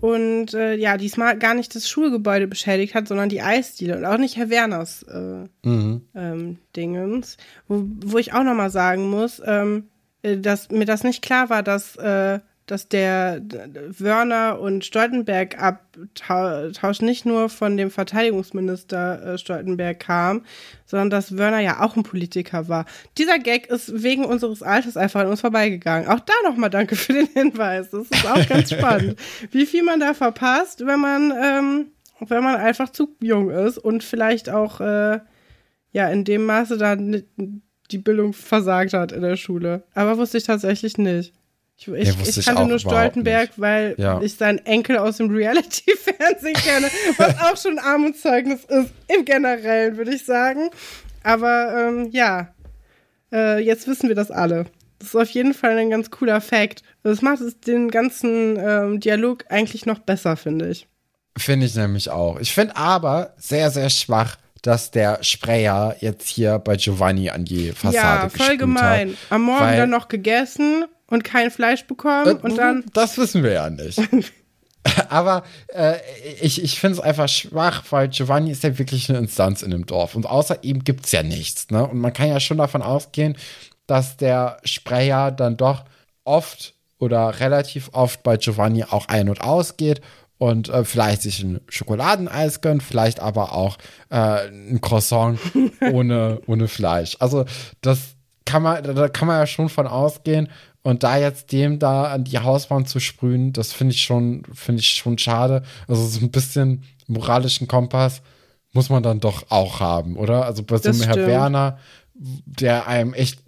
Und 0.00 0.54
äh, 0.54 0.76
ja, 0.76 0.96
diesmal 0.96 1.36
gar 1.38 1.52
nicht 1.52 1.74
das 1.74 1.86
Schulgebäude 1.90 2.46
beschädigt 2.46 2.94
hat, 2.94 3.06
sondern 3.06 3.28
die 3.28 3.42
Eisdiele 3.42 3.98
und 3.98 4.06
auch 4.06 4.16
nicht 4.16 4.38
Herr 4.38 4.48
Werners 4.48 5.02
äh, 5.02 5.46
Mhm. 5.68 6.02
ähm, 6.14 6.58
Dingens. 6.74 7.36
Wo, 7.68 7.82
wo 8.06 8.16
ich 8.16 8.32
auch 8.32 8.42
nochmal 8.44 8.70
sagen 8.70 9.10
muss, 9.10 9.42
ähm, 9.44 9.88
äh, 10.22 10.38
dass 10.38 10.70
mir 10.70 10.86
das 10.86 11.04
nicht 11.04 11.20
klar 11.20 11.50
war, 11.50 11.62
dass, 11.62 11.96
äh, 11.96 12.38
dass 12.70 12.88
der 12.88 13.42
Wörner 13.98 14.60
und 14.60 14.84
Stoltenberg 14.84 15.60
Abtausch 15.60 17.00
nicht 17.00 17.26
nur 17.26 17.48
von 17.48 17.76
dem 17.76 17.90
Verteidigungsminister 17.90 19.34
äh, 19.34 19.38
Stoltenberg 19.38 19.98
kam, 19.98 20.44
sondern 20.86 21.10
dass 21.10 21.36
Wörner 21.36 21.58
ja 21.58 21.80
auch 21.80 21.96
ein 21.96 22.04
Politiker 22.04 22.68
war. 22.68 22.84
Dieser 23.18 23.40
Gag 23.40 23.66
ist 23.66 24.04
wegen 24.04 24.24
unseres 24.24 24.62
Alters 24.62 24.96
einfach 24.96 25.20
an 25.20 25.26
uns 25.26 25.40
vorbeigegangen. 25.40 26.08
Auch 26.08 26.20
da 26.20 26.32
nochmal 26.44 26.70
danke 26.70 26.94
für 26.94 27.12
den 27.12 27.26
Hinweis. 27.26 27.90
Das 27.90 28.06
ist 28.08 28.26
auch 28.26 28.48
ganz 28.48 28.70
spannend, 28.72 29.18
wie 29.50 29.66
viel 29.66 29.82
man 29.82 29.98
da 29.98 30.14
verpasst, 30.14 30.86
wenn 30.86 31.00
man, 31.00 31.32
ähm, 31.42 31.86
wenn 32.20 32.44
man 32.44 32.54
einfach 32.54 32.90
zu 32.90 33.16
jung 33.20 33.50
ist 33.50 33.78
und 33.78 34.04
vielleicht 34.04 34.48
auch 34.48 34.80
äh, 34.80 35.18
ja 35.90 36.08
in 36.08 36.24
dem 36.24 36.46
Maße 36.46 36.78
dann 36.78 37.24
die 37.90 37.98
Bildung 37.98 38.32
versagt 38.32 38.92
hat 38.92 39.10
in 39.10 39.22
der 39.22 39.34
Schule. 39.34 39.82
Aber 39.92 40.18
wusste 40.18 40.38
ich 40.38 40.44
tatsächlich 40.44 40.98
nicht. 40.98 41.34
Ich, 41.80 41.88
ich, 41.88 42.08
Ja, 42.08 42.14
ich 42.22 42.36
ich 42.36 42.44
kannte 42.44 42.66
nur 42.66 42.78
Stoltenberg, 42.78 43.50
weil 43.56 43.94
Ja. 43.96 44.20
ich 44.20 44.34
seinen 44.36 44.58
Enkel 44.66 44.98
aus 44.98 45.16
dem 45.16 45.30
Reality-Fernsehen 45.30 46.54
kenne, 46.64 46.88
was 47.16 47.40
auch 47.40 47.56
schon 47.56 47.78
Armutszeugnis 47.78 48.64
ist, 48.64 48.90
im 49.08 49.24
Generellen, 49.24 49.96
würde 49.96 50.14
ich 50.14 50.24
sagen. 50.24 50.68
Aber 51.22 51.88
ähm, 51.88 52.08
ja, 52.12 52.48
äh, 53.32 53.58
jetzt 53.62 53.86
wissen 53.88 54.08
wir 54.08 54.14
das 54.14 54.30
alle. 54.30 54.66
Das 54.98 55.08
ist 55.08 55.16
auf 55.16 55.30
jeden 55.30 55.54
Fall 55.54 55.78
ein 55.78 55.88
ganz 55.88 56.10
cooler 56.10 56.42
Fact. 56.42 56.82
Das 57.02 57.22
macht 57.22 57.40
es 57.40 57.58
den 57.60 57.90
ganzen 57.90 58.58
ähm, 58.58 59.00
Dialog 59.00 59.44
eigentlich 59.48 59.86
noch 59.86 60.00
besser, 60.00 60.36
finde 60.36 60.68
ich. 60.68 60.86
Finde 61.38 61.64
ich 61.64 61.74
nämlich 61.74 62.10
auch. 62.10 62.38
Ich 62.40 62.52
finde 62.52 62.76
aber 62.76 63.32
sehr, 63.38 63.70
sehr 63.70 63.88
schwach, 63.88 64.36
dass 64.60 64.90
der 64.90 65.22
Sprayer 65.22 65.96
jetzt 66.00 66.28
hier 66.28 66.58
bei 66.58 66.76
Giovanni 66.76 67.30
an 67.30 67.46
die 67.46 67.72
Fassade 67.72 68.30
ja, 68.36 68.44
voll 68.44 68.58
gemein. 68.58 69.10
Hat, 69.10 69.16
Am 69.30 69.42
Morgen 69.44 69.76
dann 69.76 69.88
noch 69.90 70.08
gegessen 70.08 70.84
und 71.10 71.24
kein 71.24 71.50
Fleisch 71.50 71.84
bekommen 71.84 72.38
Äh, 72.38 72.42
und 72.42 72.56
dann. 72.56 72.84
Das 72.92 73.18
wissen 73.18 73.42
wir 73.42 73.52
ja 73.52 73.70
nicht. 73.70 74.00
Aber 75.10 75.42
äh, 75.68 75.96
ich, 76.40 76.62
ich 76.62 76.80
finde 76.80 76.98
es 76.98 77.00
einfach 77.00 77.28
schwach, 77.28 77.84
weil 77.90 78.08
Giovanni 78.08 78.50
ist 78.50 78.62
ja 78.62 78.78
wirklich 78.78 79.10
eine 79.10 79.18
Instanz 79.18 79.62
in 79.62 79.70
dem 79.70 79.84
Dorf. 79.84 80.14
Und 80.14 80.26
außer 80.26 80.64
ihm 80.64 80.84
gibt 80.84 81.04
es 81.04 81.12
ja 81.12 81.22
nichts. 81.22 81.70
Ne? 81.70 81.86
Und 81.86 81.98
man 81.98 82.12
kann 82.12 82.28
ja 82.28 82.40
schon 82.40 82.58
davon 82.58 82.80
ausgehen, 82.80 83.36
dass 83.86 84.16
der 84.16 84.58
Sprayer 84.64 85.32
dann 85.32 85.56
doch 85.56 85.84
oft 86.24 86.74
oder 86.98 87.40
relativ 87.40 87.90
oft 87.92 88.22
bei 88.22 88.36
Giovanni 88.36 88.84
auch 88.84 89.08
ein- 89.08 89.28
und 89.28 89.42
ausgeht 89.42 90.00
und 90.38 90.70
äh, 90.70 90.84
vielleicht 90.84 91.22
sich 91.22 91.42
ein 91.42 91.60
Schokoladeneis 91.68 92.62
gönnt, 92.62 92.82
vielleicht 92.82 93.20
aber 93.20 93.52
auch 93.52 93.76
äh, 94.08 94.48
ein 94.48 94.80
Croissant 94.80 95.38
ohne, 95.92 96.40
ohne 96.46 96.68
Fleisch. 96.68 97.16
Also 97.20 97.44
das 97.82 98.14
kann 98.46 98.62
man, 98.62 98.82
da 98.82 99.08
kann 99.08 99.28
man 99.28 99.38
ja 99.38 99.46
schon 99.46 99.68
von 99.68 99.86
ausgehen. 99.86 100.48
Und 100.82 101.02
da 101.02 101.18
jetzt 101.18 101.52
dem 101.52 101.78
da 101.78 102.04
an 102.04 102.24
die 102.24 102.38
Hauswand 102.38 102.88
zu 102.88 103.00
sprühen, 103.00 103.52
das 103.52 103.72
finde 103.72 103.94
ich 103.94 104.02
schon, 104.02 104.42
finde 104.54 104.80
ich 104.80 104.90
schon 104.92 105.18
schade. 105.18 105.62
Also 105.86 106.06
so 106.06 106.20
ein 106.20 106.30
bisschen 106.30 106.84
moralischen 107.06 107.68
Kompass 107.68 108.22
muss 108.72 108.88
man 108.88 109.02
dann 109.02 109.20
doch 109.20 109.50
auch 109.50 109.80
haben, 109.80 110.16
oder? 110.16 110.46
Also 110.46 110.62
bei 110.62 110.78
so 110.78 110.88
einem 110.88 111.02
Herr. 111.02 111.16
Werner, 111.16 111.78
der 112.14 112.86
einem 112.86 113.14
echt 113.14 113.42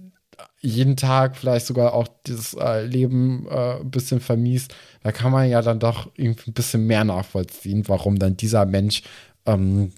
jeden 0.60 0.96
Tag 0.96 1.36
vielleicht 1.36 1.66
sogar 1.66 1.94
auch 1.94 2.08
dieses 2.26 2.54
äh, 2.54 2.84
Leben 2.84 3.46
äh, 3.48 3.80
ein 3.80 3.90
bisschen 3.90 4.20
vermiest, 4.20 4.74
da 5.02 5.10
kann 5.10 5.32
man 5.32 5.48
ja 5.48 5.62
dann 5.62 5.80
doch 5.80 6.10
irgendwie 6.16 6.50
ein 6.50 6.54
bisschen 6.54 6.86
mehr 6.86 7.04
nachvollziehen, 7.04 7.88
warum 7.88 8.18
dann 8.18 8.36
dieser 8.36 8.64
Mensch 8.66 9.02
ähm, 9.46 9.92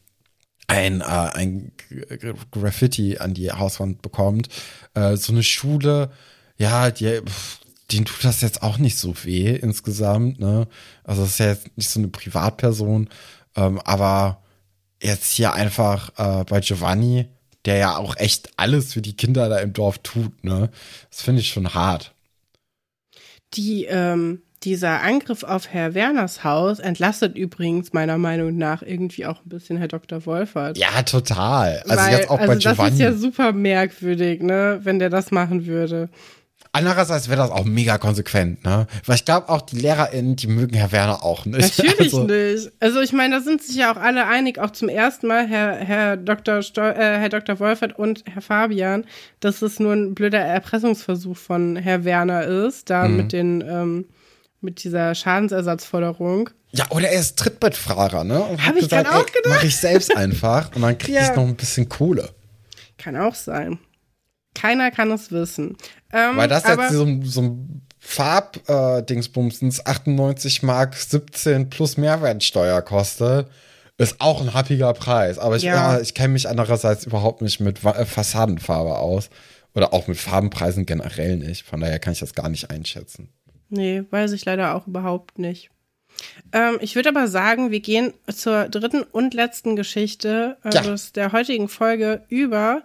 ein, 0.67 1.01
äh, 1.03 1.05
ein 1.05 1.73
Graffiti 2.51 3.19
an 3.19 3.35
die 3.35 3.53
Hauswand 3.53 4.01
bekommt. 4.03 4.49
Äh, 4.95 5.17
so 5.17 5.33
eine 5.33 5.43
Schule, 5.43 6.11
ja, 6.57 6.91
die, 6.91 7.21
pff, 7.21 7.61
denen 7.93 8.05
tut 8.07 8.25
das 8.25 8.41
jetzt 8.41 8.63
auch 8.63 8.79
nicht 8.79 8.99
so 8.99 9.15
weh 9.25 9.55
insgesamt, 9.55 10.41
ne? 10.41 10.67
Also 11.05 11.23
das 11.23 11.33
ist 11.33 11.39
ja 11.39 11.47
jetzt 11.49 11.77
nicht 11.77 11.91
so 11.91 12.01
eine 12.01 12.09
Privatperson, 12.09 13.09
ähm, 13.57 13.81
aber 13.85 14.43
jetzt 15.03 15.33
hier 15.33 15.53
einfach 15.53 16.11
äh, 16.17 16.45
bei 16.45 16.61
Giovanni, 16.61 17.27
der 17.65 17.77
ja 17.77 17.97
auch 17.97 18.17
echt 18.17 18.51
alles 18.57 18.93
für 18.93 19.03
die 19.03 19.17
Kinder 19.17 19.49
da 19.49 19.59
im 19.59 19.73
Dorf 19.73 19.99
tut, 19.99 20.45
ne? 20.45 20.71
Das 21.11 21.23
finde 21.23 21.41
ich 21.41 21.49
schon 21.49 21.75
hart. 21.75 22.15
Die, 23.55 23.85
ähm, 23.85 24.43
dieser 24.65 25.03
Angriff 25.03 25.45
auf 25.45 25.69
Herr 25.69 25.95
Werners 25.95 26.43
Haus 26.43 26.79
entlastet 26.79 27.37
übrigens 27.37 27.93
meiner 27.93 28.19
Meinung 28.19 28.57
nach 28.57 28.83
irgendwie 28.83 29.27
auch 29.27 29.45
ein 29.45 29.49
bisschen 29.49 29.77
Herr 29.77 29.89
Dr. 29.89 30.25
Wolfert. 30.27 30.79
Ja, 30.79 31.03
total. 31.03 31.83
Also 31.87 31.97
Weil, 32.03 32.13
jetzt 32.13 32.31
auch 32.31 32.39
also 32.39 32.47
bei 32.49 32.55
das 32.55 32.63
Giovanni. 32.63 32.93
ist 32.95 33.01
ja 33.01 33.13
super 33.13 33.53
merkwürdig, 33.53 34.43
ne, 34.43 34.81
wenn 34.83 34.99
der 34.99 35.11
das 35.11 35.31
machen 35.31 35.67
würde. 35.67 36.09
Andererseits 36.77 37.29
wäre 37.29 37.39
das 37.39 37.51
auch 37.53 37.65
mega 37.65 37.99
konsequent, 37.99 38.65
ne? 38.65 38.89
Weil 39.07 39.15
ich 39.15 39.25
glaube 39.25 39.49
auch 39.49 39.63
die 39.63 39.79
LehrerInnen, 39.79 40.35
die 40.35 40.49
mögen 40.49 40.75
Herr 40.75 40.91
Werner 40.91 41.23
auch 41.23 41.47
nicht. 41.47 41.79
Natürlich 41.79 42.01
also, 42.13 42.25
nicht. 42.25 42.73
Also 42.81 43.01
ich 43.01 43.13
meine, 43.13 43.37
da 43.37 43.41
sind 43.43 43.63
sich 43.63 43.77
ja 43.77 43.93
auch 43.93 43.97
alle 43.97 44.27
einig, 44.27 44.59
auch 44.59 44.71
zum 44.73 44.89
ersten 44.89 45.29
Mal, 45.29 45.47
Herr, 45.47 45.77
Herr, 45.77 46.17
Dr. 46.17 46.63
Stol 46.63 46.91
äh, 46.91 47.19
Herr 47.21 47.29
Dr. 47.29 47.61
Wolfert 47.61 47.97
und 47.97 48.25
Herr 48.29 48.43
Fabian, 48.43 49.05
dass 49.39 49.63
es 49.63 49.79
nur 49.79 49.93
ein 49.93 50.15
blöder 50.17 50.41
Erpressungsversuch 50.41 51.37
von 51.37 51.77
Herr 51.77 52.05
Werner 52.05 52.45
ist, 52.45 52.91
da 52.91 53.07
Mhm. 53.07 53.17
mit 53.17 53.33
den, 53.33 53.61
ähm, 53.67 54.05
mit 54.61 54.83
dieser 54.83 55.15
Schadensersatzforderung. 55.15 56.51
Ja, 56.73 56.87
oder 56.91 57.09
er 57.09 57.21
ist 57.21 57.39
Trittbettfahrer, 57.39 58.25
ne? 58.25 58.41
Und 58.43 58.67
Hab 58.67 58.75
ich 58.75 58.83
gesagt, 58.89 59.09
auch 59.09 59.19
ey, 59.25 59.33
gedacht. 59.33 59.45
mach 59.55 59.63
ich 59.63 59.77
selbst 59.77 60.17
einfach 60.17 60.75
und 60.75 60.83
dann 60.83 60.99
krieg 60.99 61.15
Ja. 61.15 61.31
ich 61.31 61.37
noch 61.37 61.47
ein 61.47 61.55
bisschen 61.55 61.89
Kohle. 61.89 62.31
Kann 62.99 63.17
auch 63.17 63.37
sein. 63.37 63.79
Keiner 64.57 64.91
kann 64.91 65.11
es 65.11 65.31
wissen. 65.33 65.77
Ähm, 66.15 66.37
Weil 66.37 66.49
das 66.49 66.65
jetzt 66.67 66.93
so, 66.93 67.03
ein- 67.05 67.23
so 67.25 67.43
ein 67.43 67.83
Farb-Dingsbumsens 67.99 69.85
98 69.87 70.63
Mark 70.63 70.95
17 70.95 71.71
plus 71.71 71.97
Mehrwertsteuer 71.97 72.83
kostet, 72.83 73.49
ist 73.97 74.21
auch 74.21 74.41
ein 74.41 74.55
happiger 74.55 74.93
Preis. 74.93 75.39
Aber 75.39 75.57
ich, 75.57 75.63
Ja. 75.63 75.95
ja. 75.97 76.01
ich 76.01 76.15
kenne 76.15 76.33
mich 76.35 76.49
andererseits 76.49 77.07
überhaupt 77.07 77.43
nicht 77.43 77.61
mit 77.61 77.85
äh, 77.85 78.05
Fassadenfarbe 78.05 78.99
aus. 78.99 79.31
Oder 79.77 79.93
auch 79.93 80.07
mit 80.07 80.19
Farbenpreisen 80.19 80.87
generell 80.87 81.37
nicht. 81.37 81.65
Von 81.67 81.81
daher 81.81 81.99
kann 81.99 82.13
ich 82.13 82.21
das 82.21 82.35
gar 82.35 82.49
nicht 82.49 82.71
einschätzen. 82.71 83.29
Nee, 83.71 84.05
weiß 84.11 84.31
ich 84.33 84.45
leider 84.45 84.77
auch 84.77 84.87
überhaupt 84.87 85.39
nicht. 85.41 85.71
Ähm, 86.53 86.79
ich 86.81 86.95
würde 86.95 87.09
aber 87.09 87.27
sagen, 87.27 87.73
wir 87.73 87.81
gehen 87.81 88.13
zur 88.33 88.69
dritten 88.69 89.03
und 89.03 89.35
letzten 89.35 89.75
Geschichte 89.75 90.59
äh, 90.63 90.71
Ja. 90.73 90.95
der 91.17 91.33
heutigen 91.33 91.69
Folge 91.69 92.23
über. 92.29 92.83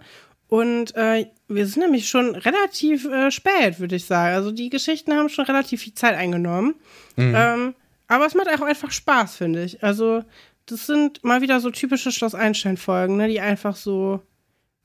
Und 0.50 0.96
äh, 0.96 1.26
wir 1.46 1.64
sind 1.68 1.84
nämlich 1.84 2.08
schon 2.08 2.34
relativ 2.34 3.04
äh, 3.04 3.30
spät, 3.30 3.78
würde 3.78 3.94
ich 3.94 4.04
sagen. 4.06 4.34
Also 4.34 4.50
die 4.50 4.68
Geschichten 4.68 5.14
haben 5.14 5.28
schon 5.28 5.44
relativ 5.44 5.82
viel 5.82 5.94
Zeit 5.94 6.16
eingenommen. 6.16 6.74
Ähm, 7.16 7.74
aber 8.08 8.26
es 8.26 8.34
macht 8.34 8.48
auch 8.48 8.66
einfach 8.66 8.90
Spaß, 8.90 9.36
finde 9.36 9.62
ich. 9.62 9.84
Also 9.84 10.24
das 10.66 10.88
sind 10.88 11.22
mal 11.22 11.40
wieder 11.40 11.60
so 11.60 11.70
typische 11.70 12.10
Schloss 12.10 12.34
Einstein-Folgen, 12.34 13.16
ne, 13.16 13.28
die 13.28 13.38
einfach 13.38 13.76
so, 13.76 14.22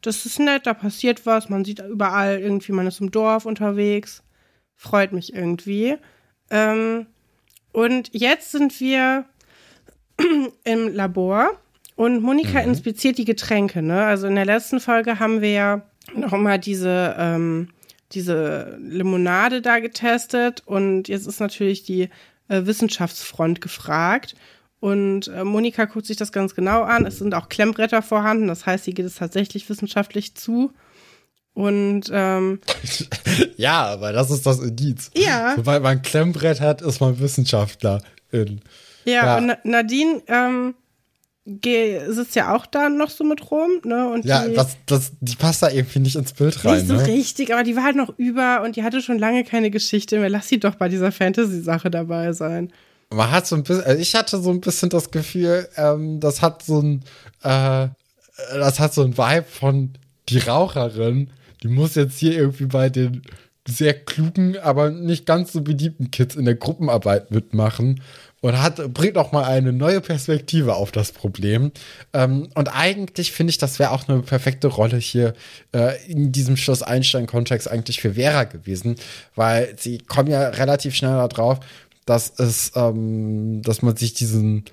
das 0.01 0.27
ist 0.27 0.37
nett, 0.37 0.67
da 0.67 0.75
passiert 0.75 1.25
was, 1.25 1.49
man 1.49 1.65
sieht 1.65 1.79
überall 1.79 2.39
irgendwie, 2.39 2.71
man 2.71 2.85
ist 2.85 3.01
im 3.01 3.09
Dorf 3.09 3.47
unterwegs. 3.47 4.21
Freut 4.75 5.13
mich 5.13 5.33
irgendwie. 5.33 5.97
Ähm, 6.51 7.07
und 7.71 8.11
jetzt 8.13 8.51
sind 8.51 8.79
wir 8.79 9.25
im 10.63 10.93
Labor 10.93 11.59
und 11.95 12.21
Monika 12.21 12.59
inspiziert 12.59 13.17
die 13.17 13.25
Getränke. 13.25 13.81
Ne? 13.81 14.03
Also 14.03 14.27
in 14.27 14.35
der 14.35 14.45
letzten 14.45 14.79
Folge 14.79 15.19
haben 15.19 15.41
wir 15.41 15.51
ja 15.51 15.81
noch 16.13 16.33
mal 16.33 16.59
diese, 16.59 17.15
ähm, 17.17 17.69
diese 18.11 18.77
Limonade 18.79 19.61
da 19.61 19.79
getestet 19.79 20.61
und 20.65 21.07
jetzt 21.07 21.25
ist 21.25 21.39
natürlich 21.39 21.83
die 21.83 22.09
äh, 22.47 22.65
Wissenschaftsfront 22.65 23.61
gefragt. 23.61 24.35
Und 24.79 25.29
äh, 25.29 25.43
Monika 25.43 25.85
guckt 25.85 26.05
sich 26.05 26.17
das 26.17 26.31
ganz 26.31 26.53
genau 26.53 26.83
an. 26.83 27.05
Es 27.05 27.17
sind 27.17 27.33
auch 27.33 27.49
Klemmbretter 27.49 28.01
vorhanden, 28.01 28.47
das 28.47 28.65
heißt, 28.65 28.83
sie 28.83 28.93
geht 28.93 29.05
es 29.05 29.15
tatsächlich 29.15 29.67
wissenschaftlich 29.69 30.35
zu. 30.35 30.73
Und 31.53 32.03
ähm, 32.11 32.59
ja, 33.57 33.85
aber 33.85 34.11
das 34.11 34.29
ist 34.29 34.45
das 34.45 34.59
Indiz. 34.59 35.09
Ja. 35.15 35.53
Sobald 35.55 35.81
man 35.81 35.93
ein 35.93 36.01
Klemmbrett 36.01 36.59
hat, 36.59 36.81
ist 36.81 36.99
man 36.99 37.19
Wissenschaftler. 37.19 38.01
In, 38.31 38.59
ja, 39.05 39.13
ja, 39.13 39.37
und 39.37 39.57
Nadine 39.63 40.21
ähm, 40.27 40.75
sitzt 41.45 42.35
ja 42.35 42.55
auch 42.55 42.65
da 42.65 42.89
noch 42.89 43.11
so 43.11 43.23
mit 43.23 43.51
rum, 43.51 43.69
ne? 43.83 44.09
Und 44.09 44.25
ja, 44.25 44.47
die, 44.47 44.55
das, 44.55 44.77
das, 44.87 45.11
die 45.19 45.35
passt 45.35 45.61
da 45.61 45.69
irgendwie 45.69 45.99
nicht 45.99 46.15
ins 46.15 46.33
Bild 46.33 46.65
rein. 46.65 46.77
Nicht 46.77 46.87
so 46.87 46.95
ne? 46.95 47.05
richtig, 47.05 47.53
aber 47.53 47.63
die 47.63 47.75
war 47.75 47.83
halt 47.83 47.95
noch 47.95 48.17
über 48.17 48.63
und 48.63 48.75
die 48.75 48.83
hatte 48.83 49.01
schon 49.01 49.19
lange 49.19 49.43
keine 49.43 49.69
Geschichte 49.69 50.19
mehr. 50.19 50.29
Lass 50.29 50.49
sie 50.49 50.59
doch 50.59 50.75
bei 50.75 50.89
dieser 50.89 51.11
Fantasy-Sache 51.11 51.91
dabei 51.91 52.33
sein. 52.33 52.73
Man 53.11 53.29
hat 53.29 53.45
so 53.45 53.55
ein 53.55 53.63
bisschen, 53.63 53.83
also 53.83 54.01
ich 54.01 54.15
hatte 54.15 54.39
so 54.39 54.49
ein 54.49 54.61
bisschen 54.61 54.89
das 54.89 55.11
Gefühl, 55.11 55.69
ähm, 55.77 56.19
das 56.19 56.41
hat 56.41 56.63
so 56.63 56.81
ein, 56.81 57.03
äh, 57.43 57.89
das 58.53 58.79
hat 58.79 58.95
so 58.95 59.03
ein 59.03 59.15
Vibe 59.15 59.45
von 59.47 59.91
die 60.29 60.39
Raucherin, 60.39 61.29
die 61.61 61.67
muss 61.67 61.93
jetzt 61.93 62.17
hier 62.17 62.33
irgendwie 62.33 62.65
bei 62.65 62.89
den 62.89 63.21
sehr 63.67 63.93
klugen, 63.93 64.57
aber 64.57 64.89
nicht 64.89 65.25
ganz 65.25 65.53
so 65.53 65.61
beliebten 65.61 66.11
Kids 66.11 66.35
in 66.35 66.45
der 66.45 66.55
Gruppenarbeit 66.55 67.31
mitmachen 67.31 68.01
und 68.45 68.61
hat, 68.61 68.93
bringt 68.93 69.17
auch 69.17 69.31
mal 69.31 69.43
eine 69.43 69.73
neue 69.73 70.01
Perspektive 70.01 70.75
auf 70.75 70.91
das 70.91 71.11
Problem. 71.11 71.71
Ähm, 72.13 72.47
und 72.53 72.67
eigentlich 72.67 73.31
finde 73.31 73.49
ich, 73.49 73.57
das 73.57 73.79
wäre 73.79 73.89
auch 73.89 74.07
eine 74.07 74.21
perfekte 74.21 74.67
Rolle 74.67 74.97
hier 74.97 75.33
äh, 75.73 75.95
in 76.05 76.31
diesem 76.31 76.55
Schloss 76.55 76.83
Einstein-Kontext 76.83 77.67
eigentlich 77.67 78.01
für 78.01 78.13
Vera 78.13 78.43
gewesen, 78.43 78.97
weil 79.33 79.73
sie 79.79 79.97
kommen 79.97 80.29
ja 80.29 80.49
relativ 80.49 80.93
schnell 80.93 81.27
darauf, 81.27 81.59
dass 82.05 82.33
es, 82.37 82.73
ähm, 82.75 83.63
dass 83.63 83.81
man 83.81 83.95
sich 83.95 84.13
diesen 84.13 84.65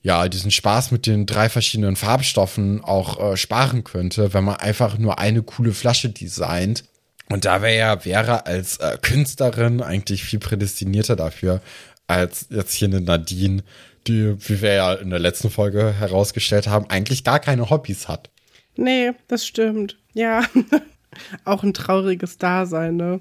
ja, 0.00 0.26
diesen 0.28 0.50
Spaß 0.50 0.90
mit 0.92 1.06
den 1.06 1.26
drei 1.26 1.50
verschiedenen 1.50 1.96
Farbstoffen 1.96 2.82
auch 2.82 3.32
äh, 3.32 3.36
sparen 3.36 3.84
könnte, 3.84 4.32
wenn 4.32 4.44
man 4.44 4.56
einfach 4.56 4.96
nur 4.96 5.18
eine 5.18 5.42
coole 5.42 5.74
Flasche 5.74 6.08
designt. 6.08 6.84
Und 7.30 7.44
da 7.44 7.60
wäre 7.60 7.76
ja 7.76 7.98
Vera 7.98 8.36
als 8.38 8.78
äh, 8.78 8.96
Künstlerin 9.02 9.82
eigentlich 9.82 10.24
viel 10.24 10.38
prädestinierter 10.38 11.14
dafür, 11.14 11.60
als 12.08 12.48
jetzt 12.50 12.74
hier 12.74 12.88
eine 12.88 13.00
Nadine, 13.00 13.62
die, 14.08 14.34
wie 14.48 14.60
wir 14.60 14.72
ja 14.72 14.94
in 14.94 15.10
der 15.10 15.18
letzten 15.20 15.50
Folge 15.50 15.92
herausgestellt 15.92 16.66
haben, 16.66 16.90
eigentlich 16.90 17.22
gar 17.22 17.38
keine 17.38 17.70
Hobbys 17.70 18.08
hat. 18.08 18.30
Nee, 18.76 19.12
das 19.28 19.46
stimmt. 19.46 19.98
Ja, 20.14 20.42
auch 21.44 21.62
ein 21.62 21.74
trauriges 21.74 22.38
Dasein, 22.38 22.96
ne? 22.96 23.20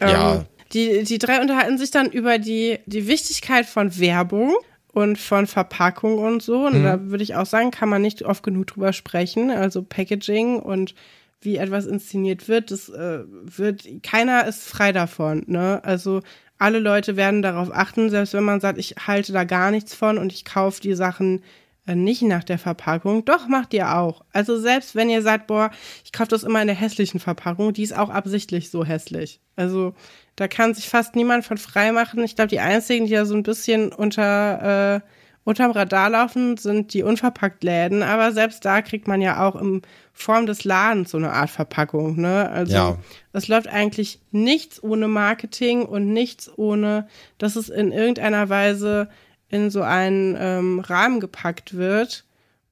Ähm, 0.00 0.08
ja. 0.08 0.44
Die, 0.72 1.04
die 1.04 1.18
drei 1.18 1.40
unterhalten 1.40 1.76
sich 1.76 1.90
dann 1.90 2.10
über 2.10 2.38
die, 2.38 2.78
die 2.86 3.06
Wichtigkeit 3.06 3.66
von 3.66 3.98
Werbung 3.98 4.54
und 4.92 5.18
von 5.18 5.46
Verpackung 5.46 6.18
und 6.18 6.42
so. 6.42 6.66
Und 6.66 6.80
mhm. 6.80 6.84
da 6.84 7.00
würde 7.10 7.24
ich 7.24 7.34
auch 7.34 7.46
sagen, 7.46 7.70
kann 7.70 7.90
man 7.90 8.00
nicht 8.00 8.22
oft 8.22 8.42
genug 8.42 8.68
drüber 8.68 8.94
sprechen. 8.94 9.50
Also 9.50 9.82
Packaging 9.82 10.58
und 10.58 10.94
wie 11.42 11.56
etwas 11.56 11.86
inszeniert 11.86 12.48
wird, 12.48 12.70
das 12.70 12.88
äh, 12.88 13.24
wird, 13.26 13.84
keiner 14.02 14.46
ist 14.46 14.66
frei 14.68 14.92
davon, 14.92 15.42
ne? 15.48 15.80
Also 15.82 16.22
alle 16.62 16.78
Leute 16.78 17.16
werden 17.16 17.42
darauf 17.42 17.74
achten, 17.74 18.08
selbst 18.08 18.34
wenn 18.34 18.44
man 18.44 18.60
sagt, 18.60 18.78
ich 18.78 18.94
halte 19.06 19.32
da 19.32 19.44
gar 19.44 19.70
nichts 19.70 19.94
von 19.94 20.16
und 20.16 20.32
ich 20.32 20.44
kaufe 20.44 20.80
die 20.80 20.94
Sachen 20.94 21.42
äh, 21.86 21.96
nicht 21.96 22.22
nach 22.22 22.44
der 22.44 22.58
Verpackung. 22.58 23.24
Doch, 23.24 23.48
macht 23.48 23.74
ihr 23.74 23.96
auch. 23.96 24.24
Also 24.32 24.58
selbst 24.58 24.94
wenn 24.94 25.10
ihr 25.10 25.22
sagt, 25.22 25.48
boah, 25.48 25.72
ich 26.04 26.12
kaufe 26.12 26.28
das 26.28 26.44
immer 26.44 26.60
in 26.60 26.68
der 26.68 26.76
hässlichen 26.76 27.18
Verpackung, 27.18 27.72
die 27.72 27.82
ist 27.82 27.98
auch 27.98 28.10
absichtlich 28.10 28.70
so 28.70 28.84
hässlich. 28.84 29.40
Also 29.56 29.94
da 30.36 30.46
kann 30.46 30.74
sich 30.74 30.88
fast 30.88 31.16
niemand 31.16 31.44
von 31.44 31.58
frei 31.58 31.90
machen. 31.90 32.22
Ich 32.22 32.36
glaube, 32.36 32.48
die 32.48 32.60
einzigen, 32.60 33.06
die 33.06 33.12
da 33.12 33.24
so 33.24 33.34
ein 33.34 33.42
bisschen 33.42 33.92
unter 33.92 34.96
äh, 34.96 35.00
unterm 35.44 35.72
Radar 35.72 36.10
laufen, 36.10 36.56
sind 36.56 36.94
die 36.94 37.02
unverpackt 37.02 37.64
Läden, 37.64 38.02
aber 38.02 38.32
selbst 38.32 38.64
da 38.64 38.80
kriegt 38.80 39.08
man 39.08 39.20
ja 39.20 39.46
auch 39.46 39.56
in 39.56 39.82
Form 40.12 40.46
des 40.46 40.64
Ladens 40.64 41.10
so 41.10 41.18
eine 41.18 41.32
Art 41.32 41.50
Verpackung, 41.50 42.20
ne? 42.20 42.48
Also 42.50 42.72
ja. 42.72 42.98
es 43.32 43.48
läuft 43.48 43.66
eigentlich 43.66 44.20
nichts 44.30 44.82
ohne 44.82 45.08
Marketing 45.08 45.84
und 45.84 46.12
nichts 46.12 46.50
ohne, 46.56 47.08
dass 47.38 47.56
es 47.56 47.68
in 47.68 47.90
irgendeiner 47.92 48.48
Weise 48.48 49.08
in 49.48 49.70
so 49.70 49.82
einen 49.82 50.36
ähm, 50.38 50.80
Rahmen 50.80 51.20
gepackt 51.20 51.76
wird. 51.76 52.24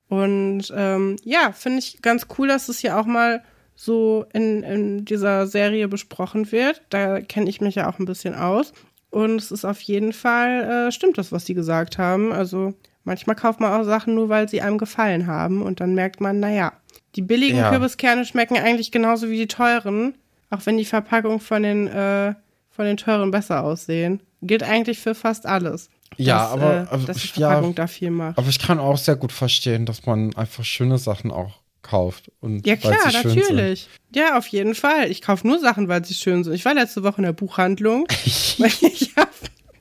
Und 0.09 0.73
ähm, 0.75 1.17
ja, 1.25 1.53
finde 1.53 1.79
ich 1.79 2.03
ganz 2.03 2.27
cool, 2.39 2.49
dass 2.49 2.69
es 2.69 2.81
hier 2.81 2.99
auch 2.99 3.07
mal 3.07 3.43
so 3.75 4.27
in, 4.33 4.63
in 4.63 5.05
dieser 5.05 5.47
Serie 5.47 5.89
besprochen 5.89 6.53
wird. 6.53 6.83
Da 6.91 7.21
kenne 7.21 7.49
ich 7.49 7.61
mich 7.61 7.77
ja 7.77 7.89
auch 7.89 7.99
ein 7.99 8.05
bisschen 8.05 8.35
aus. 8.35 8.73
Und 9.11 9.37
es 9.37 9.51
ist 9.51 9.65
auf 9.65 9.81
jeden 9.81 10.13
Fall, 10.13 10.89
äh, 10.89 10.93
stimmt 10.93 11.19
das, 11.19 11.33
was 11.33 11.45
sie 11.45 11.55
gesagt 11.55 11.99
haben. 11.99 12.33
Also 12.33 12.75
manchmal 13.05 13.37
kauft 13.37 13.61
man 13.61 13.73
auch 13.73 13.85
Sachen 13.85 14.15
nur, 14.15 14.29
weil 14.29 14.49
sie 14.49 14.63
einem 14.63 14.79
gefallen 14.79 15.27
haben. 15.27 15.63
Und 15.63 15.81
dann 15.81 15.95
merkt 15.95 16.21
man, 16.21 16.41
naja, 16.41 16.73
die 17.17 17.23
billigen 17.23 17.59
ja. 17.59 17.71
Kürbiskerne 17.71 18.25
schmecken 18.25 18.57
eigentlich 18.57 18.93
genauso 18.93 19.29
wie 19.29 19.37
die 19.37 19.49
teuren. 19.49 20.15
Auch 20.51 20.65
wenn 20.65 20.79
die 20.79 20.85
Verpackung 20.85 21.41
von 21.41 21.63
den, 21.63 21.89
äh, 21.89 22.35
von 22.71 22.85
den 22.85 22.97
teuren 22.97 23.31
besser 23.31 23.63
aussehen. 23.63 24.23
Gilt 24.43 24.63
eigentlich 24.63 24.99
für 24.99 25.15
fast 25.15 25.45
alles. 25.45 25.91
Ja, 26.17 26.39
dass, 26.39 26.53
aber, 26.53 26.75
äh, 26.75 26.87
aber 26.91 27.05
dass 27.07 27.19
die 27.19 27.29
Verpackung 27.29 27.71
ja, 27.71 27.75
da 27.75 27.87
viel 27.87 28.11
macht. 28.11 28.39
Aber 28.39 28.49
ich 28.49 28.59
kann 28.59 28.79
auch 28.79 28.97
sehr 28.97 29.17
gut 29.17 29.33
verstehen, 29.33 29.87
dass 29.87 30.07
man 30.07 30.35
einfach 30.37 30.65
schöne 30.65 30.99
Sachen 30.99 31.31
auch 31.31 31.60
kauft. 31.91 32.31
Und 32.41 32.67
ja, 32.67 32.77
klar, 32.77 33.13
natürlich. 33.13 33.89
Ja, 34.15 34.39
auf 34.39 34.47
jeden 34.47 34.75
Fall. 34.75 35.11
Ich 35.11 35.23
kaufe 35.23 35.47
nur 35.47 35.59
Sachen, 35.59 35.89
weil 35.89 36.05
sie 36.05 36.15
schön 36.15 36.45
sind. 36.45 36.55
Ich 36.55 36.65
war 36.65 36.75
letzte 36.75 37.03
Woche 37.03 37.19
in 37.19 37.25
der 37.25 37.33
Buchhandlung. 37.33 38.07
ich 38.25 39.13
habe 39.17 39.31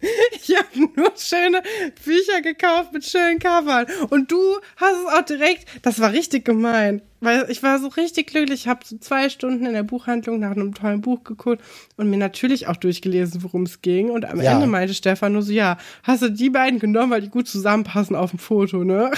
ich 0.31 0.55
hab 0.55 0.75
nur 0.75 1.11
schöne 1.17 1.61
Bücher 2.03 2.41
gekauft 2.41 2.93
mit 2.93 3.05
schönen 3.05 3.39
Covern. 3.39 3.85
Und 4.09 4.31
du 4.31 4.59
hast 4.77 4.95
es 4.95 5.13
auch 5.13 5.25
direkt, 5.25 5.65
das 5.81 5.99
war 5.99 6.11
richtig 6.11 6.45
gemein. 6.45 7.01
Weil 7.21 7.47
ich 7.49 7.61
war 7.63 7.79
so 7.79 7.87
richtig 7.89 8.27
glücklich. 8.27 8.61
Ich 8.61 8.67
habe 8.69 8.79
so 8.85 8.97
zwei 8.97 9.27
Stunden 9.27 9.65
in 9.65 9.73
der 9.73 9.83
Buchhandlung 9.83 10.39
nach 10.39 10.51
einem 10.51 10.73
tollen 10.73 11.01
Buch 11.01 11.23
geguckt 11.25 11.61
und 11.97 12.09
mir 12.09 12.17
natürlich 12.17 12.67
auch 12.67 12.77
durchgelesen, 12.77 13.43
worum 13.43 13.63
es 13.63 13.81
ging. 13.81 14.09
Und 14.09 14.23
am 14.23 14.41
ja. 14.41 14.53
Ende 14.53 14.67
meinte 14.67 14.93
Stefan 14.93 15.33
nur 15.33 15.41
so, 15.41 15.51
ja, 15.51 15.77
hast 16.03 16.21
du 16.21 16.31
die 16.31 16.49
beiden 16.49 16.79
genommen, 16.79 17.11
weil 17.11 17.21
die 17.21 17.29
gut 17.29 17.49
zusammenpassen 17.49 18.15
auf 18.15 18.29
dem 18.29 18.39
Foto, 18.39 18.85
ne? 18.85 19.11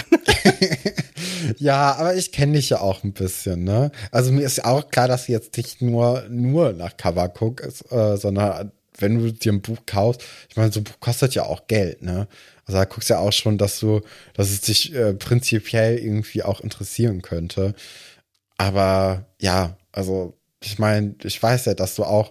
ja, 1.58 1.94
aber 1.94 2.16
ich 2.16 2.32
kenne 2.32 2.54
dich 2.54 2.70
ja 2.70 2.80
auch 2.80 3.04
ein 3.04 3.12
bisschen, 3.12 3.62
ne? 3.62 3.92
Also 4.10 4.32
mir 4.32 4.42
ist 4.42 4.56
ja 4.56 4.64
auch 4.64 4.88
klar, 4.88 5.06
dass 5.06 5.26
du 5.26 5.32
jetzt 5.32 5.56
nicht 5.56 5.80
nur, 5.80 6.24
nur 6.28 6.72
nach 6.72 6.96
Cover 6.96 7.28
guckst, 7.28 7.84
äh, 7.92 8.16
sondern 8.16 8.72
wenn 9.02 9.18
du 9.18 9.32
dir 9.32 9.52
ein 9.52 9.60
Buch 9.60 9.78
kaufst, 9.86 10.22
ich 10.48 10.56
meine, 10.56 10.72
so 10.72 10.80
ein 10.80 10.84
Buch 10.84 11.00
kostet 11.00 11.34
ja 11.34 11.44
auch 11.44 11.66
Geld, 11.66 12.02
ne? 12.02 12.28
Also 12.64 12.78
da 12.78 12.84
guckst 12.84 13.10
du 13.10 13.14
ja 13.14 13.20
auch 13.20 13.32
schon, 13.32 13.58
dass 13.58 13.80
du, 13.80 14.00
dass 14.34 14.50
es 14.50 14.60
dich 14.60 14.94
äh, 14.94 15.14
prinzipiell 15.14 15.98
irgendwie 15.98 16.42
auch 16.42 16.60
interessieren 16.60 17.20
könnte. 17.20 17.74
Aber 18.56 19.26
ja, 19.40 19.76
also 19.90 20.38
ich 20.62 20.78
meine, 20.78 21.16
ich 21.24 21.42
weiß 21.42 21.64
ja, 21.64 21.74
dass 21.74 21.96
du 21.96 22.04
auch 22.04 22.30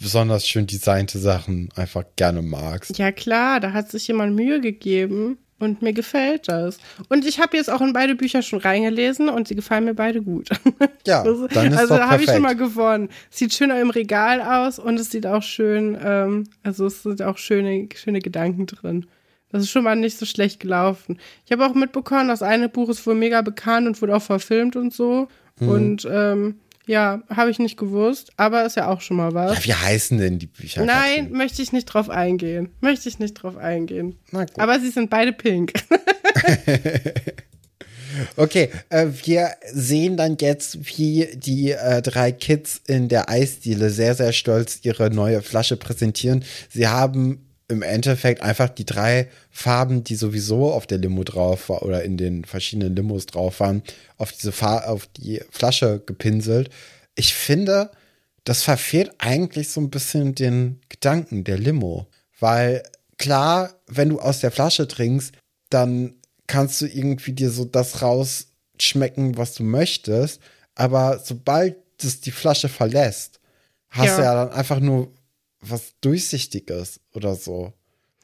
besonders 0.00 0.46
schön 0.46 0.66
designte 0.66 1.18
Sachen 1.18 1.68
einfach 1.74 2.04
gerne 2.16 2.42
magst. 2.42 2.96
Ja 2.98 3.12
klar, 3.12 3.60
da 3.60 3.72
hat 3.72 3.90
sich 3.90 4.06
jemand 4.08 4.34
Mühe 4.34 4.60
gegeben 4.60 5.38
und 5.58 5.82
mir 5.82 5.92
gefällt 5.92 6.48
das. 6.48 6.78
Und 7.08 7.24
ich 7.24 7.40
habe 7.40 7.56
jetzt 7.56 7.70
auch 7.70 7.80
in 7.80 7.92
beide 7.92 8.14
Bücher 8.14 8.42
schon 8.42 8.58
reingelesen 8.58 9.28
und 9.28 9.48
sie 9.48 9.54
gefallen 9.54 9.84
mir 9.84 9.94
beide 9.94 10.22
gut. 10.22 10.48
Ja, 11.06 11.22
dann 11.22 11.70
ist 11.70 11.78
also 11.78 11.96
da 11.96 12.08
habe 12.08 12.22
ich 12.22 12.30
schon 12.30 12.40
mal 12.40 12.56
gewonnen. 12.56 13.10
Sieht 13.28 13.52
schöner 13.52 13.78
im 13.78 13.90
Regal 13.90 14.40
aus 14.40 14.78
und 14.78 14.98
es 14.98 15.10
sieht 15.10 15.26
auch 15.26 15.42
schön, 15.42 15.98
ähm, 16.02 16.44
also 16.62 16.86
es 16.86 17.02
sind 17.02 17.20
auch 17.20 17.36
schöne, 17.36 17.88
schöne 17.94 18.20
Gedanken 18.20 18.64
drin. 18.64 19.06
Das 19.50 19.62
ist 19.62 19.70
schon 19.70 19.84
mal 19.84 19.96
nicht 19.96 20.18
so 20.18 20.24
schlecht 20.24 20.60
gelaufen. 20.60 21.18
Ich 21.44 21.52
habe 21.52 21.66
auch 21.66 21.74
mitbekommen, 21.74 22.28
das 22.28 22.42
eine 22.42 22.70
Buch 22.70 22.88
ist 22.88 23.06
wohl 23.06 23.14
mega 23.14 23.42
bekannt 23.42 23.86
und 23.86 24.00
wurde 24.00 24.16
auch 24.16 24.22
verfilmt 24.22 24.76
und 24.76 24.94
so. 24.94 25.28
Mhm. 25.60 25.68
Und 25.68 26.08
ähm, 26.10 26.60
ja, 26.86 27.22
habe 27.28 27.50
ich 27.50 27.58
nicht 27.58 27.76
gewusst, 27.76 28.32
aber 28.36 28.64
ist 28.64 28.76
ja 28.76 28.88
auch 28.88 29.00
schon 29.00 29.16
mal 29.16 29.32
was. 29.32 29.58
Ja, 29.58 29.64
wie 29.64 29.74
heißen 29.74 30.18
denn 30.18 30.38
die 30.38 30.46
Bücher? 30.46 30.84
Nein, 30.84 31.32
möchte 31.32 31.62
ich 31.62 31.72
nicht 31.72 31.86
drauf 31.86 32.10
eingehen. 32.10 32.70
Möchte 32.80 33.08
ich 33.08 33.18
nicht 33.18 33.34
drauf 33.34 33.56
eingehen. 33.56 34.16
Aber 34.56 34.80
sie 34.80 34.90
sind 34.90 35.10
beide 35.10 35.32
pink. 35.32 35.72
okay, 38.36 38.70
äh, 38.90 39.06
wir 39.24 39.50
sehen 39.72 40.16
dann 40.16 40.36
jetzt, 40.40 40.98
wie 40.98 41.28
die 41.34 41.72
äh, 41.72 42.02
drei 42.02 42.32
Kids 42.32 42.80
in 42.86 43.08
der 43.08 43.28
Eisdiele 43.28 43.90
sehr, 43.90 44.14
sehr 44.14 44.32
stolz 44.32 44.80
ihre 44.82 45.10
neue 45.10 45.42
Flasche 45.42 45.76
präsentieren. 45.76 46.44
Sie 46.68 46.88
haben 46.88 47.46
im 47.68 47.82
Endeffekt 47.82 48.42
einfach 48.42 48.68
die 48.68 48.84
drei 48.84 49.28
Farben, 49.50 50.04
die 50.04 50.16
sowieso 50.16 50.72
auf 50.72 50.86
der 50.86 50.98
Limo 50.98 51.24
drauf 51.24 51.68
war 51.68 51.82
oder 51.82 52.02
in 52.02 52.16
den 52.16 52.44
verschiedenen 52.44 52.94
Limos 52.94 53.26
drauf 53.26 53.60
waren, 53.60 53.82
auf 54.18 54.32
diese 54.32 54.52
Fa 54.52 54.84
auf 54.84 55.06
die 55.06 55.40
Flasche 55.50 56.02
gepinselt. 56.04 56.70
Ich 57.14 57.34
finde, 57.34 57.90
das 58.44 58.62
verfehlt 58.62 59.12
eigentlich 59.18 59.70
so 59.70 59.80
ein 59.80 59.90
bisschen 59.90 60.34
den 60.34 60.80
Gedanken 60.88 61.44
der 61.44 61.58
Limo, 61.58 62.06
weil 62.38 62.82
klar, 63.16 63.74
wenn 63.86 64.10
du 64.10 64.20
aus 64.20 64.40
der 64.40 64.50
Flasche 64.50 64.86
trinkst, 64.86 65.32
dann 65.70 66.14
kannst 66.46 66.82
du 66.82 66.86
irgendwie 66.86 67.32
dir 67.32 67.50
so 67.50 67.64
das 67.64 68.02
rausschmecken, 68.02 69.38
was 69.38 69.54
du 69.54 69.62
möchtest, 69.62 70.40
aber 70.74 71.18
sobald 71.24 71.76
es 72.02 72.20
die 72.20 72.32
Flasche 72.32 72.68
verlässt, 72.68 73.40
hast 73.88 74.08
ja. 74.08 74.16
du 74.16 74.22
ja 74.22 74.34
dann 74.34 74.52
einfach 74.52 74.80
nur 74.80 75.10
was 75.68 75.94
Durchsichtiges 76.00 77.00
oder 77.14 77.34
so. 77.34 77.72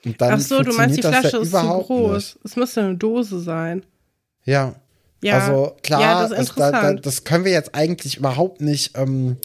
Und 0.04 0.20
dann 0.20 0.34
Ach 0.34 0.40
so, 0.40 0.62
du 0.62 0.72
meinst, 0.72 0.96
die 0.96 1.00
das 1.02 1.10
Flasche 1.18 1.36
ja 1.36 1.42
ist 1.42 1.50
zu 1.50 1.56
groß. 1.58 2.12
Nicht. 2.34 2.38
Es 2.44 2.56
müsste 2.56 2.80
eine 2.82 2.96
Dose 2.96 3.40
sein. 3.40 3.84
Ja. 4.44 4.74
Ja. 5.22 5.38
Also 5.38 5.76
klar, 5.82 6.00
Ja, 6.00 6.22
das 6.28 6.32
ist 6.32 6.50
es- 6.50 6.54
da, 6.56 6.70
da, 6.70 6.94
das 6.94 7.24
können 7.24 7.44
wir 7.44 7.52
jetzt 7.52 7.74
eigentlich 7.74 8.16
überhaupt 8.16 8.62
nicht 8.62 8.96
ähm, 8.96 9.36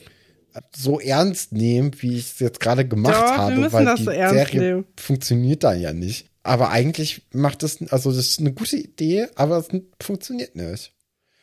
so 0.74 1.02
ernst 1.02 1.52
nehmen, 1.52 1.92
wie 2.00 2.18
ich 2.18 2.32
es 2.32 2.40
jetzt 2.40 2.62
gerade 2.62 2.88
gemacht 2.88 3.14
Doch, 3.16 3.38
habe, 3.38 3.74
weil 3.74 3.84
das 3.84 3.98
die 4.00 4.06
so 4.06 4.12
ernst 4.12 4.36
Serie 4.36 4.62
nehmen. 4.62 4.86
funktioniert 4.98 5.64
da 5.66 5.74
ja 5.74 5.92
nicht. 5.92 6.30
Aber 6.44 6.70
eigentlich 6.70 7.24
macht 7.34 7.64
es, 7.64 7.82
also 7.92 8.12
das 8.12 8.20
ist 8.30 8.40
eine 8.40 8.54
gute 8.54 8.78
Idee, 8.78 9.28
aber 9.36 9.58
es 9.58 9.68
funktioniert 10.02 10.56
nicht. 10.56 10.94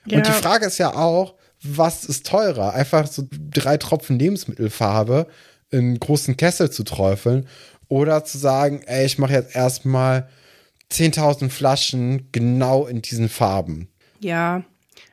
Ja. 0.06 0.18
Und 0.18 0.26
die 0.26 0.32
Frage 0.32 0.64
ist 0.66 0.78
ja 0.78 0.94
auch, 0.94 1.34
was 1.62 2.04
ist 2.06 2.26
teurer? 2.26 2.72
Einfach 2.72 3.06
so 3.06 3.28
drei 3.30 3.76
Tropfen 3.76 4.18
Lebensmittelfarbe 4.18 5.26
in 5.72 5.78
einen 5.78 6.00
großen 6.00 6.36
Kessel 6.36 6.70
zu 6.70 6.84
träufeln 6.84 7.48
oder 7.88 8.24
zu 8.24 8.38
sagen, 8.38 8.82
ey, 8.86 9.04
ich 9.04 9.18
mache 9.18 9.32
jetzt 9.32 9.56
erstmal 9.56 10.28
10.000 10.90 11.50
Flaschen 11.50 12.28
genau 12.32 12.86
in 12.86 13.02
diesen 13.02 13.28
Farben. 13.28 13.88
Ja, 14.20 14.64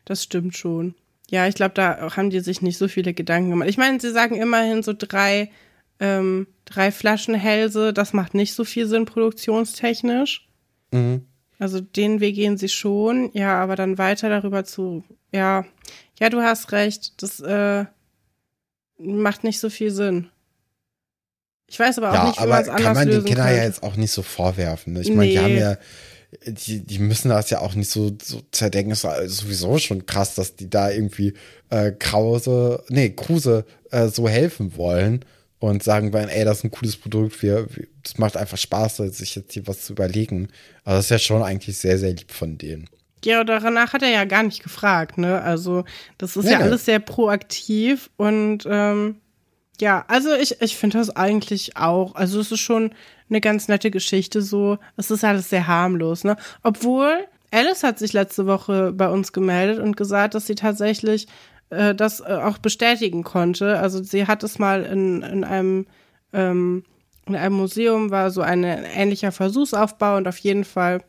das 0.06 0.24
stimmt 0.24 0.56
schon. 0.56 0.96
Ja, 1.30 1.48
ich 1.48 1.56
glaube, 1.56 1.74
da 1.76 2.16
haben 2.16 2.30
die 2.30 2.40
sich 2.40 2.62
nicht 2.62 2.78
so 2.78 2.88
viele 2.88 3.14
Gedanken 3.14 3.52
gemacht. 3.52 3.70
Ich 3.70 3.78
meine, 3.78 4.00
sie 4.00 4.12
sagen 4.12 4.36
immerhin 4.36 4.84
so 4.84 4.94
drei, 4.98 5.52
ähm, 6.00 6.48
drei 6.66 6.92
Flaschenhälse, 6.92 7.94
das 7.94 8.14
macht 8.14 8.34
nicht 8.34 8.54
so 8.54 8.66
viel 8.66 8.88
Sinn 8.88 9.06
produktionstechnisch. 9.06 10.48
Mhm. 10.92 11.26
Also 11.60 11.82
den 11.82 12.20
Weg 12.20 12.36
gehen 12.36 12.58
sie 12.58 12.70
schon, 12.70 13.32
ja, 13.34 13.62
aber 13.62 13.76
dann 13.76 13.98
weiter 13.98 14.30
darüber 14.30 14.64
zu, 14.64 15.04
ja, 15.34 15.66
ja, 16.20 16.30
du 16.30 16.42
hast 16.42 16.72
recht, 16.72 17.22
das 17.22 17.40
äh, 17.42 17.86
macht 18.98 19.44
nicht 19.44 19.60
so 19.60 19.70
viel 19.70 19.92
Sinn. 19.92 20.30
Ich 21.70 21.80
weiß 21.80 21.98
aber 22.00 22.10
auch 22.10 22.14
Ja, 22.14 22.28
nicht, 22.28 22.38
wie 22.38 22.44
aber 22.44 22.66
man 22.66 22.76
kann 22.84 22.94
man 22.96 23.08
den 23.10 23.24
Kindern 23.26 23.48
ja 23.56 23.64
jetzt 23.64 23.84
auch 23.84 23.96
nicht 23.96 24.12
so 24.12 24.22
vorwerfen. 24.24 24.94
Ne? 24.94 25.02
Ich 25.02 25.10
meine, 25.14 25.30
die 25.30 25.38
Nee. 25.38 25.44
haben 25.44 25.58
ja, 25.58 25.78
die, 26.46 26.82
die 26.86 27.00
müssen 27.00 27.30
das 27.30 27.50
ja 27.50 27.60
auch 27.62 27.76
nicht 27.76 27.90
so, 27.90 28.12
so 28.22 28.42
zerdenken. 28.52 28.92
Es 28.92 29.04
ist 29.04 29.38
sowieso 29.38 29.78
schon 29.78 30.06
krass, 30.06 30.36
dass 30.36 30.56
die 30.56 30.70
da 30.70 30.90
irgendwie 30.92 31.34
äh, 31.70 31.92
Krause, 31.92 32.84
nee, 32.90 33.10
Kruse 33.10 33.66
äh, 33.92 34.08
so 34.08 34.28
helfen 34.30 34.76
wollen 34.78 35.26
und 35.60 35.84
sagen 35.84 36.14
wollen, 36.14 36.30
ey, 36.30 36.46
das 36.46 36.60
ist 36.60 36.64
ein 36.66 36.72
cooles 36.72 36.96
Produkt, 36.98 37.42
wir, 37.44 37.68
es 38.06 38.18
macht 38.18 38.38
einfach 38.38 38.58
Spaß, 38.58 38.98
sich 38.98 39.36
jetzt 39.36 39.54
hier 39.54 39.68
was 39.68 39.82
zu 39.86 39.94
überlegen. 39.94 40.48
Also 40.86 40.98
das 40.98 41.06
ist 41.06 41.12
ja 41.12 41.20
schon 41.20 41.44
eigentlich 41.44 41.78
sehr, 41.78 41.98
sehr 41.98 42.12
lieb 42.12 42.32
von 42.32 42.58
denen. 42.58 42.90
Ja, 43.26 43.44
danach 43.44 43.92
hat 43.92 44.02
er 44.02 44.10
ja 44.10 44.24
gar 44.24 44.44
nicht 44.44 44.64
gefragt, 44.64 45.18
ne? 45.18 45.42
Also, 45.42 45.84
das 46.18 46.38
ist 46.38 46.46
Nee, 46.46 46.52
ja 46.52 46.58
nee. 46.60 46.64
alles 46.64 46.86
sehr 46.86 47.00
proaktiv 47.00 48.10
und 48.16 48.60
ähm, 48.70 49.18
ja, 49.80 50.06
also 50.08 50.34
ich, 50.34 50.62
ich 50.62 50.78
finde 50.78 50.98
das 50.98 51.16
eigentlich 51.16 51.78
auch, 51.78 52.16
also 52.16 52.40
es 52.40 52.52
ist 52.52 52.60
schon 52.60 52.92
eine 53.30 53.42
ganz 53.42 53.68
nette 53.68 53.92
Geschichte 53.92 54.42
so. 54.42 54.78
Es 54.98 55.12
ist 55.12 55.24
alles 55.24 55.50
sehr 55.50 55.68
harmlos, 55.68 56.24
ne? 56.24 56.38
Obwohl, 56.64 57.28
Alice 57.52 57.84
hat 57.84 58.00
sich 58.00 58.14
letzte 58.14 58.46
Woche 58.46 58.92
bei 58.92 59.10
uns 59.10 59.34
gemeldet 59.34 59.80
und 59.80 59.98
gesagt, 59.98 60.36
dass 60.36 60.48
sie 60.48 60.56
tatsächlich 60.56 61.28
äh, 61.70 61.96
das 61.96 62.20
äh, 62.20 62.40
auch 62.44 62.58
bestätigen 62.58 63.24
konnte. 63.24 63.80
Also 63.80 64.04
sie 64.04 64.28
hat 64.28 64.44
es 64.44 64.60
mal 64.60 64.84
in, 64.84 65.22
in 65.24 65.44
einem 65.44 65.88
ähm, 66.34 66.84
in 67.26 67.36
einem 67.36 67.56
Museum 67.56 68.10
war 68.10 68.32
so 68.32 68.42
ein 68.42 68.64
ähnlicher 68.64 69.32
Versuchsaufbau 69.32 70.18
und 70.18 70.28
auf 70.28 70.40
jeden 70.40 70.64
Fall 70.64 71.02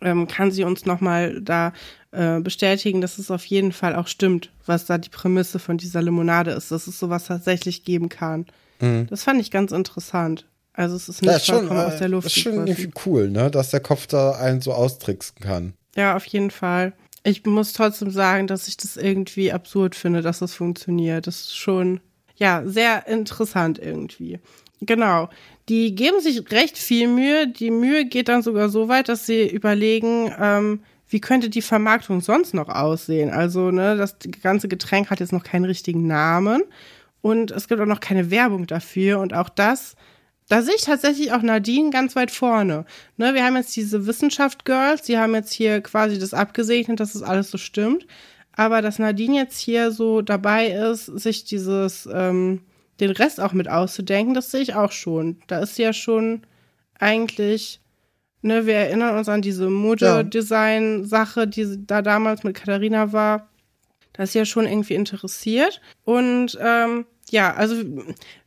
ähm, 0.00 0.26
kann 0.26 0.50
sie 0.50 0.64
uns 0.64 0.84
nochmal 0.84 1.40
da 1.40 1.72
äh, 2.12 2.40
bestätigen, 2.40 3.00
dass 3.00 3.18
es 3.18 3.30
auf 3.30 3.44
jeden 3.46 3.72
Fall 3.72 3.94
auch 3.94 4.06
stimmt, 4.06 4.50
was 4.64 4.86
da 4.86 4.98
die 4.98 5.08
Prämisse 5.08 5.58
von 5.58 5.78
dieser 5.78 6.02
Limonade 6.02 6.52
ist, 6.52 6.70
dass 6.70 6.86
es 6.86 6.98
sowas 6.98 7.26
tatsächlich 7.26 7.84
geben 7.84 8.08
kann. 8.08 8.46
Das 8.78 9.24
fand 9.24 9.40
ich 9.40 9.50
ganz 9.50 9.72
interessant. 9.72 10.44
Also 10.74 10.96
es 10.96 11.08
ist 11.08 11.22
nicht 11.22 11.32
Ja, 11.32 11.38
schon, 11.40 11.60
vollkommen 11.60 11.80
aus 11.80 11.96
der 11.96 12.08
äh, 12.08 12.10
Luft 12.10 12.26
ist 12.26 12.38
schon 12.38 12.66
irgendwie 12.66 12.90
cool, 13.06 13.30
ne? 13.30 13.50
Dass 13.50 13.70
der 13.70 13.80
Kopf 13.80 14.06
da 14.06 14.32
einen 14.32 14.60
so 14.60 14.74
austricksen 14.74 15.38
kann. 15.40 15.72
Ja, 15.96 16.14
auf 16.14 16.26
jeden 16.26 16.50
Fall. 16.50 16.92
Ich 17.22 17.46
muss 17.46 17.72
trotzdem 17.72 18.10
sagen, 18.10 18.46
dass 18.46 18.68
ich 18.68 18.76
das 18.76 18.98
irgendwie 18.98 19.50
absurd 19.50 19.94
finde, 19.94 20.20
dass 20.20 20.40
das 20.40 20.52
funktioniert. 20.52 21.26
Das 21.26 21.40
ist 21.40 21.56
schon, 21.56 22.00
ja, 22.36 22.62
sehr 22.66 23.06
interessant 23.06 23.78
irgendwie. 23.78 24.38
Genau. 24.80 25.28
Die 25.68 25.94
geben 25.94 26.20
sich 26.20 26.50
recht 26.50 26.76
viel 26.78 27.08
Mühe. 27.08 27.48
Die 27.48 27.70
Mühe 27.70 28.04
geht 28.04 28.28
dann 28.28 28.42
sogar 28.42 28.68
so 28.68 28.88
weit, 28.88 29.08
dass 29.08 29.26
sie 29.26 29.48
überlegen, 29.48 30.32
ähm, 30.38 30.80
wie 31.08 31.20
könnte 31.20 31.48
die 31.48 31.62
Vermarktung 31.62 32.20
sonst 32.20 32.52
noch 32.54 32.68
aussehen? 32.68 33.30
Also, 33.30 33.70
ne, 33.70 33.96
das 33.96 34.16
ganze 34.42 34.68
Getränk 34.68 35.10
hat 35.10 35.20
jetzt 35.20 35.32
noch 35.32 35.44
keinen 35.44 35.64
richtigen 35.64 36.06
Namen 36.06 36.62
und 37.22 37.50
es 37.50 37.68
gibt 37.68 37.80
auch 37.80 37.86
noch 37.86 38.00
keine 38.00 38.30
Werbung 38.30 38.66
dafür 38.66 39.20
und 39.20 39.32
auch 39.32 39.48
das 39.48 39.96
da 40.48 40.62
sehe 40.62 40.74
ich 40.76 40.82
tatsächlich 40.82 41.32
auch 41.32 41.42
Nadine 41.42 41.90
ganz 41.90 42.14
weit 42.14 42.30
vorne. 42.30 42.84
Ne, 43.16 43.34
wir 43.34 43.44
haben 43.44 43.56
jetzt 43.56 43.74
diese 43.74 44.06
Wissenschaft-Girls, 44.06 45.02
die 45.02 45.18
haben 45.18 45.34
jetzt 45.34 45.52
hier 45.52 45.80
quasi 45.80 46.18
das 46.18 46.34
abgesegnet, 46.34 47.00
dass 47.00 47.14
das 47.14 47.22
alles 47.22 47.50
so 47.50 47.58
stimmt. 47.58 48.06
Aber 48.52 48.80
dass 48.80 48.98
Nadine 48.98 49.36
jetzt 49.36 49.58
hier 49.58 49.90
so 49.90 50.22
dabei 50.22 50.68
ist, 50.68 51.06
sich 51.06 51.44
dieses, 51.44 52.08
ähm, 52.12 52.62
den 53.00 53.10
Rest 53.10 53.40
auch 53.40 53.52
mit 53.52 53.68
auszudenken, 53.68 54.34
das 54.34 54.50
sehe 54.50 54.62
ich 54.62 54.74
auch 54.74 54.92
schon. 54.92 55.38
Da 55.46 55.58
ist 55.58 55.78
ja 55.78 55.92
schon 55.92 56.42
eigentlich, 56.98 57.80
ne, 58.42 58.66
wir 58.66 58.74
erinnern 58.74 59.16
uns 59.16 59.28
an 59.28 59.42
diese 59.42 59.68
Mode-Design-Sache, 59.68 61.46
die 61.46 61.86
da 61.86 62.02
damals 62.02 62.42
mit 62.42 62.56
Katharina 62.56 63.12
war. 63.12 63.48
Da 64.12 64.22
ist 64.22 64.34
ja 64.34 64.46
schon 64.46 64.66
irgendwie 64.66 64.94
interessiert. 64.94 65.80
Und 66.04 66.58
ähm, 66.60 67.04
ja, 67.30 67.54
also 67.54 67.76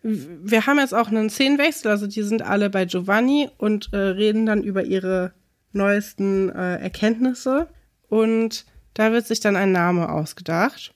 wir 0.01 0.65
haben 0.65 0.79
jetzt 0.79 0.93
auch 0.93 1.09
einen 1.09 1.29
Szenenwechsel, 1.29 1.91
also 1.91 2.07
die 2.07 2.23
sind 2.23 2.41
alle 2.41 2.69
bei 2.69 2.85
Giovanni 2.85 3.49
und 3.57 3.89
äh, 3.93 3.97
reden 3.97 4.45
dann 4.45 4.63
über 4.63 4.83
ihre 4.83 5.33
neuesten 5.73 6.49
äh, 6.49 6.77
Erkenntnisse 6.77 7.67
und 8.07 8.65
da 8.93 9.11
wird 9.11 9.27
sich 9.27 9.39
dann 9.39 9.55
ein 9.55 9.71
Name 9.71 10.09
ausgedacht 10.09 10.93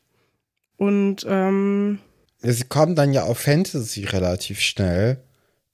und 0.77 1.25
ähm, 1.27 1.99
Sie 2.43 2.63
kommen 2.65 2.95
dann 2.95 3.13
ja 3.13 3.23
auf 3.23 3.39
Fantasy 3.39 4.03
relativ 4.05 4.59
schnell. 4.59 5.17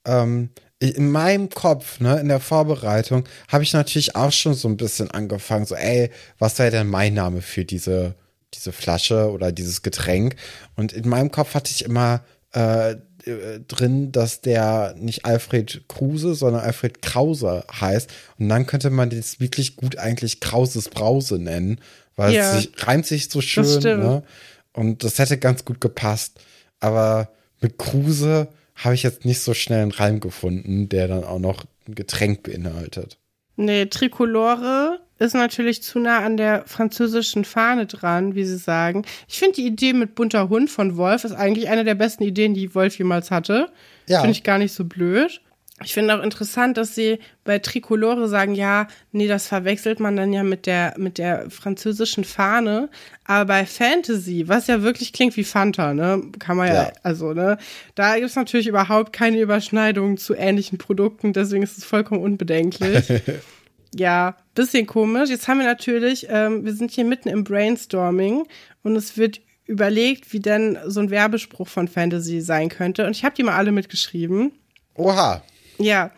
Ähm, 0.05 0.49
in 0.79 1.09
meinem 1.11 1.49
Kopf, 1.49 1.99
ne, 1.99 2.19
in 2.19 2.29
der 2.29 2.39
Vorbereitung, 2.39 3.25
habe 3.49 3.63
ich 3.63 3.73
natürlich 3.73 4.15
auch 4.15 4.31
schon 4.31 4.53
so 4.53 4.67
ein 4.69 4.77
bisschen 4.77 5.11
angefangen, 5.11 5.65
so, 5.65 5.75
ey, 5.75 6.09
was 6.37 6.57
wäre 6.57 6.71
denn 6.71 6.87
mein 6.87 7.13
Name 7.15 7.41
für 7.41 7.65
diese, 7.65 8.15
diese 8.53 8.71
Flasche 8.71 9.29
oder 9.31 9.51
dieses 9.51 9.81
Getränk? 9.81 10.35
Und 10.77 10.93
in 10.93 11.09
meinem 11.09 11.31
Kopf 11.31 11.53
hatte 11.53 11.71
ich 11.71 11.83
immer 11.83 12.23
äh, 12.53 12.91
äh, 12.91 13.59
drin, 13.67 14.11
dass 14.13 14.39
der 14.41 14.95
nicht 14.97 15.25
Alfred 15.25 15.83
Kruse, 15.89 16.33
sondern 16.35 16.61
Alfred 16.61 17.01
Krause 17.01 17.65
heißt. 17.79 18.09
Und 18.37 18.47
dann 18.47 18.65
könnte 18.65 18.89
man 18.89 19.09
das 19.09 19.41
wirklich 19.41 19.75
gut 19.75 19.97
eigentlich 19.97 20.39
Krauses 20.39 20.87
Brause 20.87 21.39
nennen, 21.39 21.81
weil 22.15 22.33
Ja. 22.33 22.55
es 22.55 22.63
sich, 22.63 22.71
reimt 22.87 23.05
sich 23.05 23.29
so 23.29 23.41
schön. 23.41 23.81
Ne? 23.99 24.23
Und 24.71 25.03
das 25.03 25.19
hätte 25.19 25.37
ganz 25.37 25.65
gut 25.65 25.81
gepasst. 25.81 26.39
Aber 26.79 27.29
mit 27.61 27.77
Kruse 27.77 28.47
habe 28.75 28.95
ich 28.95 29.03
jetzt 29.03 29.25
nicht 29.25 29.41
so 29.41 29.53
schnell 29.53 29.81
einen 29.81 29.91
Reim 29.91 30.19
gefunden, 30.19 30.89
der 30.89 31.07
dann 31.07 31.23
auch 31.23 31.39
noch 31.39 31.65
ein 31.87 31.95
Getränk 31.95 32.43
beinhaltet. 32.43 33.17
nee, 33.57 33.85
Tricolore 33.85 34.99
ist 35.19 35.33
natürlich 35.33 35.83
zu 35.83 35.99
nah 35.99 36.19
an 36.19 36.37
der 36.37 36.63
französischen 36.65 37.43
Fahne 37.43 37.87
dran, 37.87 38.35
wie 38.35 38.45
sie 38.45 38.57
sagen. 38.57 39.03
Ich 39.27 39.37
finde 39.37 39.55
die 39.55 39.67
Idee 39.67 39.91
mit 39.91 40.15
bunter 40.15 40.47
Hund 40.47 40.69
von 40.69 40.95
Wolf 40.95 41.25
ist 41.25 41.33
eigentlich 41.33 41.67
eine 41.67 41.83
der 41.83 41.95
besten 41.95 42.23
Ideen, 42.23 42.53
die 42.53 42.73
Wolf 42.73 42.97
jemals 42.97 43.29
hatte. 43.29 43.69
Ja. 44.07 44.21
Finde 44.21 44.31
ich 44.31 44.43
gar 44.43 44.57
nicht 44.57 44.73
so 44.73 44.85
blöd. 44.85 45.41
Ich 45.83 45.93
finde 45.93 46.17
auch 46.17 46.23
interessant, 46.23 46.77
dass 46.77 46.95
sie 46.95 47.19
bei 47.43 47.59
Tricolore 47.59 48.27
sagen, 48.27 48.53
ja, 48.55 48.87
nee, 49.11 49.27
das 49.27 49.47
verwechselt 49.47 49.99
man 49.99 50.15
dann 50.15 50.33
ja 50.33 50.43
mit 50.43 50.65
der, 50.65 50.93
mit 50.97 51.17
der 51.17 51.49
französischen 51.49 52.23
Fahne. 52.23 52.89
Aber 53.25 53.45
bei 53.45 53.65
Fantasy, 53.65 54.47
was 54.47 54.67
ja 54.67 54.81
wirklich 54.81 55.13
klingt 55.13 55.37
wie 55.37 55.43
Fanta, 55.43 55.93
ne, 55.93 56.21
kann 56.39 56.57
man 56.57 56.67
ja, 56.67 56.73
Ja. 56.73 56.91
also, 57.03 57.33
ne, 57.33 57.57
da 57.95 58.15
gibt 58.15 58.27
es 58.29 58.35
natürlich 58.35 58.67
überhaupt 58.67 59.13
keine 59.13 59.39
Überschneidung 59.39 60.17
zu 60.17 60.35
ähnlichen 60.35 60.77
Produkten, 60.77 61.33
deswegen 61.33 61.63
ist 61.63 61.77
es 61.77 61.85
vollkommen 61.85 62.21
unbedenklich. 62.21 63.05
ja, 63.95 64.35
bisschen 64.55 64.85
komisch. 64.87 65.29
Jetzt 65.29 65.47
haben 65.47 65.59
wir 65.59 65.65
natürlich, 65.67 66.27
ähm, 66.29 66.65
wir 66.65 66.73
sind 66.73 66.91
hier 66.91 67.05
mitten 67.05 67.29
im 67.29 67.43
Brainstorming 67.43 68.45
und 68.83 68.95
es 68.95 69.17
wird 69.17 69.41
überlegt, 69.65 70.33
wie 70.33 70.39
denn 70.39 70.77
so 70.87 70.99
ein 70.99 71.11
Werbespruch 71.11 71.67
von 71.67 71.87
Fantasy 71.87 72.41
sein 72.41 72.69
könnte. 72.69 73.05
Und 73.05 73.11
ich 73.11 73.23
habe 73.23 73.35
die 73.35 73.43
mal 73.43 73.55
alle 73.55 73.71
mitgeschrieben. 73.71 74.51
Oha. 74.95 75.43
Ja, 75.79 76.11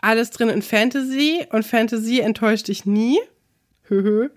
alles 0.00 0.30
drin 0.30 0.48
in 0.48 0.62
Fantasy 0.62 1.46
und 1.50 1.64
Fantasy 1.64 2.20
enttäuscht 2.20 2.68
dich 2.68 2.86
nie. 2.86 3.18
Höhö. 3.84 4.28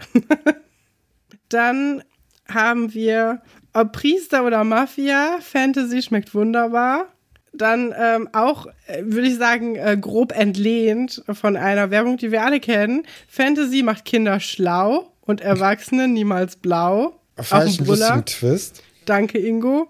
Dann 1.50 2.04
haben 2.48 2.94
wir 2.94 3.42
ob 3.74 3.92
Priester 3.92 4.46
oder 4.46 4.64
Mafia. 4.64 5.40
Fantasy 5.42 6.02
schmeckt 6.02 6.34
wunderbar. 6.36 7.08
Dann 7.54 7.94
ähm, 7.98 8.30
auch, 8.34 8.68
äh, 8.88 9.04
würde 9.04 9.28
ich 9.28 9.36
sagen, 9.36 9.76
äh, 9.76 9.98
grob 10.00 10.32
entlehnt 10.32 11.24
von 11.32 11.56
einer 11.56 11.92
Werbung, 11.92 12.18
die 12.18 12.32
wir 12.32 12.44
alle 12.44 12.60
kennen. 12.60 13.04
Fantasy 13.28 13.84
macht 13.84 14.06
Kinder 14.06 14.40
schlau 14.40 15.14
und 15.22 15.42
Erwachsene 15.42 16.08
niemals 16.08 16.56
blau. 16.56 17.20
Falsch 17.38 17.80
lustigen 17.80 18.26
Twist. 18.26 18.84
Danke, 19.06 19.38
Ingo. 19.38 19.88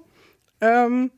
Ähm, 0.60 1.12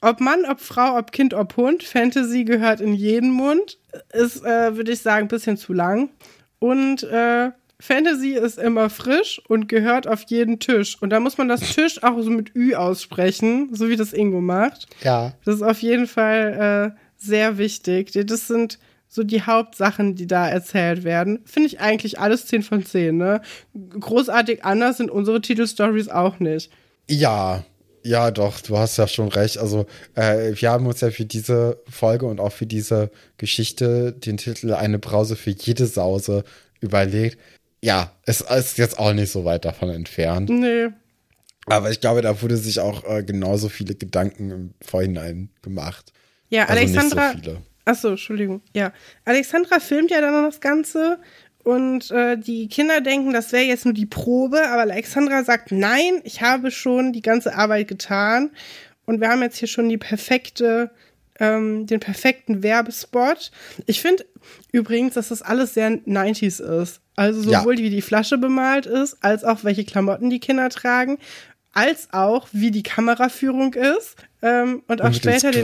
ob 0.00 0.20
Mann, 0.20 0.44
ob 0.44 0.60
Frau, 0.60 0.96
ob 0.96 1.12
Kind, 1.12 1.34
ob 1.34 1.56
Hund, 1.56 1.82
Fantasy 1.82 2.44
gehört 2.44 2.80
in 2.80 2.94
jeden 2.94 3.30
Mund. 3.30 3.78
Ist, 4.12 4.44
äh, 4.44 4.76
würde 4.76 4.92
ich 4.92 5.00
sagen, 5.00 5.26
ein 5.26 5.28
bisschen 5.28 5.56
zu 5.56 5.72
lang. 5.72 6.10
Und 6.58 7.02
äh, 7.04 7.50
Fantasy 7.80 8.32
ist 8.32 8.58
immer 8.58 8.90
frisch 8.90 9.40
und 9.48 9.68
gehört 9.68 10.08
auf 10.08 10.24
jeden 10.28 10.58
Tisch. 10.58 11.00
Und 11.00 11.10
da 11.10 11.20
muss 11.20 11.38
man 11.38 11.48
das 11.48 11.60
Tisch 11.60 12.02
auch 12.02 12.20
so 12.20 12.30
mit 12.30 12.54
Ü 12.56 12.74
aussprechen, 12.74 13.74
so 13.74 13.88
wie 13.88 13.96
das 13.96 14.12
Ingo 14.12 14.40
macht. 14.40 14.88
Ja. 15.02 15.34
Das 15.44 15.56
ist 15.56 15.62
auf 15.62 15.80
jeden 15.80 16.06
Fall 16.06 16.94
äh, 16.94 16.98
sehr 17.16 17.58
wichtig. 17.58 18.12
Das 18.12 18.48
sind 18.48 18.78
so 19.08 19.22
die 19.22 19.42
Hauptsachen, 19.42 20.16
die 20.16 20.26
da 20.26 20.48
erzählt 20.48 21.04
werden. 21.04 21.40
Finde 21.44 21.68
ich 21.68 21.80
eigentlich 21.80 22.18
alles 22.20 22.46
10 22.46 22.62
von 22.62 22.84
10, 22.84 23.16
ne? 23.16 23.40
Großartig 23.74 24.64
anders 24.64 24.98
sind 24.98 25.10
unsere 25.10 25.40
Titelstories 25.40 26.08
auch 26.08 26.40
nicht. 26.40 26.70
Ja, 27.08 27.64
ja, 28.02 28.30
doch, 28.30 28.60
du 28.60 28.78
hast 28.78 28.96
ja 28.96 29.06
schon 29.08 29.28
recht. 29.28 29.58
Also, 29.58 29.86
äh, 30.14 30.52
wir 30.54 30.70
haben 30.70 30.86
uns 30.86 31.00
ja 31.00 31.10
für 31.10 31.24
diese 31.24 31.80
Folge 31.90 32.26
und 32.26 32.40
auch 32.40 32.52
für 32.52 32.66
diese 32.66 33.10
Geschichte 33.36 34.12
den 34.12 34.36
Titel 34.36 34.72
Eine 34.74 34.98
Brause 34.98 35.36
für 35.36 35.50
jede 35.50 35.86
Sause 35.86 36.44
überlegt. 36.80 37.38
Ja, 37.82 38.12
es 38.24 38.40
ist 38.40 38.78
jetzt 38.78 38.98
auch 38.98 39.12
nicht 39.12 39.30
so 39.30 39.44
weit 39.44 39.64
davon 39.64 39.90
entfernt. 39.90 40.50
Nee. 40.50 40.88
Aber 41.66 41.90
ich 41.90 42.00
glaube, 42.00 42.22
da 42.22 42.40
wurde 42.42 42.56
sich 42.56 42.80
auch 42.80 43.04
äh, 43.04 43.22
genauso 43.22 43.68
viele 43.68 43.94
Gedanken 43.94 44.50
im 44.50 44.74
Vorhinein 44.80 45.50
gemacht. 45.62 46.12
Ja, 46.48 46.64
Also 46.64 46.82
nicht 46.82 46.94
so 46.94 46.98
Alexandra. 47.00 47.30
viele. 47.32 47.62
Achso, 47.84 48.08
Entschuldigung. 48.08 48.62
Ja. 48.74 48.92
Alexandra 49.24 49.78
filmt 49.80 50.10
ja 50.10 50.20
dann 50.20 50.32
noch 50.42 50.50
das 50.50 50.60
Ganze 50.60 51.18
und 51.68 52.10
äh, 52.10 52.38
die 52.38 52.68
Kinder 52.68 53.00
denken, 53.00 53.32
das 53.32 53.52
wäre 53.52 53.64
jetzt 53.64 53.84
nur 53.84 53.94
die 53.94 54.06
Probe, 54.06 54.68
aber 54.68 54.82
Alexandra 54.82 55.44
sagt, 55.44 55.70
nein, 55.70 56.20
ich 56.24 56.40
habe 56.40 56.70
schon 56.70 57.12
die 57.12 57.20
ganze 57.22 57.54
Arbeit 57.54 57.88
getan 57.88 58.50
und 59.04 59.20
wir 59.20 59.28
haben 59.28 59.42
jetzt 59.42 59.58
hier 59.58 59.68
schon 59.68 59.88
die 59.88 59.98
perfekte, 59.98 60.90
ähm, 61.38 61.86
den 61.86 62.00
perfekten 62.00 62.62
Werbespot. 62.62 63.50
Ich 63.86 64.00
finde 64.00 64.24
übrigens, 64.72 65.14
dass 65.14 65.28
das 65.28 65.42
alles 65.42 65.74
sehr 65.74 65.90
90s 65.90 66.60
ist. 66.82 67.00
Also 67.16 67.42
sowohl 67.60 67.76
wie 67.78 67.90
die 67.90 68.00
Flasche 68.02 68.38
bemalt 68.38 68.86
ist, 68.86 69.18
als 69.22 69.44
auch 69.44 69.62
welche 69.64 69.84
Klamotten 69.84 70.30
die 70.30 70.40
Kinder 70.40 70.68
tragen, 70.70 71.18
als 71.74 72.08
auch 72.12 72.48
wie 72.52 72.70
die 72.70 72.82
Kameraführung 72.82 73.74
ist. 73.74 74.16
Ähm, 74.40 74.82
und 74.88 75.02
auch 75.02 75.06
Und 75.06 75.16
später 75.16 75.50
den, 75.50 75.62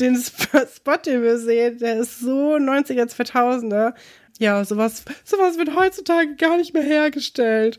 den 0.00 0.14
Sp- 0.16 0.64
Spot, 0.74 0.96
den 1.04 1.22
wir 1.22 1.38
sehen, 1.38 1.78
der 1.78 1.98
ist 1.98 2.20
so 2.20 2.54
90er, 2.56 3.06
2000er. 3.14 3.92
Ja, 4.38 4.64
sowas, 4.64 5.04
sowas 5.24 5.58
wird 5.58 5.74
heutzutage 5.74 6.36
gar 6.36 6.56
nicht 6.56 6.72
mehr 6.74 6.82
hergestellt. 6.82 7.78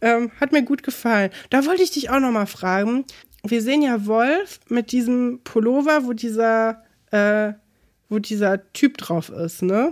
Ähm, 0.00 0.30
hat 0.40 0.52
mir 0.52 0.62
gut 0.62 0.82
gefallen. 0.82 1.30
Da 1.50 1.66
wollte 1.66 1.82
ich 1.82 1.90
dich 1.90 2.08
auch 2.10 2.20
noch 2.20 2.30
mal 2.30 2.46
fragen. 2.46 3.04
Wir 3.44 3.62
sehen 3.62 3.82
ja 3.82 4.06
Wolf 4.06 4.60
mit 4.68 4.92
diesem 4.92 5.40
Pullover, 5.44 6.04
wo 6.06 6.12
dieser, 6.12 6.82
äh, 7.10 7.52
wo 8.08 8.18
dieser 8.18 8.72
Typ 8.72 8.96
drauf 8.98 9.28
ist, 9.28 9.62
ne? 9.62 9.90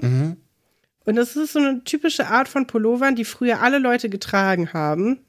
Und 1.05 1.17
das 1.17 1.37
ist 1.37 1.53
so 1.53 1.59
eine 1.61 1.85
typische 1.85 2.27
Art 2.29 2.49
von 2.49 2.67
Pullovern, 2.67 3.15
die 3.15 3.25
früher 3.25 3.61
alle 3.63 3.79
Leute 3.79 4.09
getragen 4.09 4.73
haben, 4.73 5.21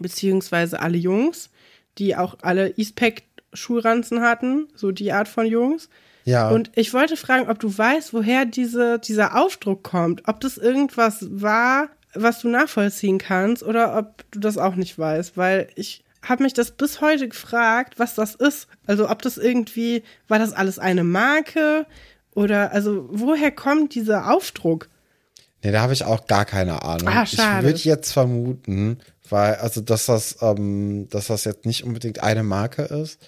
beziehungsweise 0.00 0.80
alle 0.80 0.98
Jungs, 0.98 1.50
die 1.98 2.16
auch 2.16 2.36
alle 2.42 2.70
Eastpack 2.76 3.22
Schulranzen 3.54 4.20
hatten, 4.22 4.68
so 4.74 4.90
die 4.92 5.12
Art 5.12 5.28
von 5.28 5.46
Jungs. 5.46 5.88
Ja. 6.24 6.50
Und 6.50 6.70
ich 6.74 6.92
wollte 6.94 7.16
fragen, 7.16 7.48
ob 7.48 7.58
du 7.58 7.76
weißt, 7.76 8.12
woher 8.14 8.44
diese, 8.44 8.98
dieser 8.98 9.40
Aufdruck 9.40 9.82
kommt. 9.82 10.28
Ob 10.28 10.40
das 10.40 10.56
irgendwas 10.56 11.26
war, 11.30 11.88
was 12.14 12.40
du 12.40 12.48
nachvollziehen 12.48 13.18
kannst, 13.18 13.62
oder 13.62 13.96
ob 13.96 14.30
du 14.30 14.38
das 14.38 14.58
auch 14.58 14.76
nicht 14.76 14.98
weißt. 14.98 15.36
Weil 15.36 15.68
ich 15.74 16.04
habe 16.22 16.44
mich 16.44 16.54
das 16.54 16.70
bis 16.70 17.00
heute 17.00 17.28
gefragt, 17.28 17.98
was 17.98 18.14
das 18.14 18.34
ist. 18.34 18.68
Also 18.86 19.10
ob 19.10 19.22
das 19.22 19.36
irgendwie, 19.36 20.02
war 20.28 20.38
das 20.38 20.52
alles 20.52 20.78
eine 20.78 21.04
Marke? 21.04 21.86
Oder 22.34 22.72
also 22.72 23.08
woher 23.10 23.50
kommt 23.50 23.94
dieser 23.94 24.32
Aufdruck? 24.32 24.88
Nee, 25.62 25.70
da 25.70 25.82
habe 25.82 25.92
ich 25.92 26.04
auch 26.04 26.26
gar 26.26 26.44
keine 26.44 26.82
Ahnung. 26.82 27.08
Ah, 27.08 27.22
ich 27.24 27.38
würde 27.38 27.78
jetzt 27.78 28.12
vermuten, 28.12 28.98
weil, 29.28 29.54
also, 29.56 29.80
dass 29.80 30.06
das, 30.06 30.38
ähm, 30.40 31.08
dass 31.08 31.28
das 31.28 31.44
jetzt 31.44 31.66
nicht 31.66 31.84
unbedingt 31.84 32.22
eine 32.22 32.42
Marke 32.42 32.82
ist, 32.82 33.20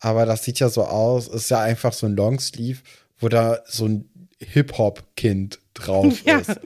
aber 0.00 0.26
das 0.26 0.44
sieht 0.44 0.60
ja 0.60 0.68
so 0.68 0.84
aus, 0.84 1.28
ist 1.28 1.50
ja 1.50 1.60
einfach 1.60 1.92
so 1.92 2.06
ein 2.06 2.14
Longsleeve, 2.16 2.80
wo 3.18 3.28
da 3.28 3.60
so 3.66 3.86
ein 3.86 4.08
Hip-Hop-Kind 4.40 5.58
drauf 5.74 6.20
Ja, 6.24 6.38
ist. 6.38 6.60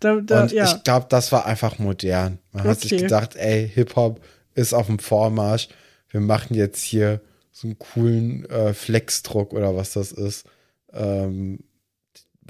da, 0.00 0.20
da, 0.20 0.42
Und 0.42 0.52
ja. 0.52 0.64
ich 0.64 0.82
glaube, 0.84 1.06
das 1.08 1.32
war 1.32 1.46
einfach 1.46 1.78
modern. 1.78 2.38
Man 2.52 2.64
hat 2.64 2.80
sich 2.80 2.92
Okay. 2.92 3.02
gedacht, 3.02 3.36
ey, 3.36 3.68
Hip-Hop 3.68 4.20
ist 4.54 4.72
auf 4.74 4.86
dem 4.86 4.98
Vormarsch. 4.98 5.68
Wir 6.10 6.20
machen 6.20 6.54
jetzt 6.54 6.82
hier 6.82 7.20
so 7.52 7.66
einen 7.68 7.78
coolen 7.78 8.44
äh, 8.50 8.72
Flexdruck 8.72 9.52
oder 9.52 9.76
was 9.76 9.92
das 9.92 10.12
ist, 10.12 10.46
ähm, 10.92 11.60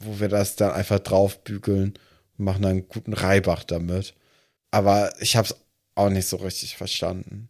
wo 0.00 0.20
wir 0.20 0.28
das 0.28 0.54
dann 0.56 0.70
einfach 0.72 1.00
draufbügeln 1.00 1.94
und 2.38 2.44
machen 2.44 2.62
dann 2.62 2.70
einen 2.72 2.88
guten 2.88 3.12
Reibach 3.14 3.64
damit. 3.64 4.14
Aber 4.70 5.12
ich 5.20 5.36
habe 5.36 5.48
es 5.48 5.56
auch 5.94 6.10
nicht 6.10 6.28
so 6.28 6.36
richtig 6.36 6.76
verstanden. 6.76 7.48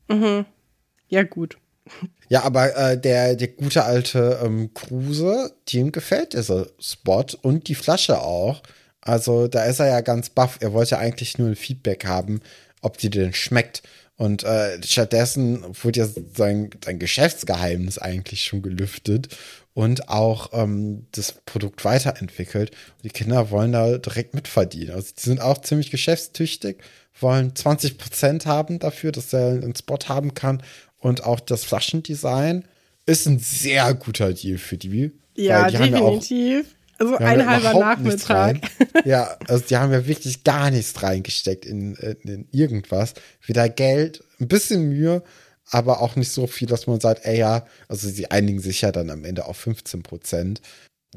ja, 1.09 1.23
gut. 1.24 1.59
Ja, 2.31 2.43
aber 2.43 2.77
äh, 2.77 3.01
der, 3.01 3.36
der 3.36 3.48
gute 3.48 3.85
alte 3.85 4.40
ähm, 4.44 4.74
Kruse, 4.74 5.55
dem 5.73 5.93
gefällt 5.93 6.35
dieser 6.35 6.66
Spot 6.78 7.24
und 7.40 7.69
die 7.69 7.74
Flasche 7.74 8.20
auch. 8.20 8.62
Also 9.01 9.48
da 9.48 9.65
ist 9.65 9.81
er 9.81 9.89
ja 9.89 10.02
ganz 10.02 10.28
baff. 10.28 10.59
Er 10.60 10.74
wollte 10.74 10.98
eigentlich 10.98 11.39
nur 11.39 11.48
ein 11.48 11.56
Feedback 11.56 12.05
haben, 12.05 12.43
ob 12.82 12.98
die 12.98 13.09
denn 13.09 13.32
schmeckt. 13.32 13.82
Und 14.19 14.43
äh, 14.43 14.82
stattdessen 14.82 15.65
wurde 15.82 16.01
ja 16.01 16.09
sein, 16.35 16.70
sein 16.85 16.98
Geschäftsgeheimnis 16.98 17.98
eigentlich 17.98 18.44
schon 18.44 18.62
gelüftet 18.62 19.28
und 19.74 20.09
auch 20.09 20.51
ähm, 20.52 21.06
das 21.12 21.32
Produkt 21.47 21.85
weiterentwickelt. 21.85 22.73
Und 22.97 23.05
die 23.05 23.10
Kinder 23.10 23.51
wollen 23.51 23.70
da 23.73 23.97
direkt 23.97 24.35
mitverdienen. 24.35 24.93
Also 24.93 25.12
die 25.16 25.23
sind 25.23 25.40
auch 25.40 25.59
ziemlich 25.59 25.93
geschäftstüchtig, 25.93 26.78
wollen 27.20 27.52
20% 27.52 28.44
haben 28.44 28.81
dafür, 28.81 29.12
dass 29.12 29.32
er 29.32 29.51
einen 29.51 29.77
Spot 29.77 29.98
haben 30.09 30.35
kann. 30.35 30.65
Und 30.98 31.24
auch 31.24 31.40
das 31.40 31.64
Flaschendesign 31.64 32.64
ist 33.06 33.26
ein 33.26 33.38
sehr 33.38 33.94
guter 33.94 34.32
Deal 34.32 34.58
für 34.58 34.76
die. 34.76 35.12
Ja, 35.36 35.70
die 35.70 35.78
haben 35.78 35.92
ja 35.92 36.00
auch 36.00 36.20
definitiv. 36.20 36.74
also 36.98 37.16
ein 37.16 37.46
halber 37.46 37.78
Nachmittag. 37.78 38.58
Ja, 39.04 39.36
also 39.46 39.64
die 39.68 39.76
haben 39.76 39.92
ja 39.92 40.06
wirklich 40.06 40.42
gar 40.44 40.70
nichts 40.70 41.00
reingesteckt 41.02 41.64
in, 41.64 41.94
in, 41.94 42.16
in 42.28 42.48
irgendwas. 42.50 43.14
Weder 43.46 43.68
Geld, 43.68 44.24
ein 44.40 44.48
bisschen 44.48 44.88
Mühe, 44.88 45.22
aber 45.70 46.00
auch 46.00 46.16
nicht 46.16 46.32
so 46.32 46.46
viel, 46.46 46.66
dass 46.66 46.86
man 46.86 47.00
sagt, 47.00 47.24
ey 47.24 47.38
ja, 47.38 47.66
also 47.86 48.08
sie 48.08 48.30
einigen 48.30 48.60
sich 48.60 48.80
ja 48.80 48.90
dann 48.90 49.10
am 49.10 49.24
Ende 49.24 49.46
auf 49.46 49.56
15 49.58 50.02
Prozent. 50.02 50.60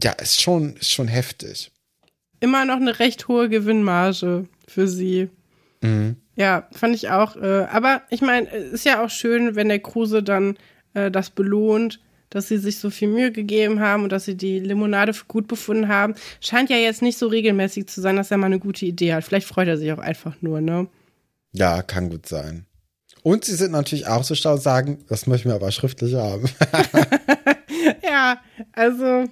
Ja, 0.01 0.11
ist 0.13 0.41
schon, 0.41 0.75
ist 0.75 0.91
schon 0.91 1.07
heftig. 1.07 1.71
Immer 2.39 2.65
noch 2.65 2.77
eine 2.77 2.99
recht 2.99 3.27
hohe 3.27 3.49
Gewinnmarge 3.49 4.47
für 4.67 4.87
sie. 4.87 5.29
Mhm. 5.81 6.17
Ja, 6.41 6.68
fand 6.72 6.95
ich 6.95 7.11
auch. 7.11 7.35
Äh, 7.35 7.68
aber 7.72 8.01
ich 8.09 8.22
meine, 8.22 8.47
ist 8.49 8.84
ja 8.84 9.05
auch 9.05 9.11
schön, 9.11 9.55
wenn 9.55 9.69
der 9.69 9.77
Kruse 9.77 10.23
dann 10.23 10.57
äh, 10.95 11.11
das 11.11 11.30
belohnt, 11.30 11.99
dass 12.31 12.47
sie 12.47 12.57
sich 12.57 12.80
so 12.80 12.89
viel 12.89 13.09
Mühe 13.09 13.31
gegeben 13.31 13.80
haben 13.80 14.01
und 14.01 14.11
dass 14.11 14.26
sie 14.26 14.35
die 14.35 14.57
Limonade 14.57 15.13
für 15.13 15.26
gut 15.26 15.47
befunden 15.47 15.88
haben. 15.88 16.15
Scheint 16.39 16.72
ja 16.72 16.77
jetzt 16.77 17.03
nicht 17.03 17.19
so 17.19 17.27
regelmäßig 17.27 17.85
zu 17.85 18.01
sein, 18.01 18.15
dass 18.15 18.31
er 18.31 18.38
mal 18.38 18.47
eine 18.47 18.57
gute 18.57 18.88
Idee 18.88 19.13
hat. 19.13 19.23
Vielleicht 19.23 19.45
freut 19.45 19.68
er 19.68 19.77
sich 19.77 19.91
auch 19.91 19.99
einfach 19.99 20.34
nur, 20.41 20.61
ne? 20.61 20.88
Ja, 21.51 21.84
kann 21.84 22.09
gut 22.09 22.26
sein. 22.26 22.65
Und 23.22 23.45
sie 23.45 23.53
sind 23.53 23.72
natürlich 23.72 24.07
auch 24.07 24.23
so 24.23 24.34
schlau 24.34 24.53
und 24.53 24.63
sagen, 24.63 25.05
das 25.09 25.27
möchten 25.27 25.49
wir 25.49 25.55
aber 25.55 25.72
schriftlich 25.72 26.15
haben. 26.15 26.49
Ja, 28.03 28.39
also 28.73 29.23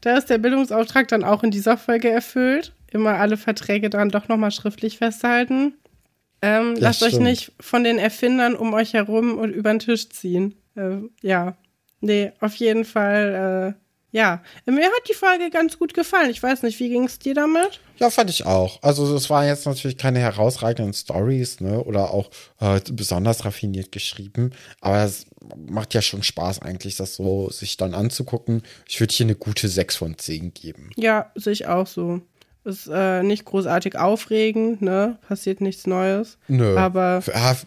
da 0.00 0.16
ist 0.16 0.28
der 0.28 0.38
Bildungsauftrag 0.38 1.08
dann 1.08 1.24
auch 1.24 1.44
in 1.44 1.50
dieser 1.50 1.78
Folge 1.78 2.10
erfüllt. 2.10 2.72
Immer 2.90 3.14
alle 3.14 3.36
Verträge 3.36 3.90
dann 3.90 4.10
doch 4.10 4.28
nochmal 4.28 4.50
schriftlich 4.50 4.98
festhalten. 4.98 5.74
Ähm, 6.44 6.76
lasst 6.78 7.02
euch 7.02 7.10
stimmt. 7.10 7.24
nicht 7.24 7.52
von 7.58 7.84
den 7.84 7.98
Erfindern 7.98 8.54
um 8.54 8.74
euch 8.74 8.92
herum 8.92 9.38
und 9.38 9.50
über 9.50 9.70
den 9.70 9.78
Tisch 9.78 10.10
ziehen. 10.10 10.54
Äh, 10.76 10.98
ja, 11.22 11.56
nee, 12.00 12.32
auf 12.40 12.54
jeden 12.56 12.84
Fall. 12.84 13.74
Äh, 13.74 13.84
ja, 14.14 14.42
mir 14.66 14.84
hat 14.84 15.08
die 15.08 15.14
Folge 15.14 15.48
ganz 15.50 15.78
gut 15.78 15.94
gefallen. 15.94 16.30
Ich 16.30 16.40
weiß 16.40 16.62
nicht, 16.62 16.78
wie 16.78 16.90
ging 16.90 17.04
es 17.04 17.18
dir 17.18 17.34
damit? 17.34 17.80
Ja, 17.98 18.10
fand 18.10 18.28
ich 18.28 18.44
auch. 18.44 18.78
Also 18.82 19.12
es 19.16 19.30
waren 19.30 19.46
jetzt 19.46 19.66
natürlich 19.66 19.96
keine 19.96 20.20
herausragenden 20.20 20.92
Stories, 20.92 21.60
ne? 21.60 21.82
Oder 21.82 22.10
auch 22.12 22.30
äh, 22.60 22.78
besonders 22.92 23.44
raffiniert 23.44 23.90
geschrieben. 23.90 24.52
Aber 24.80 25.02
es 25.02 25.26
macht 25.56 25.94
ja 25.94 26.02
schon 26.02 26.22
Spaß 26.22 26.60
eigentlich, 26.60 26.96
das 26.96 27.16
so 27.16 27.48
sich 27.50 27.76
dann 27.78 27.94
anzugucken. 27.94 28.62
Ich 28.86 29.00
würde 29.00 29.14
hier 29.14 29.26
eine 29.26 29.34
gute 29.34 29.66
6 29.66 29.96
von 29.96 30.18
10 30.18 30.52
geben. 30.52 30.90
Ja, 30.96 31.32
sehe 31.34 31.54
ich 31.54 31.66
auch 31.66 31.86
so. 31.86 32.20
Ist 32.64 32.88
äh, 32.90 33.22
nicht 33.22 33.44
großartig 33.44 33.98
aufregend, 33.98 34.80
ne? 34.80 35.18
Passiert 35.28 35.60
nichts 35.60 35.86
Neues. 35.86 36.38
Nö. 36.48 36.76
Aber 36.78 37.22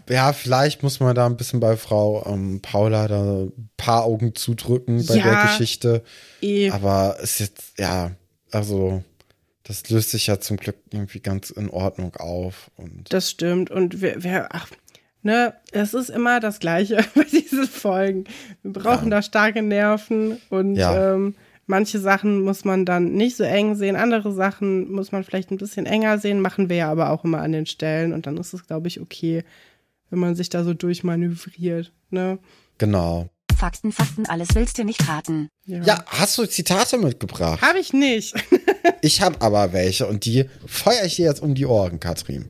Ja, 0.10 0.34
vielleicht 0.34 0.82
muss 0.82 0.99
man 0.99 1.14
da 1.14 1.28
ein 1.28 1.38
bisschen 1.38 1.60
bei 1.60 1.78
Frau 1.78 2.26
ähm, 2.26 2.61
Paula 2.64 3.07
da 3.07 3.22
ein 3.44 3.69
paar 3.78 4.06
Augen 4.06 4.34
zudrücken 4.34 5.06
bei 5.06 5.15
Ja. 5.18 5.24
der 5.24 5.41
Geschichte. 5.44 6.03
eh. 6.41 6.72
Aber 6.72 7.18
ist 7.22 7.40
jetzt, 7.40 7.78
ja, 7.78 8.11
also 8.52 9.03
das 9.64 9.88
löst 9.90 10.10
sich 10.11 10.26
ja 10.28 10.40
zum 10.40 10.57
Glück 10.57 10.78
irgendwie 10.91 11.19
ganz 11.19 11.52
in 11.52 11.69
Ordnung 11.69 12.15
auf. 12.15 12.72
Und 12.76 13.14
Das 13.14 13.30
stimmt. 13.30 13.69
Und 13.69 14.02
wer, 14.02 14.24
wer 14.24 14.48
ach, 14.56 14.68
ne, 15.22 15.53
es 15.74 15.94
ist 15.94 16.10
immer 16.10 16.40
das 16.40 16.57
Gleiche 16.60 16.98
bei 17.15 17.24
diesen 17.24 17.68
Folgen. 17.68 18.24
Wir 18.64 18.74
brauchen 18.74 19.11
Ja. 19.11 19.18
da 19.18 19.22
starke 19.22 19.61
Nerven 19.61 20.38
und 20.49 20.76
Ja. 20.76 21.14
ähm, 21.14 21.36
manche 21.68 21.99
Sachen 21.99 22.41
muss 22.41 22.65
man 22.65 22.85
dann 22.85 23.14
nicht 23.14 23.38
so 23.38 23.44
eng 23.44 23.76
sehen, 23.76 23.95
andere 23.95 24.34
Sachen 24.34 24.91
muss 24.91 25.11
man 25.11 25.23
vielleicht 25.23 25.52
ein 25.52 25.57
bisschen 25.57 25.85
enger 25.85 26.18
sehen, 26.18 26.41
machen 26.41 26.69
wir 26.69 26.77
ja 26.77 26.91
aber 26.91 27.11
auch 27.11 27.23
immer 27.23 27.41
an 27.41 27.52
den 27.52 27.65
Stellen 27.65 28.14
und 28.14 28.26
dann 28.26 28.38
ist 28.38 28.53
es, 28.53 28.65
glaube 28.65 28.88
ich, 28.88 28.99
okay, 28.99 29.44
wenn 30.10 30.19
man 30.19 30.35
sich 30.35 30.49
da 30.49 30.64
so 30.64 30.73
durchmanövriert, 30.73 31.91
ne? 32.10 32.39
Genau. 32.77 33.30
Fakten, 33.57 33.91
Fakten, 33.91 34.27
alles 34.27 34.49
willst 34.53 34.77
du 34.77 34.84
nicht 34.84 35.07
raten. 35.07 35.49
Ja, 35.65 36.06
hast 36.07 36.38
du 36.38 36.45
Zitate 36.45 36.98
mitgebracht? 36.98 37.61
Habe 37.61 37.80
ich 37.80 37.94
nicht. 37.94 38.34
Ich 39.02 39.22
habe 39.22 39.41
aber 39.41 39.73
welche 39.73 40.07
und 40.07 40.26
die 40.26 40.45
feuer 40.65 41.03
ich 41.06 41.18
dir 41.18 41.26
jetzt 41.26 41.41
um 41.41 41.53
die 41.53 41.65
Ohren, 41.65 41.99
Katrin. 41.99 42.48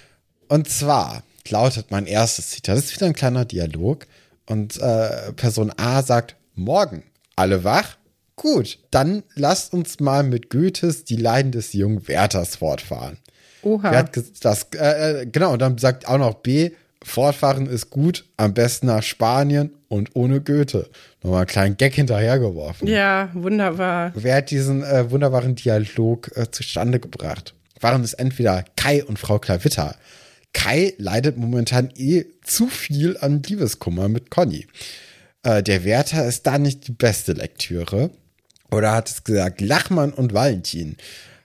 Und 0.47 0.69
zwar 0.69 1.23
lautet 1.49 1.91
mein 1.91 2.05
erstes 2.05 2.51
Zitat, 2.51 2.77
das 2.77 2.85
ist 2.85 2.95
wieder 2.95 3.07
ein 3.07 3.13
kleiner 3.13 3.43
Dialog 3.43 4.07
und 4.45 4.77
äh, 4.77 5.33
Person 5.33 5.73
A 5.77 6.03
sagt, 6.03 6.35
morgen, 6.55 7.03
alle 7.35 7.63
wach? 7.63 7.97
Gut, 8.37 8.77
dann 8.91 9.23
lasst 9.33 9.73
uns 9.73 9.99
mal 9.99 10.23
mit 10.23 10.51
Goethes 10.51 11.03
Die 11.03 11.15
Leiden 11.15 11.51
des 11.51 11.73
jungen 11.73 12.07
Werthers 12.07 12.57
fortfahren. 12.57 13.17
Oha. 13.63 14.03
Das, 14.41 14.67
äh, 14.75 15.21
äh, 15.21 15.25
genau, 15.25 15.53
und 15.53 15.59
dann 15.59 15.79
sagt 15.79 16.07
auch 16.07 16.19
noch 16.19 16.35
B, 16.35 16.71
fortfahren 17.03 17.65
ist 17.65 17.89
gut, 17.89 18.25
am 18.37 18.53
besten 18.53 18.87
nach 18.87 19.01
Spanien 19.01 19.71
und 19.87 20.15
ohne 20.15 20.39
Goethe. 20.39 20.87
Nochmal 21.23 21.39
einen 21.39 21.47
kleinen 21.47 21.77
Gag 21.77 21.95
hinterhergeworfen. 21.95 22.87
Ja, 22.87 23.29
wunderbar. 23.33 24.11
Wer 24.13 24.37
hat 24.37 24.51
diesen 24.51 24.83
äh, 24.83 25.09
wunderbaren 25.09 25.55
Dialog 25.55 26.31
äh, 26.37 26.51
zustande 26.51 26.99
gebracht? 26.99 27.55
Waren 27.79 28.03
es 28.03 28.13
entweder 28.13 28.65
Kai 28.75 29.03
und 29.03 29.17
Frau 29.17 29.39
Klavitter? 29.39 29.95
Kai 30.53 30.93
leidet 30.97 31.37
momentan 31.37 31.89
eh 31.95 32.25
zu 32.43 32.67
viel 32.67 33.17
an 33.17 33.41
Liebeskummer 33.41 34.09
mit 34.09 34.29
Conny. 34.29 34.67
Äh, 35.43 35.63
der 35.63 35.83
Wärter 35.83 36.25
ist 36.25 36.45
da 36.45 36.57
nicht 36.57 36.87
die 36.87 36.93
beste 36.93 37.33
Lektüre. 37.33 38.11
Oder 38.71 38.93
hat 38.93 39.09
es 39.09 39.23
gesagt, 39.23 39.61
Lachmann 39.61 40.13
und 40.13 40.33
Valentin 40.33 40.97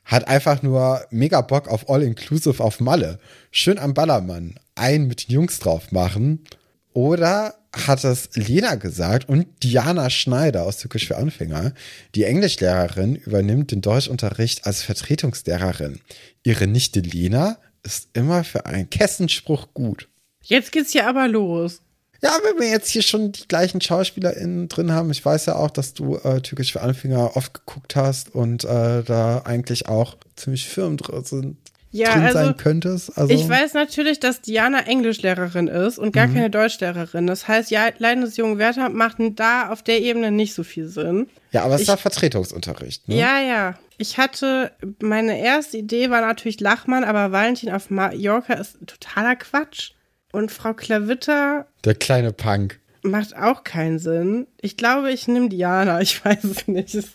hat 0.05 0.29
einfach 0.29 0.63
nur 0.63 1.07
mega 1.11 1.41
Bock 1.41 1.69
auf 1.69 1.89
All-Inclusive 1.89 2.63
auf 2.63 2.81
Malle. 2.81 3.19
Schön 3.51 3.79
am 3.79 3.95
Ballermann. 3.95 4.57
Ein 4.75 5.07
mit 5.07 5.29
den 5.29 5.35
Jungs 5.35 5.59
drauf 5.59 5.93
machen. 5.93 6.45
Oder 6.93 7.55
hat 7.75 8.05
es 8.05 8.31
Lena 8.35 8.75
gesagt 8.75 9.29
und 9.29 9.47
Diana 9.63 10.11
Schneider 10.11 10.65
aus 10.65 10.79
Türkisch 10.79 11.07
für 11.07 11.17
Anfänger. 11.17 11.73
Die 12.15 12.25
Englischlehrerin 12.25 13.17
übernimmt 13.17 13.71
den 13.71 13.81
Deutschunterricht 13.81 14.67
als 14.67 14.83
Vertretungslehrerin. 14.83 16.01
Ihre 16.43 16.67
Nichte 16.67 17.01
Lena 17.01 17.59
ist 17.83 18.09
immer 18.13 18.45
für 18.45 18.67
einen 18.67 18.91
Kessenspruch 18.91 19.69
gut. 19.73 20.09
Jetzt 20.43 20.73
geht's 20.73 20.93
hier 20.93 21.07
aber 21.07 21.29
los. 21.29 21.81
Ja, 22.25 22.39
wenn 22.45 22.61
wir 22.61 22.71
jetzt 22.71 22.89
hier 22.89 23.03
schon 23.03 23.33
die 23.33 23.49
gleichen 23.49 23.81
SchauspielerInnen 23.81 24.69
drin 24.69 24.93
haben, 24.93 25.11
ich 25.11 25.25
weiß 25.25 25.47
ja 25.47 25.57
auch, 25.57 25.71
dass 25.71 25.93
du 25.93 26.17
äh, 26.19 26.41
Türkisch 26.41 26.73
für 26.73 26.81
Anfänger 26.81 27.37
oft 27.37 27.53
geguckt 27.53 27.97
hast 27.97 28.33
und 28.35 28.63
äh, 28.65 29.03
da 29.03 29.43
eigentlich 29.45 29.89
auch 29.89 30.17
ziemlich 30.37 30.69
firm 30.69 30.97
drin, 30.97 31.25
sind, 31.25 31.57
Ja, 31.91 32.13
drin 32.13 32.23
also 32.23 32.39
sein 32.39 32.57
könntest. 32.57 33.19
Also, 33.19 33.35
Ich 33.35 33.49
weiß 33.49 33.75
natürlich, 33.75 34.21
dass 34.21 34.41
Diana 34.41 34.87
Englischlehrerin 34.87 35.67
ist 35.67 35.99
und 35.99 36.13
gar 36.13 36.29
keine 36.29 36.49
Deutschlehrerin. 36.49 37.27
Das 37.27 37.49
heißt, 37.49 37.73
ja, 37.73 37.89
Leiden 37.99 38.23
des 38.23 38.37
jungen 38.37 38.59
Werther 38.59 38.89
macht 38.89 39.17
da 39.35 39.71
auf 39.71 39.83
der 39.83 40.01
Ebene 40.01 40.31
nicht 40.31 40.55
so 40.55 40.63
viel 40.63 40.87
Sinn. 40.87 41.27
ja, 41.51 41.65
aber 41.65 41.75
es 41.75 41.83
ich- 41.83 41.89
ja 41.89 41.97
Vertretungsunterricht. 41.97 43.09
Ne? 43.09 43.17
Ja, 43.17 43.41
ja. 43.41 43.75
Ich 43.99 44.17
hatte, 44.19 44.71
meine 45.01 45.41
erste 45.41 45.77
Idee 45.77 46.09
war 46.11 46.21
natürlich 46.21 46.61
Lachmann, 46.61 47.03
aber 47.03 47.33
Valentin 47.33 47.73
auf 47.73 47.91
Mallorca 47.91 48.55
ist 48.55 48.79
totaler 48.87 49.35
Quatsch. 49.37 49.91
Und 50.33 50.51
Frau 50.51 50.73
Klavitter 50.75 51.67
Der 51.85 51.95
kleine 51.95 52.33
Punk. 52.33 52.81
macht 53.03 53.37
auch 53.37 53.65
keinen 53.65 53.99
Sinn. 53.99 54.47
Ich 54.61 54.77
glaube, 54.77 55.11
ich 55.13 55.29
nehme 55.29 55.49
Diana. 55.49 56.01
Ich 56.01 56.25
weiß 56.25 56.45
es 56.45 56.67
nicht. 56.69 56.95
Es- 56.95 57.11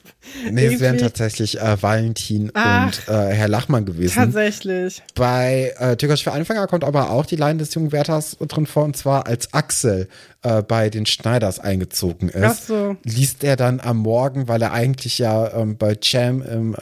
Nee, 0.52 0.65
es 0.65 0.80
wären 0.81 0.98
tatsächlich 0.98 1.60
äh, 1.61 1.81
Valentin 1.81 2.52
Ach. 2.53 2.85
und 2.85 3.07
äh, 3.07 3.34
Herr 3.34 3.48
Lachmann 3.48 3.85
gewesen. 3.85 4.14
Tatsächlich. 4.15 5.02
Bei 5.15 5.73
äh, 5.80 5.95
Türkisch 5.95 6.23
für 6.26 6.34
Anfänger 6.34 6.68
kommt 6.68 6.84
aber 6.84 7.10
auch 7.11 7.26
die 7.26 7.38
Leiden 7.38 7.57
des 7.60 7.73
jungen 7.73 7.91
Werthers 7.94 8.38
drin 8.39 8.65
vor, 8.68 8.84
und 8.84 8.98
zwar 8.98 9.26
als 9.26 9.53
Axel 9.53 10.10
äh, 10.44 10.61
bei 10.61 10.89
den 10.89 11.06
Schneiders 11.06 11.60
eingezogen 11.60 12.27
ist. 12.30 12.44
Ach 12.44 12.53
so. 12.56 12.98
Liest 13.03 13.44
er 13.45 13.56
dann 13.56 13.80
am 13.80 13.98
Morgen, 13.98 14.48
weil 14.49 14.61
er 14.61 14.73
eigentlich 14.73 15.18
ja 15.18 15.53
ähm, 15.53 15.77
bei 15.77 15.98
Jam 16.02 16.41
im, 16.41 16.76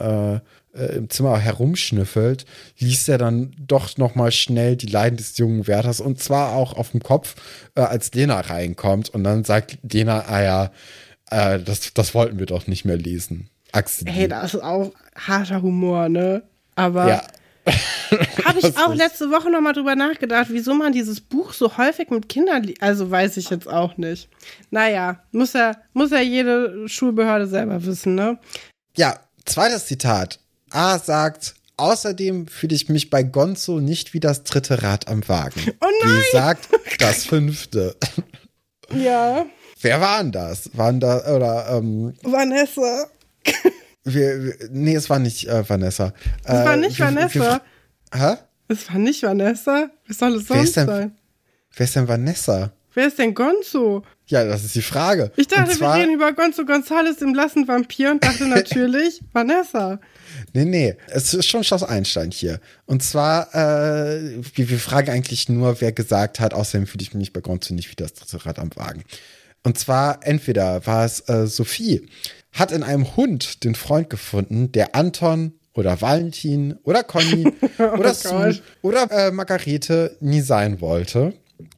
äh, 0.76 0.96
im 0.96 1.10
Zimmer 1.10 1.38
herumschnüffelt, 1.38 2.46
liest 2.78 3.08
er 3.08 3.18
dann 3.18 3.54
doch 3.58 3.96
noch 3.96 4.14
mal 4.14 4.32
schnell 4.32 4.76
die 4.76 4.86
Leiden 4.86 5.16
des 5.16 5.36
jungen 5.38 5.66
Werthers 5.66 6.00
und 6.00 6.20
zwar 6.22 6.52
auch 6.54 6.74
auf 6.76 6.90
dem 6.90 7.02
Kopf, 7.02 7.34
äh, 7.74 7.80
als 7.80 8.12
Lena 8.12 8.40
reinkommt 8.40 9.08
und 9.10 9.24
dann 9.24 9.44
sagt 9.44 9.78
Lena, 9.90 10.24
ah 10.28 10.42
ja, 10.42 10.70
äh, 11.30 11.58
das, 11.60 11.92
das 11.94 12.14
wollten 12.14 12.38
wir 12.38 12.46
doch 12.46 12.66
nicht 12.66 12.84
mehr 12.84 12.96
lesen. 12.96 13.48
Axel. 13.72 14.08
Hey, 14.10 14.28
das 14.28 14.54
ist 14.54 14.62
auch 14.62 14.92
harter 15.16 15.62
Humor, 15.62 16.08
ne? 16.08 16.42
Aber 16.76 17.08
ja. 17.08 17.22
habe 18.44 18.60
ich 18.60 18.78
auch 18.78 18.94
letzte 18.94 19.30
Woche 19.30 19.50
noch 19.50 19.60
mal 19.60 19.72
drüber 19.72 19.96
nachgedacht, 19.96 20.46
wieso 20.50 20.72
man 20.74 20.92
dieses 20.92 21.20
Buch 21.20 21.52
so 21.52 21.76
häufig 21.76 22.10
mit 22.10 22.28
Kindern, 22.28 22.62
li- 22.62 22.76
also 22.80 23.10
weiß 23.10 23.36
ich 23.38 23.50
jetzt 23.50 23.66
auch 23.68 23.96
nicht. 23.96 24.28
Naja, 24.70 25.20
muss 25.32 25.52
ja, 25.54 25.72
muss 25.92 26.12
ja 26.12 26.20
jede 26.20 26.88
Schulbehörde 26.88 27.48
selber 27.48 27.84
wissen, 27.84 28.14
ne? 28.14 28.38
Ja, 28.96 29.18
zweites 29.44 29.86
Zitat. 29.86 30.38
A 30.70 30.98
sagt, 30.98 31.54
außerdem 31.76 32.48
fühle 32.48 32.74
ich 32.74 32.88
mich 32.88 33.10
bei 33.10 33.22
Gonzo 33.22 33.80
nicht 33.80 34.14
wie 34.14 34.20
das 34.20 34.42
dritte 34.44 34.82
Rad 34.82 35.08
am 35.08 35.26
Wagen. 35.28 35.60
Oh 35.80 35.86
nein! 36.02 36.16
B 36.16 36.22
sagt, 36.36 36.68
das 36.98 37.24
fünfte. 37.24 37.96
Ja, 38.94 39.46
Wer 39.82 40.00
waren 40.00 40.32
das? 40.32 40.70
Waren 40.76 41.00
da, 41.00 41.18
oder, 41.34 41.68
ähm, 41.78 42.14
Vanessa. 42.22 43.06
wir, 44.04 44.44
wir, 44.44 44.54
nee, 44.70 44.94
es 44.94 45.10
war 45.10 45.18
nicht 45.18 45.46
äh, 45.48 45.68
Vanessa. 45.68 46.12
Es 46.44 46.52
war 46.64 46.76
nicht 46.76 46.98
Vanessa. 46.98 47.60
hä? 48.12 48.36
Es 48.68 48.88
war 48.90 48.98
nicht 48.98 49.22
Vanessa. 49.22 49.90
Was 50.08 50.18
soll 50.18 50.36
es 50.36 50.48
Wer 50.48 50.56
sonst 50.56 50.76
denn- 50.76 50.86
sein? 50.86 51.16
Wer 51.76 51.84
ist 51.84 51.94
denn 51.96 52.08
Vanessa? 52.08 52.72
Wer 52.94 53.08
ist 53.08 53.18
denn 53.18 53.34
Gonzo? 53.34 54.02
Ja, 54.28 54.44
das 54.44 54.64
ist 54.64 54.74
die 54.74 54.82
Frage. 54.82 55.30
Ich 55.36 55.46
dachte, 55.46 55.76
zwar, 55.76 55.96
wir 55.96 56.02
reden 56.02 56.14
über 56.14 56.32
Gonzo 56.32 56.64
Gonzales, 56.64 57.18
dem 57.18 57.32
blassen 57.32 57.68
Vampir, 57.68 58.10
und 58.10 58.24
dachte 58.24 58.44
natürlich 58.48 59.20
Vanessa. 59.32 60.00
Nee, 60.52 60.64
nee, 60.64 60.96
es 61.06 61.32
ist 61.32 61.46
schon 61.46 61.62
Schloss 61.62 61.84
Einstein 61.84 62.32
hier. 62.32 62.60
Und 62.86 63.04
zwar, 63.04 63.54
äh, 63.54 64.42
wir, 64.54 64.68
wir 64.68 64.78
fragen 64.78 65.10
eigentlich 65.10 65.48
nur, 65.48 65.80
wer 65.80 65.92
gesagt 65.92 66.40
hat, 66.40 66.54
außerdem 66.54 66.88
fühle 66.88 67.02
ich 67.02 67.14
mich 67.14 67.32
bei 67.32 67.40
Gonzo 67.40 67.72
nicht 67.72 67.90
wie 67.90 67.96
das 67.96 68.14
dritte 68.14 68.44
Rad 68.44 68.58
am 68.58 68.70
Wagen. 68.74 69.04
Und 69.62 69.78
zwar, 69.78 70.20
entweder 70.22 70.84
war 70.86 71.04
es 71.04 71.28
äh, 71.28 71.46
Sophie, 71.46 72.08
hat 72.52 72.72
in 72.72 72.82
einem 72.82 73.16
Hund 73.16 73.62
den 73.62 73.76
Freund 73.76 74.10
gefunden, 74.10 74.72
der 74.72 74.96
Anton 74.96 75.52
oder 75.74 76.00
Valentin 76.00 76.78
oder 76.82 77.04
Conny 77.04 77.52
oder 77.78 78.14
Sue 78.14 78.58
oder 78.82 79.10
äh, 79.10 79.30
Margarete 79.30 80.16
nie 80.20 80.40
sein 80.40 80.80
wollte. 80.80 81.34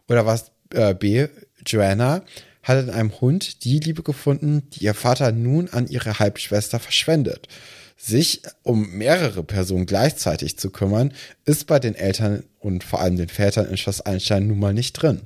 Oder 0.09 0.25
was 0.25 0.51
äh, 0.73 0.95
B, 0.95 1.29
Joanna, 1.71 2.23
hat 2.63 2.85
in 2.85 2.91
einem 2.91 3.21
Hund 3.21 3.65
die 3.65 3.79
Liebe 3.79 4.03
gefunden, 4.03 4.69
die 4.71 4.85
ihr 4.85 4.95
Vater 4.95 5.33
nun 5.33 5.69
an 5.71 5.87
ihre 5.89 6.19
Halbschwester 6.19 6.79
verschwendet. 6.79 7.49
Sich 7.97 8.43
um 8.63 8.91
mehrere 8.91 9.43
Personen 9.43 9.87
gleichzeitig 9.87 10.59
zu 10.59 10.71
kümmern, 10.71 11.13
ist 11.45 11.67
bei 11.67 11.79
den 11.79 11.95
Eltern 11.95 12.45
und 12.61 12.85
vor 12.85 13.01
allem 13.01 13.17
den 13.17 13.29
Vätern 13.29 13.69
in 13.69 13.77
Schloss 13.77 14.01
Einstein 14.01 14.47
nun 14.47 14.59
mal 14.59 14.75
nicht 14.75 14.93
drin. 14.93 15.23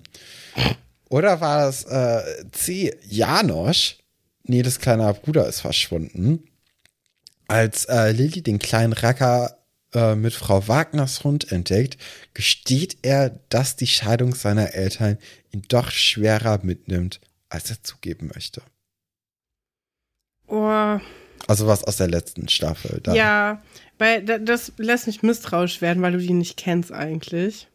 Oder 1.09 1.41
war 1.43 1.69
es 1.69 1.85
äh, 1.85 2.23
C, 2.53 2.97
Janosch? 3.07 3.97
Nee, 4.45 4.63
das 4.63 4.79
kleine 4.79 5.13
Bruder 5.13 5.47
ist 5.47 5.61
verschwunden. 5.61 6.45
Als 7.49 7.85
äh, 7.85 8.13
Lilly 8.13 8.41
den 8.41 8.59
kleinen 8.59 8.95
Racker 8.95 9.59
äh, 9.93 10.15
mit 10.15 10.33
Frau 10.33 10.67
Wagners 10.69 11.23
Hund 11.23 11.53
entdeckt, 11.53 11.99
gesteht 12.33 12.97
er, 13.03 13.39
dass 13.51 13.77
die 13.77 13.87
Scheidung 13.87 14.35
seiner 14.35 14.73
Eltern 14.73 15.19
ihn 15.53 15.63
doch 15.69 15.91
schwerer 15.91 16.61
mitnimmt, 16.63 17.21
als 17.49 17.71
er 17.71 17.83
zugeben 17.83 18.31
möchte. 18.35 18.63
Oh, 20.47 20.99
Also 21.49 21.67
was 21.67 21.85
aus 21.85 21.97
der 21.97 22.09
letzten 22.09 22.49
Staffel. 22.49 23.01
Da. 23.03 23.15
ja, 23.15 23.63
weil 23.99 24.25
da- 24.25 24.39
das 24.39 24.73
lässt 24.77 25.07
mich 25.07 25.23
misstrauisch 25.23 25.81
werden, 25.81 26.03
weil 26.03 26.13
du 26.13 26.19
die 26.19 26.33
nicht 26.33 26.57
kennst 26.57 26.93
eigentlich. 26.93 27.69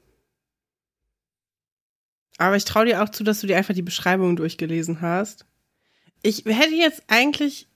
Aber 2.38 2.56
ich 2.56 2.66
traue 2.66 2.86
dir 2.86 3.02
auch 3.04 3.10
zu, 3.10 3.24
dass 3.24 3.42
du 3.42 3.48
dir 3.48 3.58
einfach 3.58 3.74
die 3.74 3.82
Beschreibung 3.82 4.36
durchgelesen 4.36 5.02
hast. 5.02 5.46
Ich 6.22 6.46
hätte 6.46 6.76
jetzt 6.76 7.02
eigentlich 7.08 7.68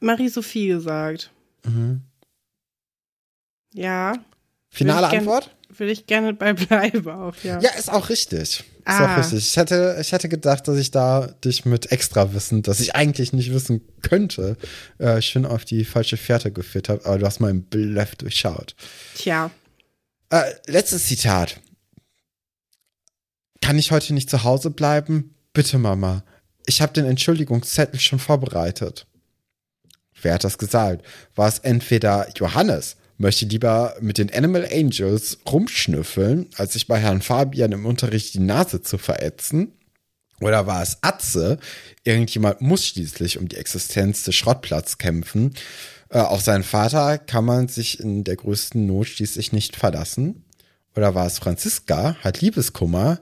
Marie-Sophie 0.00 0.68
gesagt. 0.68 1.32
Mhm. 1.64 2.02
Ja, 3.72 4.12
Finale 4.70 5.08
Antwort? 5.08 5.54
Will 5.78 5.88
ich 5.88 6.06
gerne 6.06 6.34
bei 6.34 6.52
bleiben 6.54 7.08
auch, 7.08 7.34
ja. 7.42 7.60
Ja, 7.60 7.70
ist 7.70 7.90
auch 7.90 8.08
richtig. 8.08 8.40
Ist 8.40 8.64
Ah. 8.84 9.14
auch 9.14 9.18
richtig. 9.18 9.38
Ich 9.38 9.56
hätte, 9.56 9.98
ich 10.00 10.12
hätte 10.12 10.28
gedacht, 10.28 10.66
dass 10.66 10.78
ich 10.78 10.90
da 10.90 11.26
dich 11.44 11.64
mit 11.64 11.92
extra 11.92 12.32
Wissen, 12.34 12.62
das 12.62 12.80
ich 12.80 12.94
eigentlich 12.96 13.32
nicht 13.32 13.52
wissen 13.52 13.82
könnte, 14.02 14.56
äh, 14.98 15.20
schön 15.20 15.44
auf 15.46 15.64
die 15.64 15.84
falsche 15.84 16.16
Fährte 16.16 16.50
geführt 16.52 16.88
habe, 16.88 17.04
aber 17.04 17.18
du 17.18 17.26
hast 17.26 17.40
meinen 17.40 17.62
Bluff 17.64 18.16
durchschaut. 18.16 18.74
Tja. 19.16 19.50
Äh, 20.30 20.42
letztes 20.66 21.06
Zitat. 21.06 21.60
kann 23.60 23.78
ich 23.78 23.90
heute 23.90 24.14
nicht 24.14 24.30
zu 24.30 24.44
Hause 24.44 24.70
bleiben? 24.70 25.34
Bitte, 25.52 25.78
Mama. 25.78 26.22
Ich 26.66 26.80
habe 26.80 26.92
den 26.92 27.04
Entschuldigungszettel 27.04 27.98
schon 28.00 28.18
vorbereitet. 28.18 29.06
Wer 30.22 30.34
hat 30.34 30.44
das 30.44 30.58
gesagt? 30.58 31.04
War 31.34 31.48
es 31.48 31.58
entweder 31.58 32.28
Johannes, 32.36 32.96
möchte 33.18 33.46
lieber 33.46 33.96
mit 34.00 34.18
den 34.18 34.32
Animal 34.32 34.66
Angels 34.72 35.38
rumschnüffeln, 35.50 36.48
als 36.56 36.72
sich 36.72 36.86
bei 36.86 36.98
Herrn 36.98 37.20
Fabian 37.20 37.72
im 37.72 37.84
Unterricht 37.84 38.34
die 38.34 38.40
Nase 38.40 38.82
zu 38.82 38.96
verätzen? 38.96 39.72
Oder 40.40 40.66
war 40.66 40.82
es 40.82 40.98
Atze? 41.02 41.58
Irgendjemand 42.04 42.60
muss 42.60 42.86
schließlich 42.86 43.38
um 43.38 43.48
die 43.48 43.56
Existenz 43.56 44.22
des 44.22 44.36
Schrottplatz 44.36 44.98
kämpfen. 44.98 45.52
Äh, 46.10 46.20
auf 46.20 46.40
seinen 46.40 46.62
Vater 46.62 47.18
kann 47.18 47.44
man 47.44 47.68
sich 47.68 48.00
in 48.00 48.24
der 48.24 48.36
größten 48.36 48.86
Not 48.86 49.08
schließlich 49.08 49.52
nicht 49.52 49.76
verlassen. 49.76 50.44
Oder 50.94 51.14
war 51.14 51.26
es 51.26 51.38
Franziska, 51.38 52.16
hat 52.22 52.40
Liebeskummer? 52.40 53.20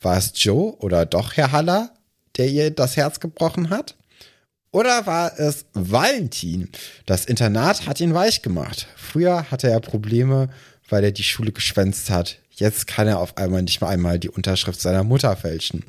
War 0.00 0.18
es 0.18 0.32
Joe 0.34 0.76
oder 0.78 1.06
doch 1.06 1.36
Herr 1.36 1.52
Haller, 1.52 1.94
der 2.36 2.48
ihr 2.48 2.70
das 2.70 2.96
Herz 2.96 3.18
gebrochen 3.18 3.70
hat? 3.70 3.97
Oder 4.70 5.06
war 5.06 5.38
es 5.38 5.64
Valentin? 5.72 6.70
Das 7.06 7.24
Internat 7.24 7.86
hat 7.86 8.00
ihn 8.00 8.14
weich 8.14 8.42
gemacht. 8.42 8.86
Früher 8.96 9.50
hatte 9.50 9.70
er 9.70 9.80
Probleme, 9.80 10.50
weil 10.88 11.04
er 11.04 11.12
die 11.12 11.24
Schule 11.24 11.52
geschwänzt 11.52 12.10
hat. 12.10 12.38
Jetzt 12.50 12.86
kann 12.86 13.06
er 13.06 13.18
auf 13.18 13.36
einmal 13.38 13.62
nicht 13.62 13.80
mal 13.80 13.88
einmal 13.88 14.18
die 14.18 14.30
Unterschrift 14.30 14.80
seiner 14.80 15.04
Mutter 15.04 15.34
fälschen. 15.36 15.84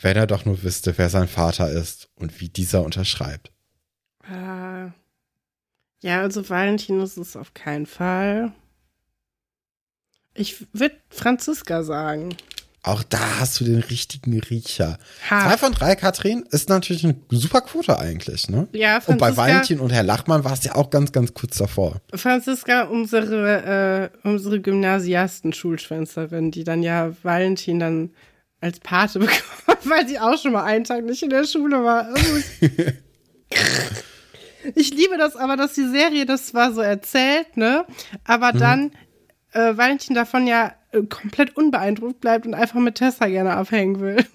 Wenn 0.00 0.16
er 0.16 0.26
doch 0.26 0.44
nur 0.44 0.62
wüsste, 0.62 0.96
wer 0.96 1.10
sein 1.10 1.28
Vater 1.28 1.70
ist 1.70 2.08
und 2.14 2.40
wie 2.40 2.48
dieser 2.48 2.82
unterschreibt. 2.82 3.50
Äh, 4.30 4.90
ja, 6.02 6.20
also 6.20 6.48
Valentin 6.48 7.00
ist 7.00 7.16
es 7.16 7.36
auf 7.36 7.54
keinen 7.54 7.86
Fall. 7.86 8.52
Ich 10.34 10.66
würde 10.72 10.96
Franziska 11.10 11.82
sagen. 11.82 12.36
Auch 12.84 13.02
da 13.02 13.40
hast 13.40 13.58
du 13.58 13.64
den 13.64 13.80
richtigen 13.80 14.38
Riecher. 14.38 14.98
Ha. 15.30 15.40
Zwei 15.40 15.56
von 15.56 15.72
drei, 15.72 15.96
Katrin, 15.96 16.44
ist 16.50 16.68
natürlich 16.68 17.02
eine 17.02 17.16
super 17.30 17.62
Quote 17.62 17.98
eigentlich, 17.98 18.50
ne? 18.50 18.68
Ja, 18.72 18.96
Und 19.06 19.16
bei 19.16 19.32
Franziska, 19.32 19.42
Valentin 19.42 19.80
und 19.80 19.90
Herr 19.90 20.02
Lachmann 20.02 20.44
war 20.44 20.52
es 20.52 20.64
ja 20.64 20.74
auch 20.74 20.90
ganz, 20.90 21.10
ganz 21.10 21.32
kurz 21.32 21.56
davor. 21.56 22.02
Franziska, 22.14 22.82
unsere, 22.82 24.10
äh, 24.22 24.28
unsere 24.28 24.60
Gymnasiasten-Schulschwänzerin, 24.60 26.50
die 26.50 26.62
dann 26.64 26.82
ja 26.82 27.12
Valentin 27.22 27.80
dann 27.80 28.10
als 28.60 28.80
Pate 28.80 29.18
bekommen, 29.20 29.78
weil 29.84 30.06
sie 30.06 30.18
auch 30.18 30.36
schon 30.36 30.52
mal 30.52 30.64
einen 30.64 30.84
Tag 30.84 31.06
nicht 31.06 31.22
in 31.22 31.30
der 31.30 31.44
Schule 31.46 31.82
war. 31.82 32.08
ich 34.74 34.90
liebe 34.92 35.16
das 35.16 35.36
aber, 35.36 35.56
dass 35.56 35.72
die 35.72 35.88
Serie 35.88 36.26
das 36.26 36.48
zwar 36.48 36.74
so 36.74 36.82
erzählt, 36.82 37.56
ne? 37.56 37.86
Aber 38.24 38.52
dann 38.52 38.90
äh, 39.52 39.74
Valentin 39.74 40.14
davon 40.14 40.46
ja 40.46 40.74
komplett 41.02 41.56
unbeeindruckt 41.56 42.20
bleibt 42.20 42.46
und 42.46 42.54
einfach 42.54 42.80
mit 42.80 42.94
Tessa 42.96 43.26
gerne 43.26 43.54
abhängen 43.54 44.00
will. 44.00 44.24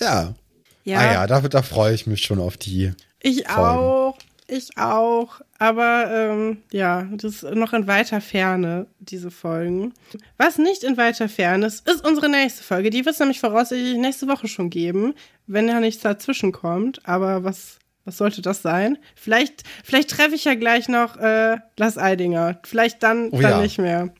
Ja. 0.00 0.34
ja, 0.82 0.98
Ah 0.98 1.12
ja, 1.12 1.26
da, 1.28 1.40
da 1.42 1.62
freue 1.62 1.94
ich 1.94 2.08
mich 2.08 2.22
schon 2.24 2.40
auf 2.40 2.56
die. 2.56 2.92
ich 3.20 3.46
Folgen. 3.46 3.60
auch. 3.78 4.18
Ich 4.48 4.76
auch. 4.76 5.40
Aber 5.58 6.10
ähm, 6.12 6.58
ja, 6.72 7.06
das 7.12 7.42
ist 7.42 7.54
noch 7.54 7.72
in 7.72 7.86
weiter 7.86 8.20
Ferne, 8.20 8.86
diese 8.98 9.30
Folgen. 9.30 9.94
Was 10.36 10.58
nicht 10.58 10.82
in 10.82 10.96
weiter 10.96 11.28
Ferne 11.28 11.66
ist, 11.66 11.88
ist 11.88 12.04
unsere 12.06 12.28
nächste 12.28 12.64
Folge. 12.64 12.90
Die 12.90 13.04
wird 13.04 13.14
es 13.14 13.20
nämlich 13.20 13.38
voraussichtlich 13.40 13.96
nächste 13.96 14.26
Woche 14.26 14.48
schon 14.48 14.70
geben, 14.70 15.14
wenn 15.46 15.68
ja 15.68 15.78
nichts 15.78 16.02
dazwischen 16.02 16.50
kommt. 16.52 17.00
Aber 17.08 17.44
was, 17.44 17.78
was 18.04 18.18
sollte 18.18 18.42
das 18.42 18.60
sein? 18.60 18.98
Vielleicht, 19.14 19.62
vielleicht 19.84 20.10
treffe 20.10 20.34
ich 20.34 20.44
ja 20.44 20.54
gleich 20.56 20.88
noch 20.88 21.16
äh, 21.16 21.58
Lars 21.78 21.96
Eidinger. 21.96 22.58
Vielleicht 22.64 23.02
dann, 23.04 23.28
Oh 23.30 23.40
dann 23.40 23.50
ja. 23.52 23.60
nicht 23.62 23.78
mehr. 23.78 24.12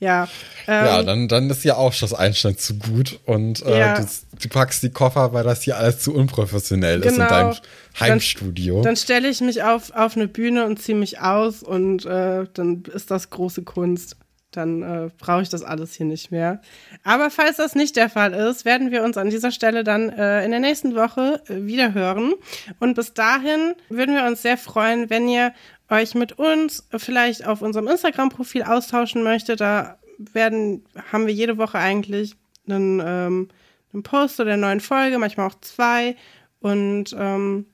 Ja. 0.00 0.28
Ähm, 0.68 0.84
ja, 0.86 1.02
dann, 1.02 1.28
dann 1.28 1.50
ist 1.50 1.64
ja 1.64 1.76
auch 1.76 1.92
das 1.94 2.14
Einstand 2.14 2.60
zu 2.60 2.78
gut 2.78 3.18
und 3.24 3.62
äh, 3.66 3.78
Ja. 3.78 3.94
du, 4.00 4.06
du 4.40 4.48
packst 4.48 4.82
die 4.84 4.90
Koffer, 4.90 5.32
weil 5.32 5.42
das 5.44 5.62
hier 5.62 5.76
alles 5.76 5.98
zu 6.00 6.14
unprofessionell 6.14 7.00
ist 7.00 7.12
in 7.12 7.14
Genau. 7.22 7.28
deinem 7.28 7.54
Heimstudio. 7.98 8.82
Dann 8.82 8.96
stelle 8.96 9.28
ich 9.28 9.40
mich 9.40 9.62
auf, 9.62 9.90
auf 9.94 10.16
eine 10.16 10.28
Bühne 10.28 10.64
und 10.66 10.80
ziehe 10.80 10.96
mich 10.96 11.20
aus 11.20 11.62
und 11.62 12.04
äh, 12.06 12.46
dann 12.54 12.84
ist 12.94 13.10
das 13.10 13.30
große 13.30 13.62
Kunst. 13.62 14.16
Dann 14.52 14.82
äh, 14.82 15.10
brauche 15.18 15.42
ich 15.42 15.50
das 15.50 15.62
alles 15.62 15.92
hier 15.92 16.06
nicht 16.06 16.30
mehr. 16.30 16.62
Aber 17.04 17.28
falls 17.30 17.58
das 17.58 17.74
nicht 17.74 17.96
der 17.96 18.08
Fall 18.08 18.32
ist, 18.32 18.64
werden 18.64 18.90
wir 18.90 19.02
uns 19.02 19.18
an 19.18 19.28
dieser 19.28 19.50
Stelle 19.52 19.84
dann 19.84 20.08
äh, 20.08 20.42
in 20.42 20.50
der 20.52 20.60
nächsten 20.60 20.94
Woche 20.94 21.42
äh, 21.48 21.66
wieder 21.66 21.92
hören. 21.92 22.32
Und 22.80 22.94
bis 22.94 23.12
dahin 23.12 23.74
würden 23.90 24.14
wir 24.14 24.24
uns 24.24 24.40
sehr 24.40 24.56
freuen, 24.56 25.10
wenn 25.10 25.28
ihr 25.28 25.52
euch 25.90 26.14
mit 26.14 26.38
uns 26.38 26.86
vielleicht 26.96 27.46
auf 27.46 27.62
unserem 27.62 27.88
Instagram-Profil 27.88 28.62
austauschen 28.62 29.22
möchtet. 29.22 29.60
Da 29.60 29.98
werden, 30.18 30.84
haben 31.12 31.26
wir 31.26 31.34
jede 31.34 31.58
Woche 31.58 31.78
eigentlich 31.78 32.34
einen, 32.68 33.00
ähm, 33.04 33.48
einen 33.92 34.02
Post 34.02 34.40
oder 34.40 34.52
eine 34.52 34.62
neuen 34.62 34.80
Folge, 34.80 35.18
manchmal 35.18 35.48
auch 35.48 35.60
zwei. 35.60 36.16
Und 36.60 37.14
ähm, 37.18 37.66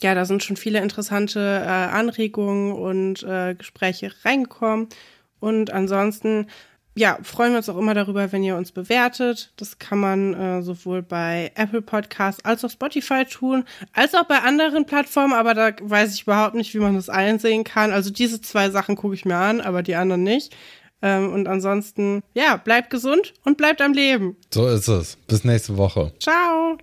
ja, 0.00 0.14
da 0.14 0.24
sind 0.24 0.42
schon 0.42 0.56
viele 0.56 0.80
interessante 0.80 1.40
äh, 1.40 1.68
Anregungen 1.68 2.72
und 2.72 3.22
äh, 3.22 3.54
Gespräche 3.54 4.12
reingekommen. 4.24 4.88
Und 5.40 5.70
ansonsten, 5.70 6.46
ja, 6.96 7.18
freuen 7.22 7.52
wir 7.52 7.58
uns 7.58 7.68
auch 7.68 7.76
immer 7.76 7.94
darüber, 7.94 8.30
wenn 8.32 8.42
ihr 8.42 8.56
uns 8.56 8.72
bewertet. 8.72 9.52
Das 9.56 9.78
kann 9.78 9.98
man 9.98 10.34
äh, 10.34 10.62
sowohl 10.62 11.02
bei 11.02 11.52
Apple 11.54 11.82
Podcasts 11.82 12.44
als 12.44 12.64
auch 12.64 12.70
Spotify 12.70 13.24
tun, 13.24 13.64
als 13.92 14.14
auch 14.14 14.24
bei 14.24 14.38
anderen 14.40 14.84
Plattformen, 14.84 15.32
aber 15.32 15.54
da 15.54 15.72
weiß 15.80 16.14
ich 16.14 16.22
überhaupt 16.22 16.54
nicht, 16.54 16.74
wie 16.74 16.80
man 16.80 16.94
das 16.94 17.08
einsehen 17.08 17.64
kann. 17.64 17.92
Also 17.92 18.10
diese 18.10 18.40
zwei 18.40 18.70
Sachen 18.70 18.96
gucke 18.96 19.14
ich 19.14 19.24
mir 19.24 19.36
an, 19.36 19.60
aber 19.60 19.82
die 19.82 19.94
anderen 19.94 20.24
nicht. 20.24 20.54
Ähm, 21.00 21.32
und 21.32 21.46
ansonsten, 21.46 22.22
ja, 22.34 22.56
bleibt 22.56 22.90
gesund 22.90 23.34
und 23.44 23.56
bleibt 23.56 23.80
am 23.80 23.92
Leben. 23.92 24.36
so 24.52 24.66
ist 24.66 24.88
es. 24.88 25.16
Bis 25.28 25.44
nächste 25.44 25.76
Woche. 25.76 26.12
Ciao! 26.18 26.78